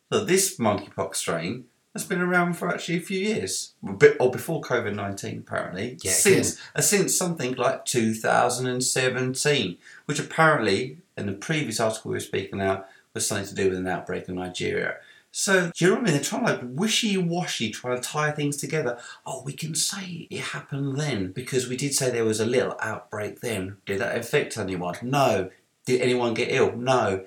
that 0.09 0.27
this 0.27 0.57
monkeypox 0.57 1.15
strain 1.15 1.65
has 1.93 2.05
been 2.05 2.21
around 2.21 2.53
for 2.53 2.69
actually 2.69 2.97
a 2.97 3.01
few 3.01 3.19
years, 3.19 3.73
or 4.19 4.31
before 4.31 4.61
COVID 4.61 4.95
nineteen 4.95 5.39
apparently, 5.45 5.97
Yeah, 6.01 6.13
since 6.13 6.59
uh, 6.75 6.81
since 6.81 7.15
something 7.15 7.53
like 7.55 7.85
two 7.85 8.13
thousand 8.13 8.67
and 8.67 8.83
seventeen, 8.83 9.77
which 10.05 10.19
apparently 10.19 10.97
in 11.17 11.25
the 11.25 11.33
previous 11.33 11.79
article 11.79 12.11
we 12.11 12.15
were 12.15 12.21
speaking 12.21 12.59
about 12.59 12.87
was 13.13 13.27
something 13.27 13.47
to 13.47 13.55
do 13.55 13.69
with 13.69 13.77
an 13.77 13.87
outbreak 13.87 14.29
in 14.29 14.35
Nigeria. 14.35 14.95
So, 15.33 15.71
do 15.73 15.85
you 15.85 15.91
know 15.91 15.95
what 15.95 16.01
I 16.01 16.05
mean? 16.05 16.13
They're 16.13 16.23
trying 16.23 16.45
to 16.45 16.51
like 16.51 16.61
wishy 16.63 17.17
washy, 17.17 17.71
trying 17.71 17.95
to 17.95 18.01
tie 18.01 18.31
things 18.31 18.57
together. 18.57 18.99
Oh, 19.25 19.43
we 19.45 19.53
can 19.53 19.75
say 19.75 20.27
it 20.29 20.39
happened 20.39 20.97
then 20.97 21.31
because 21.31 21.69
we 21.69 21.77
did 21.77 21.93
say 21.93 22.09
there 22.09 22.25
was 22.25 22.41
a 22.41 22.45
little 22.45 22.75
outbreak 22.81 23.39
then. 23.39 23.77
Did 23.85 23.99
that 23.99 24.17
affect 24.17 24.57
anyone? 24.57 24.95
No. 25.01 25.49
Did 25.85 26.01
anyone 26.01 26.33
get 26.33 26.51
ill? 26.51 26.75
No. 26.75 27.25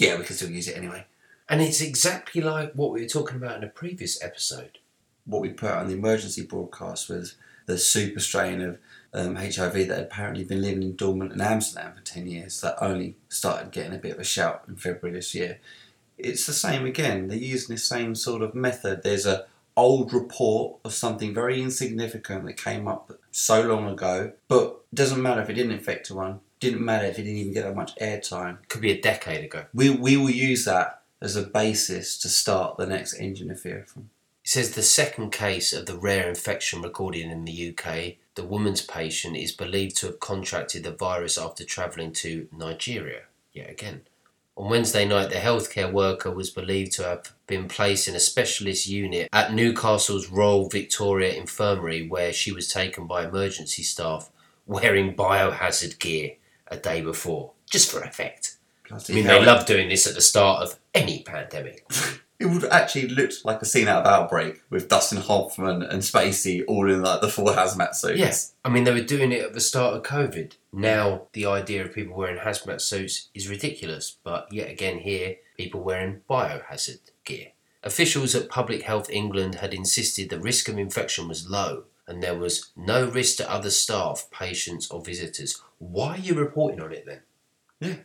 Yeah, 0.00 0.16
we 0.16 0.24
can 0.24 0.34
still 0.34 0.50
use 0.50 0.66
it 0.66 0.78
anyway. 0.78 1.04
And 1.46 1.60
it's 1.60 1.82
exactly 1.82 2.40
like 2.40 2.72
what 2.72 2.90
we 2.90 3.02
were 3.02 3.08
talking 3.08 3.36
about 3.36 3.58
in 3.58 3.64
a 3.64 3.68
previous 3.68 4.22
episode. 4.24 4.78
What 5.26 5.42
we 5.42 5.50
put 5.50 5.72
on 5.72 5.88
the 5.88 5.94
emergency 5.94 6.42
broadcast 6.42 7.10
was 7.10 7.34
the 7.66 7.76
super 7.76 8.18
strain 8.18 8.62
of 8.62 8.78
um, 9.12 9.36
HIV 9.36 9.74
that 9.74 9.90
had 9.90 10.04
apparently 10.04 10.42
been 10.44 10.62
living 10.62 10.82
in 10.82 10.96
dormant 10.96 11.32
in 11.32 11.40
Amsterdam 11.42 11.92
for 11.94 12.02
10 12.02 12.26
years 12.26 12.62
that 12.62 12.82
only 12.82 13.16
started 13.28 13.72
getting 13.72 13.92
a 13.92 13.98
bit 13.98 14.12
of 14.12 14.18
a 14.18 14.24
shout 14.24 14.64
in 14.66 14.76
February 14.76 15.18
this 15.18 15.34
year. 15.34 15.58
It's 16.16 16.46
the 16.46 16.54
same 16.54 16.86
again. 16.86 17.28
They're 17.28 17.36
using 17.36 17.74
the 17.74 17.80
same 17.80 18.14
sort 18.14 18.40
of 18.40 18.54
method. 18.54 19.02
There's 19.02 19.26
a 19.26 19.44
old 19.76 20.14
report 20.14 20.78
of 20.82 20.94
something 20.94 21.34
very 21.34 21.60
insignificant 21.60 22.46
that 22.46 22.56
came 22.56 22.88
up 22.88 23.12
so 23.30 23.60
long 23.60 23.86
ago, 23.86 24.32
but 24.48 24.80
it 24.92 24.96
doesn't 24.96 25.20
matter 25.20 25.42
if 25.42 25.50
it 25.50 25.54
didn't 25.54 25.72
infect 25.72 26.10
anyone. 26.10 26.40
Didn't 26.60 26.84
matter 26.84 27.06
if 27.06 27.18
it 27.18 27.22
didn't 27.22 27.38
even 27.38 27.54
get 27.54 27.64
that 27.64 27.74
much 27.74 27.96
airtime. 27.96 28.58
Could 28.68 28.82
be 28.82 28.92
a 28.92 29.00
decade 29.00 29.44
ago. 29.44 29.64
We 29.72 29.88
we 29.88 30.18
will 30.18 30.30
use 30.30 30.66
that 30.66 31.02
as 31.22 31.34
a 31.34 31.42
basis 31.42 32.18
to 32.18 32.28
start 32.28 32.76
the 32.76 32.86
next 32.86 33.14
engine 33.14 33.50
of 33.50 33.60
fear 33.60 33.84
from. 33.86 34.10
It 34.44 34.50
says 34.50 34.74
the 34.74 34.82
second 34.82 35.30
case 35.30 35.72
of 35.72 35.86
the 35.86 35.96
rare 35.96 36.28
infection 36.28 36.82
recorded 36.82 37.26
in 37.26 37.44
the 37.44 37.70
UK, 37.70 38.16
the 38.34 38.44
woman's 38.44 38.82
patient 38.82 39.36
is 39.36 39.52
believed 39.52 39.96
to 39.98 40.06
have 40.06 40.20
contracted 40.20 40.84
the 40.84 40.92
virus 40.92 41.38
after 41.38 41.64
travelling 41.64 42.12
to 42.14 42.48
Nigeria. 42.52 43.22
Yet 43.52 43.70
again. 43.70 44.02
On 44.56 44.68
Wednesday 44.68 45.06
night, 45.06 45.30
the 45.30 45.36
healthcare 45.36 45.90
worker 45.90 46.30
was 46.30 46.50
believed 46.50 46.92
to 46.92 47.04
have 47.04 47.32
been 47.46 47.68
placed 47.68 48.06
in 48.06 48.14
a 48.14 48.20
specialist 48.20 48.86
unit 48.86 49.28
at 49.32 49.54
Newcastle's 49.54 50.28
Royal 50.28 50.68
Victoria 50.68 51.32
Infirmary, 51.32 52.06
where 52.06 52.32
she 52.32 52.52
was 52.52 52.68
taken 52.68 53.06
by 53.06 53.24
emergency 53.24 53.82
staff 53.82 54.30
wearing 54.66 55.14
biohazard 55.14 55.98
gear 55.98 56.32
a 56.70 56.76
day 56.76 57.00
before, 57.00 57.52
just 57.68 57.90
for 57.90 58.00
effect. 58.00 58.56
I 58.90 59.12
mean, 59.12 59.26
they 59.26 59.44
love 59.44 59.66
doing 59.66 59.88
this 59.88 60.06
at 60.06 60.14
the 60.14 60.20
start 60.20 60.62
of 60.62 60.78
any 60.94 61.22
pandemic. 61.22 61.86
It 62.40 62.46
would 62.46 62.64
actually 62.64 63.08
look 63.08 63.32
like 63.44 63.60
a 63.60 63.66
scene 63.66 63.86
out 63.86 64.06
of 64.06 64.10
Outbreak 64.10 64.62
with 64.70 64.88
Dustin 64.88 65.20
Hoffman 65.20 65.82
and 65.82 66.00
Spacey 66.00 66.64
all 66.66 66.90
in 66.90 67.02
like 67.02 67.20
the 67.20 67.28
full 67.28 67.48
hazmat 67.48 67.94
suits. 67.94 68.18
Yes, 68.18 68.54
I 68.64 68.70
mean 68.70 68.84
they 68.84 68.94
were 68.94 69.02
doing 69.02 69.30
it 69.30 69.42
at 69.42 69.52
the 69.52 69.60
start 69.60 69.94
of 69.94 70.02
COVID. 70.04 70.54
Now 70.72 71.26
the 71.34 71.44
idea 71.44 71.84
of 71.84 71.92
people 71.92 72.16
wearing 72.16 72.38
hazmat 72.38 72.80
suits 72.80 73.28
is 73.34 73.50
ridiculous, 73.50 74.16
but 74.24 74.50
yet 74.50 74.70
again 74.70 75.00
here 75.00 75.36
people 75.58 75.82
wearing 75.82 76.22
biohazard 76.30 77.10
gear. 77.24 77.48
Officials 77.82 78.34
at 78.34 78.48
Public 78.48 78.84
Health 78.84 79.10
England 79.10 79.56
had 79.56 79.74
insisted 79.74 80.30
the 80.30 80.40
risk 80.40 80.66
of 80.70 80.78
infection 80.78 81.28
was 81.28 81.46
low 81.46 81.84
and 82.06 82.22
there 82.22 82.38
was 82.38 82.70
no 82.74 83.06
risk 83.06 83.36
to 83.36 83.50
other 83.50 83.70
staff, 83.70 84.28
patients, 84.30 84.90
or 84.90 85.02
visitors. 85.02 85.62
Why 85.80 86.10
are 86.14 86.18
you 86.18 86.34
reporting 86.34 86.80
on 86.80 86.92
it 86.92 87.04
then? 87.06 87.20
Yeah. 87.80 87.96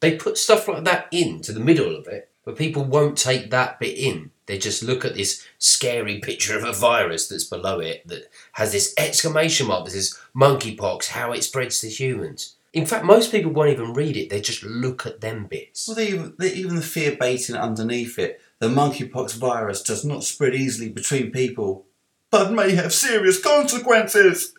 They 0.00 0.16
put 0.16 0.38
stuff 0.38 0.66
like 0.66 0.84
that 0.84 1.06
into 1.12 1.52
the 1.52 1.60
middle 1.60 1.94
of 1.94 2.06
it, 2.08 2.30
but 2.44 2.56
people 2.56 2.84
won't 2.84 3.18
take 3.18 3.50
that 3.50 3.78
bit 3.78 3.96
in. 3.96 4.30
They 4.46 4.56
just 4.58 4.82
look 4.82 5.04
at 5.04 5.14
this 5.14 5.44
scary 5.58 6.20
picture 6.20 6.56
of 6.56 6.64
a 6.64 6.72
virus 6.72 7.28
that's 7.28 7.44
below 7.44 7.80
it 7.80 8.06
that 8.08 8.30
has 8.52 8.72
this 8.72 8.94
exclamation 8.96 9.66
mark 9.66 9.84
that 9.84 9.90
says 9.90 10.18
monkeypox, 10.34 11.08
how 11.08 11.32
it 11.32 11.44
spreads 11.44 11.80
to 11.80 11.88
humans. 11.88 12.54
In 12.72 12.86
fact, 12.86 13.04
most 13.04 13.30
people 13.30 13.52
won't 13.52 13.70
even 13.70 13.92
read 13.92 14.16
it, 14.16 14.30
they 14.30 14.40
just 14.40 14.62
look 14.62 15.04
at 15.04 15.20
them 15.20 15.46
bits. 15.46 15.86
Well, 15.86 15.96
they, 15.96 16.08
even- 16.08 16.34
they, 16.38 16.52
even 16.54 16.76
the 16.76 16.82
fear 16.82 17.16
baiting 17.18 17.56
underneath 17.56 18.18
it. 18.18 18.40
The 18.58 18.68
monkeypox 18.68 19.34
virus 19.36 19.82
does 19.82 20.04
not 20.04 20.24
spread 20.24 20.54
easily 20.54 20.88
between 20.88 21.30
people, 21.30 21.86
but 22.30 22.52
may 22.52 22.74
have 22.74 22.92
serious 22.92 23.40
consequences. 23.40 24.54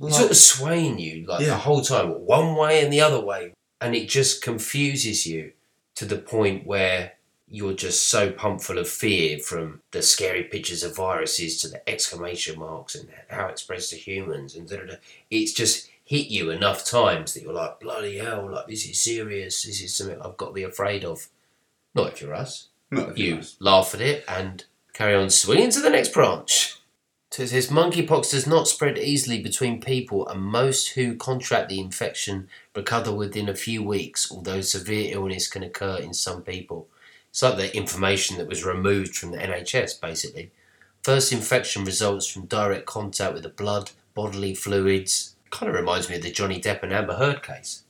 It's 0.00 0.18
sort 0.18 0.30
of 0.30 0.36
swaying 0.36 0.98
you 0.98 1.24
like 1.26 1.40
Yeah. 1.40 1.48
the 1.48 1.56
whole 1.56 1.82
time, 1.82 2.08
one 2.26 2.54
way 2.56 2.82
and 2.82 2.92
the 2.92 3.00
other 3.00 3.20
way. 3.20 3.52
And 3.80 3.94
it 3.94 4.08
just 4.08 4.42
confuses 4.42 5.26
you 5.26 5.52
to 5.96 6.04
the 6.04 6.18
point 6.18 6.66
where 6.66 7.12
you're 7.48 7.74
just 7.74 8.08
so 8.08 8.30
pumped 8.32 8.64
full 8.64 8.78
of 8.78 8.88
fear 8.88 9.38
from 9.38 9.80
the 9.92 10.02
scary 10.02 10.42
pictures 10.42 10.82
of 10.82 10.96
viruses 10.96 11.60
to 11.60 11.68
the 11.68 11.88
exclamation 11.88 12.58
marks 12.58 12.94
and 12.94 13.08
how 13.28 13.46
it 13.46 13.58
spreads 13.58 13.88
to 13.88 13.96
humans 13.96 14.56
and 14.56 14.68
da, 14.68 14.76
da, 14.78 14.84
da. 14.86 14.94
it's 15.30 15.52
just 15.52 15.88
hit 16.04 16.26
you 16.26 16.50
enough 16.50 16.84
times 16.84 17.34
that 17.34 17.42
you're 17.44 17.52
like 17.52 17.78
bloody 17.78 18.18
hell 18.18 18.50
like 18.50 18.66
this 18.66 18.84
is 18.88 19.00
serious 19.00 19.62
this 19.62 19.80
is 19.80 19.94
something 19.96 20.20
I've 20.20 20.36
got 20.36 20.46
to 20.48 20.52
be 20.52 20.64
afraid 20.64 21.04
of 21.04 21.28
not 21.94 22.14
if 22.14 22.20
you're 22.20 22.34
us 22.34 22.66
Not 22.90 23.10
if 23.10 23.18
you 23.18 23.42
laugh 23.60 23.94
at 23.94 24.00
it 24.00 24.24
and 24.28 24.64
carry 24.92 25.14
on 25.14 25.30
swinging 25.30 25.70
to 25.70 25.80
the 25.80 25.90
next 25.90 26.12
branch. 26.12 26.78
It 27.38 27.48
says 27.48 27.68
monkeypox 27.68 28.30
does 28.30 28.46
not 28.46 28.66
spread 28.66 28.98
easily 28.98 29.42
between 29.42 29.80
people, 29.80 30.26
and 30.26 30.40
most 30.40 30.90
who 30.90 31.16
contract 31.16 31.68
the 31.68 31.80
infection 31.80 32.48
recover 32.74 33.12
within 33.12 33.48
a 33.48 33.54
few 33.54 33.82
weeks, 33.82 34.30
although 34.30 34.62
severe 34.62 35.14
illness 35.14 35.46
can 35.46 35.62
occur 35.62 35.96
in 35.96 36.14
some 36.14 36.42
people. 36.42 36.88
It's 37.30 37.42
like 37.42 37.58
the 37.58 37.76
information 37.76 38.38
that 38.38 38.48
was 38.48 38.64
removed 38.64 39.16
from 39.16 39.32
the 39.32 39.38
NHS, 39.38 40.00
basically. 40.00 40.50
First 41.02 41.32
infection 41.32 41.84
results 41.84 42.26
from 42.26 42.46
direct 42.46 42.86
contact 42.86 43.34
with 43.34 43.42
the 43.42 43.50
blood, 43.50 43.90
bodily 44.14 44.54
fluids. 44.54 45.36
Kind 45.50 45.68
of 45.68 45.78
reminds 45.78 46.08
me 46.08 46.16
of 46.16 46.22
the 46.22 46.32
Johnny 46.32 46.60
Depp 46.60 46.82
and 46.82 46.92
Amber 46.92 47.16
Heard 47.16 47.42
case. 47.42 47.82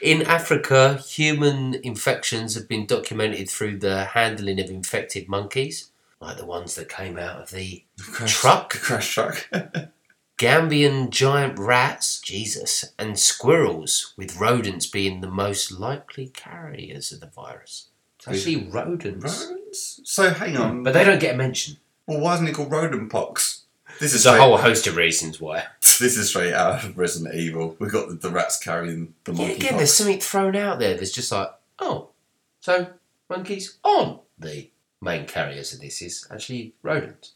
In 0.00 0.22
Africa, 0.22 1.02
human 1.08 1.74
infections 1.82 2.54
have 2.54 2.68
been 2.68 2.86
documented 2.86 3.50
through 3.50 3.78
the 3.78 4.04
handling 4.04 4.60
of 4.60 4.70
infected 4.70 5.28
monkeys, 5.28 5.90
like 6.20 6.36
the 6.36 6.46
ones 6.46 6.74
that 6.74 6.88
came 6.88 7.18
out 7.18 7.40
of 7.40 7.50
the 7.50 7.84
Crash, 8.00 8.34
Truck? 8.34 8.70
Crash 8.70 9.14
truck. 9.14 9.48
Gambian 10.38 11.08
giant 11.10 11.58
rats, 11.58 12.20
Jesus, 12.20 12.92
and 12.98 13.18
squirrels, 13.18 14.12
with 14.18 14.38
rodents 14.38 14.86
being 14.86 15.20
the 15.20 15.30
most 15.30 15.72
likely 15.72 16.28
carriers 16.28 17.10
of 17.10 17.20
the 17.20 17.26
virus. 17.26 17.88
It's 18.18 18.28
actually 18.28 18.68
rodents. 18.68 19.46
Rodents? 19.46 20.00
So 20.04 20.30
hang 20.30 20.56
hmm. 20.56 20.62
on. 20.62 20.82
But 20.82 20.92
they 20.94 21.04
don't 21.04 21.20
get 21.20 21.34
a 21.34 21.38
mention. 21.38 21.78
well, 22.06 22.20
why 22.20 22.34
isn't 22.34 22.48
it 22.48 22.54
called 22.54 22.70
rodent 22.70 23.10
pox? 23.10 23.62
This 23.98 24.12
is 24.12 24.24
There's 24.24 24.26
a 24.26 24.36
straight, 24.36 24.40
whole 24.40 24.58
host 24.58 24.86
of 24.86 24.96
reasons 24.96 25.40
why. 25.40 25.64
This 25.98 26.18
is 26.18 26.28
straight 26.28 26.52
out 26.52 26.84
of 26.84 26.98
Resident 26.98 27.34
Evil. 27.34 27.74
We've 27.78 27.90
got 27.90 28.10
the, 28.10 28.16
the 28.16 28.28
rats 28.28 28.58
carrying 28.58 29.14
the 29.24 29.32
Yeah, 29.32 29.38
monkey 29.38 29.54
again, 29.54 29.76
there's 29.78 29.94
something 29.94 30.20
thrown 30.20 30.54
out 30.54 30.78
there 30.78 30.94
that's 30.94 31.10
just 31.10 31.32
like, 31.32 31.48
oh, 31.78 32.10
so 32.60 32.88
monkeys 33.30 33.78
on 33.82 34.20
the 34.38 34.68
main 35.00 35.26
carriers 35.26 35.72
of 35.72 35.80
this 35.80 36.02
is 36.02 36.26
actually 36.30 36.74
rodents. 36.82 37.32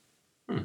Hmm. 0.48 0.64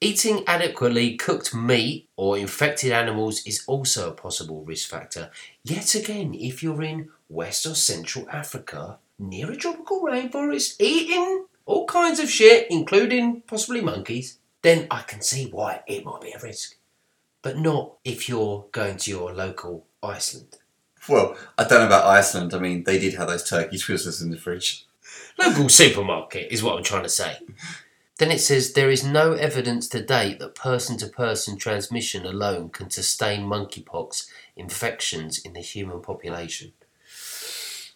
Eating 0.00 0.44
adequately 0.46 1.16
cooked 1.16 1.54
meat 1.54 2.08
or 2.16 2.38
infected 2.38 2.90
animals 2.90 3.46
is 3.46 3.64
also 3.66 4.08
a 4.08 4.14
possible 4.14 4.64
risk 4.64 4.88
factor. 4.88 5.30
Yet 5.62 5.94
again, 5.94 6.34
if 6.34 6.62
you're 6.62 6.82
in 6.82 7.10
West 7.28 7.66
or 7.66 7.74
Central 7.74 8.26
Africa, 8.30 8.98
near 9.18 9.50
a 9.50 9.56
tropical 9.56 10.00
rainforest, 10.00 10.80
eating 10.80 11.44
all 11.66 11.86
kinds 11.86 12.18
of 12.18 12.30
shit, 12.30 12.66
including 12.70 13.42
possibly 13.42 13.82
monkeys, 13.82 14.38
then 14.62 14.86
I 14.90 15.02
can 15.02 15.20
see 15.20 15.50
why 15.50 15.82
it 15.86 16.04
might 16.04 16.22
be 16.22 16.32
a 16.32 16.38
risk. 16.38 16.76
But 17.42 17.58
not 17.58 17.94
if 18.04 18.28
you're 18.28 18.66
going 18.72 18.96
to 18.98 19.10
your 19.10 19.32
local 19.32 19.86
Iceland. 20.02 20.56
Well, 21.08 21.36
I 21.56 21.64
don't 21.64 21.80
know 21.80 21.86
about 21.86 22.06
Iceland. 22.06 22.54
I 22.54 22.58
mean, 22.58 22.84
they 22.84 22.98
did 22.98 23.14
have 23.14 23.28
those 23.28 23.48
turkey 23.48 23.76
twizzlers 23.76 24.22
in 24.22 24.30
the 24.30 24.36
fridge. 24.36 24.86
Local 25.40 25.68
supermarket 25.68 26.52
is 26.52 26.62
what 26.62 26.76
I'm 26.76 26.84
trying 26.84 27.04
to 27.04 27.08
say. 27.08 27.38
Then 28.18 28.30
it 28.30 28.40
says 28.40 28.74
there 28.74 28.90
is 28.90 29.02
no 29.02 29.32
evidence 29.32 29.88
to 29.88 30.02
date 30.02 30.38
that 30.40 30.54
person 30.54 30.98
to 30.98 31.06
person 31.06 31.56
transmission 31.56 32.26
alone 32.26 32.68
can 32.68 32.90
sustain 32.90 33.46
monkeypox 33.46 34.28
infections 34.56 35.38
in 35.38 35.54
the 35.54 35.60
human 35.60 36.02
population. 36.02 36.72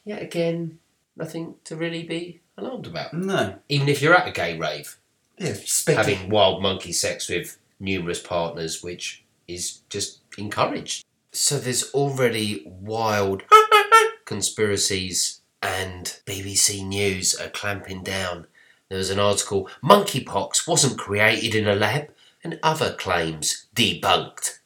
Yet 0.04 0.22
again, 0.22 0.78
nothing 1.14 1.56
to 1.64 1.76
really 1.76 2.02
be 2.02 2.40
alarmed 2.56 2.86
about. 2.86 3.12
No. 3.12 3.56
Even 3.68 3.88
if 3.88 4.00
you're 4.00 4.14
at 4.14 4.28
a 4.28 4.32
gay 4.32 4.56
rave, 4.56 4.98
Yeah, 5.38 5.56
having 5.88 6.30
wild 6.30 6.62
monkey 6.62 6.92
sex 6.92 7.28
with 7.28 7.58
numerous 7.78 8.20
partners, 8.20 8.82
which 8.82 9.24
is 9.46 9.80
just 9.90 10.20
encouraged. 10.38 11.04
So 11.32 11.58
there's 11.58 11.92
already 11.92 12.62
wild 12.64 13.42
conspiracies, 14.24 15.40
and 15.64 16.20
BBC 16.26 16.86
News 16.86 17.34
are 17.34 17.48
clamping 17.48 18.02
down. 18.02 18.46
There 18.88 18.98
was 18.98 19.10
an 19.10 19.18
article 19.18 19.68
Monkeypox 19.82 20.68
wasn't 20.68 20.98
created 20.98 21.54
in 21.54 21.66
a 21.66 21.74
lab, 21.74 22.10
and 22.44 22.60
other 22.62 22.92
claims 22.92 23.66
debunked. 23.74 24.58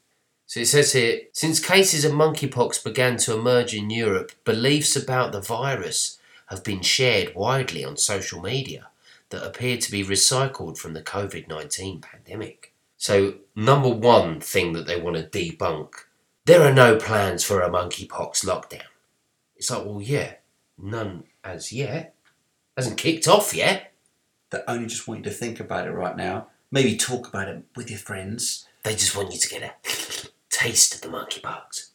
So 0.47 0.61
it 0.61 0.67
says 0.67 0.93
here 0.93 1.21
since 1.33 1.65
cases 1.65 2.05
of 2.05 2.13
monkeypox 2.13 2.83
began 2.83 3.19
to 3.19 3.35
emerge 3.35 3.73
in 3.75 3.91
Europe, 3.91 4.33
beliefs 4.45 4.97
about 4.97 5.31
the 5.31 5.41
virus 5.41 6.19
have 6.47 6.65
been 6.65 6.83
shared 6.83 7.35
widely 7.35 7.85
on 7.85 7.97
social 7.97 8.43
media 8.43 8.89
that 9.29 9.47
appear 9.47 9.77
to 9.77 9.91
be 9.91 10.03
recycled 10.03 10.77
from 10.77 10.95
the 10.95 11.03
COVID 11.03 11.47
19 11.49 12.01
pandemic. 12.01 12.73
So, 12.97 13.35
number 13.55 13.91
one 13.91 14.41
thing 14.41 14.73
that 14.73 14.87
they 14.87 15.01
want 15.01 15.17
to 15.17 15.23
debunk 15.23 15.91
there 16.49 16.63
are 16.63 16.73
no 16.73 16.97
plans 16.97 17.45
for 17.45 17.61
a 17.61 17.69
monkeypox 17.69 18.43
lockdown. 18.43 18.81
It's 19.57 19.71
like, 19.71 19.85
well, 19.85 20.01
yeah, 20.01 20.37
none 20.79 21.25
as 21.45 21.73
yet. 21.73 22.15
Hasn't 22.77 22.99
kicked 22.99 23.27
off 23.27 23.55
yet. 23.55 23.93
They 24.51 24.61
only 24.67 24.87
just 24.87 25.07
want 25.07 25.25
you 25.25 25.31
to 25.31 25.37
think 25.37 25.61
about 25.61 25.87
it 25.87 25.93
right 25.93 26.17
now. 26.17 26.49
Maybe 26.71 26.97
talk 26.97 27.29
about 27.29 27.49
it 27.49 27.65
with 27.77 27.91
your 27.91 27.99
friends. 27.99 28.67
They 28.85 28.95
just 28.95 29.17
want 29.17 29.33
you 29.33 29.39
to 29.39 29.49
get 29.49 29.63
a 29.63 30.29
taste 30.51 30.95
of 30.95 31.01
the 31.01 31.09
monkeypox. 31.09 31.89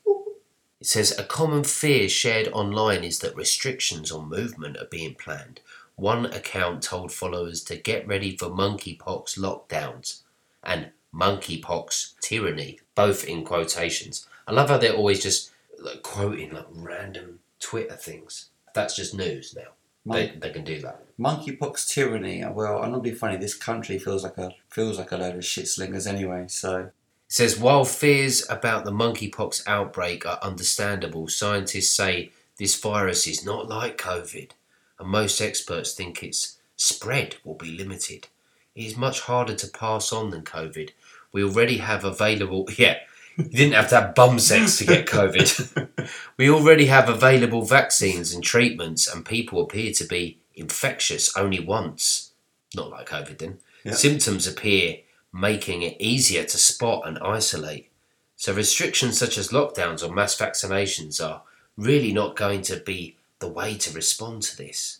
It 0.79 0.87
says 0.87 1.17
a 1.17 1.23
common 1.23 1.63
fear 1.63 2.09
shared 2.09 2.49
online 2.49 3.03
is 3.03 3.19
that 3.19 3.35
restrictions 3.35 4.11
on 4.11 4.27
movement 4.27 4.77
are 4.77 4.87
being 4.91 5.15
planned. 5.15 5.61
One 5.95 6.25
account 6.25 6.83
told 6.83 7.11
followers 7.11 7.63
to 7.65 7.75
get 7.75 8.07
ready 8.07 8.35
for 8.35 8.47
monkeypox 8.47 9.37
lockdowns 9.39 10.23
and 10.63 10.89
monkeypox 11.13 12.19
tyranny, 12.19 12.79
both 12.95 13.23
in 13.23 13.45
quotations. 13.45 14.27
I 14.47 14.51
love 14.51 14.69
how 14.69 14.77
they're 14.77 14.93
always 14.93 15.23
just 15.23 15.51
like, 15.79 16.01
quoting 16.01 16.51
like 16.51 16.67
random 16.71 17.39
Twitter 17.59 17.95
things. 17.95 18.49
That's 18.73 18.95
just 18.95 19.15
news 19.15 19.55
now. 19.55 19.71
They, 20.05 20.33
they 20.37 20.49
can 20.49 20.65
do 20.65 20.81
that. 20.81 21.05
Monkeypox 21.17 21.87
tyranny. 21.87 22.43
Well, 22.45 22.83
I'm 22.83 22.91
not 22.91 23.03
being 23.03 23.15
funny. 23.15 23.37
This 23.37 23.55
country 23.55 23.97
feels 23.97 24.23
like 24.23 24.37
a 24.37 24.51
feels 24.69 24.97
like 24.97 25.11
a 25.11 25.17
load 25.17 25.35
of 25.35 25.45
shit 25.45 25.67
slingers 25.67 26.05
anyway. 26.07 26.45
So 26.47 26.77
It 26.79 26.91
says 27.29 27.57
while 27.57 27.85
fears 27.85 28.45
about 28.49 28.83
the 28.83 28.91
monkeypox 28.91 29.63
outbreak 29.65 30.25
are 30.25 30.39
understandable, 30.41 31.29
scientists 31.29 31.91
say 31.91 32.31
this 32.57 32.79
virus 32.79 33.27
is 33.27 33.45
not 33.45 33.69
like 33.69 33.97
COVID, 33.97 34.51
and 34.99 35.09
most 35.09 35.39
experts 35.39 35.93
think 35.93 36.21
its 36.21 36.57
spread 36.75 37.37
will 37.45 37.55
be 37.55 37.71
limited. 37.71 38.27
It 38.75 38.85
is 38.85 38.97
much 38.97 39.21
harder 39.21 39.55
to 39.55 39.67
pass 39.67 40.11
on 40.11 40.31
than 40.31 40.41
COVID. 40.41 40.89
We 41.31 41.43
already 41.43 41.77
have 41.77 42.03
available, 42.03 42.67
yeah, 42.77 42.97
you 43.37 43.45
didn't 43.45 43.73
have 43.73 43.89
to 43.89 43.99
have 43.99 44.15
bum 44.15 44.39
sex 44.39 44.77
to 44.77 44.85
get 44.85 45.07
COVID. 45.07 46.09
we 46.37 46.49
already 46.49 46.85
have 46.85 47.09
available 47.09 47.65
vaccines 47.65 48.33
and 48.33 48.43
treatments, 48.43 49.07
and 49.07 49.25
people 49.25 49.61
appear 49.61 49.91
to 49.93 50.05
be 50.05 50.39
infectious 50.55 51.35
only 51.35 51.59
once. 51.59 52.31
Not 52.75 52.89
like 52.89 53.09
COVID 53.09 53.37
then. 53.37 53.59
Yeah. 53.83 53.93
Symptoms 53.93 54.47
appear, 54.47 54.97
making 55.33 55.81
it 55.81 55.99
easier 55.99 56.43
to 56.43 56.57
spot 56.57 57.07
and 57.07 57.19
isolate. 57.19 57.91
So, 58.35 58.53
restrictions 58.53 59.17
such 59.17 59.37
as 59.37 59.49
lockdowns 59.49 60.07
or 60.07 60.13
mass 60.13 60.35
vaccinations 60.35 61.23
are 61.23 61.43
really 61.77 62.13
not 62.13 62.35
going 62.35 62.61
to 62.63 62.77
be 62.77 63.17
the 63.39 63.47
way 63.47 63.75
to 63.75 63.93
respond 63.93 64.41
to 64.43 64.57
this. 64.57 64.99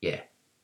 Yeah. 0.00 0.20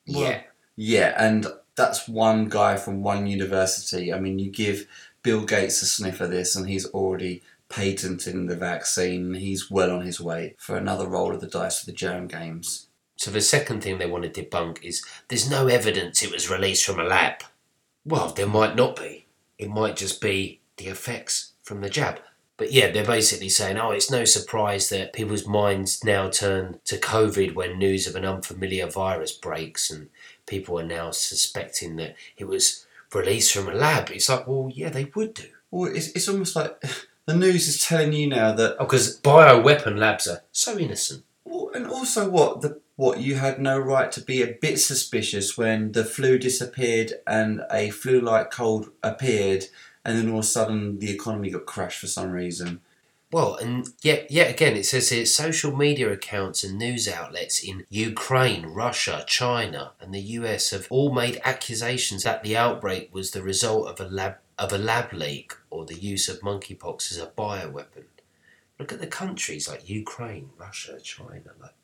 Well, 0.06 0.22
yeah. 0.22 0.40
yeah, 0.76 1.14
and 1.18 1.46
that's 1.76 2.09
one 2.09 2.48
guy 2.48 2.76
from 2.76 3.02
one 3.02 3.26
university. 3.26 4.12
I 4.12 4.20
mean, 4.20 4.38
you 4.38 4.50
give 4.50 4.86
Bill 5.22 5.44
Gates 5.44 5.82
a 5.82 5.86
sniff 5.86 6.20
of 6.20 6.30
this, 6.30 6.56
and 6.56 6.68
he's 6.68 6.86
already 6.86 7.42
patenting 7.68 8.46
the 8.46 8.56
vaccine. 8.56 9.34
He's 9.34 9.70
well 9.70 9.90
on 9.90 10.04
his 10.04 10.20
way 10.20 10.54
for 10.58 10.76
another 10.76 11.06
roll 11.06 11.34
of 11.34 11.40
the 11.40 11.46
dice 11.46 11.80
for 11.80 11.86
the 11.86 11.92
germ 11.92 12.26
games. 12.26 12.88
So 13.16 13.30
the 13.30 13.40
second 13.40 13.82
thing 13.82 13.98
they 13.98 14.06
want 14.06 14.32
to 14.32 14.42
debunk 14.42 14.82
is 14.82 15.04
there's 15.28 15.50
no 15.50 15.66
evidence 15.66 16.22
it 16.22 16.32
was 16.32 16.50
released 16.50 16.84
from 16.84 17.00
a 17.00 17.04
lab. 17.04 17.42
Well, 18.04 18.28
there 18.28 18.46
might 18.46 18.76
not 18.76 18.96
be. 18.96 19.26
It 19.58 19.68
might 19.68 19.96
just 19.96 20.20
be 20.20 20.60
the 20.76 20.86
effects 20.86 21.52
from 21.62 21.80
the 21.80 21.90
jab. 21.90 22.20
But 22.56 22.72
yeah, 22.72 22.90
they're 22.90 23.04
basically 23.04 23.48
saying, 23.48 23.76
oh, 23.76 23.90
it's 23.90 24.10
no 24.10 24.24
surprise 24.24 24.88
that 24.88 25.12
people's 25.12 25.46
minds 25.46 26.02
now 26.02 26.28
turn 26.28 26.80
to 26.86 26.96
COVID 26.96 27.54
when 27.54 27.78
news 27.78 28.06
of 28.06 28.16
an 28.16 28.24
unfamiliar 28.24 28.88
virus 28.88 29.32
breaks 29.32 29.90
and 29.90 30.08
people 30.46 30.78
are 30.78 30.84
now 30.84 31.12
suspecting 31.12 31.96
that 31.96 32.16
it 32.36 32.46
was 32.46 32.84
released 33.14 33.52
from 33.52 33.68
a 33.68 33.74
lab. 33.74 34.11
It's 34.11 34.28
like, 34.28 34.46
well, 34.46 34.70
yeah, 34.72 34.90
they 34.90 35.11
would 35.14 35.34
do. 35.34 35.48
Well, 35.70 35.94
it's, 35.94 36.09
it's 36.09 36.28
almost 36.28 36.56
like 36.56 36.82
the 37.26 37.34
news 37.36 37.68
is 37.68 37.84
telling 37.84 38.12
you 38.12 38.28
now 38.28 38.52
that 38.52 38.76
Oh, 38.78 38.84
because 38.84 39.20
bioweapon 39.20 39.98
labs 39.98 40.26
are 40.26 40.42
so 40.52 40.78
innocent. 40.78 41.24
Well, 41.44 41.70
and 41.74 41.86
also 41.86 42.28
what 42.28 42.61
the 42.61 42.80
what 42.96 43.20
you 43.20 43.36
had 43.36 43.61
no 43.61 43.78
right 43.78 44.11
to 44.11 44.20
be 44.20 44.42
a 44.42 44.59
bit 44.61 44.78
suspicious 44.80 45.56
when 45.56 45.92
the 45.92 46.04
flu 46.04 46.36
disappeared 46.36 47.12
and 47.28 47.62
a 47.70 47.90
flu-like 47.90 48.50
cold 48.50 48.90
appeared, 49.04 49.66
and 50.04 50.18
then 50.18 50.28
all 50.28 50.40
of 50.40 50.44
a 50.44 50.48
sudden 50.48 50.98
the 50.98 51.09
economy 51.09 51.48
got 51.50 51.64
crashed 51.64 52.00
for 52.00 52.09
some 52.09 52.32
reason. 52.32 52.80
Well, 53.31 53.57
and 53.57 53.89
yet, 54.03 54.31
yet 54.31 54.51
again, 54.51 54.74
it 54.74 54.87
says 54.87 55.11
here 55.11 55.26
social 55.26 55.76
media 55.76 56.11
accounts 56.11 56.64
and 56.64 56.79
news 56.79 57.07
outlets 57.07 57.62
in 57.62 57.85
Ukraine, 57.91 58.66
Russia, 58.66 59.24
China, 59.26 59.93
and 60.01 60.14
the 60.14 60.20
US 60.20 60.70
have 60.70 60.87
all 60.89 61.12
made 61.12 61.41
accusations 61.45 62.22
that 62.22 62.43
the 62.43 62.57
outbreak 62.57 63.14
was 63.14 63.33
the 63.33 63.43
result 63.43 63.89
of 63.89 64.01
a 64.01 64.09
lab 64.09 64.37
of 64.59 64.72
a 64.72 64.79
lab 64.79 65.12
leak 65.12 65.53
or 65.70 65.85
the 65.85 65.95
use 65.95 66.29
of 66.29 66.41
monkeypox 66.41 67.12
as 67.12 67.18
a 67.18 67.26
bioweapon. 67.26 68.05
Look 68.79 68.93
at 68.93 69.01
the 69.01 69.07
countries 69.07 69.68
like 69.68 69.89
Ukraine, 69.89 70.51
Russia, 70.57 70.99
China. 71.01 71.53
Like, 71.61 71.74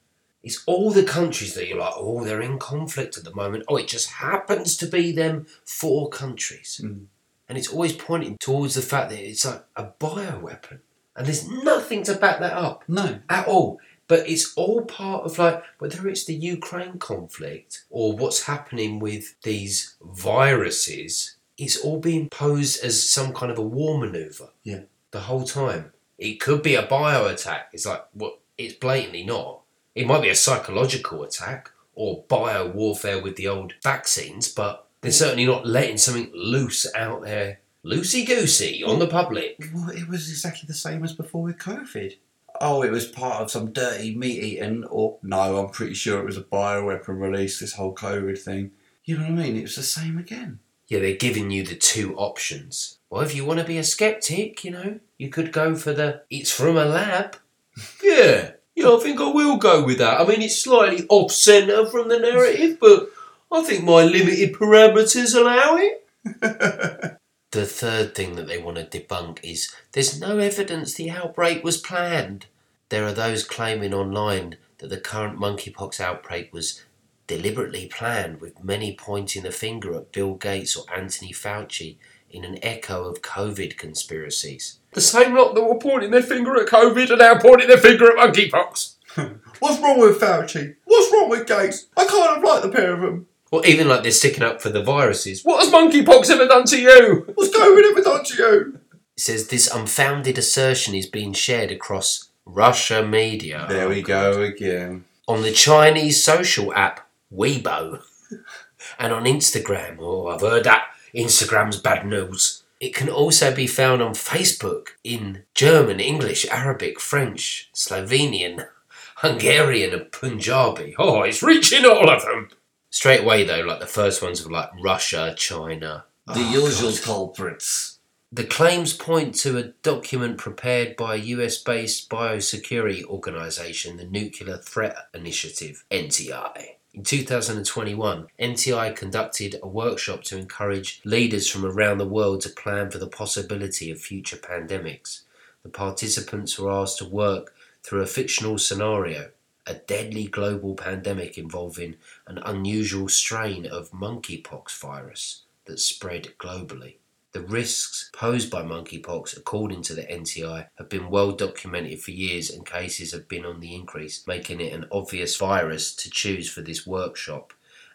it's 0.42 0.62
all 0.66 0.90
the 0.90 1.04
countries 1.04 1.54
that 1.54 1.68
you're 1.68 1.78
like, 1.78 1.94
oh, 1.96 2.24
they're 2.24 2.40
in 2.40 2.58
conflict 2.58 3.16
at 3.16 3.24
the 3.24 3.34
moment. 3.34 3.64
Oh, 3.68 3.76
it 3.76 3.86
just 3.86 4.10
happens 4.10 4.76
to 4.78 4.86
be 4.86 5.12
them 5.12 5.46
four 5.64 6.08
countries. 6.08 6.80
Mm. 6.82 7.06
And 7.48 7.58
it's 7.58 7.68
always 7.68 7.92
pointing 7.92 8.38
towards 8.38 8.74
the 8.74 8.82
fact 8.82 9.10
that 9.10 9.20
it's 9.20 9.44
like 9.44 9.64
a 9.76 9.84
bioweapon. 9.84 10.80
And 11.16 11.26
there's 11.26 11.48
nothing 11.48 12.02
to 12.04 12.14
back 12.14 12.40
that 12.40 12.54
up 12.54 12.84
No, 12.88 13.20
at 13.28 13.46
all. 13.46 13.78
But 14.06 14.28
it's 14.28 14.52
all 14.54 14.82
part 14.82 15.24
of 15.24 15.38
like 15.38 15.62
whether 15.78 16.06
it's 16.08 16.24
the 16.24 16.34
Ukraine 16.34 16.98
conflict 16.98 17.84
or 17.88 18.14
what's 18.14 18.44
happening 18.44 18.98
with 18.98 19.40
these 19.42 19.96
viruses, 20.02 21.36
it's 21.56 21.78
all 21.78 22.00
being 22.00 22.28
posed 22.28 22.84
as 22.84 23.08
some 23.08 23.32
kind 23.32 23.50
of 23.50 23.58
a 23.58 23.62
war 23.62 23.98
maneuver. 23.98 24.50
Yeah. 24.62 24.82
The 25.10 25.20
whole 25.20 25.44
time. 25.44 25.92
It 26.18 26.40
could 26.40 26.62
be 26.62 26.74
a 26.74 26.82
bio 26.82 27.26
attack. 27.26 27.70
It's 27.72 27.86
like 27.86 28.04
what 28.12 28.40
it's 28.58 28.74
blatantly 28.74 29.24
not. 29.24 29.62
It 29.94 30.06
might 30.06 30.22
be 30.22 30.28
a 30.28 30.34
psychological 30.34 31.22
attack 31.22 31.70
or 31.94 32.24
bio 32.28 32.68
warfare 32.68 33.22
with 33.22 33.36
the 33.36 33.48
old 33.48 33.74
vaccines, 33.82 34.48
but 34.48 34.86
they're 35.00 35.12
certainly 35.12 35.46
not 35.46 35.66
letting 35.66 35.98
something 35.98 36.30
loose 36.34 36.92
out 36.94 37.22
there 37.22 37.60
loosey 37.84 38.26
goosey 38.26 38.82
on 38.82 38.98
the 38.98 39.06
public. 39.06 39.56
well, 39.74 39.90
it 39.90 40.08
was 40.08 40.30
exactly 40.30 40.66
the 40.66 40.74
same 40.74 41.04
as 41.04 41.12
before 41.12 41.42
with 41.42 41.58
COVID. 41.58 42.16
Oh, 42.60 42.82
it 42.82 42.90
was 42.90 43.06
part 43.06 43.42
of 43.42 43.50
some 43.50 43.72
dirty 43.72 44.14
meat 44.14 44.42
eating, 44.42 44.84
or 44.84 45.18
no, 45.22 45.58
I'm 45.58 45.70
pretty 45.70 45.94
sure 45.94 46.20
it 46.20 46.26
was 46.26 46.36
a 46.36 46.42
bioweapon 46.42 47.20
release. 47.20 47.58
This 47.58 47.74
whole 47.74 47.94
COVID 47.94 48.38
thing. 48.38 48.70
You 49.04 49.18
know 49.18 49.24
what 49.24 49.32
I 49.32 49.42
mean? 49.44 49.56
It 49.56 49.62
was 49.62 49.76
the 49.76 49.82
same 49.82 50.18
again. 50.18 50.60
Yeah, 50.86 51.00
they're 51.00 51.16
giving 51.16 51.50
you 51.50 51.64
the 51.64 51.74
two 51.74 52.16
options. 52.16 52.98
Well, 53.10 53.22
if 53.22 53.34
you 53.34 53.44
want 53.44 53.60
to 53.60 53.66
be 53.66 53.78
a 53.78 53.84
skeptic, 53.84 54.64
you 54.64 54.70
know, 54.70 55.00
you 55.18 55.30
could 55.30 55.52
go 55.52 55.74
for 55.74 55.92
the 55.92 56.22
it's 56.30 56.52
from 56.52 56.76
a 56.76 56.84
lab. 56.84 57.36
yeah, 58.02 58.52
yeah, 58.74 58.90
I 58.90 58.98
think 58.98 59.20
I 59.20 59.30
will 59.30 59.56
go 59.56 59.84
with 59.84 59.98
that. 59.98 60.20
I 60.20 60.26
mean, 60.26 60.42
it's 60.42 60.58
slightly 60.58 61.06
off 61.08 61.32
centre 61.32 61.86
from 61.86 62.08
the 62.08 62.18
narrative, 62.18 62.78
but 62.80 63.08
I 63.50 63.62
think 63.62 63.84
my 63.84 64.04
limited 64.04 64.54
parameters 64.54 65.34
allow 65.34 65.76
it. 65.76 67.18
the 67.54 67.66
third 67.66 68.14
thing 68.14 68.34
that 68.34 68.48
they 68.48 68.58
want 68.58 68.76
to 68.76 68.84
debunk 68.84 69.38
is 69.42 69.74
there's 69.92 70.20
no 70.20 70.38
evidence 70.38 70.94
the 70.94 71.10
outbreak 71.10 71.62
was 71.62 71.78
planned. 71.78 72.46
There 72.88 73.06
are 73.06 73.12
those 73.12 73.44
claiming 73.44 73.94
online 73.94 74.56
that 74.78 74.90
the 74.90 75.00
current 75.00 75.38
monkeypox 75.38 76.00
outbreak 76.00 76.52
was 76.52 76.82
deliberately 77.26 77.86
planned, 77.86 78.40
with 78.40 78.62
many 78.62 78.94
pointing 78.94 79.44
the 79.44 79.52
finger 79.52 79.94
at 79.94 80.12
Bill 80.12 80.34
Gates 80.34 80.76
or 80.76 80.84
Anthony 80.94 81.32
Fauci 81.32 81.96
in 82.28 82.44
an 82.44 82.58
echo 82.60 83.04
of 83.04 83.22
COVID 83.22 83.78
conspiracies. 83.78 84.80
The 84.90 85.00
same 85.00 85.34
lot 85.34 85.54
that 85.54 85.64
were 85.64 85.78
pointing 85.78 86.10
their 86.10 86.22
finger 86.22 86.56
at 86.56 86.68
COVID 86.68 87.10
are 87.10 87.16
now 87.16 87.38
pointing 87.38 87.68
their 87.68 87.78
finger 87.78 88.06
at 88.06 88.34
monkeypox. 88.34 88.96
What's 89.60 89.80
wrong 89.80 90.00
with 90.00 90.20
Fauci? 90.20 90.74
What's 90.84 91.12
wrong 91.12 91.30
with 91.30 91.46
Gates? 91.46 91.86
I 91.96 92.04
kind 92.04 92.36
of 92.36 92.42
like 92.42 92.62
the 92.62 92.68
pair 92.68 92.94
of 92.94 93.00
them. 93.00 93.26
Or 93.54 93.64
even 93.64 93.86
like 93.86 94.02
they're 94.02 94.10
sticking 94.10 94.42
up 94.42 94.60
for 94.60 94.68
the 94.68 94.82
viruses. 94.82 95.44
What 95.44 95.62
has 95.62 95.72
monkeypox 95.72 96.28
ever 96.28 96.48
done 96.48 96.64
to 96.64 96.76
you? 96.76 97.24
What's 97.36 97.56
COVID 97.56 97.88
ever 97.92 98.00
done 98.00 98.24
to 98.24 98.36
you? 98.36 98.80
It 99.16 99.20
says 99.20 99.46
this 99.46 99.72
unfounded 99.72 100.38
assertion 100.38 100.96
is 100.96 101.06
being 101.06 101.32
shared 101.32 101.70
across 101.70 102.30
Russia 102.44 103.06
media. 103.06 103.64
There 103.68 103.86
oh, 103.86 103.90
we 103.90 104.02
go 104.02 104.42
again. 104.42 105.04
on 105.28 105.42
the 105.42 105.52
Chinese 105.52 106.20
social 106.20 106.74
app 106.74 107.08
Weibo 107.32 108.02
and 108.98 109.12
on 109.12 109.24
Instagram. 109.24 109.98
Oh, 110.00 110.26
I've 110.26 110.40
heard 110.40 110.64
that 110.64 110.88
Instagram's 111.14 111.78
bad 111.78 112.04
news. 112.04 112.64
It 112.80 112.92
can 112.92 113.08
also 113.08 113.54
be 113.54 113.68
found 113.68 114.02
on 114.02 114.14
Facebook 114.14 114.88
in 115.04 115.44
German, 115.54 116.00
English, 116.00 116.44
Arabic, 116.50 116.98
French, 116.98 117.70
Slovenian, 117.72 118.66
Hungarian, 119.18 119.94
and 119.94 120.10
Punjabi. 120.10 120.96
Oh, 120.98 121.22
it's 121.22 121.40
reaching 121.40 121.86
all 121.86 122.10
of 122.10 122.22
them. 122.22 122.48
Straight 122.94 123.22
away, 123.22 123.42
though, 123.42 123.62
like 123.62 123.80
the 123.80 123.88
first 123.88 124.22
ones 124.22 124.46
were 124.46 124.52
like 124.52 124.70
Russia, 124.80 125.34
China. 125.36 126.04
The 126.28 126.34
oh, 126.36 126.52
usual 126.52 126.92
culprits. 126.92 127.98
The 128.30 128.44
claims 128.44 128.92
point 128.92 129.34
to 129.40 129.58
a 129.58 129.72
document 129.82 130.38
prepared 130.38 130.94
by 130.94 131.16
a 131.16 131.26
US 131.34 131.60
based 131.60 132.08
biosecurity 132.08 133.04
organisation, 133.04 133.96
the 133.96 134.04
Nuclear 134.04 134.58
Threat 134.58 135.08
Initiative, 135.12 135.84
NTI. 135.90 136.76
In 136.94 137.02
2021, 137.02 138.28
NTI 138.38 138.94
conducted 138.94 139.58
a 139.60 139.66
workshop 139.66 140.22
to 140.24 140.38
encourage 140.38 141.00
leaders 141.04 141.50
from 141.50 141.66
around 141.66 141.98
the 141.98 142.06
world 142.06 142.42
to 142.42 142.48
plan 142.48 142.92
for 142.92 142.98
the 142.98 143.08
possibility 143.08 143.90
of 143.90 144.00
future 144.00 144.36
pandemics. 144.36 145.22
The 145.64 145.68
participants 145.68 146.56
were 146.60 146.70
asked 146.70 146.98
to 146.98 147.08
work 147.08 147.56
through 147.82 148.02
a 148.02 148.06
fictional 148.06 148.56
scenario. 148.56 149.30
A 149.66 149.74
deadly 149.74 150.26
global 150.26 150.74
pandemic 150.74 151.38
involving 151.38 151.96
an 152.26 152.38
unusual 152.38 153.08
strain 153.08 153.66
of 153.66 153.90
monkeypox 153.92 154.78
virus 154.78 155.42
that 155.64 155.80
spread 155.80 156.34
globally. 156.38 156.96
The 157.32 157.40
risks 157.40 158.10
posed 158.12 158.48
by 158.48 158.62
monkeypox, 158.62 159.36
according 159.36 159.82
to 159.82 159.94
the 159.94 160.04
NTI, 160.04 160.68
have 160.78 160.88
been 160.88 161.10
well 161.10 161.32
documented 161.32 162.00
for 162.00 162.12
years 162.12 162.48
and 162.48 162.64
cases 162.64 163.10
have 163.12 163.28
been 163.28 163.44
on 163.44 163.58
the 163.58 163.74
increase, 163.74 164.24
making 164.26 164.60
it 164.60 164.72
an 164.72 164.86
obvious 164.92 165.36
virus 165.36 165.94
to 165.96 166.10
choose 166.10 166.48
for 166.48 166.60
this 166.60 166.86
workshop. 166.86 167.52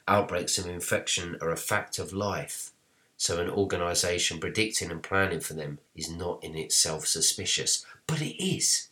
Outbreaks 0.09 0.57
of 0.57 0.65
infection 0.65 1.37
are 1.39 1.51
a 1.51 1.55
fact 1.55 1.99
of 1.99 2.11
life, 2.11 2.71
so 3.15 3.39
an 3.39 3.49
organisation 3.49 4.39
predicting 4.39 4.91
and 4.91 5.03
planning 5.03 5.39
for 5.39 5.53
them 5.53 5.79
is 5.95 6.09
not 6.09 6.43
in 6.43 6.57
itself 6.57 7.07
suspicious. 7.07 7.85
But 8.07 8.21
it 8.21 8.43
is. 8.43 8.89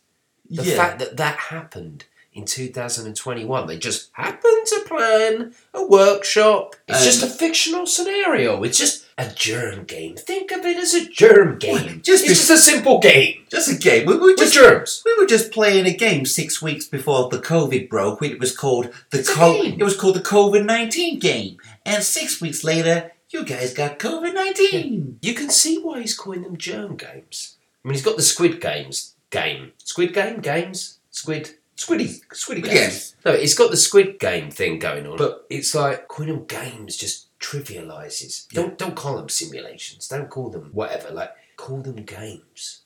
The 0.49 0.64
yeah. 0.64 0.76
fact 0.78 0.99
that 0.99 1.18
that 1.18 1.38
happened 1.38 2.06
in 2.38 2.46
2021, 2.46 3.68
they 3.68 3.78
just 3.78 4.10
happened 4.14 4.66
to 4.68 4.84
plan 4.88 5.54
a 5.74 5.86
workshop. 5.86 6.76
It's 6.88 7.00
Um, 7.00 7.04
just 7.06 7.24
a 7.24 7.28
fictional 7.28 7.86
scenario. 7.86 8.64
It's 8.64 8.78
just 8.78 9.06
a 9.18 9.30
germ 9.34 9.86
game. 9.86 10.16
Think 10.16 10.52
of 10.52 10.64
it 10.66 10.78
as 10.78 10.94
a 10.94 11.10
germ 11.10 11.58
game. 11.58 12.02
just 12.04 12.24
it's 12.26 12.48
just 12.48 12.50
a 12.52 12.58
simple 12.58 13.00
game 13.00 13.34
just 13.50 13.72
a 13.72 13.76
game. 13.76 14.06
We 14.06 14.16
were 14.16 14.28
with 14.28 14.38
just 14.38 14.54
germs. 14.54 15.02
we 15.06 15.14
were 15.18 15.26
just 15.26 15.52
playing 15.52 15.86
a 15.88 15.94
game 15.96 16.26
six 16.26 16.62
weeks 16.62 16.86
before 16.86 17.30
the 17.30 17.40
COVID 17.40 17.90
broke. 17.90 18.22
It 18.22 18.40
was 18.40 18.56
called 18.56 18.94
the 19.10 19.24
co- 19.24 19.62
It 19.64 19.84
was 19.84 19.98
called 19.98 20.16
the 20.16 20.22
COVID 20.22 20.66
nineteen 20.66 21.18
game, 21.20 21.58
and 21.86 22.04
six 22.04 22.40
weeks 22.42 22.64
later, 22.64 23.12
you 23.32 23.44
guys 23.44 23.74
got 23.74 23.98
COVID 24.00 24.34
nineteen. 24.36 25.18
You 25.22 25.34
can 25.34 25.50
see 25.50 25.80
why 25.80 26.02
he's 26.02 26.16
calling 26.16 26.44
them 26.44 26.58
germ 26.58 26.96
games. 26.98 27.56
I 27.84 27.88
mean, 27.88 27.96
he's 27.96 28.04
got 28.06 28.18
the 28.18 28.22
Squid 28.24 28.60
Games 28.62 29.16
game. 29.32 29.72
Squid 29.84 30.14
Game 30.14 30.42
games. 30.42 31.00
Squid. 31.10 31.56
Squiddy. 31.78 32.20
Squiddy 32.30 32.64
games. 32.64 32.74
Yes. 32.74 33.16
No, 33.24 33.32
it's 33.32 33.54
got 33.54 33.70
the 33.70 33.78
Squid 33.78 34.20
Game 34.20 34.49
thing 34.49 34.80
going 34.80 35.06
on, 35.06 35.18
but 35.18 35.45
it's 35.49 35.76
like 35.76 36.08
them 36.18 36.45
games 36.45 36.98
just 36.98 37.38
trivializes. 37.40 38.48
Don't 38.49 38.78
don't 38.78 38.95
call 38.95 39.16
them 39.18 39.30
simulations. 39.30 40.08
Don't 40.08 40.30
call 40.30 40.49
them 40.49 40.72
whatever. 40.74 41.12
Like 41.12 41.32
call 41.56 41.82
them 41.82 42.04
games. 42.04 42.82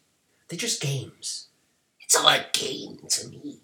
They're 0.48 0.60
just 0.60 0.82
games. 0.82 1.48
It's 2.02 2.18
all 2.18 2.28
a 2.28 2.46
game 2.52 3.00
to 3.08 3.30
me. 3.30 3.62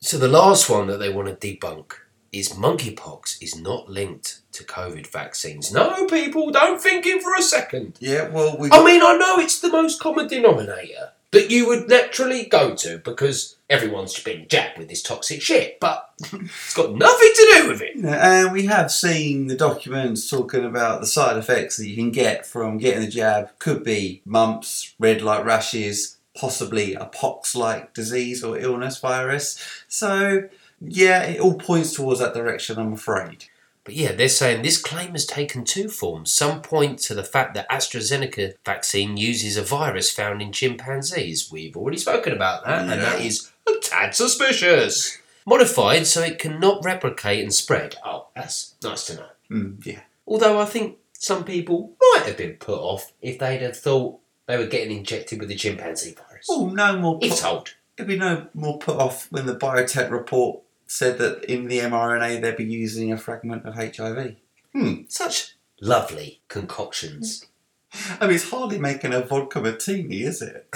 So 0.00 0.18
the 0.18 0.28
last 0.28 0.68
one 0.68 0.88
that 0.88 0.98
they 0.98 1.08
want 1.08 1.28
to 1.28 1.34
debunk 1.56 1.92
is 2.32 2.48
monkeypox 2.50 3.40
is 3.40 3.56
not 3.56 3.88
linked 3.88 4.40
to 4.52 4.64
COVID 4.64 5.06
vaccines. 5.06 5.72
No, 5.72 6.06
people, 6.06 6.50
don't 6.50 6.82
think 6.82 7.06
it 7.06 7.22
for 7.22 7.34
a 7.34 7.42
second. 7.42 7.96
Yeah, 8.00 8.28
well, 8.28 8.58
we. 8.58 8.70
I 8.72 8.84
mean, 8.84 9.00
I 9.02 9.16
know 9.16 9.38
it's 9.38 9.60
the 9.60 9.70
most 9.70 10.00
common 10.00 10.26
denominator 10.26 11.12
that 11.34 11.50
you 11.50 11.68
would 11.68 11.88
naturally 11.88 12.46
go 12.46 12.74
to 12.76 12.98
because 12.98 13.56
everyone's 13.68 14.18
been 14.22 14.46
jabbed 14.48 14.78
with 14.78 14.88
this 14.88 15.02
toxic 15.02 15.42
shit, 15.42 15.78
but 15.80 16.10
it's 16.32 16.74
got 16.74 16.94
nothing 16.94 17.32
to 17.34 17.52
do 17.54 17.68
with 17.68 17.82
it. 17.82 17.96
Know, 17.96 18.08
and 18.08 18.52
we 18.52 18.66
have 18.66 18.90
seen 18.90 19.46
the 19.46 19.56
documents 19.56 20.28
talking 20.28 20.64
about 20.64 21.00
the 21.00 21.06
side 21.06 21.36
effects 21.36 21.76
that 21.76 21.88
you 21.88 21.96
can 21.96 22.10
get 22.10 22.46
from 22.46 22.78
getting 22.78 23.02
the 23.02 23.10
jab. 23.10 23.50
Could 23.58 23.84
be 23.84 24.22
mumps, 24.24 24.94
red 24.98 25.22
light 25.22 25.44
rashes, 25.44 26.16
possibly 26.36 26.94
a 26.94 27.06
pox-like 27.06 27.94
disease 27.94 28.42
or 28.42 28.58
illness 28.58 28.98
virus. 28.98 29.58
So, 29.88 30.48
yeah, 30.80 31.22
it 31.22 31.40
all 31.40 31.54
points 31.54 31.94
towards 31.94 32.20
that 32.20 32.34
direction. 32.34 32.78
I'm 32.78 32.94
afraid. 32.94 33.44
But 33.84 33.94
yeah, 33.94 34.12
they're 34.12 34.28
saying 34.30 34.62
this 34.62 34.80
claim 34.80 35.12
has 35.12 35.26
taken 35.26 35.62
two 35.64 35.88
forms. 35.88 36.30
Some 36.30 36.62
point 36.62 36.98
to 37.00 37.14
the 37.14 37.22
fact 37.22 37.54
that 37.54 37.68
AstraZeneca 37.70 38.54
vaccine 38.64 39.16
uses 39.18 39.56
a 39.58 39.62
virus 39.62 40.10
found 40.10 40.40
in 40.40 40.52
chimpanzees. 40.52 41.52
We've 41.52 41.76
already 41.76 41.98
spoken 41.98 42.32
about 42.32 42.64
that, 42.64 42.80
and 42.80 42.90
that 42.90 43.20
is 43.20 43.52
a 43.68 43.72
tad 43.82 44.14
suspicious. 44.14 45.18
Modified 45.46 46.06
so 46.06 46.22
it 46.22 46.38
cannot 46.38 46.82
replicate 46.82 47.42
and 47.42 47.52
spread. 47.52 47.96
Oh, 48.04 48.28
that's 48.34 48.74
nice 48.82 49.06
to 49.08 49.16
know. 49.16 49.26
Mm, 49.50 49.84
yeah. 49.84 50.00
Although 50.26 50.58
I 50.58 50.64
think 50.64 50.96
some 51.12 51.44
people 51.44 51.92
might 52.00 52.24
have 52.26 52.38
been 52.38 52.54
put 52.54 52.78
off 52.80 53.12
if 53.20 53.38
they'd 53.38 53.60
have 53.60 53.76
thought 53.76 54.18
they 54.46 54.56
were 54.56 54.66
getting 54.66 54.96
injected 54.96 55.38
with 55.40 55.48
the 55.50 55.54
chimpanzee 55.54 56.14
virus. 56.14 56.46
Oh, 56.48 56.68
no 56.70 56.98
more. 56.98 57.18
if 57.20 57.32
Put, 57.32 57.38
told. 57.40 57.74
it'd 57.98 58.08
be 58.08 58.16
no 58.16 58.46
more 58.54 58.78
put 58.78 58.96
off 58.96 59.30
when 59.30 59.44
the 59.44 59.54
biotech 59.56 60.10
report 60.10 60.60
said 60.86 61.18
that 61.18 61.44
in 61.44 61.66
the 61.66 61.78
mRNA 61.80 62.40
they'd 62.40 62.56
be 62.56 62.64
using 62.64 63.12
a 63.12 63.18
fragment 63.18 63.64
of 63.66 63.74
HIV. 63.74 64.36
Hmm. 64.72 65.02
Such 65.08 65.56
lovely 65.80 66.40
concoctions. 66.48 67.46
I 68.20 68.26
mean, 68.26 68.36
it's 68.36 68.50
hardly 68.50 68.78
making 68.78 69.12
a 69.14 69.20
vodka 69.20 69.60
martini, 69.60 70.22
is 70.22 70.42
it? 70.42 70.74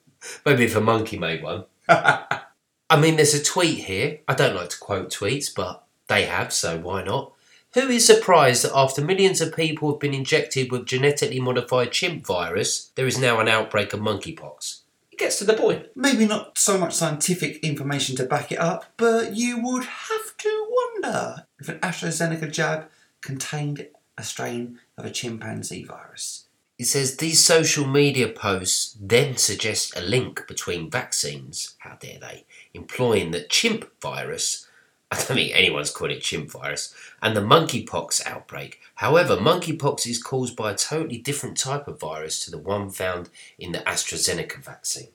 Maybe 0.45 0.65
if 0.65 0.77
a 0.77 0.81
monkey 0.81 1.19
made 1.19 1.43
one. 1.43 1.65
I 1.89 3.01
mean, 3.01 3.17
there's 3.17 3.35
a 3.35 3.43
tweet 3.43 3.85
here. 3.85 4.21
I 4.29 4.35
don't 4.35 4.55
like 4.55 4.69
to 4.71 4.79
quote 4.79 5.11
tweets, 5.11 5.55
but 5.55 5.85
they 6.09 6.25
have, 6.25 6.53
so 6.53 6.79
why 6.79 7.03
not? 7.03 7.33
Who 7.75 7.89
is 7.89 8.07
surprised 8.07 8.65
that 8.65 8.77
after 8.77 9.03
millions 9.03 9.41
of 9.41 9.57
people 9.57 9.91
have 9.91 10.01
been 10.01 10.13
injected 10.13 10.71
with 10.71 10.85
genetically 10.85 11.41
modified 11.41 11.93
chimp 11.93 12.27
virus, 12.27 12.91
there 12.97 13.07
is 13.07 13.19
now 13.19 13.41
an 13.41 13.49
outbreak 13.49 13.95
of 13.95 14.01
monkeypox? 14.01 14.82
It 15.13 15.19
gets 15.19 15.39
to 15.39 15.45
the 15.45 15.55
point. 15.55 15.89
Maybe 15.95 16.25
not 16.27 16.57
so 16.57 16.79
much 16.79 16.95
scientific 16.95 17.59
information 17.59 18.17
to 18.17 18.25
back 18.25 18.51
it 18.51 18.59
up, 18.59 18.87
but 18.97 19.37
you 19.37 19.63
would 19.63 19.85
have 19.85 20.37
to 20.39 20.69
wonder 20.71 21.47
if 21.61 21.69
an 21.69 21.79
AstraZeneca 21.81 22.51
jab 22.51 22.89
contained 23.21 23.87
a 24.17 24.25
strain 24.25 24.81
of 24.97 25.05
a 25.05 25.11
chimpanzee 25.11 25.85
virus. 25.85 26.47
It 26.79 26.87
says 26.87 27.17
these 27.17 27.45
social 27.45 27.87
media 27.87 28.29
posts 28.29 28.97
then 28.99 29.37
suggest 29.37 29.97
a 29.97 30.01
link 30.01 30.47
between 30.49 30.91
vaccines, 30.91 31.77
how 31.79 31.97
dare 32.01 32.19
they, 32.19 32.47
employing 32.73 33.31
the 33.31 33.43
chimp 33.43 33.89
virus, 34.01 34.67
I 35.13 35.15
don't 35.17 35.37
think 35.37 35.53
anyone's 35.55 35.91
called 35.91 36.11
it 36.11 36.23
chimp 36.23 36.51
virus, 36.51 36.95
and 37.23 37.37
the 37.37 37.41
monkeypox 37.43 38.27
outbreak. 38.27 38.81
However, 38.97 39.37
monkeypox 39.37 40.07
is 40.07 40.23
caused 40.23 40.57
by 40.57 40.71
a 40.73 40.75
totally 40.75 41.19
different 41.19 41.57
type 41.59 41.87
of 41.87 42.01
virus 42.01 42.43
to 42.45 42.51
the 42.51 42.59
one 42.59 42.89
found 42.91 43.29
in 43.59 43.73
the 43.73 43.79
AstraZeneca 43.81 44.57
vaccine. 44.65 45.09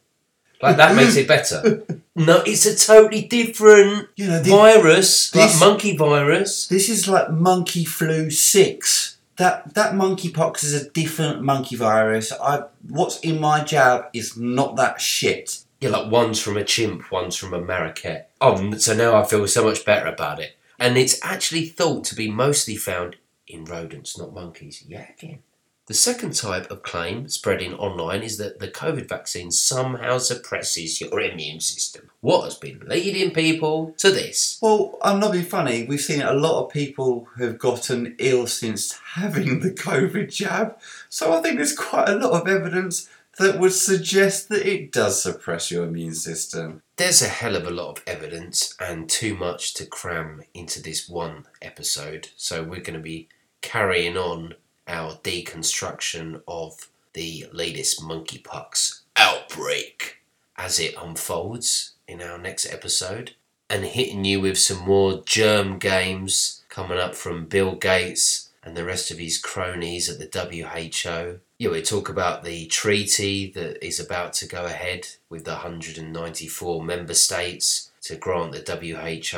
Like 0.62 0.78
that 0.78 0.96
makes 0.96 1.16
it 1.16 1.28
better. 1.28 1.84
No, 2.20 2.42
it's 2.48 2.66
a 2.66 2.76
totally 2.76 3.22
different 3.28 4.10
You 4.16 4.26
know, 4.28 4.42
the- 4.42 4.50
virus, 4.50 5.30
this- 5.30 5.62
like 5.62 5.70
monkey 5.70 5.96
virus. 5.96 6.66
This 6.68 6.90
is 6.90 7.08
like 7.08 7.30
monkey 7.30 7.86
flu 7.86 8.32
six. 8.32 9.18
That 9.36 9.76
that 9.76 9.94
monkeypox 9.94 10.64
is 10.64 10.74
a 10.74 10.90
different 10.90 11.44
monkey 11.44 11.76
virus. 11.76 12.32
I 12.32 12.64
what's 12.90 13.20
in 13.20 13.40
my 13.40 13.64
jab 13.64 14.06
is 14.14 14.36
not 14.36 14.76
that 14.78 15.00
shit. 15.00 15.60
Yeah, 15.80 15.90
like 15.90 16.12
one's 16.12 16.42
from 16.42 16.58
a 16.58 16.64
chimp, 16.64 17.12
one's 17.12 17.36
from 17.36 17.54
a 17.54 17.62
marroquet. 17.62 18.26
Oh, 18.42 18.78
so 18.78 18.96
now 18.96 19.16
I 19.16 19.26
feel 19.26 19.48
so 19.48 19.64
much 19.64 19.86
better 19.86 20.08
about 20.08 20.40
it. 20.40 20.58
And 20.80 20.98
it's 20.98 21.24
actually 21.24 21.68
thought 21.68 22.04
to 22.06 22.16
be 22.16 22.30
mostly 22.30 22.76
found 22.76 23.18
in 23.48 23.66
rodents, 23.66 24.18
not 24.18 24.34
monkeys. 24.34 24.84
Yeah, 24.88 25.08
again. 25.18 25.40
The 25.88 25.94
second 25.94 26.36
type 26.36 26.70
of 26.70 26.84
claim 26.84 27.30
spreading 27.30 27.74
online 27.74 28.22
is 28.22 28.38
that 28.40 28.60
the 28.60 28.68
COVID 28.68 29.08
vaccine 29.08 29.52
somehow 29.52 30.18
suppresses 30.18 31.00
your 31.00 31.22
immune 31.22 31.62
system. 31.62 32.10
What 32.20 32.44
has 32.44 32.56
been 32.56 32.82
leading 32.86 33.32
people 33.32 33.94
to 34.00 34.12
this? 34.12 34.60
Well, 34.62 34.98
I'm 35.02 35.22
not 35.22 35.32
being 35.32 35.46
funny. 35.46 35.86
We've 35.86 36.02
seen 36.02 36.22
a 36.22 36.34
lot 36.34 36.66
of 36.66 36.74
people 36.74 37.30
who've 37.38 37.58
gotten 37.58 38.18
ill 38.20 38.48
since 38.48 39.00
having 39.14 39.62
the 39.62 39.72
COVID 39.72 40.30
jab. 40.30 40.78
So 41.08 41.32
I 41.32 41.42
think 41.42 41.56
there's 41.56 41.74
quite 41.74 42.10
a 42.10 42.16
lot 42.18 42.42
of 42.42 42.50
evidence 42.50 43.10
that 43.38 43.60
would 43.60 43.74
suggest 43.74 44.50
that 44.50 44.66
it 44.66 44.92
does 44.92 45.22
suppress 45.22 45.72
your 45.72 45.86
immune 45.86 46.16
system. 46.16 46.82
There's 46.98 47.22
a 47.22 47.28
hell 47.28 47.56
of 47.56 47.68
a 47.68 47.72
lot 47.72 47.98
of 47.98 48.04
evidence 48.08 48.76
and 48.80 49.10
too 49.10 49.36
much 49.36 49.74
to 49.76 49.86
cram 49.86 50.44
into 50.54 50.82
this 50.82 51.08
one 51.08 51.46
episode, 51.62 52.30
so 52.36 52.64
we're 52.64 52.82
going 52.82 52.94
to 52.94 53.00
be 53.00 53.30
carrying 53.62 54.18
on 54.18 54.56
our 54.88 55.14
deconstruction 55.18 56.42
of 56.48 56.90
the 57.14 57.46
latest 57.52 58.02
monkeypox 58.02 59.02
outbreak 59.16 60.18
as 60.58 60.80
it 60.80 60.96
unfolds 61.02 61.94
in 62.08 62.22
our 62.22 62.38
next 62.38 62.66
episode 62.72 63.34
and 63.70 63.84
hitting 63.84 64.24
you 64.24 64.40
with 64.40 64.58
some 64.58 64.80
more 64.80 65.22
germ 65.26 65.78
games 65.78 66.64
coming 66.70 66.98
up 66.98 67.16
from 67.16 67.46
Bill 67.46 67.76
Gates 67.76 68.50
and 68.64 68.76
the 68.76 68.86
rest 68.86 69.12
of 69.12 69.18
his 69.18 69.38
cronies 69.38 70.10
at 70.10 70.20
the 70.20 70.40
WHO. 70.40 71.40
Yeah, 71.60 71.72
we 71.72 71.82
talk 71.82 72.08
about 72.08 72.44
the 72.44 72.68
treaty 72.68 73.50
that 73.54 73.84
is 73.84 74.00
about 74.00 74.34
to 74.34 74.48
go 74.48 74.66
ahead 74.66 75.08
with 75.28 75.46
the 75.46 75.54
194 75.54 76.84
member 76.84 77.16
states 77.16 77.92
to 78.04 78.16
grant 78.16 78.52
the 78.52 78.62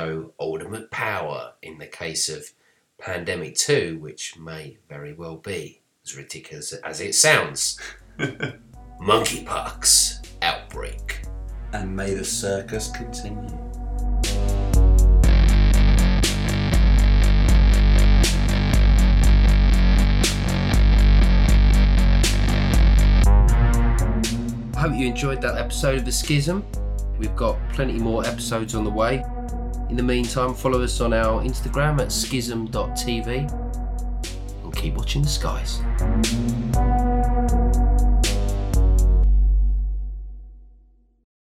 WHO 0.02 0.34
ultimate 0.38 0.91
power 0.91 1.54
in 1.62 1.78
the 1.78 1.88
case 1.88 2.28
of 2.28 2.52
Pandemic 3.00 3.56
2, 3.56 4.00
which 4.00 4.38
may 4.38 4.76
very 4.90 5.14
well 5.14 5.38
be 5.38 5.80
as 6.04 6.18
ridiculous 6.18 6.74
as 6.74 7.00
it 7.00 7.16
sounds. 7.16 7.80
Monkeypox 9.00 10.28
outbreak. 10.41 11.22
And 11.72 11.96
may 11.96 12.14
the 12.16 12.26
circus 12.26 12.91
continue. 12.91 13.58
I 24.80 24.84
hope 24.84 24.97
you 24.97 25.07
enjoyed 25.07 25.41
that 25.41 25.57
episode 25.57 25.97
of 25.97 26.06
The 26.06 26.11
Schism. 26.14 26.65
We've 27.18 27.35
got 27.35 27.57
plenty 27.73 27.99
more 27.99 28.26
episodes 28.26 28.76
on 28.76 28.85
the 28.85 28.89
way. 28.89 29.26
In 29.89 29.97
the 29.97 30.03
meantime, 30.03 30.53
follow 30.53 30.81
us 30.81 31.01
on 31.01 31.11
our 31.11 31.43
Instagram 31.43 31.99
at 31.99 32.14
schism.tv 32.14 33.51
and 34.64 34.73
keep 34.73 34.93
watching 34.93 35.22
the 35.22 35.27
skies. 35.27 35.81